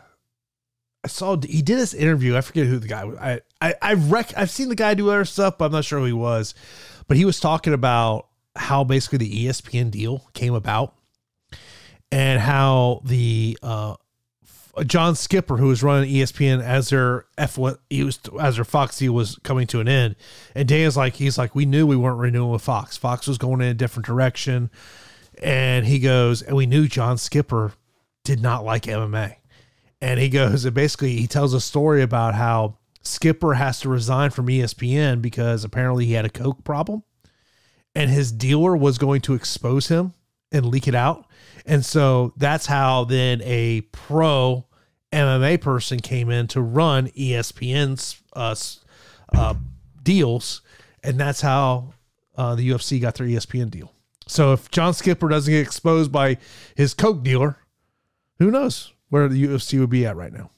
I 1.03 1.07
saw 1.07 1.37
he 1.41 1.61
did 1.61 1.77
this 1.77 1.93
interview. 1.93 2.35
I 2.35 2.41
forget 2.41 2.67
who 2.67 2.79
the 2.79 2.87
guy 2.87 3.05
was. 3.05 3.17
I 3.17 3.41
I 3.81 3.93
rec 3.93 4.33
I've 4.37 4.49
seen 4.49 4.69
the 4.69 4.75
guy 4.75 4.93
do 4.93 5.09
other 5.09 5.25
stuff, 5.25 5.57
but 5.57 5.65
I'm 5.65 5.71
not 5.71 5.85
sure 5.85 5.99
who 5.99 6.05
he 6.05 6.13
was. 6.13 6.53
But 7.07 7.17
he 7.17 7.25
was 7.25 7.39
talking 7.39 7.73
about 7.73 8.27
how 8.55 8.83
basically 8.83 9.19
the 9.19 9.45
ESPN 9.45 9.91
deal 9.91 10.29
came 10.33 10.53
about 10.53 10.95
and 12.11 12.41
how 12.41 13.01
the 13.05 13.57
uh 13.63 13.95
John 14.85 15.15
Skipper, 15.15 15.57
who 15.57 15.67
was 15.67 15.83
running 15.83 16.09
ESPN 16.09 16.61
as 16.61 16.89
their 16.89 17.25
F 17.37 17.57
what 17.57 17.79
he 17.89 18.03
was 18.03 18.19
as 18.39 18.55
their 18.55 18.65
Fox 18.65 18.97
deal 18.97 19.13
was 19.13 19.37
coming 19.43 19.67
to 19.67 19.79
an 19.79 19.87
end, 19.87 20.15
and 20.55 20.67
Dan's 20.67 20.95
like 20.95 21.15
he's 21.15 21.37
like 21.37 21.55
we 21.55 21.65
knew 21.65 21.85
we 21.85 21.95
weren't 21.95 22.19
renewing 22.19 22.51
with 22.51 22.61
Fox. 22.61 22.97
Fox 22.97 23.27
was 23.27 23.37
going 23.37 23.61
in 23.61 23.67
a 23.67 23.73
different 23.73 24.05
direction, 24.05 24.69
and 25.41 25.85
he 25.85 25.99
goes 25.99 26.41
and 26.41 26.55
we 26.55 26.65
knew 26.65 26.87
John 26.87 27.17
Skipper 27.17 27.73
did 28.23 28.41
not 28.41 28.63
like 28.63 28.83
MMA, 28.83 29.35
and 30.01 30.19
he 30.19 30.29
goes 30.29 30.65
and 30.65 30.73
basically 30.73 31.17
he 31.17 31.27
tells 31.27 31.53
a 31.53 31.61
story 31.61 32.01
about 32.01 32.35
how 32.35 32.77
Skipper 33.01 33.55
has 33.55 33.79
to 33.81 33.89
resign 33.89 34.29
from 34.29 34.47
ESPN 34.47 35.21
because 35.21 35.63
apparently 35.63 36.05
he 36.05 36.13
had 36.13 36.25
a 36.25 36.29
coke 36.29 36.63
problem, 36.63 37.03
and 37.95 38.09
his 38.09 38.31
dealer 38.31 38.75
was 38.75 38.97
going 38.97 39.21
to 39.21 39.33
expose 39.33 39.87
him 39.87 40.13
and 40.51 40.65
leak 40.65 40.87
it 40.87 40.95
out. 40.95 41.25
And 41.65 41.85
so 41.85 42.33
that's 42.37 42.65
how 42.65 43.05
then 43.05 43.41
a 43.43 43.81
pro 43.91 44.65
MMA 45.11 45.61
person 45.61 45.99
came 45.99 46.29
in 46.29 46.47
to 46.47 46.61
run 46.61 47.07
ESPN's 47.09 48.21
uh, 48.33 48.55
uh, 49.33 49.55
deals, 50.03 50.61
and 51.03 51.19
that's 51.19 51.41
how 51.41 51.93
uh, 52.35 52.55
the 52.55 52.69
UFC 52.69 53.01
got 53.01 53.15
their 53.15 53.27
ESPN 53.27 53.69
deal. 53.69 53.93
So 54.27 54.53
if 54.53 54.69
John 54.69 54.93
Skipper 54.93 55.27
doesn't 55.27 55.51
get 55.51 55.61
exposed 55.61 56.11
by 56.11 56.37
his 56.75 56.93
coke 56.93 57.23
dealer, 57.23 57.57
who 58.37 58.51
knows 58.51 58.93
where 59.09 59.27
the 59.27 59.43
UFC 59.43 59.79
would 59.79 59.89
be 59.89 60.05
at 60.05 60.15
right 60.15 60.33
now? 60.33 60.51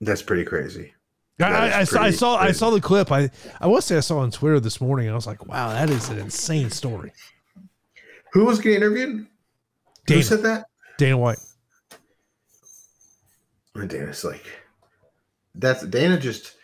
That's 0.00 0.22
pretty 0.22 0.44
crazy. 0.44 0.92
I, 1.40 1.44
I, 1.44 1.46
I 1.46 1.68
That 1.70 1.82
is 1.82 1.90
saw, 1.90 1.98
I 1.98 2.02
pretty 2.02 2.16
saw 2.16 2.36
I 2.36 2.52
saw 2.52 2.70
the 2.70 2.80
clip. 2.80 3.12
I 3.12 3.30
I 3.60 3.66
to 3.66 3.82
say 3.82 3.96
I 3.96 4.00
saw 4.00 4.18
on 4.18 4.30
Twitter 4.30 4.60
this 4.60 4.80
morning. 4.80 5.10
I 5.10 5.14
was 5.14 5.26
like, 5.26 5.46
wow, 5.46 5.68
that 5.68 5.90
is 5.90 6.08
an 6.08 6.18
insane 6.18 6.70
story. 6.70 7.12
Who 8.32 8.44
was 8.44 8.58
getting 8.58 8.76
interviewed? 8.76 9.26
Dana, 10.06 10.18
Who 10.18 10.22
said 10.22 10.42
that? 10.42 10.66
Dana 10.98 11.18
White. 11.18 11.38
And 13.74 13.90
Dana's 13.90 14.24
like, 14.24 14.44
that's 15.54 15.84
Dana 15.86 16.18
just. 16.18 16.54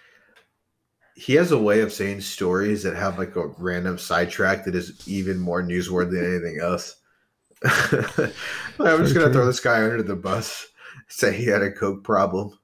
He 1.14 1.34
has 1.34 1.52
a 1.52 1.58
way 1.58 1.82
of 1.82 1.92
saying 1.92 2.22
stories 2.22 2.82
that 2.82 2.96
have 2.96 3.18
like 3.18 3.36
a 3.36 3.48
random 3.58 3.98
sidetrack 3.98 4.64
that 4.64 4.74
is 4.74 5.06
even 5.06 5.38
more 5.38 5.62
newsworthy 5.62 6.12
than 6.12 6.24
anything 6.24 6.58
else. 6.60 6.96
I'm 7.64 9.04
just 9.04 9.14
gonna 9.14 9.32
throw 9.32 9.46
this 9.46 9.60
guy 9.60 9.84
under 9.84 10.02
the 10.02 10.16
bus. 10.16 10.68
Say 11.12 11.36
he 11.36 11.44
had 11.44 11.62
a 11.62 11.70
coke 11.70 12.02
problem. 12.04 12.58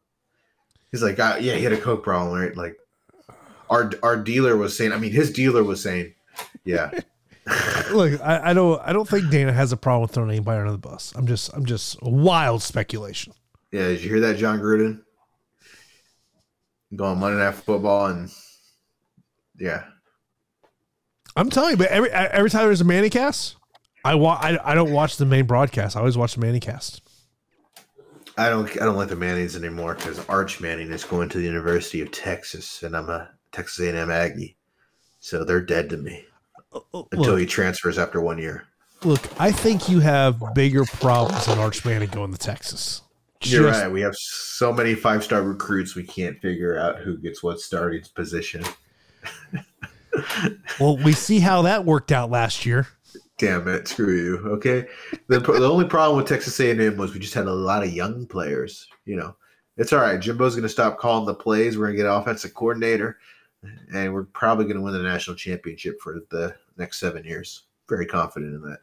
He's 0.91 1.03
like, 1.03 1.21
ah, 1.21 1.37
yeah, 1.37 1.55
he 1.55 1.65
had 1.65 1.73
a 1.73 1.81
coke 1.81 2.03
problem, 2.03 2.41
right? 2.41 2.57
Like, 2.57 2.77
our 3.69 3.93
our 4.03 4.17
dealer 4.17 4.57
was 4.57 4.77
saying. 4.77 4.93
I 4.93 4.99
mean, 4.99 5.13
his 5.13 5.31
dealer 5.31 5.63
was 5.63 5.83
saying, 5.83 6.15
yeah, 6.65 6.91
Look, 7.91 8.21
I, 8.23 8.51
I 8.51 8.53
don't 8.55 8.81
I 8.83 8.93
don't 8.93 9.09
think 9.09 9.31
Dana 9.31 9.53
has 9.53 9.73
a 9.73 9.77
problem 9.77 10.03
with 10.03 10.13
throwing 10.13 10.31
anybody 10.31 10.61
under 10.61 10.73
the 10.73 10.79
bus. 10.79 11.13
I'm 11.17 11.27
just 11.27 11.53
I'm 11.55 11.65
just 11.65 12.03
wild 12.03 12.63
speculation. 12.63 13.33
yeah. 13.73 13.89
Did 13.89 14.03
you 14.03 14.09
hear 14.09 14.21
that, 14.21 14.39
Jon 14.39 14.61
Gruden? 14.61 15.03
Going 16.95 17.19
Monday 17.19 17.39
Night 17.39 17.55
Football 17.55 18.07
and 18.07 18.31
yeah, 19.59 19.85
I'm 21.37 21.51
telling 21.51 21.73
you, 21.73 21.77
but 21.77 21.89
every 21.89 22.11
every 22.11 22.49
time 22.49 22.65
there's 22.67 22.81
a 22.81 22.85
ManningCast, 22.85 23.57
I 24.05 24.15
wa- 24.15 24.39
I, 24.41 24.73
I 24.73 24.75
don't 24.75 24.93
watch 24.93 25.17
the 25.17 25.27
main 25.27 25.47
broadcast. 25.47 25.97
I 25.97 26.01
always 26.01 26.17
watch 26.17 26.35
the 26.35 26.41
ManningCast. 26.41 27.01
I 28.39 28.49
don't 28.49 28.71
I 28.81 28.85
don't 28.85 28.97
like 28.97 29.09
the 29.09 29.17
Mannings 29.17 29.57
anymore 29.57 29.95
because 29.95 30.25
Arch 30.29 30.61
Manning 30.61 30.93
is 30.93 31.05
going 31.05 31.29
to 31.31 31.39
the 31.39 31.45
University 31.45 32.01
of 32.01 32.13
Texas, 32.13 32.83
and 32.85 32.97
I'm 32.97 33.11
a 33.11 33.29
Texas 33.51 33.81
A&M 33.81 34.11
Aggie, 34.11 34.57
so 35.19 35.45
they're 35.45 35.61
dead 35.61 35.91
to 35.91 35.97
me 35.97 36.25
oh, 36.73 36.85
oh, 36.95 37.09
until 37.11 37.33
Look, 37.33 37.41
he 37.41 37.47
transfers 37.47 37.99
after 37.99 38.21
one 38.21 38.39
year. 38.39 38.65
look, 39.03 39.21
I 39.41 39.51
think 39.51 39.89
you 39.89 39.99
have 40.01 40.41
bigger 40.55 40.85
problems 40.85 41.47
than 41.47 41.59
Arch 41.59 41.85
Manning 41.85 42.11
going 42.11 42.31
to 42.33 42.39
Texas. 42.39 43.03
You're 43.43 43.71
right. 43.71 43.91
We 43.91 44.01
have 44.03 44.15
so 44.17 44.73
many 44.73 44.95
five 44.95 45.25
star 45.25 45.43
recruits, 45.43 45.97
we 45.97 46.05
can't 46.05 46.41
figure 46.41 46.79
out 46.79 46.99
who 46.99 47.19
gets 47.19 47.43
what 47.43 47.61
starting 47.61 48.03
position. 48.15 48.65
Well, 50.81 50.97
we 50.97 51.13
see 51.13 51.41
how 51.41 51.63
that 51.63 51.85
worked 51.85 52.13
out 52.13 52.31
last 52.31 52.67
year. 52.67 52.89
Damn 53.39 53.69
it, 53.69 53.87
screw 53.87 54.17
you. 54.17 54.39
Okay. 54.49 54.87
The, 55.29 55.39
the 55.39 55.69
only 55.69 55.87
problem 55.87 56.17
with 56.17 56.27
Texas 56.27 56.59
A&M 56.59 56.97
was 56.97 57.15
we 57.15 57.21
just 57.21 57.35
had 57.35 57.47
a 57.47 57.53
lot 57.53 57.85
of 57.85 57.93
young 57.93 58.27
players. 58.27 58.89
You 59.05 59.17
know, 59.17 59.37
it's 59.77 59.93
all 59.93 60.01
right. 60.01 60.21
Jimbo's 60.21 60.57
going 60.57 60.65
to 60.65 60.69
stop 60.69 60.99
calling 60.99 61.25
the 61.25 61.35
plays. 61.35 61.79
We're 61.79 61.87
going 61.87 61.97
to 61.99 62.03
get 62.03 62.13
offensive 62.13 62.53
coordinator, 62.53 63.19
and 63.95 64.13
we're 64.13 64.25
probably 64.25 64.65
going 64.65 64.77
to 64.77 64.83
win 64.83 64.93
the 64.93 65.03
national 65.03 65.37
championship 65.37 66.01
for 66.01 66.21
the 66.31 66.55
next 66.77 66.99
seven 66.99 67.25
years. 67.25 67.63
Very 67.89 68.07
confident 68.07 68.55
in 68.55 68.63
that. 68.63 68.81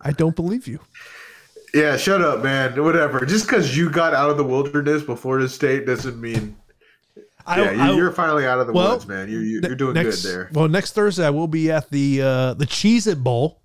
I 0.00 0.12
don't 0.12 0.36
believe 0.36 0.68
you. 0.68 0.78
Yeah, 1.74 1.96
shut 1.96 2.22
up, 2.22 2.44
man. 2.44 2.82
Whatever. 2.82 3.26
Just 3.26 3.46
because 3.46 3.76
you 3.76 3.90
got 3.90 4.14
out 4.14 4.30
of 4.30 4.36
the 4.36 4.44
wilderness 4.44 5.02
before 5.02 5.42
the 5.42 5.48
state 5.48 5.84
doesn't 5.84 6.20
mean. 6.20 6.56
I, 7.46 7.72
yeah, 7.72 7.84
I- 7.86 7.94
you're 7.94 8.10
finally 8.12 8.44
out 8.46 8.58
of 8.60 8.66
the 8.66 8.72
well, 8.72 8.92
woods, 8.92 9.06
man. 9.06 9.30
You, 9.30 9.38
you, 9.38 9.60
you're 9.62 9.74
doing 9.76 9.94
next, 9.94 10.22
good 10.22 10.30
there. 10.32 10.50
Well, 10.52 10.68
next 10.68 10.92
Thursday 10.94 11.24
I 11.26 11.30
will 11.30 11.46
be 11.48 11.70
at 11.70 11.88
the 11.90 12.20
uh, 12.22 12.54
the 12.54 12.66
Cheez 12.66 13.06
It 13.06 13.22
Bowl 13.22 13.62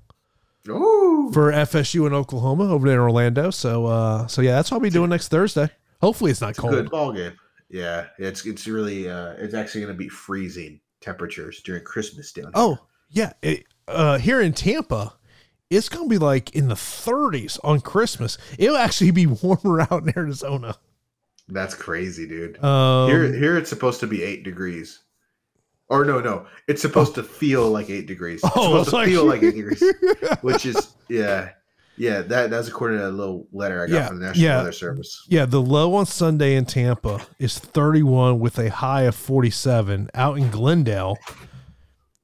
Ooh. 0.67 1.31
for 1.33 1.51
FSU 1.51 2.05
in 2.07 2.13
Oklahoma 2.13 2.65
over 2.71 2.87
there 2.87 2.97
in 2.97 3.01
Orlando. 3.01 3.49
So 3.49 3.85
uh, 3.87 4.27
so 4.27 4.41
yeah, 4.41 4.51
that's 4.55 4.69
what 4.71 4.77
I'll 4.77 4.81
be 4.81 4.89
doing 4.89 5.09
next 5.09 5.29
Thursday. 5.29 5.69
Hopefully 6.01 6.31
it's 6.31 6.41
not 6.41 6.51
It's 6.51 6.59
a 6.59 6.61
cold. 6.61 6.73
good 6.73 6.89
ball 6.91 7.13
game. 7.13 7.33
Yeah, 7.69 8.07
it's 8.17 8.45
it's 8.45 8.67
really 8.67 9.09
uh, 9.09 9.33
it's 9.37 9.53
actually 9.53 9.81
going 9.81 9.93
to 9.93 9.97
be 9.97 10.09
freezing 10.09 10.79
temperatures 10.99 11.61
during 11.63 11.83
Christmas 11.83 12.31
down 12.31 12.45
here. 12.45 12.51
Oh 12.55 12.77
yeah, 13.09 13.33
it, 13.41 13.63
uh, 13.87 14.17
here 14.17 14.41
in 14.41 14.53
Tampa, 14.53 15.13
it's 15.69 15.89
gonna 15.89 16.07
be 16.07 16.17
like 16.17 16.53
in 16.55 16.67
the 16.67 16.75
30s 16.75 17.59
on 17.63 17.81
Christmas. 17.81 18.37
It'll 18.59 18.77
actually 18.77 19.11
be 19.11 19.25
warmer 19.43 19.81
out 19.81 20.03
in 20.03 20.13
Arizona. 20.17 20.75
That's 21.51 21.75
crazy, 21.75 22.27
dude. 22.27 22.63
Um, 22.63 23.09
here 23.09 23.31
here 23.33 23.57
it's 23.57 23.69
supposed 23.69 23.99
to 24.01 24.07
be 24.07 24.23
eight 24.23 24.43
degrees. 24.43 24.99
Or 25.89 26.05
no, 26.05 26.21
no, 26.21 26.47
it's 26.69 26.81
supposed 26.81 27.15
to 27.15 27.23
feel 27.23 27.69
like 27.69 27.89
eight 27.89 28.07
degrees. 28.07 28.41
It's 28.43 28.53
Oh, 28.55 28.83
supposed 28.83 28.89
to 28.91 28.95
like- 28.97 29.07
feel 29.09 29.25
like 29.25 29.43
eight 29.43 29.55
degrees, 29.55 29.83
which 30.41 30.65
is 30.65 30.93
yeah, 31.09 31.49
yeah. 31.97 32.21
That 32.21 32.49
that's 32.49 32.69
according 32.69 32.99
to 32.99 33.09
a 33.09 33.11
little 33.11 33.47
letter 33.51 33.83
I 33.83 33.87
got 33.87 33.93
Yeah, 33.93 34.07
from 34.07 34.19
the 34.21 34.27
National 34.27 34.45
yeah. 34.45 34.57
Weather 34.59 34.71
Service. 34.71 35.25
yeah, 35.29 35.45
the 35.45 35.61
low 35.61 35.93
on 35.95 36.05
Sunday 36.05 36.55
in 36.55 36.63
Tampa 36.65 37.19
is 37.39 37.59
31 37.59 38.39
with 38.39 38.57
a 38.57 38.69
high 38.69 39.01
of 39.01 39.15
47. 39.15 40.09
Out 40.13 40.37
in 40.37 40.49
Glendale, 40.49 41.17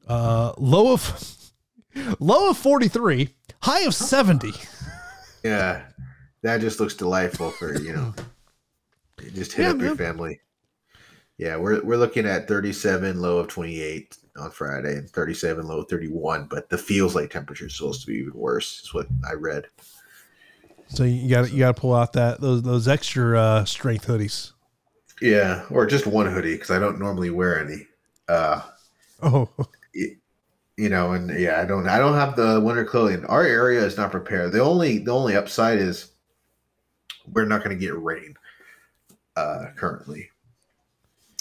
uh, 0.07 0.53
low 0.57 0.93
of 0.93 1.35
low 2.19 2.49
of 2.51 2.57
43, 2.57 3.35
high 3.63 3.81
of 3.81 3.93
70. 3.93 4.53
Yeah, 5.43 5.83
that 6.41 6.61
just 6.61 6.79
looks 6.79 6.93
delightful 6.93 7.51
for 7.51 7.77
you 7.79 7.91
know, 7.93 8.13
just 9.33 9.53
hit 9.53 9.65
Yeah, 9.65 9.69
up 9.69 9.81
your 9.81 9.91
family. 9.91 10.39
Yeah, 11.37 11.57
we're 11.57 11.83
we're 11.83 11.97
looking 11.97 12.25
at 12.25 12.47
37, 12.47 13.19
low 13.19 13.37
of 13.39 13.47
28 13.47 14.17
on 14.37 14.51
Friday, 14.51 14.95
and 14.97 15.09
37, 15.09 15.67
low 15.67 15.81
of 15.81 15.89
31. 15.89 16.47
But 16.49 16.69
the 16.69 16.77
feels 16.77 17.15
like 17.15 17.29
temperature 17.29 17.67
is 17.67 17.75
supposed 17.75 18.01
to 18.01 18.07
be 18.07 18.15
even 18.17 18.33
worse. 18.33 18.81
Is 18.83 18.93
what 18.93 19.07
I 19.29 19.33
read. 19.33 19.67
So 20.89 21.03
you 21.03 21.29
got 21.29 21.51
you 21.51 21.59
got 21.59 21.75
to 21.75 21.81
pull 21.81 21.93
out 21.93 22.13
that 22.13 22.39
those 22.41 22.61
those 22.63 22.87
extra 22.87 23.39
uh, 23.39 23.65
strength 23.65 24.07
hoodies. 24.07 24.51
Yeah, 25.21 25.65
or 25.71 25.85
just 25.85 26.05
one 26.05 26.27
hoodie 26.31 26.53
because 26.53 26.71
I 26.71 26.79
don't 26.79 26.99
normally 26.99 27.29
wear 27.29 27.63
any. 27.63 27.87
Uh, 28.27 28.61
Oh, 29.21 29.49
you 30.77 30.89
know, 30.89 31.13
and 31.13 31.37
yeah, 31.39 31.59
I 31.61 31.65
don't 31.65 31.87
I 31.87 31.97
don't 31.97 32.13
have 32.13 32.35
the 32.35 32.59
winter 32.61 32.85
clothing. 32.85 33.25
Our 33.25 33.43
area 33.43 33.83
is 33.83 33.97
not 33.97 34.11
prepared. 34.11 34.51
The 34.51 34.61
only 34.61 34.99
the 34.99 35.11
only 35.13 35.35
upside 35.35 35.79
is 35.79 36.11
we're 37.31 37.45
not 37.45 37.63
going 37.63 37.77
to 37.77 37.85
get 37.85 37.97
rain 37.97 38.35
uh 39.37 39.67
currently. 39.75 40.29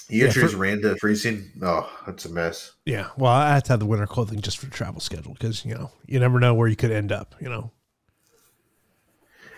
You 0.09 0.27
Yeah, 0.27 0.32
yours 0.35 0.52
for- 0.52 0.59
rain 0.59 0.82
to 0.82 0.97
freezing. 0.97 1.51
Oh, 1.62 1.90
that's 2.06 2.24
a 2.27 2.28
mess. 2.28 2.73
yeah. 2.85 3.09
Well, 3.16 3.32
I 3.32 3.55
had 3.55 3.64
to 3.64 3.73
have 3.73 3.81
the 3.81 3.86
winter 3.86 4.06
clothing 4.06 4.40
just 4.40 4.59
for 4.59 4.66
travel 4.70 5.01
schedule 5.01 5.32
because 5.35 5.64
you 5.64 5.74
know 5.74 5.90
you 6.06 6.20
never 6.20 6.39
know 6.39 6.55
where 6.55 6.68
you 6.68 6.77
could 6.77 6.93
end 6.93 7.10
up. 7.12 7.35
You 7.40 7.48
know. 7.48 7.70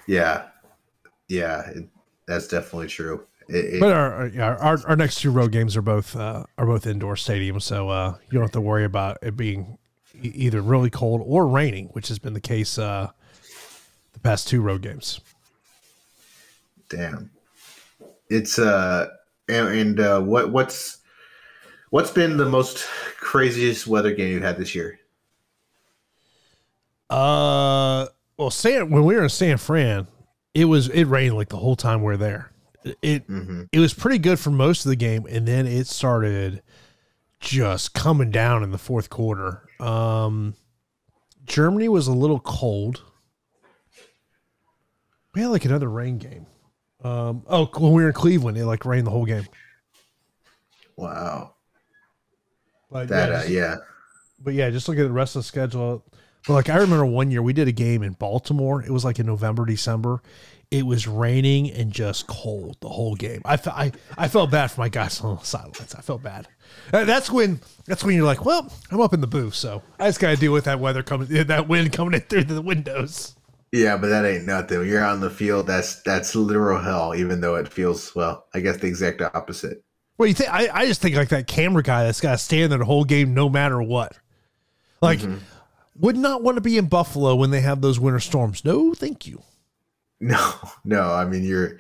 Yeah, 0.07 0.47
yeah, 1.29 1.69
it, 1.69 1.89
that's 2.27 2.49
definitely 2.49 2.89
true. 2.89 3.27
It, 3.49 3.75
it- 3.75 3.81
But 3.81 3.93
our, 3.93 4.31
our 4.41 4.57
our 4.59 4.79
our 4.89 4.97
next 4.97 5.21
two 5.21 5.31
road 5.31 5.53
games 5.53 5.77
are 5.77 5.83
both 5.83 6.17
uh, 6.17 6.45
are 6.57 6.67
both 6.67 6.87
indoor 6.87 7.15
stadiums, 7.15 7.63
so 7.63 7.89
uh, 7.91 8.17
you 8.27 8.33
don't 8.33 8.43
have 8.43 8.53
to 8.53 8.61
worry 8.61 8.85
about 8.85 9.19
it 9.23 9.37
being 9.37 9.77
either 10.21 10.63
really 10.63 10.91
cold 10.91 11.23
or 11.25 11.47
raining, 11.47 11.89
which 11.89 12.09
has 12.09 12.19
been 12.19 12.33
the 12.33 12.41
case 12.41 12.79
uh, 12.79 13.11
the 14.15 14.21
past 14.21 14.49
two 14.49 14.61
road 14.63 14.81
games. 14.83 15.21
damn, 16.89 17.31
it's 18.31 18.59
uh, 18.59 19.09
and, 19.49 19.69
and 19.69 20.01
uh, 20.01 20.21
what 20.21 20.51
what's 20.51 20.99
what's 21.91 22.11
been 22.11 22.37
the 22.37 22.49
most 22.49 22.87
craziest 23.19 23.87
weather 23.87 24.13
game 24.13 24.33
you've 24.33 24.43
had 24.43 24.59
this 24.59 24.75
year? 24.75 24.99
Uh, 27.11 28.07
well, 28.37 28.51
San 28.51 28.91
when 28.91 29.05
we 29.05 29.15
were 29.15 29.23
in 29.23 29.29
San 29.29 29.57
Fran, 29.57 30.07
it 30.55 30.67
was 30.67 30.89
it 30.89 31.05
rained 31.05 31.37
like 31.37 31.49
the 31.49 31.57
whole 31.57 31.77
time 31.77 32.01
we 32.01 32.07
were 32.07 32.17
there. 32.17 32.53
It 33.03 33.25
hmm 33.25 33.65
it 33.73 33.79
was 33.81 33.93
pretty 33.95 34.19
good 34.19 34.39
for 34.39 34.51
most 34.51 34.85
of 34.85 34.91
the 34.91 34.97
game, 34.97 35.27
and 35.29 35.47
then 35.47 35.67
it 35.67 35.87
started 35.87 36.63
just 37.41 37.95
coming 37.95 38.31
down 38.31 38.63
in 38.63 38.71
the 38.71 38.79
fourth 38.79 39.11
quarter. 39.11 39.63
Um, 39.81 40.55
Germany 41.47 41.89
was 41.89 42.07
a 42.07 42.13
little 42.13 42.41
cold. 42.41 43.03
We 45.35 45.43
had 45.43 45.49
like 45.51 45.65
another 45.65 45.89
rain 45.89 46.19
game. 46.19 46.47
Um, 47.05 47.45
oh, 47.47 47.67
when 47.77 47.93
we 47.93 48.03
were 48.03 48.09
in 48.09 48.15
Cleveland, 48.15 48.59
it 48.59 48.67
like 48.67 48.85
rained 48.85 49.07
the 49.07 49.11
whole 49.11 49.25
game. 49.27 49.47
Wow, 50.97 51.55
But 52.91 53.09
that 53.09 53.31
yeah, 53.31 53.39
uh, 53.39 53.45
yeah. 53.45 53.77
but 54.43 54.55
yeah, 54.55 54.69
just 54.71 54.89
look 54.89 54.99
at 54.99 55.03
the 55.05 55.13
rest 55.13 55.37
of 55.37 55.41
the 55.43 55.45
schedule. 55.47 56.05
But 56.47 56.55
like 56.55 56.69
I 56.69 56.77
remember 56.79 57.07
one 57.07 57.31
year 57.31 57.41
we 57.43 57.53
did 57.53 57.69
a 57.69 57.73
game 57.73 58.03
in 58.03 58.13
Baltimore. 58.15 58.83
It 58.83 58.91
was 58.91 59.05
like 59.05 59.19
in 59.21 59.27
November, 59.27 59.65
December. 59.65 60.23
It 60.71 60.85
was 60.85 61.07
raining 61.07 61.71
and 61.71 61.93
just 61.93 62.27
cold 62.27 62.77
the 62.81 62.89
whole 62.89 63.15
game. 63.15 63.41
I, 63.45 63.57
fe- 63.57 63.71
I 63.73 63.93
I 64.19 64.29
felt 64.29 64.51
bad 64.51 64.71
for 64.71 64.81
my 64.81 64.89
guys 64.89 65.21
on 65.21 65.37
the 65.37 65.45
sidelines. 65.45 65.95
I 65.95 66.01
felt 66.03 66.23
bad. 66.23 66.49
Uh, 66.93 67.05
That's 67.05 67.31
when 67.31 67.61
that's 67.87 68.03
when 68.05 68.15
you're 68.17 68.27
like, 68.27 68.45
well, 68.45 68.71
I'm 68.91 69.01
up 69.01 69.15
in 69.15 69.21
the 69.21 69.27
booth, 69.29 69.55
so 69.55 69.83
I 70.01 70.09
just 70.09 70.19
got 70.21 70.31
to 70.31 70.37
deal 70.37 70.53
with 70.53 70.65
that 70.65 70.81
weather 70.81 71.03
coming, 71.05 71.29
that 71.47 71.69
wind 71.69 71.93
coming 71.93 72.15
in 72.15 72.21
through 72.23 72.45
the 72.45 72.61
windows. 72.61 73.37
Yeah, 73.73 73.97
but 73.99 74.09
that 74.09 74.25
ain't 74.25 74.47
nothing. 74.47 74.79
When 74.79 74.89
you're 74.89 75.05
on 75.05 75.21
the 75.21 75.29
field, 75.31 75.67
that's 75.67 76.03
that's 76.03 76.35
literal 76.35 76.81
hell. 76.81 77.15
Even 77.15 77.41
though 77.41 77.57
it 77.57 77.69
feels 77.69 78.15
well, 78.15 78.47
I 78.55 78.61
guess 78.61 78.79
the 78.79 78.87
exact 78.87 79.21
opposite. 79.21 79.85
Well, 80.17 80.27
you 80.27 80.35
think 80.35 80.53
I, 80.53 80.69
I 80.73 80.87
just 80.87 81.01
think 81.03 81.15
like 81.17 81.29
that 81.29 81.47
camera 81.47 81.83
guy 81.83 82.05
that's 82.05 82.21
got 82.21 82.33
to 82.33 82.39
stand 82.39 82.73
there 82.73 82.79
the 82.79 82.85
whole 82.85 83.05
game 83.05 83.35
no 83.35 83.49
matter 83.49 83.81
what. 83.83 84.17
Like, 85.01 85.21
would 85.97 86.17
not 86.17 86.43
want 86.43 86.57
to 86.57 86.61
be 86.61 86.77
in 86.77 86.87
Buffalo 86.87 87.37
when 87.37 87.51
they 87.51 87.61
have 87.61 87.81
those 87.83 88.01
winter 88.01 88.19
storms. 88.21 88.65
No, 88.65 88.95
thank 88.95 89.27
you. 89.27 89.43
No, 90.21 90.53
no. 90.85 91.13
I 91.13 91.25
mean, 91.27 91.45
you're, 91.45 91.77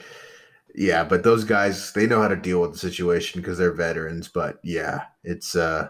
yeah, 0.72 1.02
but 1.02 1.24
those 1.24 1.42
guys 1.42 1.92
they 1.92 2.06
know 2.06 2.22
how 2.22 2.28
to 2.28 2.36
deal 2.36 2.60
with 2.60 2.70
the 2.70 2.78
situation 2.78 3.40
because 3.40 3.58
they're 3.58 3.72
veterans. 3.72 4.28
But 4.28 4.60
yeah, 4.62 5.06
it's 5.24 5.56
uh, 5.56 5.88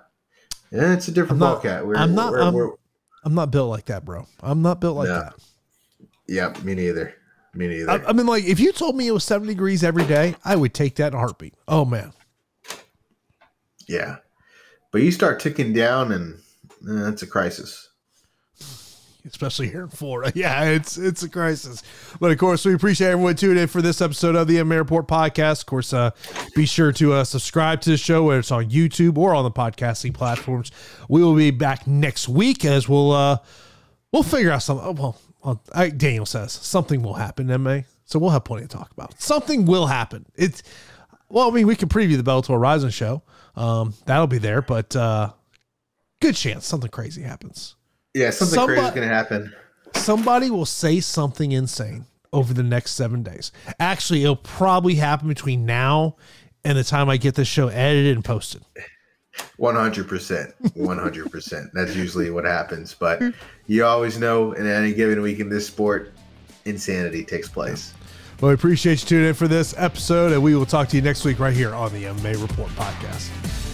yeah, 0.71 0.95
it's 0.95 1.09
a 1.09 1.13
different 1.13 1.43
I'm 1.43 1.51
not- 1.51 1.63
ballcat. 1.63 1.85
We're, 1.85 1.97
I'm 1.97 2.15
not- 2.15 2.33
We're, 2.33 2.41
I'm- 2.43 2.55
we're, 2.55 2.71
I'm 3.25 3.35
not 3.35 3.51
built 3.51 3.69
like 3.69 3.85
that, 3.87 4.07
bro. 4.07 4.27
I'm 4.41 4.63
not 4.63 4.81
built 4.81 4.97
like 4.97 5.09
No. 5.09 5.19
that. 5.21 5.35
Yeah, 6.29 6.53
me 6.63 6.75
neither. 6.75 7.15
Me 7.55 7.67
neither. 7.67 7.91
I, 7.91 8.11
I 8.11 8.13
mean, 8.13 8.27
like, 8.27 8.45
if 8.45 8.61
you 8.61 8.73
told 8.73 8.95
me 8.97 9.09
it 9.09 9.13
was 9.13 9.25
70 9.25 9.53
degrees 9.53 9.83
every 9.83 10.05
day, 10.05 10.37
I 10.45 10.55
would 10.55 10.75
take 10.75 10.97
that 10.97 11.09
in 11.09 11.15
a 11.15 11.19
heartbeat. 11.19 11.55
Oh, 11.67 11.85
man. 11.85 12.13
yeah, 13.89 14.17
but 14.93 15.03
you 15.03 15.11
start 15.11 15.41
ticking 15.41 15.73
down, 15.73 16.13
and 16.13 16.35
uh, 16.89 17.11
it's 17.11 17.23
a 17.23 17.27
crisis. 17.27 17.89
Especially 19.27 19.69
here 19.69 19.83
in 19.83 19.89
Florida. 19.89 20.33
Yeah, 20.39 20.65
it's 20.65 20.97
it's 20.97 21.23
a 21.23 21.29
crisis. 21.29 21.83
But 22.21 22.31
of 22.31 22.39
course, 22.39 22.65
we 22.65 22.73
appreciate 22.73 23.09
everyone 23.09 23.35
tuning 23.35 23.63
in 23.63 23.69
for 23.69 23.83
this 23.83 24.01
episode 24.01 24.37
of 24.37 24.47
the 24.47 24.57
MMA 24.57 24.79
Report 24.79 25.07
podcast. 25.09 25.61
Of 25.61 25.67
course, 25.67 25.93
uh, 25.93 26.13
be 26.55 26.65
sure 26.65 26.93
to 26.93 27.13
uh, 27.13 27.25
subscribe 27.25 27.81
to 27.83 27.91
the 27.91 27.97
show, 27.97 28.25
whether 28.25 28.39
it's 28.39 28.53
on 28.53 28.71
YouTube 28.71 29.19
or 29.19 29.35
on 29.35 29.45
the 29.45 29.51
podcasting 29.51 30.15
platforms. 30.15 30.71
We 31.09 31.23
will 31.23 31.35
be 31.35 31.51
back 31.51 31.87
next 31.87 32.29
week 32.29 32.65
as 32.65 32.89
we'll 32.89 33.11
uh, 33.11 33.39
we'll 34.13 34.23
figure 34.23 34.51
out 34.51 34.63
something. 34.63 34.87
Oh, 34.87 34.93
well, 34.93 35.21
well 35.43 35.63
I, 35.73 35.91
Daniel 35.91 36.27
says 36.27 36.53
something 36.53 37.03
will 37.03 37.15
happen, 37.15 37.47
MA. 37.63 37.81
So 38.05 38.19
we'll 38.19 38.31
have 38.31 38.45
plenty 38.45 38.63
to 38.63 38.69
talk 38.69 38.91
about. 38.93 39.21
Something 39.21 39.67
will 39.67 39.87
happen. 39.87 40.27
It's 40.35 40.63
well, 41.29 41.51
I 41.51 41.55
mean, 41.55 41.67
we 41.67 41.77
can 41.77 41.89
preview 41.89 42.17
the 42.17 42.23
Bellator 42.23 42.61
Rizin 42.61 42.91
show. 42.91 43.23
Um, 43.55 43.95
that'll 44.07 44.27
be 44.27 44.39
there, 44.39 44.63
but 44.63 44.97
uh, 44.97 45.33
good 46.21 46.35
chance 46.35 46.67
something 46.67 46.91
crazy 46.91 47.23
happens. 47.23 47.77
Yeah, 48.15 48.31
something 48.31 48.65
crazy 48.65 48.83
is 48.83 48.95
gonna 48.95 49.07
happen. 49.09 49.53
Somebody 49.95 50.51
will 50.51 50.67
say 50.67 51.01
something 51.01 51.53
insane 51.53 52.07
over 52.33 52.55
the 52.55 52.63
next 52.63 52.93
seven 52.93 53.23
days. 53.23 53.53
Actually, 53.81 54.23
it'll 54.23 54.37
probably 54.37 54.95
happen 54.95 55.29
between 55.29 55.67
now 55.67 56.17
and 56.65 56.77
the 56.77 56.85
time 56.85 57.09
I 57.09 57.17
get 57.17 57.35
this 57.35 57.49
show 57.49 57.69
edited 57.69 58.17
and 58.17 58.25
posted. 58.25 58.63
One 59.57 59.75
hundred 59.75 60.09
percent, 60.09 60.55
one 60.75 60.99
hundred 60.99 61.31
percent. 61.33 61.71
That's 61.75 61.95
usually 61.97 62.31
what 62.31 62.45
happens. 62.45 62.95
But 62.95 63.23
you 63.67 63.85
always 63.85 64.19
know 64.19 64.53
in 64.53 64.67
any 64.67 64.95
given 64.95 65.21
week 65.21 65.41
in 65.41 65.49
this 65.49 65.67
sport, 65.67 66.13
insanity 66.65 67.25
takes 67.25 67.49
place. 67.49 67.93
Well, 68.41 68.51
we 68.51 68.55
appreciate 68.55 69.01
you 69.03 69.09
tuning 69.09 69.29
in 69.29 69.35
for 69.35 69.49
this 69.49 69.75
episode, 69.77 70.33
and 70.33 70.43
we 70.43 70.55
will 70.55 70.67
talk 70.67 70.89
to 70.91 70.97
you 70.97 71.03
next 71.03 71.25
week 71.25 71.41
right 71.41 71.55
here 71.55 71.75
on 71.75 71.93
the 71.93 72.05
MMA 72.05 72.41
Report 72.41 72.71
podcast. 72.71 73.68